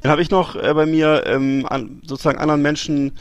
Dann 0.00 0.10
habe 0.10 0.22
ich 0.22 0.30
noch 0.30 0.56
äh, 0.56 0.72
bei 0.72 0.86
mir 0.86 1.24
ähm, 1.26 1.66
an, 1.68 2.00
sozusagen 2.04 2.38
anderen 2.38 2.62
Menschen 2.62 3.18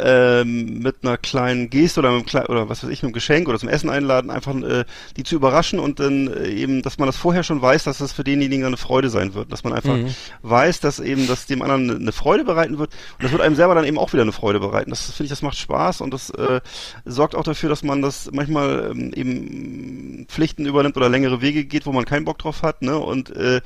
ähm, 0.00 0.80
mit 0.80 0.96
einer 1.02 1.16
kleinen 1.16 1.70
Geste 1.70 2.00
oder 2.00 2.10
mit 2.12 2.34
einem 2.34 2.46
oder 2.46 2.68
was 2.68 2.82
weiß 2.82 2.90
ich, 2.90 3.02
mit 3.02 3.08
einem 3.08 3.12
Geschenk 3.12 3.48
oder 3.48 3.58
zum 3.58 3.68
Essen 3.68 3.88
einladen, 3.88 4.30
einfach 4.30 4.54
äh, 4.56 4.84
die 5.16 5.22
zu 5.22 5.36
überraschen 5.36 5.78
und 5.78 6.00
dann 6.00 6.26
äh, 6.26 6.48
eben, 6.48 6.82
dass 6.82 6.98
man 6.98 7.06
das 7.06 7.16
vorher 7.16 7.44
schon 7.44 7.62
weiß, 7.62 7.84
dass 7.84 7.98
das 7.98 8.12
für 8.12 8.24
denjenigen 8.24 8.66
eine 8.66 8.76
Freude 8.76 9.10
sein 9.10 9.34
wird. 9.34 9.52
Dass 9.52 9.62
man 9.62 9.72
einfach 9.72 9.96
Mhm. 9.96 10.14
weiß, 10.42 10.80
dass 10.80 10.98
eben 11.00 11.26
das 11.28 11.46
dem 11.46 11.62
anderen 11.62 11.90
eine 12.00 12.12
Freude 12.12 12.44
bereiten 12.44 12.78
wird 12.78 12.92
und 13.18 13.24
das 13.24 13.32
wird 13.32 13.42
einem 13.42 13.54
selber 13.54 13.74
dann 13.74 13.84
eben 13.84 13.98
auch 13.98 14.12
wieder 14.12 14.22
eine 14.22 14.32
Freude 14.32 14.60
bereiten. 14.60 14.90
Das 14.90 15.02
finde 15.04 15.24
ich, 15.24 15.30
das 15.30 15.42
macht 15.42 15.56
Spaß 15.56 16.00
und 16.00 16.12
das 16.12 16.30
äh, 16.30 16.60
sorgt 17.04 17.34
auch 17.34 17.44
dafür, 17.44 17.68
dass 17.68 17.82
man 17.82 18.02
das 18.02 18.28
manchmal 18.32 18.90
ähm, 18.90 19.12
eben 19.14 20.26
Pflichten 20.28 20.66
übernimmt 20.66 20.96
oder 20.96 21.08
längere 21.08 21.40
Wege 21.42 21.64
geht, 21.64 21.86
wo 21.86 21.92
man 21.92 22.04
keinen 22.04 22.24
Bock 22.24 22.38
drauf 22.38 22.62
hat, 22.62 22.82
ne? 22.82 22.98
Und 22.98 23.30
äh, 23.36 23.60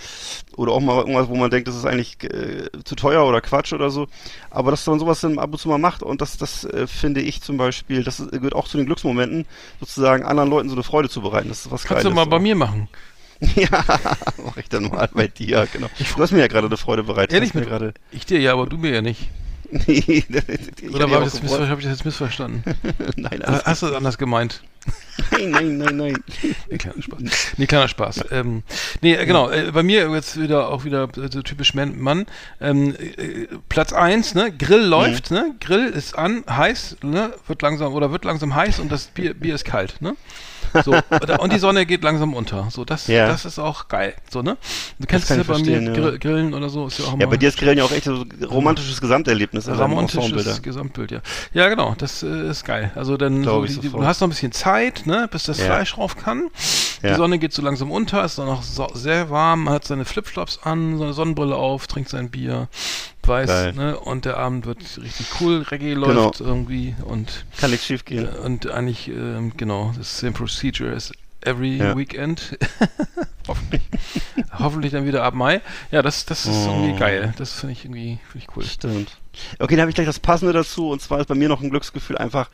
oder 0.57 0.73
auch 0.73 0.81
mal 0.81 0.99
irgendwas, 0.99 1.29
wo 1.29 1.35
man 1.37 1.51
denkt, 1.51 1.69
das 1.69 1.77
ist 1.77 1.87
eigentlich 1.87 2.23
äh, 2.25 2.69
zu 2.85 2.95
teuer 2.95 3.27
oder 3.27 3.41
Quatsch 3.41 3.73
oder 3.73 3.91
so. 3.91 4.07
Aber 4.51 4.71
dass 4.71 4.87
man 4.87 4.99
sowas 4.99 5.21
dann 5.21 5.39
ab 5.39 5.51
und 5.53 5.59
zu 5.59 5.69
mal 5.69 5.79
macht 5.79 5.94
und 6.03 6.21
das, 6.21 6.37
das 6.37 6.65
äh, 6.65 6.87
finde 6.87 7.21
ich 7.21 7.43
zum 7.43 7.57
Beispiel, 7.57 8.05
das 8.05 8.19
gehört 8.31 8.55
auch 8.55 8.69
zu 8.69 8.77
den 8.77 8.87
Glücksmomenten, 8.87 9.47
sozusagen 9.81 10.25
anderen 10.25 10.51
Leuten 10.51 10.69
so 10.69 10.75
eine 10.75 10.83
Freude 10.83 11.09
zu 11.09 11.23
bereiten. 11.23 11.49
Das 11.49 11.61
ist 11.61 11.71
was 11.71 11.85
Kannst 11.85 12.05
du 12.05 12.11
Geiles. 12.11 12.17
mal 12.17 12.31
bei 12.31 12.39
mir 12.39 12.55
machen. 12.55 12.89
ja, 13.57 13.69
mach 14.45 14.57
ich 14.57 14.69
dann 14.69 14.85
mal 14.85 15.09
bei 15.13 15.27
dir, 15.27 15.67
genau. 15.73 15.89
Du 15.99 16.23
hast 16.23 16.33
mir 16.33 16.41
ja 16.41 16.47
gerade 16.47 16.67
eine 16.67 16.77
Freude 16.77 17.03
bereitet. 17.03 17.33
Ehrlich 17.33 17.53
Du 17.53 17.59
mir 17.59 17.67
gerade. 17.67 17.95
Ich 18.13 18.27
dir 18.27 18.41
ja, 18.41 18.53
aber 18.53 18.67
du 18.67 18.79
mir 18.79 18.93
ja 18.93 19.03
nicht. 19.03 19.29
nee, 19.71 20.05
ich 20.79 20.95
Oder 20.95 21.05
hab 21.05 21.11
ja 21.11 21.27
ich 21.27 21.51
habe 21.51 21.81
ich 21.81 21.87
das 21.87 21.99
jetzt 21.99 22.05
missverstanden? 22.05 22.63
Nein, 23.17 23.43
alles 23.43 23.65
Hast 23.65 23.83
du 23.83 23.87
das 23.87 23.97
anders 23.97 24.19
gemeint? 24.19 24.63
Nein, 25.31 25.51
nein, 25.51 25.77
nein, 25.79 25.97
nein. 25.97 26.25
Nee, 26.71 26.79
kleiner 26.79 27.03
Spaß. 27.03 27.21
Nee, 27.57 27.67
kleiner 27.67 27.89
Spaß. 27.89 28.25
Ähm, 28.31 28.63
nee, 29.01 29.15
äh, 29.15 29.27
genau, 29.27 29.51
äh, 29.51 29.71
bei 29.73 29.83
mir 29.83 30.11
jetzt 30.11 30.41
wieder 30.41 30.69
auch 30.69 30.85
wieder 30.85 31.09
äh, 31.17 31.29
so 31.31 31.43
typisch 31.43 31.75
Man. 31.75 31.99
Mann. 32.01 32.27
Ähm, 32.61 32.95
äh, 32.95 33.47
Platz 33.69 33.93
eins, 33.93 34.35
ne? 34.35 34.53
Grill 34.53 34.85
läuft, 34.85 35.31
ne? 35.31 35.55
Grill 35.61 35.87
ist 35.87 36.17
an, 36.17 36.45
heiß, 36.49 36.99
ne? 37.03 37.33
Wird 37.47 37.63
langsam 37.63 37.95
oder 37.95 38.13
wird 38.13 38.25
langsam 38.25 38.55
heiß 38.55 38.79
und 38.81 38.91
das 38.91 39.07
Bier, 39.07 39.35
Bier 39.35 39.55
ist 39.55 39.65
kalt, 39.65 40.01
ne? 40.01 40.17
So, 40.83 40.95
und 41.39 41.53
die 41.53 41.59
Sonne 41.59 41.87
geht 41.87 42.03
langsam 42.03 42.35
unter. 42.35 42.69
So, 42.71 42.85
das, 42.85 43.07
Ja. 43.07 43.29
das 43.29 43.45
ist 43.45 43.59
auch 43.59 43.89
geil. 43.89 44.15
So, 44.31 44.43
ne? 44.43 44.57
Du 44.99 45.07
kennst 45.07 45.31
es 45.31 45.37
ja 45.37 45.43
bei 45.43 45.59
mir, 45.59 45.81
ja. 45.83 45.93
Grill, 45.93 46.19
Grillen 46.19 46.55
oder 46.55 46.69
so, 46.69 46.87
ist 46.87 46.99
ja 46.99 47.07
auch 47.07 47.19
Ja, 47.19 47.27
bei 47.27 47.37
dir 47.37 47.49
ist 47.49 47.59
Grillen 47.59 47.79
ja 47.79 47.85
auch 47.85 47.93
echt 47.93 48.05
so 48.05 48.25
romantisches 48.49 49.01
Gesamterlebnis. 49.01 49.67
Ensemble 49.67 49.97
romantisches. 49.97 50.63
Gesamtbild, 50.63 51.11
ja. 51.11 51.21
Ja, 51.53 51.69
genau, 51.69 51.95
das 51.99 52.23
äh, 52.23 52.51
ist 52.51 52.65
geil. 52.65 52.93
Also 52.95 53.17
dann, 53.17 53.45
so, 53.45 53.65
die, 53.65 53.89
du 53.89 54.05
hast 54.05 54.21
noch 54.21 54.29
ein 54.29 54.31
bisschen 54.31 54.53
Zeit, 54.53 55.07
ne, 55.07 55.29
bis 55.31 55.45
das. 55.45 55.65
Fleisch 55.65 55.97
rauf 55.97 56.17
kann. 56.17 56.51
Die. 57.03 57.15
Sonne 57.15 57.39
geht 57.39 57.53
so 57.53 57.63
langsam 57.63 57.91
unter, 57.91 58.25
ist 58.25 58.39
dann 58.39 58.47
noch 58.47 58.63
so, 58.63 58.89
sehr 58.95 59.29
warm, 59.31 59.65
man 59.65 59.75
hat 59.75 59.85
seine 59.85 60.05
Flipflops 60.05 60.61
an, 60.63 60.99
seine 60.99 61.13
Sonnenbrille 61.13 61.55
auf, 61.55 61.87
trinkt 61.87 62.09
sein 62.09 62.31
Bier. 62.31 62.69
Weiß, 63.29 63.49
Geil. 63.49 63.73
ne? 63.75 63.99
Und 63.99 64.25
der 64.25 64.37
Abend 64.37 64.67
wird 64.67 64.79
richtig 65.03 65.27
cool, 65.41 65.63
Reggae 65.63 65.95
Genau. 65.95 66.07
läuft 66.13 66.41
irgendwie 66.41 66.95
und 67.05 67.45
Kann 67.59 67.71
nichts 67.71 67.87
schief 67.87 68.05
gehen. 68.05 68.29
und 68.29 68.71
eigentlich, 68.71 69.09
ähm, 69.09 69.53
genau, 69.57 69.93
the 69.97 70.03
same 70.03 70.33
procedure 70.33 70.93
as 70.95 71.13
every 71.43 71.77
Ja. 71.79 71.97
weekend. 71.97 72.59
Hoffentlich. 73.49 73.83
Hoffentlich 74.59 74.93
dann 74.93 75.07
wieder 75.07 75.23
ab 75.25 75.35
Mai. 75.35 75.61
Ja, 75.91 76.01
das, 76.03 76.25
das 76.25 76.47
ist 76.47 76.67
Oh. 76.67 76.71
irgendwie 76.71 76.99
geil. 76.99 77.35
Das 77.37 77.53
finde 77.61 77.73
ich 77.73 77.85
irgendwie 77.85 78.19
finde 78.33 78.47
ich 78.49 78.57
cool. 78.57 78.65
Stimmt. 78.65 79.19
Okay, 79.59 79.75
dann 79.75 79.83
habe 79.83 79.91
ich 79.91 79.95
gleich 79.95 80.07
das 80.07 80.19
Passende 80.21 80.53
dazu 80.55 80.89
und 80.91 81.03
zwar 81.03 81.21
ist 81.21 81.27
bei 81.27 81.35
mir 81.35 81.49
noch 81.49 81.61
ein 81.61 81.69
Glücksgefühl 81.71 82.17
einfach, 82.17 82.49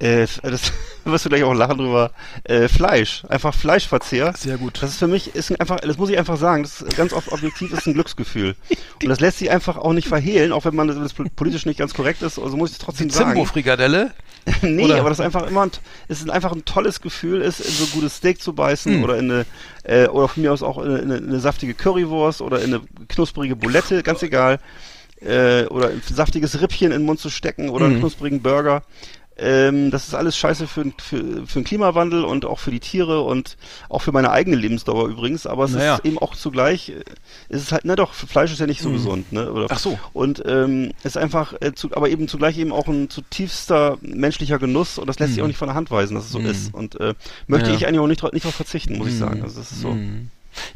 äh, 0.00 0.26
das 0.42 0.72
wirst 1.04 1.24
du 1.24 1.28
gleich 1.28 1.42
auch 1.44 1.54
lachen 1.54 1.78
drüber, 1.78 2.10
äh, 2.44 2.68
Fleisch. 2.68 3.22
Einfach 3.28 3.54
Fleischverzehr. 3.54 4.32
Sehr 4.36 4.56
gut. 4.58 4.82
Das 4.82 4.90
ist 4.90 4.98
für 4.98 5.06
mich, 5.06 5.34
ist 5.34 5.50
ein 5.50 5.60
einfach, 5.60 5.80
das 5.80 5.98
muss 5.98 6.10
ich 6.10 6.18
einfach 6.18 6.36
sagen, 6.36 6.62
das 6.62 6.80
ist 6.82 6.96
ganz 6.96 7.12
oft 7.12 7.30
objektiv 7.32 7.72
ist 7.72 7.86
ein 7.86 7.94
Glücksgefühl. 7.94 8.56
Und 9.02 9.08
das 9.08 9.20
lässt 9.20 9.38
sich 9.38 9.50
einfach 9.50 9.76
auch 9.76 9.92
nicht 9.92 10.08
verhehlen, 10.08 10.52
auch 10.52 10.64
wenn 10.64 10.74
man 10.74 10.88
das, 10.88 10.96
das 10.98 11.12
politisch 11.36 11.66
nicht 11.66 11.78
ganz 11.78 11.94
korrekt 11.94 12.22
ist, 12.22 12.38
also 12.38 12.56
muss 12.56 12.70
ich 12.70 12.76
es 12.78 12.82
trotzdem 12.84 13.10
sagen. 13.10 13.30
Zimbo-Frikadelle. 13.30 14.10
nee, 14.62 14.84
Oder? 14.84 15.00
aber 15.00 15.10
das 15.10 15.18
ist 15.18 15.24
einfach 15.24 15.46
immer, 15.46 15.62
ein, 15.64 15.70
es 16.08 16.20
ist 16.22 16.30
einfach 16.30 16.52
ein 16.52 16.64
tolles 16.64 17.02
Gefühl, 17.02 17.42
ist 17.42 17.60
in 17.60 17.70
so 17.72 17.84
ein 17.84 17.90
gutes 17.92 18.16
Steak 18.16 18.40
zu 18.40 18.54
beißen 18.54 18.94
Hm. 18.94 19.04
oder 19.04 19.18
in 19.18 19.30
eine, 19.30 19.46
äh, 19.82 20.06
oder 20.08 20.28
von 20.28 20.42
mir 20.42 20.50
aus 20.50 20.62
auch 20.62 20.78
in 20.78 20.94
eine, 20.94 21.16
in 21.18 21.28
eine 21.28 21.40
saftige 21.40 21.74
Currywurst 21.74 22.40
oder 22.40 22.62
in 22.62 22.72
eine 22.74 22.82
knusprige 23.08 23.54
Boulette, 23.54 24.02
ganz 24.02 24.22
egal, 24.22 24.58
äh, 25.20 25.64
oder 25.66 25.88
ein 25.90 26.02
saftiges 26.10 26.58
Rippchen 26.62 26.86
in 26.86 27.00
den 27.00 27.04
Mund 27.06 27.20
zu 27.20 27.28
stecken 27.28 27.68
oder 27.68 27.84
einen 27.84 27.96
Mhm. 27.96 28.00
knusprigen 28.00 28.40
Burger. 28.40 28.82
Ähm, 29.42 29.90
das 29.90 30.06
ist 30.08 30.14
alles 30.14 30.36
scheiße 30.36 30.66
für, 30.66 30.84
für, 30.98 31.46
für 31.46 31.60
den 31.60 31.64
Klimawandel 31.64 32.24
und 32.24 32.44
auch 32.44 32.58
für 32.58 32.70
die 32.70 32.80
Tiere 32.80 33.22
und 33.22 33.56
auch 33.88 34.02
für 34.02 34.12
meine 34.12 34.30
eigene 34.30 34.54
Lebensdauer 34.56 35.08
übrigens, 35.08 35.46
aber 35.46 35.64
es 35.64 35.72
Naja. 35.72 35.94
ist 35.96 36.04
eben 36.04 36.18
auch 36.18 36.36
zugleich, 36.36 36.90
äh, 36.90 37.02
es 37.48 37.62
ist 37.62 37.72
halt, 37.72 37.82
na 37.84 37.96
doch, 37.96 38.12
Fleisch 38.12 38.52
ist 38.52 38.58
ja 38.60 38.66
nicht 38.66 38.82
so 38.82 38.90
gesund, 38.90 39.32
ne? 39.32 39.50
Oder, 39.50 39.66
Ach 39.70 39.78
so. 39.78 39.98
und 40.12 40.42
ähm, 40.46 40.92
ist 41.04 41.16
einfach, 41.16 41.54
äh, 41.60 41.72
zu, 41.74 41.88
aber 41.96 42.10
eben 42.10 42.28
zugleich 42.28 42.58
eben 42.58 42.72
auch 42.72 42.86
ein 42.86 43.08
zutiefster 43.08 43.96
menschlicher 44.02 44.58
Genuss 44.58 44.98
und 44.98 45.06
das 45.06 45.18
lässt 45.18 45.34
sich 45.34 45.42
auch 45.42 45.46
nicht 45.46 45.56
von 45.58 45.68
der 45.68 45.74
Hand 45.74 45.90
weisen, 45.90 46.14
dass 46.14 46.24
es 46.26 46.32
so 46.32 46.38
Mhm. 46.40 46.46
ist. 46.46 46.74
Und 46.74 47.00
äh, 47.00 47.14
möchte 47.46 47.70
Ja. 47.70 47.76
ich 47.76 47.86
eigentlich 47.86 48.00
auch 48.00 48.06
nicht, 48.06 48.22
nicht 48.32 48.44
darauf 48.44 48.54
verzichten, 48.54 48.98
muss 48.98 49.08
ich 49.08 49.14
Mhm. 49.14 49.18
sagen. 49.18 49.42
Also 49.42 49.58
das 49.58 49.72
ist 49.72 49.80
so. 49.80 49.96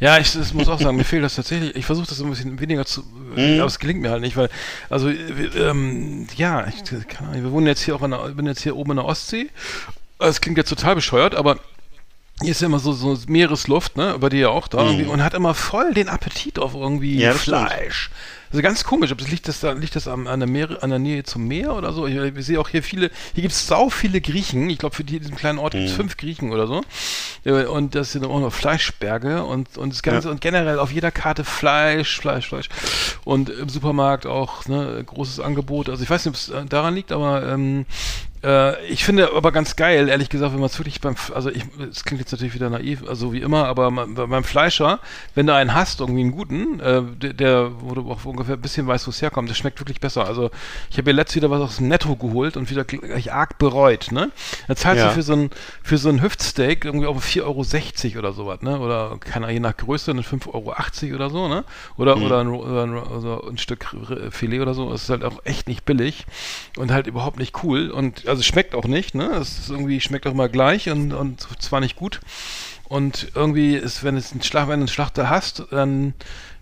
Ja, 0.00 0.18
ich 0.18 0.32
das 0.32 0.54
muss 0.54 0.68
auch 0.68 0.80
sagen, 0.80 0.96
mir 0.96 1.04
fehlt 1.04 1.24
das 1.24 1.34
tatsächlich. 1.34 1.74
Ich 1.76 1.84
versuche 1.86 2.06
das 2.06 2.18
so 2.18 2.24
ein 2.24 2.30
bisschen 2.30 2.60
weniger 2.60 2.84
zu, 2.84 3.02
Mhm. 3.02 3.58
aber 3.58 3.66
es 3.66 3.78
gelingt 3.78 4.00
mir 4.00 4.10
halt 4.10 4.20
nicht, 4.20 4.36
weil, 4.36 4.48
also, 4.90 5.08
ähm, 5.08 6.26
ja, 6.36 6.66
ich, 6.68 6.84
keine 7.08 7.30
Ahnung, 7.30 7.42
wir 7.44 7.50
wohnen 7.52 7.66
jetzt 7.66 7.82
hier 7.82 7.96
auch 7.96 8.02
in 8.02 8.12
der, 8.12 8.18
bin 8.30 8.46
jetzt 8.46 8.62
hier 8.62 8.76
oben 8.76 8.92
in 8.92 8.96
der 8.98 9.06
Ostsee. 9.06 9.50
Es 10.20 10.40
klingt 10.40 10.56
jetzt 10.58 10.68
total 10.68 10.94
bescheuert, 10.94 11.34
aber 11.34 11.58
hier 12.40 12.50
ist 12.50 12.60
ja 12.60 12.66
immer 12.66 12.80
so, 12.80 12.92
so 12.92 13.16
Meeresluft, 13.28 13.96
ne, 13.96 14.16
bei 14.18 14.28
dir 14.28 14.40
ja 14.40 14.48
auch 14.48 14.66
da 14.68 14.78
irgendwie, 14.84 15.04
und 15.04 15.22
hat 15.22 15.34
immer 15.34 15.54
voll 15.54 15.94
den 15.94 16.08
Appetit 16.08 16.58
auf 16.58 16.74
irgendwie 16.74 17.14
Mhm. 17.14 17.20
Ja, 17.20 17.32
das 17.32 17.42
stimmt. 17.42 17.68
Fleisch. 17.68 18.10
Also 18.50 18.62
ganz 18.62 18.84
komisch, 18.84 19.10
ob 19.10 19.18
das 19.18 19.28
liegt 19.32 19.48
das 19.48 19.58
da, 19.58 19.72
liegt 19.72 19.96
das 19.96 20.06
am, 20.06 20.28
an, 20.28 20.38
der 20.38 20.48
Meer, 20.48 20.80
an 20.80 20.90
der 20.90 21.00
Nähe 21.00 21.24
zum 21.24 21.48
Meer 21.48 21.74
oder 21.74 21.92
so? 21.92 22.06
Ich, 22.06 22.14
ich 22.16 22.46
sehe 22.46 22.60
auch 22.60 22.68
hier 22.68 22.84
viele, 22.84 23.10
hier 23.34 23.42
gibt 23.42 23.52
es 23.52 23.66
sau 23.66 23.88
viele 23.90 24.20
Griechen. 24.20 24.70
Ich 24.70 24.78
glaube, 24.78 24.94
für 24.94 25.02
die, 25.02 25.18
diesen 25.18 25.34
kleinen 25.34 25.58
Ort 25.58 25.72
gibt 25.72 25.86
es 25.86 25.92
Mhm. 25.92 25.96
fünf 25.96 26.16
Griechen 26.16 26.52
oder 26.52 26.68
so. 26.68 26.82
Ja, 27.44 27.66
Und 27.68 27.96
das 27.96 28.12
sind 28.12 28.24
auch 28.24 28.38
noch 28.40 28.52
Fleischberge 28.52 29.42
und, 29.44 29.76
und 29.76 29.92
das 29.92 30.02
Ganze 30.04 30.28
Ja. 30.28 30.32
und 30.32 30.40
generell 30.40 30.78
auf 30.78 30.92
jeder 30.92 31.10
Karte 31.10 31.42
Fleisch, 31.42 32.16
Fleisch, 32.20 32.48
Fleisch. 32.48 32.68
Und 33.24 33.48
im 33.50 33.68
Supermarkt 33.68 34.24
auch, 34.26 34.66
ne, 34.66 35.02
großes 35.04 35.40
Angebot. 35.40 35.88
Also 35.88 36.04
ich 36.04 36.10
weiß 36.10 36.24
nicht, 36.24 36.34
ob 36.34 36.36
es 36.36 36.48
äh, 36.50 36.64
daran 36.66 36.94
liegt, 36.94 37.10
aber 37.10 37.48
ähm, 37.48 37.86
äh, 38.44 38.84
ich 38.86 39.04
finde 39.04 39.30
aber 39.34 39.50
ganz 39.52 39.76
geil, 39.76 40.08
ehrlich 40.08 40.28
gesagt, 40.28 40.52
wenn 40.52 40.60
man 40.60 40.68
es 40.68 40.78
wirklich 40.78 41.00
beim, 41.00 41.14
also 41.34 41.50
ich, 41.50 41.64
es 41.90 42.04
klingt 42.04 42.20
jetzt 42.20 42.32
natürlich 42.32 42.54
wieder 42.54 42.68
naiv, 42.70 43.02
also 43.08 43.32
wie 43.32 43.40
immer, 43.40 43.66
aber 43.66 43.90
man, 43.90 44.14
bei- 44.14 44.26
beim 44.26 44.44
Fleischer, 44.44 45.00
wenn 45.34 45.46
du 45.46 45.54
einen 45.54 45.74
hast, 45.74 46.00
irgendwie 46.00 46.20
einen 46.20 46.32
guten, 46.32 46.78
äh, 46.80 47.02
der, 47.16 47.32
der, 47.32 47.70
wo 47.80 47.94
du 47.94 48.10
auch 48.10 48.24
ungefähr 48.24 48.56
ein 48.56 48.60
bisschen 48.60 48.86
weißt, 48.86 49.06
wo 49.06 49.10
es 49.10 49.22
herkommt, 49.22 49.48
der 49.48 49.54
schmeckt 49.54 49.80
wirklich 49.80 50.00
besser. 50.00 50.26
Also 50.26 50.50
ich 50.90 50.98
habe 50.98 51.10
mir 51.10 51.16
letztes 51.16 51.36
wieder 51.36 51.50
was 51.50 51.60
aus 51.62 51.76
dem 51.78 51.88
Netto 51.88 52.14
geholt 52.16 52.56
und 52.56 52.70
wieder 52.70 52.84
gleich 52.84 53.32
arg 53.32 53.58
bereut, 53.58 54.12
ne? 54.12 54.30
Da 54.68 54.76
zahlst 54.76 55.02
Ja. 55.02 55.08
du 55.08 55.14
für 55.14 55.22
so 55.22 55.32
ein, 55.32 55.50
für 55.82 55.96
so 55.98 56.08
ein 56.10 56.22
Hüftsteak 56.22 56.84
irgendwie 56.84 57.06
auch 57.06 57.16
4,60 57.16 57.42
Euro 58.12 58.18
oder 58.18 58.32
sowas, 58.32 58.60
ne? 58.62 58.78
Oder 58.78 59.16
keine 59.20 59.46
Ahnung, 59.46 59.54
je 59.54 59.60
nach 59.60 59.76
Größe, 59.76 60.12
dann 60.12 60.22
5,80 60.22 60.52
Euro 61.08 61.14
oder 61.14 61.30
so, 61.30 61.48
ne? 61.48 61.64
Oder, 61.96 62.16
oder, 62.18 62.40
ein, 62.40 62.48
oder 62.48 62.82
ein, 62.84 62.94
also 63.12 63.42
ein 63.48 63.58
Stück 63.58 63.86
Filet 64.30 64.60
oder 64.60 64.74
so. 64.74 64.90
Das 64.90 65.04
ist 65.04 65.10
halt 65.10 65.24
auch 65.24 65.40
echt 65.44 65.68
nicht 65.68 65.84
billig 65.84 66.26
und 66.76 66.90
halt 66.92 67.06
überhaupt 67.06 67.38
nicht 67.38 67.62
cool. 67.62 67.90
Und 67.90 68.26
also 68.34 68.42
schmeckt 68.42 68.74
auch 68.74 68.84
nicht, 68.86 69.14
ne? 69.14 69.30
Es 69.40 69.58
ist 69.58 69.70
irgendwie, 69.70 70.00
schmeckt 70.00 70.26
auch 70.26 70.32
immer 70.32 70.48
gleich 70.48 70.88
und, 70.90 71.12
und 71.12 71.40
zwar 71.62 71.80
nicht 71.80 71.96
gut. 71.96 72.20
Und 72.88 73.28
irgendwie 73.34 73.74
ist, 73.76 74.04
wenn 74.04 74.16
es 74.16 74.32
einen 74.32 74.42
Schlag, 74.42 74.64
wenn 74.64 74.80
du 74.80 74.84
einen 74.84 74.88
Schlachter 74.88 75.30
hast, 75.30 75.64
dann 75.70 76.12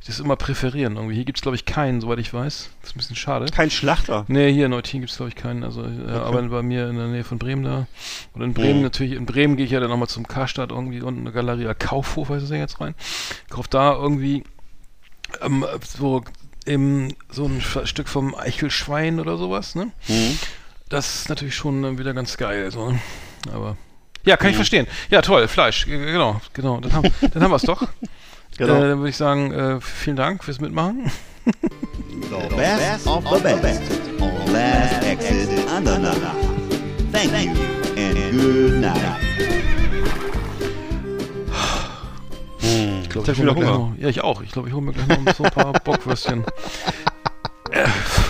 das 0.07 0.19
immer 0.19 0.37
präferieren 0.37 0.97
irgendwie. 0.97 1.15
Hier 1.15 1.25
gibt 1.25 1.39
es, 1.39 1.43
glaube 1.43 1.57
ich, 1.57 1.65
keinen, 1.65 2.01
soweit 2.01 2.19
ich 2.19 2.33
weiß. 2.35 2.71
Das 2.81 2.91
ist 2.91 2.97
ein 2.97 2.99
bisschen 2.99 3.17
schade. 3.17 3.47
Kein 3.47 3.71
Schlachter. 3.71 4.25
Nee, 4.29 4.53
hier 4.53 4.65
in 4.67 4.71
Neutin 4.73 5.01
gibt 5.01 5.11
es, 5.11 5.17
glaube 5.17 5.29
ich, 5.31 5.37
keinen. 5.37 5.63
Also, 5.63 5.83
äh, 5.85 6.11
aber 6.11 6.43
bei 6.43 6.63
mir 6.63 6.89
in 6.89 6.97
der 6.97 7.07
Nähe 7.09 7.25
von 7.25 7.39
Bremen 7.39 7.63
da. 7.65 7.87
Und 8.35 8.43
in 8.43 8.53
Bremen 8.55 8.79
Mhm. 8.79 8.83
natürlich, 8.83 9.13
in 9.13 9.27
Bremen 9.27 9.57
gehe 9.57 9.65
ich 9.67 9.73
ja 9.73 9.81
dann 9.81 9.91
nochmal 9.91 10.09
zum 10.09 10.27
Karstadt 10.27 10.71
irgendwie 10.71 11.03
unten 11.03 11.21
eine 11.21 11.33
Galeria 11.33 11.75
Kaufhof, 11.75 12.31
heißt 12.31 12.45
es 12.45 12.51
ja 12.51 12.57
jetzt 12.57 12.81
rein. 12.81 12.95
Kauf 13.51 13.69
da 13.69 13.93
irgendwie 13.95 14.43
ähm, 15.41 15.65
so 15.87 16.23
im, 16.65 17.15
so 17.31 17.47
ein 17.47 17.61
Stück 17.61 18.09
vom 18.09 18.35
Eichelschwein 18.35 19.21
oder 19.21 19.37
sowas, 19.37 19.75
ne? 19.75 19.91
Mhm. 20.09 20.39
Das 20.93 21.15
ist 21.23 21.29
natürlich 21.31 21.55
schon 21.57 21.83
äh, 21.85 21.99
wieder 21.99 22.13
ganz 22.13 22.37
geil, 22.37 22.71
so. 22.71 22.91
ne? 22.91 22.99
Aber. 23.53 23.77
Ja, 24.27 24.37
kann 24.37 24.51
ich 24.51 24.55
Mhm. 24.55 24.59
verstehen. 24.59 24.87
Ja, 25.11 25.23
toll, 25.23 25.49
Fleisch, 25.49 25.87
genau, 25.87 26.41
genau. 26.53 26.81
Dann 26.81 26.93
haben, 26.93 27.09
dann 27.33 27.43
haben 27.43 27.51
wir 27.51 27.57
es 27.57 27.63
doch. 27.63 27.89
Genau. 28.59 28.75
Äh, 28.77 28.89
dann 28.91 28.99
würde 28.99 29.09
ich 29.09 29.17
sagen, 29.17 29.53
äh, 29.53 29.81
vielen 29.81 30.17
Dank 30.17 30.45
fürs 30.45 30.61
Mitmachen. 30.61 31.11
The 31.45 32.55
best 32.55 33.07
of 33.07 33.25
the 33.27 33.43
best 33.43 33.83
on 34.21 34.53
Last 34.53 35.03
Exit 35.03 35.49
Andernach. 35.75 36.15
Thank 37.11 37.33
you 37.33 37.51
and 37.97 38.31
good 38.33 38.73
night. 38.75 39.01
Ich 43.03 43.09
glaube, 43.09 43.33
ich 43.33 43.39
ich 43.39 43.45
hole 43.45 43.53
mir 43.53 43.57
Hunger. 43.57 43.79
noch, 43.79 43.93
ja, 43.99 44.09
ich 44.09 44.21
auch. 44.23 44.43
Ich 44.43 44.51
glaube, 44.53 44.69
ich 44.69 44.75
hole 44.75 44.85
mir 44.85 44.93
gleich 44.93 45.09
noch 45.25 45.35
so 45.35 45.45
ein 45.45 45.51
paar 45.51 45.73
Bockwürstchen. 45.73 46.45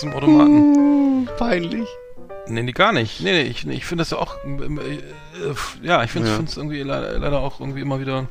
Dem 0.00 0.12
Automaten. 0.12 1.28
Peinlich. 1.38 1.88
Nee, 2.46 2.62
nee, 2.62 2.72
gar 2.72 2.92
nicht. 2.92 3.20
Nee, 3.20 3.32
nee, 3.32 3.42
ich, 3.42 3.66
ich 3.66 3.86
finde 3.86 4.02
das 4.02 4.10
ja 4.10 4.18
auch, 4.18 4.36
äh, 4.44 4.98
ja, 5.86 6.02
ich 6.02 6.10
finde 6.10 6.28
Ja. 6.28 6.40
es 6.44 6.56
irgendwie 6.56 6.82
leider, 6.82 7.18
leider 7.18 7.38
auch 7.40 7.60
irgendwie 7.60 7.80
immer 7.80 8.00
wieder, 8.00 8.26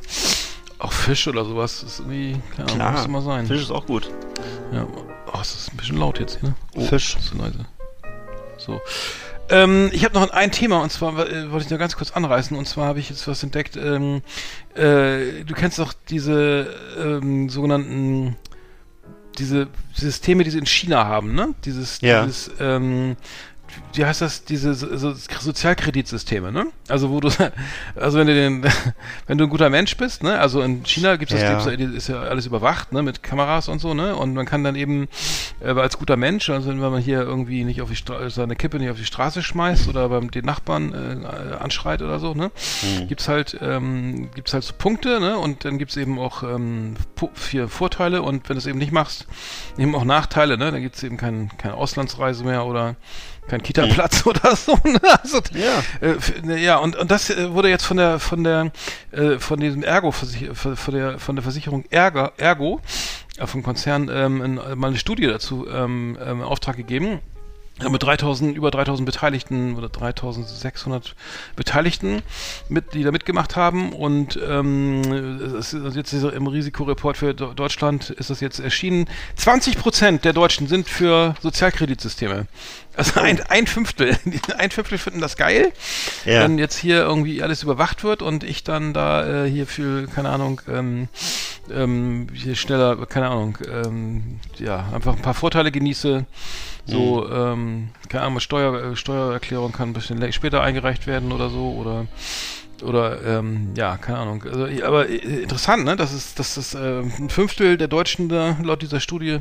auch 0.79 0.91
Fisch 0.91 1.27
oder 1.27 1.45
sowas, 1.45 1.83
ist 1.83 1.99
irgendwie, 1.99 2.35
keine 2.55 2.83
Ahnung, 2.83 2.93
muss 2.97 3.05
immer 3.05 3.21
sein. 3.21 3.47
Fisch 3.47 3.61
ist 3.61 3.71
auch 3.71 3.85
gut. 3.85 4.09
Ja. 4.73 4.85
Oh, 5.33 5.37
es 5.41 5.55
ist 5.55 5.73
ein 5.73 5.77
bisschen 5.77 5.97
laut 5.97 6.19
jetzt 6.19 6.39
hier, 6.39 6.49
ne? 6.49 6.55
Oh, 6.75 6.81
Fisch. 6.81 7.17
Zu 7.19 7.37
leise. 7.37 7.59
So. 8.57 8.81
Ähm, 9.51 9.89
ich 9.93 10.03
habe 10.05 10.13
noch 10.13 10.29
ein 10.31 10.51
Thema 10.51 10.81
und 10.81 10.91
zwar 10.91 11.13
äh, 11.27 11.51
wollte 11.51 11.65
ich 11.65 11.69
nur 11.69 11.79
ganz 11.79 11.95
kurz 11.95 12.11
anreißen 12.11 12.55
und 12.57 12.67
zwar 12.67 12.85
habe 12.87 12.99
ich 12.99 13.09
jetzt 13.09 13.27
was 13.27 13.41
entdeckt. 13.41 13.77
Ähm, 13.77 14.21
äh, 14.75 15.43
du 15.45 15.53
kennst 15.55 15.79
doch 15.79 15.93
diese 16.09 16.67
ähm, 16.99 17.49
sogenannten 17.49 18.35
diese 19.39 19.67
Systeme, 19.93 20.43
die 20.43 20.51
sie 20.51 20.59
in 20.59 20.65
China 20.65 21.05
haben, 21.05 21.33
ne? 21.33 21.55
Dieses, 21.65 22.01
Ja. 22.01 22.25
dieses 22.25 22.51
ähm, 22.59 23.15
wie 23.93 24.05
heißt 24.05 24.21
das, 24.21 24.45
diese 24.45 24.73
so, 24.73 24.95
so 24.95 25.13
Sozialkreditsysteme, 25.13 26.51
ne? 26.51 26.67
Also 26.87 27.09
wo 27.09 27.19
du, 27.19 27.29
also 27.95 28.17
wenn 28.19 28.27
du 28.27 28.33
den, 28.33 28.63
wenn 29.27 29.37
du 29.37 29.45
ein 29.45 29.49
guter 29.49 29.69
Mensch 29.69 29.97
bist, 29.97 30.23
ne? 30.23 30.39
Also 30.39 30.61
in 30.61 30.83
China 30.85 31.15
gibt's 31.15 31.33
das, 31.33 31.41
Ja. 31.41 31.71
ist 31.71 32.07
ja 32.07 32.21
alles 32.21 32.45
überwacht, 32.45 32.91
ne? 32.91 33.01
Mit 33.03 33.23
Kameras 33.23 33.67
und 33.67 33.79
so, 33.79 33.93
ne? 33.93 34.15
Und 34.15 34.33
man 34.33 34.45
kann 34.45 34.63
dann 34.63 34.75
eben 34.75 35.07
äh, 35.61 35.69
als 35.71 35.97
guter 35.97 36.17
Mensch, 36.17 36.49
also 36.49 36.69
wenn 36.69 36.77
man 36.79 37.01
hier 37.01 37.21
irgendwie 37.21 37.63
nicht 37.63 37.81
auf 37.81 37.89
die 37.89 37.95
Stra 37.95 38.29
seine 38.29 38.55
Kippe 38.55 38.77
nicht 38.77 38.89
auf 38.89 38.97
die 38.97 39.05
Straße 39.05 39.41
schmeißt 39.41 39.87
oder 39.87 40.09
beim 40.09 40.31
den 40.31 40.45
Nachbarn 40.45 40.93
äh, 40.93 41.55
anschreit 41.55 42.01
oder 42.01 42.19
so, 42.19 42.33
ne? 42.33 42.51
Hm. 42.81 43.07
Gibt's 43.07 43.27
halt, 43.27 43.57
ähm, 43.61 44.29
gibt's 44.35 44.53
halt 44.53 44.63
so 44.63 44.73
Punkte, 44.77 45.19
ne? 45.19 45.37
Und 45.37 45.65
dann 45.65 45.77
gibt's 45.77 45.97
eben 45.97 46.19
auch 46.19 46.43
ähm, 46.43 46.95
vier 47.33 47.67
Vorteile 47.67 48.21
und 48.21 48.49
wenn 48.49 48.55
du 48.55 48.59
es 48.59 48.67
eben 48.67 48.79
nicht 48.79 48.91
machst, 48.91 49.27
eben 49.77 49.95
auch 49.95 50.03
Nachteile, 50.05 50.57
ne? 50.57 50.71
Dann 50.71 50.81
gibt's 50.81 51.03
eben 51.03 51.17
kein, 51.17 51.49
keine 51.57 51.75
Auslandsreise 51.75 52.43
mehr 52.43 52.65
oder 52.65 52.95
kein 53.49 53.61
Kita-Platz 53.61 54.25
oder 54.25 54.55
so. 54.55 54.77
Ne? 54.83 54.99
Also, 55.21 55.41
Ja. 55.53 56.07
äh, 56.07 56.15
ne, 56.43 56.57
ja, 56.57 56.77
und, 56.77 56.95
und 56.95 57.11
das 57.11 57.29
äh, 57.29 57.51
wurde 57.51 57.69
jetzt 57.69 57.85
von 57.85 57.97
der 57.97 58.19
von 58.19 58.43
der 58.43 58.71
äh, 59.11 59.39
von 59.39 59.59
diesem 59.59 59.83
Ergo 59.83 60.11
von 60.11 60.93
der 60.93 61.19
von 61.19 61.35
der 61.35 61.43
Versicherung 61.43 61.83
Ergo, 61.89 62.29
Ergo 62.37 62.79
äh, 63.37 63.47
vom 63.47 63.63
Konzern 63.63 64.09
ähm, 64.11 64.59
äh, 64.59 64.75
mal 64.75 64.87
eine 64.87 64.97
Studie 64.97 65.27
dazu 65.27 65.67
ähm, 65.69 66.17
ähm, 66.23 66.39
in 66.39 66.43
Auftrag 66.43 66.77
gegeben. 66.77 67.19
Mit 67.89 68.03
3000, 68.03 68.57
über 68.57 68.71
3000 68.71 69.05
Beteiligten 69.05 69.77
oder 69.77 69.87
3600 69.87 71.15
Beteiligten, 71.55 72.21
mit, 72.67 72.93
die 72.93 73.03
da 73.03 73.11
mitgemacht 73.11 73.55
haben. 73.55 73.93
Und 73.93 74.37
ähm, 74.45 75.01
es 75.57 75.71
ist 75.73 75.95
jetzt 75.95 76.11
im 76.11 76.47
Risikoreport 76.47 77.15
für 77.15 77.33
Deutschland 77.33 78.09
ist 78.09 78.31
das 78.31 78.41
jetzt 78.41 78.59
erschienen. 78.59 79.07
20 79.37 79.77
Prozent 79.77 80.25
der 80.25 80.33
Deutschen 80.33 80.67
sind 80.67 80.89
für 80.89 81.35
Sozialkreditsysteme. 81.41 82.47
Also 82.95 83.19
ein, 83.21 83.39
ein 83.49 83.65
Fünftel. 83.67 84.17
Ein 84.57 84.71
Fünftel 84.71 84.97
finden 84.97 85.21
das 85.21 85.37
geil, 85.37 85.71
Ja. 86.25 86.41
wenn 86.41 86.57
jetzt 86.57 86.77
hier 86.77 86.97
irgendwie 86.97 87.41
alles 87.41 87.63
überwacht 87.63 88.03
wird 88.03 88.21
und 88.21 88.43
ich 88.43 88.63
dann 88.65 88.93
da 88.93 89.45
äh, 89.45 89.49
hier 89.49 89.67
für, 89.67 90.07
keine 90.07 90.29
Ahnung, 90.29 90.59
ähm, 90.67 91.07
ähm, 91.71 92.27
hier 92.33 92.55
schneller, 92.55 92.97
keine 93.05 93.29
Ahnung, 93.29 93.57
ähm, 93.71 94.39
ja, 94.57 94.89
einfach 94.93 95.15
ein 95.15 95.21
paar 95.21 95.33
Vorteile 95.35 95.71
genieße. 95.71 96.25
So, 96.85 97.25
Mhm. 97.29 97.33
ähm, 97.35 97.89
keine 98.09 98.23
Ahnung, 98.25 98.39
Steuer, 98.41 98.91
äh, 98.91 98.95
Steuererklärung 98.95 99.71
kann 99.71 99.89
ein 99.89 99.93
bisschen 99.93 100.33
später 100.33 100.61
eingereicht 100.61 101.05
werden 101.07 101.31
oder 101.31 101.49
so 101.49 101.71
oder 101.79 102.05
oder 102.83 103.21
ähm, 103.23 103.69
ja, 103.75 103.97
keine 103.97 104.19
Ahnung. 104.19 104.43
Also, 104.43 104.67
aber 104.85 105.09
äh, 105.09 105.15
interessant, 105.15 105.85
ne? 105.85 105.95
Dass 105.95 106.13
es, 106.13 106.35
dass 106.35 106.55
das 106.55 106.73
äh, 106.75 106.99
ein 107.01 107.29
Fünftel 107.29 107.77
der 107.77 107.87
Deutschen 107.87 108.29
da 108.29 108.57
laut 108.63 108.81
dieser 108.81 108.99
Studie 108.99 109.39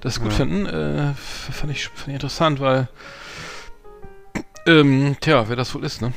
das 0.00 0.20
gut 0.20 0.30
Ja. 0.32 0.36
finden, 0.36 0.66
äh, 0.66 1.14
fand 1.14 1.72
ich, 1.72 1.88
fand 1.88 2.08
ich 2.08 2.14
interessant, 2.14 2.60
weil 2.60 2.88
ähm, 4.66 5.16
tja, 5.20 5.48
wer 5.48 5.56
das 5.56 5.74
wohl 5.74 5.84
ist, 5.84 6.02
ne? 6.02 6.12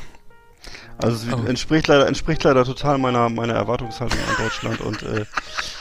Also 0.99 1.27
es 1.27 1.45
entspricht 1.49 1.87
leider, 1.87 2.07
entspricht 2.07 2.43
leider 2.43 2.63
total 2.63 2.97
meiner, 2.99 3.27
meiner 3.27 3.55
Erwartungshaltung 3.55 4.17
an 4.19 4.43
Deutschland 4.45 4.79
und 4.79 5.01
äh, 5.03 5.25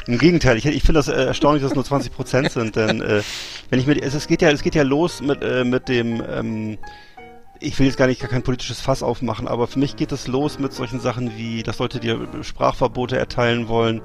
im 0.07 0.19
Gegenteil, 0.19 0.57
ich, 0.57 0.65
ich 0.65 0.83
finde 0.83 0.95
das 1.01 1.09
äh, 1.09 1.27
erstaunlich, 1.27 1.63
dass 1.63 1.73
es 1.73 1.75
nur 1.77 1.85
20 1.85 2.13
Prozent 2.13 2.51
sind, 2.51 2.75
denn 2.77 3.03
äh, 3.03 3.23
wenn 3.71 3.79
ich 3.79 3.87
mir, 3.87 3.95
die- 3.95 4.03
es, 4.03 4.15
es 4.15 4.27
geht 4.27 4.41
ja, 4.43 4.51
es 4.51 4.63
geht 4.63 4.75
ja 4.75 4.83
los 4.83 5.21
mit, 5.21 5.43
äh, 5.43 5.65
mit 5.65 5.89
dem, 5.89 6.23
ähm, 6.29 6.79
ich 7.63 7.79
will 7.79 7.87
jetzt 7.87 7.97
gar 7.97 8.07
nicht 8.07 8.21
gar 8.21 8.31
kein 8.31 8.43
politisches 8.43 8.81
Fass 8.81 9.03
aufmachen, 9.03 9.49
aber 9.49 9.67
für 9.67 9.79
mich 9.79 9.97
geht 9.97 10.13
es 10.13 10.27
los 10.27 10.59
mit 10.59 10.73
solchen 10.73 11.01
Sachen 11.01 11.37
wie, 11.37 11.63
dass 11.63 11.79
Leute 11.79 12.01
dir 12.01 12.19
Sprachverbote 12.43 13.17
erteilen 13.17 13.69
wollen, 13.69 14.01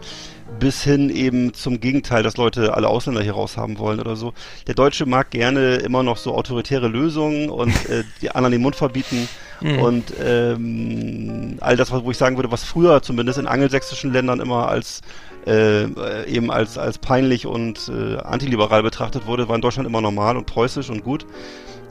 bis 0.60 0.84
hin 0.84 1.10
eben 1.10 1.54
zum 1.54 1.80
Gegenteil, 1.80 2.24
dass 2.24 2.38
Leute 2.38 2.74
alle 2.76 2.88
Ausländer 2.88 3.22
hier 3.22 3.34
raus 3.34 3.58
haben 3.58 3.80
wollen 3.80 4.00
oder 4.00 4.16
so. 4.16 4.34
Der 4.68 4.76
Deutsche 4.76 5.06
mag 5.06 5.32
gerne 5.32 5.76
immer 5.76 6.04
noch 6.04 6.18
so 6.18 6.36
autoritäre 6.36 6.88
Lösungen 6.88 7.50
und 7.50 7.74
äh, 7.90 8.04
die 8.22 8.32
anderen 8.32 8.52
den 8.52 8.62
Mund 8.62 8.76
verbieten 8.76 9.28
Mhm. 9.62 9.80
und 9.80 10.14
ähm, 10.24 11.58
all 11.62 11.76
das, 11.78 11.92
wo 11.92 12.12
ich 12.12 12.18
sagen 12.18 12.36
würde, 12.36 12.52
was 12.52 12.64
früher 12.64 13.02
zumindest 13.02 13.40
in 13.40 13.48
angelsächsischen 13.48 14.14
Ländern 14.14 14.40
immer 14.40 14.68
als 14.68 15.02
äh, 15.48 15.84
äh, 15.84 16.30
eben 16.30 16.52
als 16.52 16.78
als 16.78 16.98
peinlich 16.98 17.48
und 17.48 17.90
äh, 17.90 18.18
antiliberal 18.18 18.84
betrachtet 18.84 19.26
wurde, 19.26 19.48
war 19.48 19.56
in 19.56 19.62
Deutschland 19.62 19.88
immer 19.88 20.02
normal 20.02 20.38
und 20.38 20.46
preußisch 20.46 20.90
und 20.90 21.04
gut. 21.04 21.26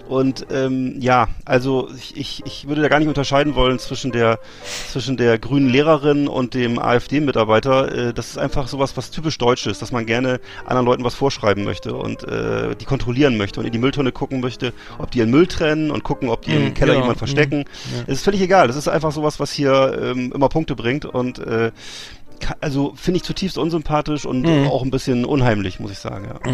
Und 0.09 0.47
ähm, 0.51 0.97
ja, 1.01 1.29
also 1.45 1.89
ich, 1.97 2.17
ich, 2.17 2.43
ich 2.47 2.69
würde 2.69 2.83
da 2.83 2.89
gar 2.89 2.99
nicht 2.99 3.09
unterscheiden 3.09 3.55
wollen 3.55 3.79
zwischen 3.79 4.13
der 4.13 4.39
zwischen 4.91 5.17
der 5.17 5.39
grünen 5.39 5.69
Lehrerin 5.69 6.29
und 6.29 6.55
dem 6.55 6.79
AfD-Mitarbeiter. 6.79 8.09
Äh, 8.09 8.15
das 8.15 8.29
ist 8.29 8.39
einfach 8.39 8.69
sowas, 8.69 8.97
was 8.97 9.11
typisch 9.11 9.39
deutsch 9.39 9.67
ist, 9.67 9.83
dass 9.83 9.93
man 9.93 10.07
gerne 10.07 10.41
anderen 10.65 10.87
Leuten 10.87 11.05
was 11.05 11.15
vorschreiben 11.15 11.65
möchte 11.65 11.95
und 11.95 12.23
äh, 12.25 12.75
die 12.77 12.85
kontrollieren 12.85 13.37
möchte 13.37 13.61
und 13.61 13.67
in 13.67 13.73
die 13.73 13.79
Mülltonne 13.79 14.13
gucken 14.13 14.41
möchte, 14.41 14.73
ob 14.99 15.11
die 15.11 15.19
ihren 15.19 15.31
Müll 15.31 15.47
trennen 15.47 15.91
und 15.91 16.03
gucken, 16.05 16.29
ob 16.29 16.43
die 16.43 16.53
Mhm, 16.53 16.67
im 16.69 16.75
Keller 16.75 16.95
ja, 16.95 17.01
jemand 17.01 17.17
mhm, 17.17 17.19
verstecken. 17.19 17.65
ja. 17.95 18.03
Es 18.07 18.19
ist 18.19 18.25
völlig 18.25 18.41
egal. 18.41 18.67
Das 18.69 18.77
ist 18.77 18.89
einfach 18.89 19.13
sowas, 19.13 19.41
was 19.41 19.53
hier 19.53 19.99
ähm, 20.01 20.33
immer 20.35 20.49
Punkte 20.49 20.75
bringt 20.77 21.05
und 21.05 21.39
äh, 21.39 21.71
also 22.61 22.93
finde 22.97 23.17
ich 23.19 23.25
zutiefst 23.25 23.59
unsympathisch 23.59 24.25
und 24.27 24.43
Mhm. 24.43 24.69
auch 24.69 24.83
ein 24.83 24.91
bisschen 24.91 25.25
unheimlich, 25.25 25.81
muss 25.81 25.91
ich 25.91 25.99
sagen. 25.99 26.27
Ja. 26.29 26.53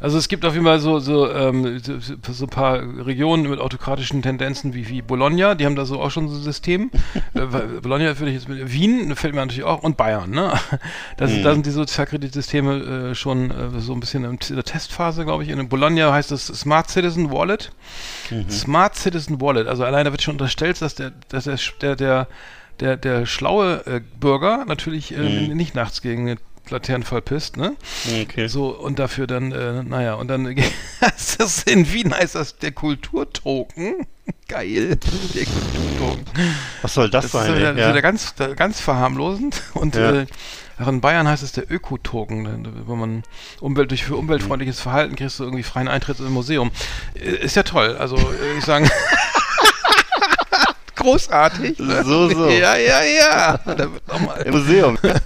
Also 0.00 0.18
es 0.18 0.28
gibt 0.28 0.44
auf 0.44 0.54
jeden 0.54 0.64
Fall 0.66 0.78
so, 0.80 0.98
so, 0.98 1.30
ähm, 1.30 1.78
so, 1.80 1.94
so 2.32 2.44
ein 2.44 2.50
paar 2.50 2.80
Regionen 3.06 3.48
mit 3.48 3.60
autokratischen 3.60 4.22
Tendenzen 4.22 4.74
wie, 4.74 4.88
wie 4.88 5.02
Bologna, 5.02 5.54
die 5.54 5.66
haben 5.66 5.76
da 5.76 5.84
so 5.84 6.00
auch 6.00 6.10
schon 6.10 6.28
so 6.28 6.36
ein 6.36 6.42
System. 6.42 6.90
äh, 7.34 7.40
Bologna 7.80 8.18
würde 8.18 8.30
ich 8.30 8.34
jetzt 8.36 8.48
mit 8.48 8.72
Wien, 8.72 9.14
fällt 9.16 9.34
mir 9.34 9.40
natürlich 9.40 9.64
auch, 9.64 9.82
und 9.82 9.96
Bayern, 9.96 10.30
ne? 10.30 10.52
Das, 11.16 11.30
Mhm. 11.30 11.42
Da 11.42 11.52
sind 11.54 11.66
die 11.66 11.70
Sozialkreditsysteme 11.70 13.10
äh, 13.10 13.14
schon 13.14 13.50
äh, 13.50 13.80
so 13.80 13.92
ein 13.92 14.00
bisschen 14.00 14.24
in 14.24 14.38
der 14.56 14.64
Testphase, 14.64 15.24
glaube 15.24 15.42
ich. 15.42 15.48
In 15.48 15.68
Bologna 15.68 16.12
heißt 16.12 16.30
das 16.30 16.46
Smart 16.46 16.90
Citizen 16.90 17.30
Wallet. 17.30 17.72
Mhm. 18.30 18.48
Smart 18.50 18.94
Citizen 18.96 19.40
Wallet. 19.40 19.66
Also 19.66 19.84
alleine 19.84 20.10
wird 20.12 20.22
schon 20.22 20.34
unterstellt, 20.34 20.80
dass 20.82 20.94
der, 20.94 21.12
dass 21.28 21.44
der, 21.44 21.58
der, 21.80 21.96
der, 21.96 22.28
der, 22.80 22.96
der 22.96 23.26
schlaue 23.26 23.84
äh, 23.86 24.00
Bürger 24.20 24.64
natürlich 24.66 25.12
äh, 25.16 25.48
Mhm. 25.48 25.56
nicht 25.56 25.74
nachts 25.74 26.02
gegen 26.02 26.28
eine 26.28 26.38
Laternenfall 26.70 27.20
pisst, 27.20 27.56
ne? 27.58 27.76
Okay. 28.22 28.46
So, 28.48 28.68
und 28.68 28.98
dafür 28.98 29.26
dann, 29.26 29.52
äh, 29.52 29.82
naja, 29.82 30.14
und 30.14 30.28
dann 30.28 30.46
heißt 31.00 31.40
das 31.40 31.62
in 31.64 31.92
Wien 31.92 32.14
heißt 32.14 32.34
das 32.34 32.56
der 32.58 32.72
Kulturtoken. 32.72 34.06
Geil. 34.48 34.98
Der 35.34 35.44
Kulturtoken. 35.44 36.24
Was 36.82 36.94
soll 36.94 37.10
das, 37.10 37.24
Das 37.24 37.32
sein? 37.32 37.52
ist 37.54 37.58
ey? 37.58 37.78
ja. 37.78 37.88
wieder 37.90 38.00
ganz, 38.02 38.34
ganz 38.56 38.80
verharmlosend. 38.80 39.62
Und 39.74 39.94
Ja. 39.96 40.22
äh, 40.22 40.26
auch 40.78 40.88
in 40.88 41.00
Bayern 41.02 41.28
heißt 41.28 41.42
es 41.42 41.52
der 41.52 41.70
Ökotoken. 41.70 42.42
ne, 42.42 42.72
Wenn 42.86 42.98
man 42.98 43.22
Umwelt, 43.60 43.90
durch 43.90 44.04
für 44.04 44.16
umweltfreundliches 44.16 44.80
Verhalten 44.80 45.14
kriegst 45.16 45.38
du 45.38 45.44
irgendwie 45.44 45.62
freien 45.62 45.86
Eintritt 45.88 46.18
im 46.18 46.32
Museum. 46.32 46.70
Äh, 47.14 47.44
Ist 47.44 47.56
ja 47.56 47.62
toll. 47.62 47.96
Also, 47.98 48.16
äh, 48.16 48.58
ich 48.58 48.64
sagen. 48.64 48.90
Großartig. 51.04 51.78
Ne? 51.78 52.02
So, 52.04 52.28
so. 52.30 52.48
Ja, 52.48 52.76
ja, 52.76 53.02
ja. 53.02 53.60
Im 54.44 54.52
Museum. 54.52 54.96
ins 55.02 55.20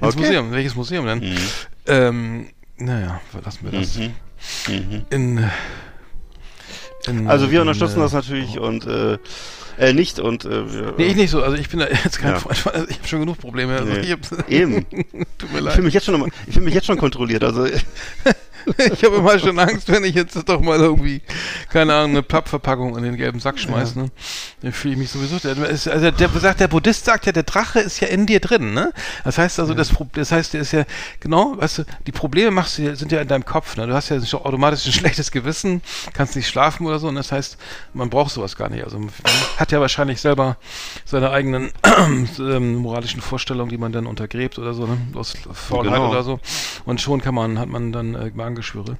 Okay. 0.00 0.18
Museum. 0.20 0.52
Welches 0.52 0.74
Museum 0.74 1.06
denn? 1.06 1.18
Mhm. 1.20 1.38
Ähm, 1.86 2.46
naja, 2.76 3.20
lassen 3.44 3.58
wir 3.62 3.80
das. 3.80 3.96
Mhm. 3.96 4.12
Mhm. 4.68 5.06
In, 5.10 5.50
in, 7.06 7.26
Also 7.26 7.50
wir 7.50 7.62
in, 7.62 7.68
unterstützen 7.68 7.98
äh, 8.00 8.02
das 8.02 8.12
natürlich 8.12 8.58
und 8.58 8.86
äh, 8.86 9.16
äh, 9.78 9.92
nicht 9.92 10.20
und 10.20 10.44
äh, 10.44 10.72
wir, 10.72 10.94
Nee, 10.98 11.06
ich 11.06 11.16
nicht 11.16 11.30
so. 11.30 11.42
Also 11.42 11.56
ich 11.56 11.68
bin 11.68 11.80
da 11.80 11.88
jetzt 11.88 12.18
kein 12.18 12.32
Ja. 12.32 12.38
Freund 12.40 12.58
von. 12.58 12.72
Also 12.72 12.86
ich 12.88 12.98
habe 12.98 13.08
schon 13.08 13.20
genug 13.20 13.38
Probleme. 13.38 13.74
Also 13.78 13.92
Nee. 13.92 14.00
ich 14.00 14.52
Eben. 14.52 14.86
Tut 15.38 15.52
mir 15.52 15.58
Ich 15.58 15.64
leid. 15.64 15.74
fühle 15.74 15.84
mich 15.86 15.94
jetzt 15.94 16.04
schon, 16.06 16.32
ich 16.46 16.52
fühle 16.52 16.66
mich 16.66 16.74
jetzt 16.74 16.86
schon 16.86 16.98
kontrolliert. 16.98 17.42
Also 17.42 17.66
Ich 18.92 19.04
habe 19.04 19.16
immer 19.16 19.38
schon 19.38 19.58
Angst, 19.58 19.88
wenn 19.88 20.04
ich 20.04 20.14
jetzt 20.14 20.36
doch 20.48 20.60
mal 20.60 20.78
irgendwie, 20.78 21.22
keine 21.70 21.94
Ahnung, 21.94 22.10
eine 22.12 22.22
Pappverpackung 22.22 22.96
in 22.96 23.02
den 23.04 23.16
gelben 23.16 23.40
Sack 23.40 23.58
schmeiße. 23.58 23.98
Ne? 23.98 24.10
Dann 24.62 24.72
fühle 24.72 24.94
ich 24.94 25.00
mich 25.00 25.10
sowieso. 25.10 25.38
Der, 25.38 25.56
also 25.68 26.10
der 26.10 26.28
sagt, 26.28 26.60
der 26.60 26.68
Buddhist 26.68 27.04
sagt 27.04 27.26
ja, 27.26 27.32
der 27.32 27.42
Drache 27.42 27.80
ist 27.80 28.00
ja 28.00 28.08
in 28.08 28.26
dir 28.26 28.40
drin. 28.40 28.74
Ne? 28.74 28.92
Das 29.24 29.38
heißt 29.38 29.60
also, 29.60 29.74
das, 29.74 29.92
das 30.12 30.32
heißt, 30.32 30.54
der 30.54 30.60
ist 30.62 30.72
ja 30.72 30.84
genau, 31.20 31.56
weißt 31.58 31.78
du, 31.78 31.84
die 32.06 32.12
Probleme 32.12 32.50
machst 32.50 32.78
du, 32.78 32.94
sind 32.96 33.12
ja 33.12 33.20
in 33.20 33.28
deinem 33.28 33.44
Kopf. 33.44 33.76
Ne? 33.76 33.86
Du 33.86 33.94
hast 33.94 34.08
ja 34.10 34.18
automatisch 34.38 34.86
ein 34.86 34.92
schlechtes 35.00 35.30
Gewissen, 35.30 35.82
kannst 36.12 36.36
nicht 36.36 36.48
schlafen 36.48 36.86
oder 36.86 36.98
so. 36.98 37.08
Und 37.08 37.16
das 37.16 37.32
heißt, 37.32 37.58
man 37.92 38.10
braucht 38.10 38.32
sowas 38.32 38.56
gar 38.56 38.68
nicht. 38.68 38.84
Also 38.84 38.98
man 38.98 39.10
hat 39.56 39.72
ja 39.72 39.80
wahrscheinlich 39.80 40.20
selber 40.20 40.56
seine 41.04 41.30
eigenen 41.30 41.70
ähm, 42.38 42.76
moralischen 42.76 43.20
Vorstellungen, 43.20 43.70
die 43.70 43.78
man 43.78 43.92
dann 43.92 44.06
untergräbt 44.06 44.58
oder 44.58 44.74
so, 44.74 44.86
ne? 44.86 44.98
aus 45.14 45.34
Faulheit 45.52 45.94
Genau. 45.94 46.10
oder 46.10 46.22
so. 46.22 46.40
Und 46.84 47.00
schon 47.00 47.20
kann 47.20 47.34
man, 47.34 47.58
hat 47.58 47.68
man 47.68 47.92
dann 47.92 48.14
äh, 48.14 48.30
Magengeschwüre. 48.54 48.96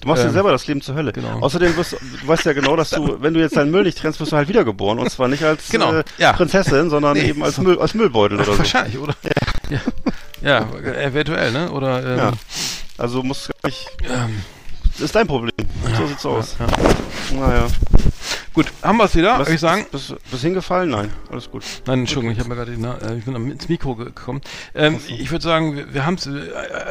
du 0.00 0.08
machst 0.08 0.22
dir 0.22 0.28
Ähm, 0.28 0.32
selber 0.34 0.52
das 0.52 0.66
Leben 0.66 0.80
zur 0.80 0.94
Hölle. 0.94 1.12
genau. 1.12 1.40
Außerdem 1.40 1.76
wirst 1.76 1.92
du 1.92 1.96
weißt 2.26 2.44
ja 2.46 2.52
genau, 2.52 2.76
dass 2.76 2.90
du, 2.90 3.16
wenn 3.22 3.34
du 3.34 3.40
jetzt 3.40 3.56
deinen 3.56 3.70
Müll 3.70 3.82
nicht 3.84 3.98
trennst, 3.98 4.20
wirst 4.20 4.32
du 4.32 4.36
halt 4.36 4.48
wiedergeboren 4.48 4.98
und 4.98 5.10
zwar 5.10 5.28
nicht 5.28 5.42
als 5.44 5.68
Genau, 5.68 5.92
äh, 5.92 6.04
ja. 6.18 6.32
Prinzessin, 6.32 6.90
sondern 6.90 7.14
Nee, 7.16 7.28
eben 7.30 7.42
als 7.42 7.58
Müll, 7.58 7.78
als 7.78 7.94
Müllbeutel 7.94 8.36
oder 8.38 8.44
so. 8.52 8.58
Wahrscheinlich, 8.58 8.98
oder? 8.98 9.14
Ja. 9.70 9.80
ja, 10.42 10.78
eventuell, 11.00 11.50
ne? 11.52 11.70
Oder 11.70 12.28
ähm. 12.28 12.32
Also 12.98 13.22
muss 13.22 13.48
gar 13.48 13.68
nicht. 13.68 13.86
ähm, 14.02 14.42
Das 14.94 15.00
ist 15.02 15.14
dein 15.14 15.26
Problem. 15.26 15.50
So 15.96 16.06
sieht's 16.06 16.24
aus. 16.26 16.56
ja. 16.58 16.66
Naja. 17.38 17.66
gut, 18.52 18.66
haben 18.82 18.98
wir 18.98 19.04
es 19.04 19.16
wieder, 19.16 19.32
Was, 19.32 19.38
würde 19.48 19.54
ich 19.54 19.60
sagen. 19.60 19.86
Bist, 19.90 20.14
bist 20.30 20.42
hingefallen? 20.42 20.90
Nein, 20.90 21.10
alles 21.30 21.50
gut. 21.50 21.64
Nein, 21.86 22.00
Entschuldigung, 22.00 22.32
ich 22.32 22.38
habe 22.38 22.48
mir 22.48 22.54
gerade 22.54 22.70
die 22.72 22.80
Na- 22.80 22.98
äh, 22.98 23.16
ich 23.18 23.24
bin 23.24 23.34
ins 23.50 23.68
Mikro 23.68 23.96
gekommen. 23.96 24.40
Ähm, 24.74 25.00
ich 25.08 25.30
würde 25.32 25.42
sagen, 25.42 25.76
wir, 25.76 25.92
wir 25.94 26.06
haben 26.06 26.14
es 26.14 26.26
äh, 26.26 26.30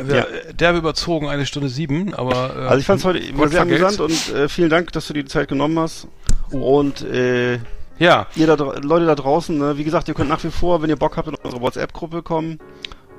wir, 0.03 0.15
Ja. 0.15 0.25
derbe 0.53 0.79
überzogen, 0.79 1.29
eine 1.29 1.45
Stunde 1.45 1.69
sieben, 1.69 2.13
aber 2.13 2.55
äh, 2.57 2.67
Also 2.67 2.79
ich 2.79 2.85
fand 2.85 2.99
es 2.99 3.05
heute 3.05 3.31
gut 3.31 3.51
sehr 3.51 3.61
amüsant 3.61 3.99
und 4.01 4.33
äh, 4.33 4.49
vielen 4.49 4.69
Dank, 4.69 4.91
dass 4.91 5.07
du 5.07 5.13
dir 5.13 5.23
die 5.23 5.29
Zeit 5.29 5.47
genommen 5.47 5.79
hast. 5.79 6.07
Und 6.51 7.01
äh, 7.03 7.59
Ja, 7.99 8.27
ihr 8.35 8.47
da, 8.47 8.55
Leute 8.55 9.05
da 9.05 9.15
draußen, 9.15 9.57
ne, 9.57 9.77
wie 9.77 9.83
gesagt, 9.85 10.07
ihr 10.09 10.13
könnt 10.13 10.29
nach 10.29 10.43
wie 10.43 10.51
vor, 10.51 10.81
wenn 10.81 10.89
ihr 10.89 10.97
Bock 10.97 11.15
habt, 11.15 11.27
in 11.29 11.35
unsere 11.35 11.61
WhatsApp-Gruppe 11.61 12.21
kommen. 12.21 12.59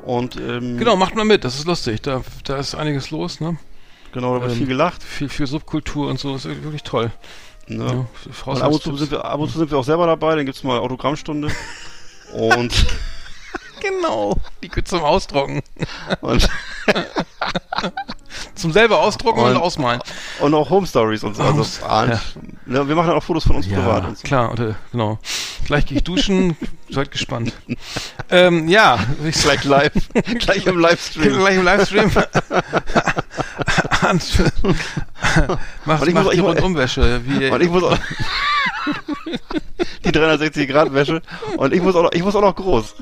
Und 0.05 0.37
ähm, 0.37 0.76
genau, 0.76 0.97
macht 0.97 1.14
mal 1.14 1.24
mit, 1.24 1.45
das 1.45 1.55
ist 1.55 1.66
lustig. 1.66 2.03
Da, 2.03 2.20
da 2.45 2.57
ist 2.59 2.74
einiges 2.74 3.11
los, 3.11 3.41
ne? 3.41 3.57
Genau, 4.15 4.37
da 4.37 4.41
wird 4.41 4.53
ähm, 4.53 4.59
viel 4.59 4.67
gelacht. 4.67 5.03
Viel, 5.03 5.29
viel 5.29 5.47
Subkultur 5.47 6.09
und 6.09 6.19
so, 6.19 6.35
ist 6.35 6.47
wirklich 6.47 6.83
toll. 6.83 7.11
Ne? 7.67 8.07
Ja, 8.47 8.53
ab 8.53 8.73
und, 8.73 8.83
zu 8.83 8.97
sind 8.97 9.11
wir, 9.11 9.25
ab 9.25 9.41
und 9.41 9.51
zu 9.51 9.59
sind 9.59 9.71
wir 9.71 9.79
auch 9.79 9.85
selber 9.85 10.07
dabei, 10.07 10.37
dann 10.37 10.47
gibt's 10.47 10.62
mal 10.62 10.79
Autogrammstunde. 10.79 11.49
und, 12.33 12.87
Genau, 13.85 14.37
die 14.62 14.70
zum 14.85 15.03
Ausdrucken. 15.03 15.62
und, 16.20 16.49
Zum 18.57 18.72
selber 18.72 18.99
ausdrucken 19.01 19.41
und, 19.41 19.51
Und- 19.53 19.57
ausmalen. 19.62 20.01
und 20.41 20.55
auch 20.55 20.68
Home 20.70 20.87
Stories 20.87 21.22
und 21.22 21.37
so. 21.37 21.43
Also, 21.43 21.55
Homes- 21.55 21.82
ah, 21.82 22.05
ja. 22.07 22.20
ne, 22.66 22.89
wir 22.89 22.95
machen 22.97 23.09
dann 23.09 23.16
auch 23.16 23.22
Fotos 23.22 23.45
von 23.45 23.57
uns 23.57 23.66
Ja, 23.66 23.78
privat. 23.78 24.07
Und 24.09 24.18
so. 24.18 24.22
klar, 24.24 24.59
äh, 24.59 24.74
genau. 24.91 25.18
Gleich 25.66 25.87
gehe 25.87 25.99
ich 25.99 26.05
duschen, 26.05 26.57
seid 26.91 27.11
gespannt. 27.11 27.53
ähm, 28.30 28.66
ja, 28.68 28.99
Gleich 29.43 29.64
live, 29.64 29.93
gleich 30.39 30.66
im 30.66 30.78
Livestream. 30.78 31.32
Gleich 31.39 31.57
im 31.57 31.64
Livestream. 31.64 32.11
Macht, 35.85 36.03
Und 36.03 36.09
ich 36.09 36.14
macht 36.14 36.24
muss- 36.24 36.35
die 36.35 36.41
Rundumwäsche. 36.41 37.20
Wie, 37.26 37.49
Und 37.51 37.61
ich 37.62 37.70
muss 37.70 37.82
auch, 37.82 37.99
die 40.05 40.12
360 40.12 40.68
Grad 40.68 40.93
Wäsche. 40.93 41.22
Und 41.57 41.72
ich 41.72 41.80
muss 41.82 41.95
auch 41.95 42.03
noch, 42.03 42.12
ich 42.12 42.22
muss 42.22 42.35
auch 42.35 42.41
noch 42.43 42.55
groß. 42.57 42.95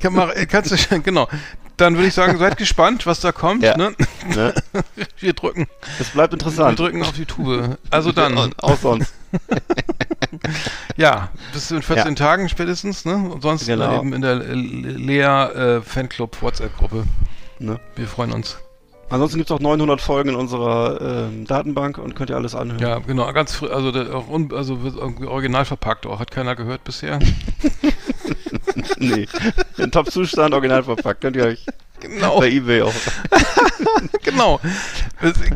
Kann 0.00 0.12
man, 0.14 0.30
kannst 0.48 0.72
du, 0.90 1.00
genau. 1.02 1.28
Dann 1.76 1.94
würde 1.94 2.08
ich 2.08 2.14
sagen, 2.14 2.38
seid 2.38 2.58
gespannt, 2.58 3.06
was 3.06 3.20
da 3.20 3.32
kommt. 3.32 3.62
Ja. 3.62 3.74
Ne? 3.76 3.92
Ne? 4.34 4.52
Wir 5.18 5.32
drücken, 5.32 5.66
Es 5.98 6.10
bleibt 6.10 6.32
wir 6.32 6.38
interessant. 6.38 6.78
drücken 6.78 7.02
auf 7.02 7.12
die 7.12 7.24
Tube. 7.24 7.78
Also 7.90 8.12
dann. 8.12 8.52
Auch 8.58 8.76
sonst. 8.76 9.14
ja, 10.96 11.30
bis 11.54 11.70
in 11.70 11.80
14 11.80 12.08
Ja. 12.08 12.14
Tagen 12.14 12.48
spätestens, 12.50 13.04
ne? 13.06 13.14
Und 13.14 13.42
sonst 13.42 13.66
Genau. 13.66 13.98
eben 13.98 14.12
in 14.12 14.20
der 14.20 14.40
äh, 14.40 14.54
Lea 14.54 15.78
äh. 15.78 15.80
Ne? 17.58 17.80
Wir 17.96 18.08
freuen 18.08 18.32
uns. 18.32 18.58
Ansonsten 19.10 19.38
gibt 19.38 19.50
es 19.50 19.56
auch 19.56 19.60
900 19.60 20.00
Folgen 20.00 20.30
in 20.30 20.34
unserer 20.36 21.00
ähm, 21.00 21.44
Datenbank 21.44 21.98
und 21.98 22.14
könnt 22.14 22.30
ihr 22.30 22.36
alles 22.36 22.54
anhören. 22.54 22.80
Ja, 22.80 22.98
genau, 23.00 23.32
ganz 23.32 23.54
früh, 23.54 23.68
also 23.68 23.90
der, 23.90 24.14
auch 24.14 24.28
un, 24.28 24.52
also 24.54 24.78
irgendwie 24.84 25.26
original 25.26 25.64
verpackt 25.64 26.06
auch, 26.06 26.20
hat 26.20 26.30
keiner 26.30 26.54
gehört 26.54 26.84
bisher. 26.84 27.18
nee. 28.98 29.26
In 29.78 29.90
Top-Zustand, 29.90 30.54
original 30.54 30.82
verpackt. 30.82 31.20
Könnt 31.20 31.36
ihr 31.36 31.44
euch 31.46 31.64
genau, 32.00 32.40
bei 32.40 32.48
Ebay 32.50 32.82
auch. 32.82 32.92
genau. 34.22 34.60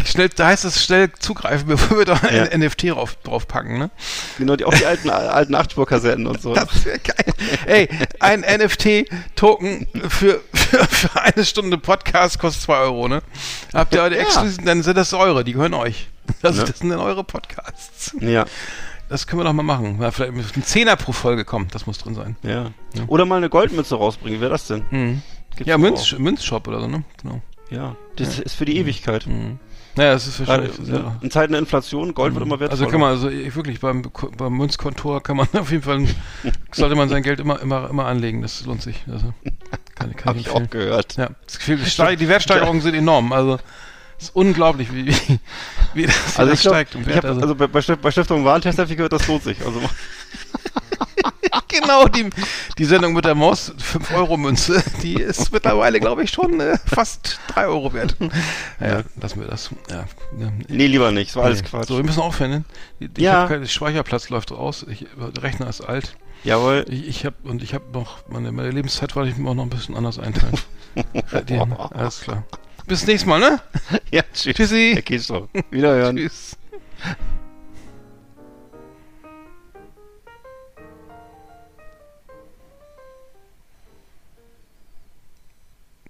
Schnell, 0.05 0.29
da 0.31 0.49
heißt 0.49 0.65
es 0.65 0.85
schnell 0.85 1.11
zugreifen, 1.19 1.67
bevor 1.69 1.99
wir 1.99 2.05
da 2.05 2.19
Ja. 2.31 2.45
ein 2.45 2.61
NFT 2.61 2.91
drauf, 2.91 3.17
draufpacken, 3.23 3.79
ne? 3.79 3.91
Genau, 4.39 4.57
die, 4.57 4.65
auch 4.65 4.75
die 4.75 4.87
alten, 4.87 5.11
alten 5.11 5.55
8-Spur-Kassetten 5.55 6.27
und 6.27 6.41
so. 6.43 6.55
Das 6.55 6.85
wäre 6.85 6.99
geil. 6.99 7.35
Ey, 7.67 7.89
ein 8.21 8.41
NFT-Token 8.41 9.87
für, 10.09 10.41
für, 10.53 10.85
für 10.87 11.21
eine 11.21 11.45
Stunde 11.45 11.79
Podcast 11.79 12.39
kostet 12.39 12.63
2 12.65 12.77
Euro, 12.79 13.09
ne? 13.09 13.23
Habt 13.73 13.95
ihr 13.95 14.03
heute 14.03 14.17
Ja. 14.17 14.23
exklusiv, 14.23 14.65
dann 14.65 14.83
sind 14.83 14.97
das 14.97 15.13
eure, 15.13 15.45
die 15.45 15.53
gehören 15.53 15.75
euch. 15.75 16.09
Das, 16.43 16.57
Ne? 16.57 16.65
das 16.65 16.79
sind 16.79 16.89
dann 16.91 17.01
eure 17.01 17.23
Podcasts. 17.25 18.15
Ja, 18.21 18.47
Das 19.09 19.27
können 19.27 19.41
wir 19.41 19.45
doch 19.45 19.53
mal 19.53 19.63
machen. 19.63 19.99
Ja, 20.01 20.11
vielleicht 20.11 20.57
ein 20.57 20.63
Zehner 20.63 20.97
pro 20.97 21.13
Folge 21.13 21.45
kommt, 21.45 21.75
das 21.75 21.87
muss 21.87 21.99
drin 21.99 22.15
sein. 22.15 22.37
ja. 22.43 22.71
Oder 23.07 23.25
mal 23.27 23.37
eine 23.37 23.51
Goldmütze 23.51 23.97
rausbringen, 23.97 24.39
wie 24.39 24.41
wäre 24.41 24.51
das 24.53 24.67
denn? 24.67 24.85
Mhm. 24.91 25.23
Ja, 25.65 25.79
Münz, 25.79 26.13
auch. 26.15 26.19
Münzshop 26.19 26.67
oder 26.69 26.81
so, 26.81 26.89
ne? 26.89 27.05
Genau. 27.23 27.41
Ja, 27.71 27.97
das 28.17 28.39
ist 28.39 28.55
für 28.55 28.65
die 28.65 28.77
Ewigkeit. 28.77 29.27
Mhm. 29.27 29.59
Naja, 29.97 30.13
das 30.13 30.27
ist 30.27 30.41
wahrscheinlich 30.41 30.73
sehr. 30.83 31.17
in 31.21 31.31
Zeiten 31.31 31.53
der 31.53 31.61
Inflation, 31.61 32.15
Gold 32.15 32.35
wird 32.35 32.45
immer 32.45 32.59
wertvoller. 32.59 32.73
Also 32.83 32.91
kann 32.91 33.01
man, 33.01 33.11
also 33.11 33.29
ich, 33.29 33.55
wirklich 33.55 33.79
beim, 33.79 34.03
beim 34.37 34.53
Münzkontor 34.57 35.23
kann 35.23 35.37
man 35.37 35.47
auf 35.59 35.71
jeden 35.71 35.85
Fall, 35.85 36.05
sollte 36.73 36.97
man 36.97 37.09
sein 37.09 37.23
Geld 37.23 37.39
immer, 37.41 37.61
immer, 37.61 37.89
immer 37.89 38.07
anlegen. 38.07 38.43
Das 38.43 38.65
lohnt 38.67 38.83
sich. 38.83 39.05
Also 39.11 39.33
kann, 39.95 40.17
kann 40.17 40.25
Hab 40.35 40.37
ich 40.37 40.51
auch 40.51 40.69
gehört. 40.69 41.17
Ja, 41.17 41.31
die 41.67 42.29
Wertsteigerungen 42.29 42.83
sind 42.83 42.95
enorm. 42.95 43.33
Also 43.33 43.59
es 44.19 44.25
ist 44.25 44.35
unglaublich, 44.37 44.93
wie, 44.93 45.07
wie, 45.09 45.39
wie 45.95 46.07
das, 46.07 46.39
Also 46.39 46.51
das 46.51 46.59
ich 46.61 46.63
glaub, 46.63 46.75
steigt. 46.75 46.95
im 46.95 47.01
ich 47.03 47.07
Wert. 47.09 47.17
hab, 47.19 47.25
also, 47.27 47.41
also 47.41 47.55
bei, 47.55 47.67
bei, 47.67 47.81
Stift- 47.83 48.01
bei 48.03 48.11
Stiftung 48.11 48.45
Warentest 48.45 48.79
habe 48.79 48.91
ich 48.91 48.97
gehört, 48.97 49.13
das 49.13 49.27
lohnt 49.27 49.43
sich. 49.43 49.59
Also 49.65 49.81
genau, 51.69 52.07
die, 52.09 52.31
die 52.79 52.85
Sendung 52.85 53.13
mit 53.15 53.25
der 53.25 53.35
Maus, 53.35 53.73
5-Euro-Münze, 53.79 54.83
die 55.03 55.15
ist 55.15 55.53
mittlerweile, 55.53 56.01
glaube 56.01 56.23
ich, 56.25 56.31
schon 56.31 56.61
äh, 56.61 56.79
fast 56.87 57.39
3 57.49 57.67
Euro 57.67 57.93
wert. 57.93 58.17
Naja, 58.81 59.03
lassen 59.21 59.41
wir 59.41 59.47
das. 59.49 59.71
Ja, 59.91 60.05
ja. 60.39 60.53
nee, 60.69 60.87
lieber 60.87 61.11
nicht. 61.11 61.31
Das 61.31 61.37
war 61.37 61.45
alles 61.45 61.63
Nee. 61.63 61.69
Quatsch. 61.69 61.89
So, 61.89 61.97
wir 61.97 62.05
müssen 62.05 62.21
aufhören. 62.21 62.51
ne? 62.51 62.65
Ich 63.01 63.09
Ja. 63.19 63.43
hab 63.43 63.49
keinen- 63.49 63.63
der 63.63 63.69
Speicherplatz 63.69 64.29
läuft 64.31 64.53
aus. 64.53 64.85
Ich, 64.89 65.07
der 65.35 65.43
Rechner 65.43 65.69
ist 65.69 65.81
alt. 65.81 66.17
Jawohl. 66.45 66.85
Ich, 66.89 67.09
ich 67.09 67.25
habe 67.27 67.37
und 67.45 67.63
ich 67.63 67.73
habe 67.75 67.85
noch 67.93 68.29
meine, 68.29 68.53
meine 68.53 68.71
Lebenszeit 68.71 69.15
wollte 69.17 69.31
ich 69.31 69.37
mir 69.37 69.49
auch 69.51 69.55
noch 69.55 69.63
ein 69.65 69.71
bisschen 69.71 69.97
anders 69.97 70.19
einteilen. 70.19 70.59
Alles 71.95 72.21
klar. 72.21 72.45
Bis 72.87 73.07
nächstes 73.07 73.27
Mal, 73.27 73.41
ne? 73.41 73.61
Ja, 74.11 74.23
tschüss. 74.33 74.55
Tschüssi. 74.55 74.93
Herr 74.95 75.03
Kiestrow. 75.03 75.49
Wiederhören. 75.71 76.17
Tschüss. 76.17 76.57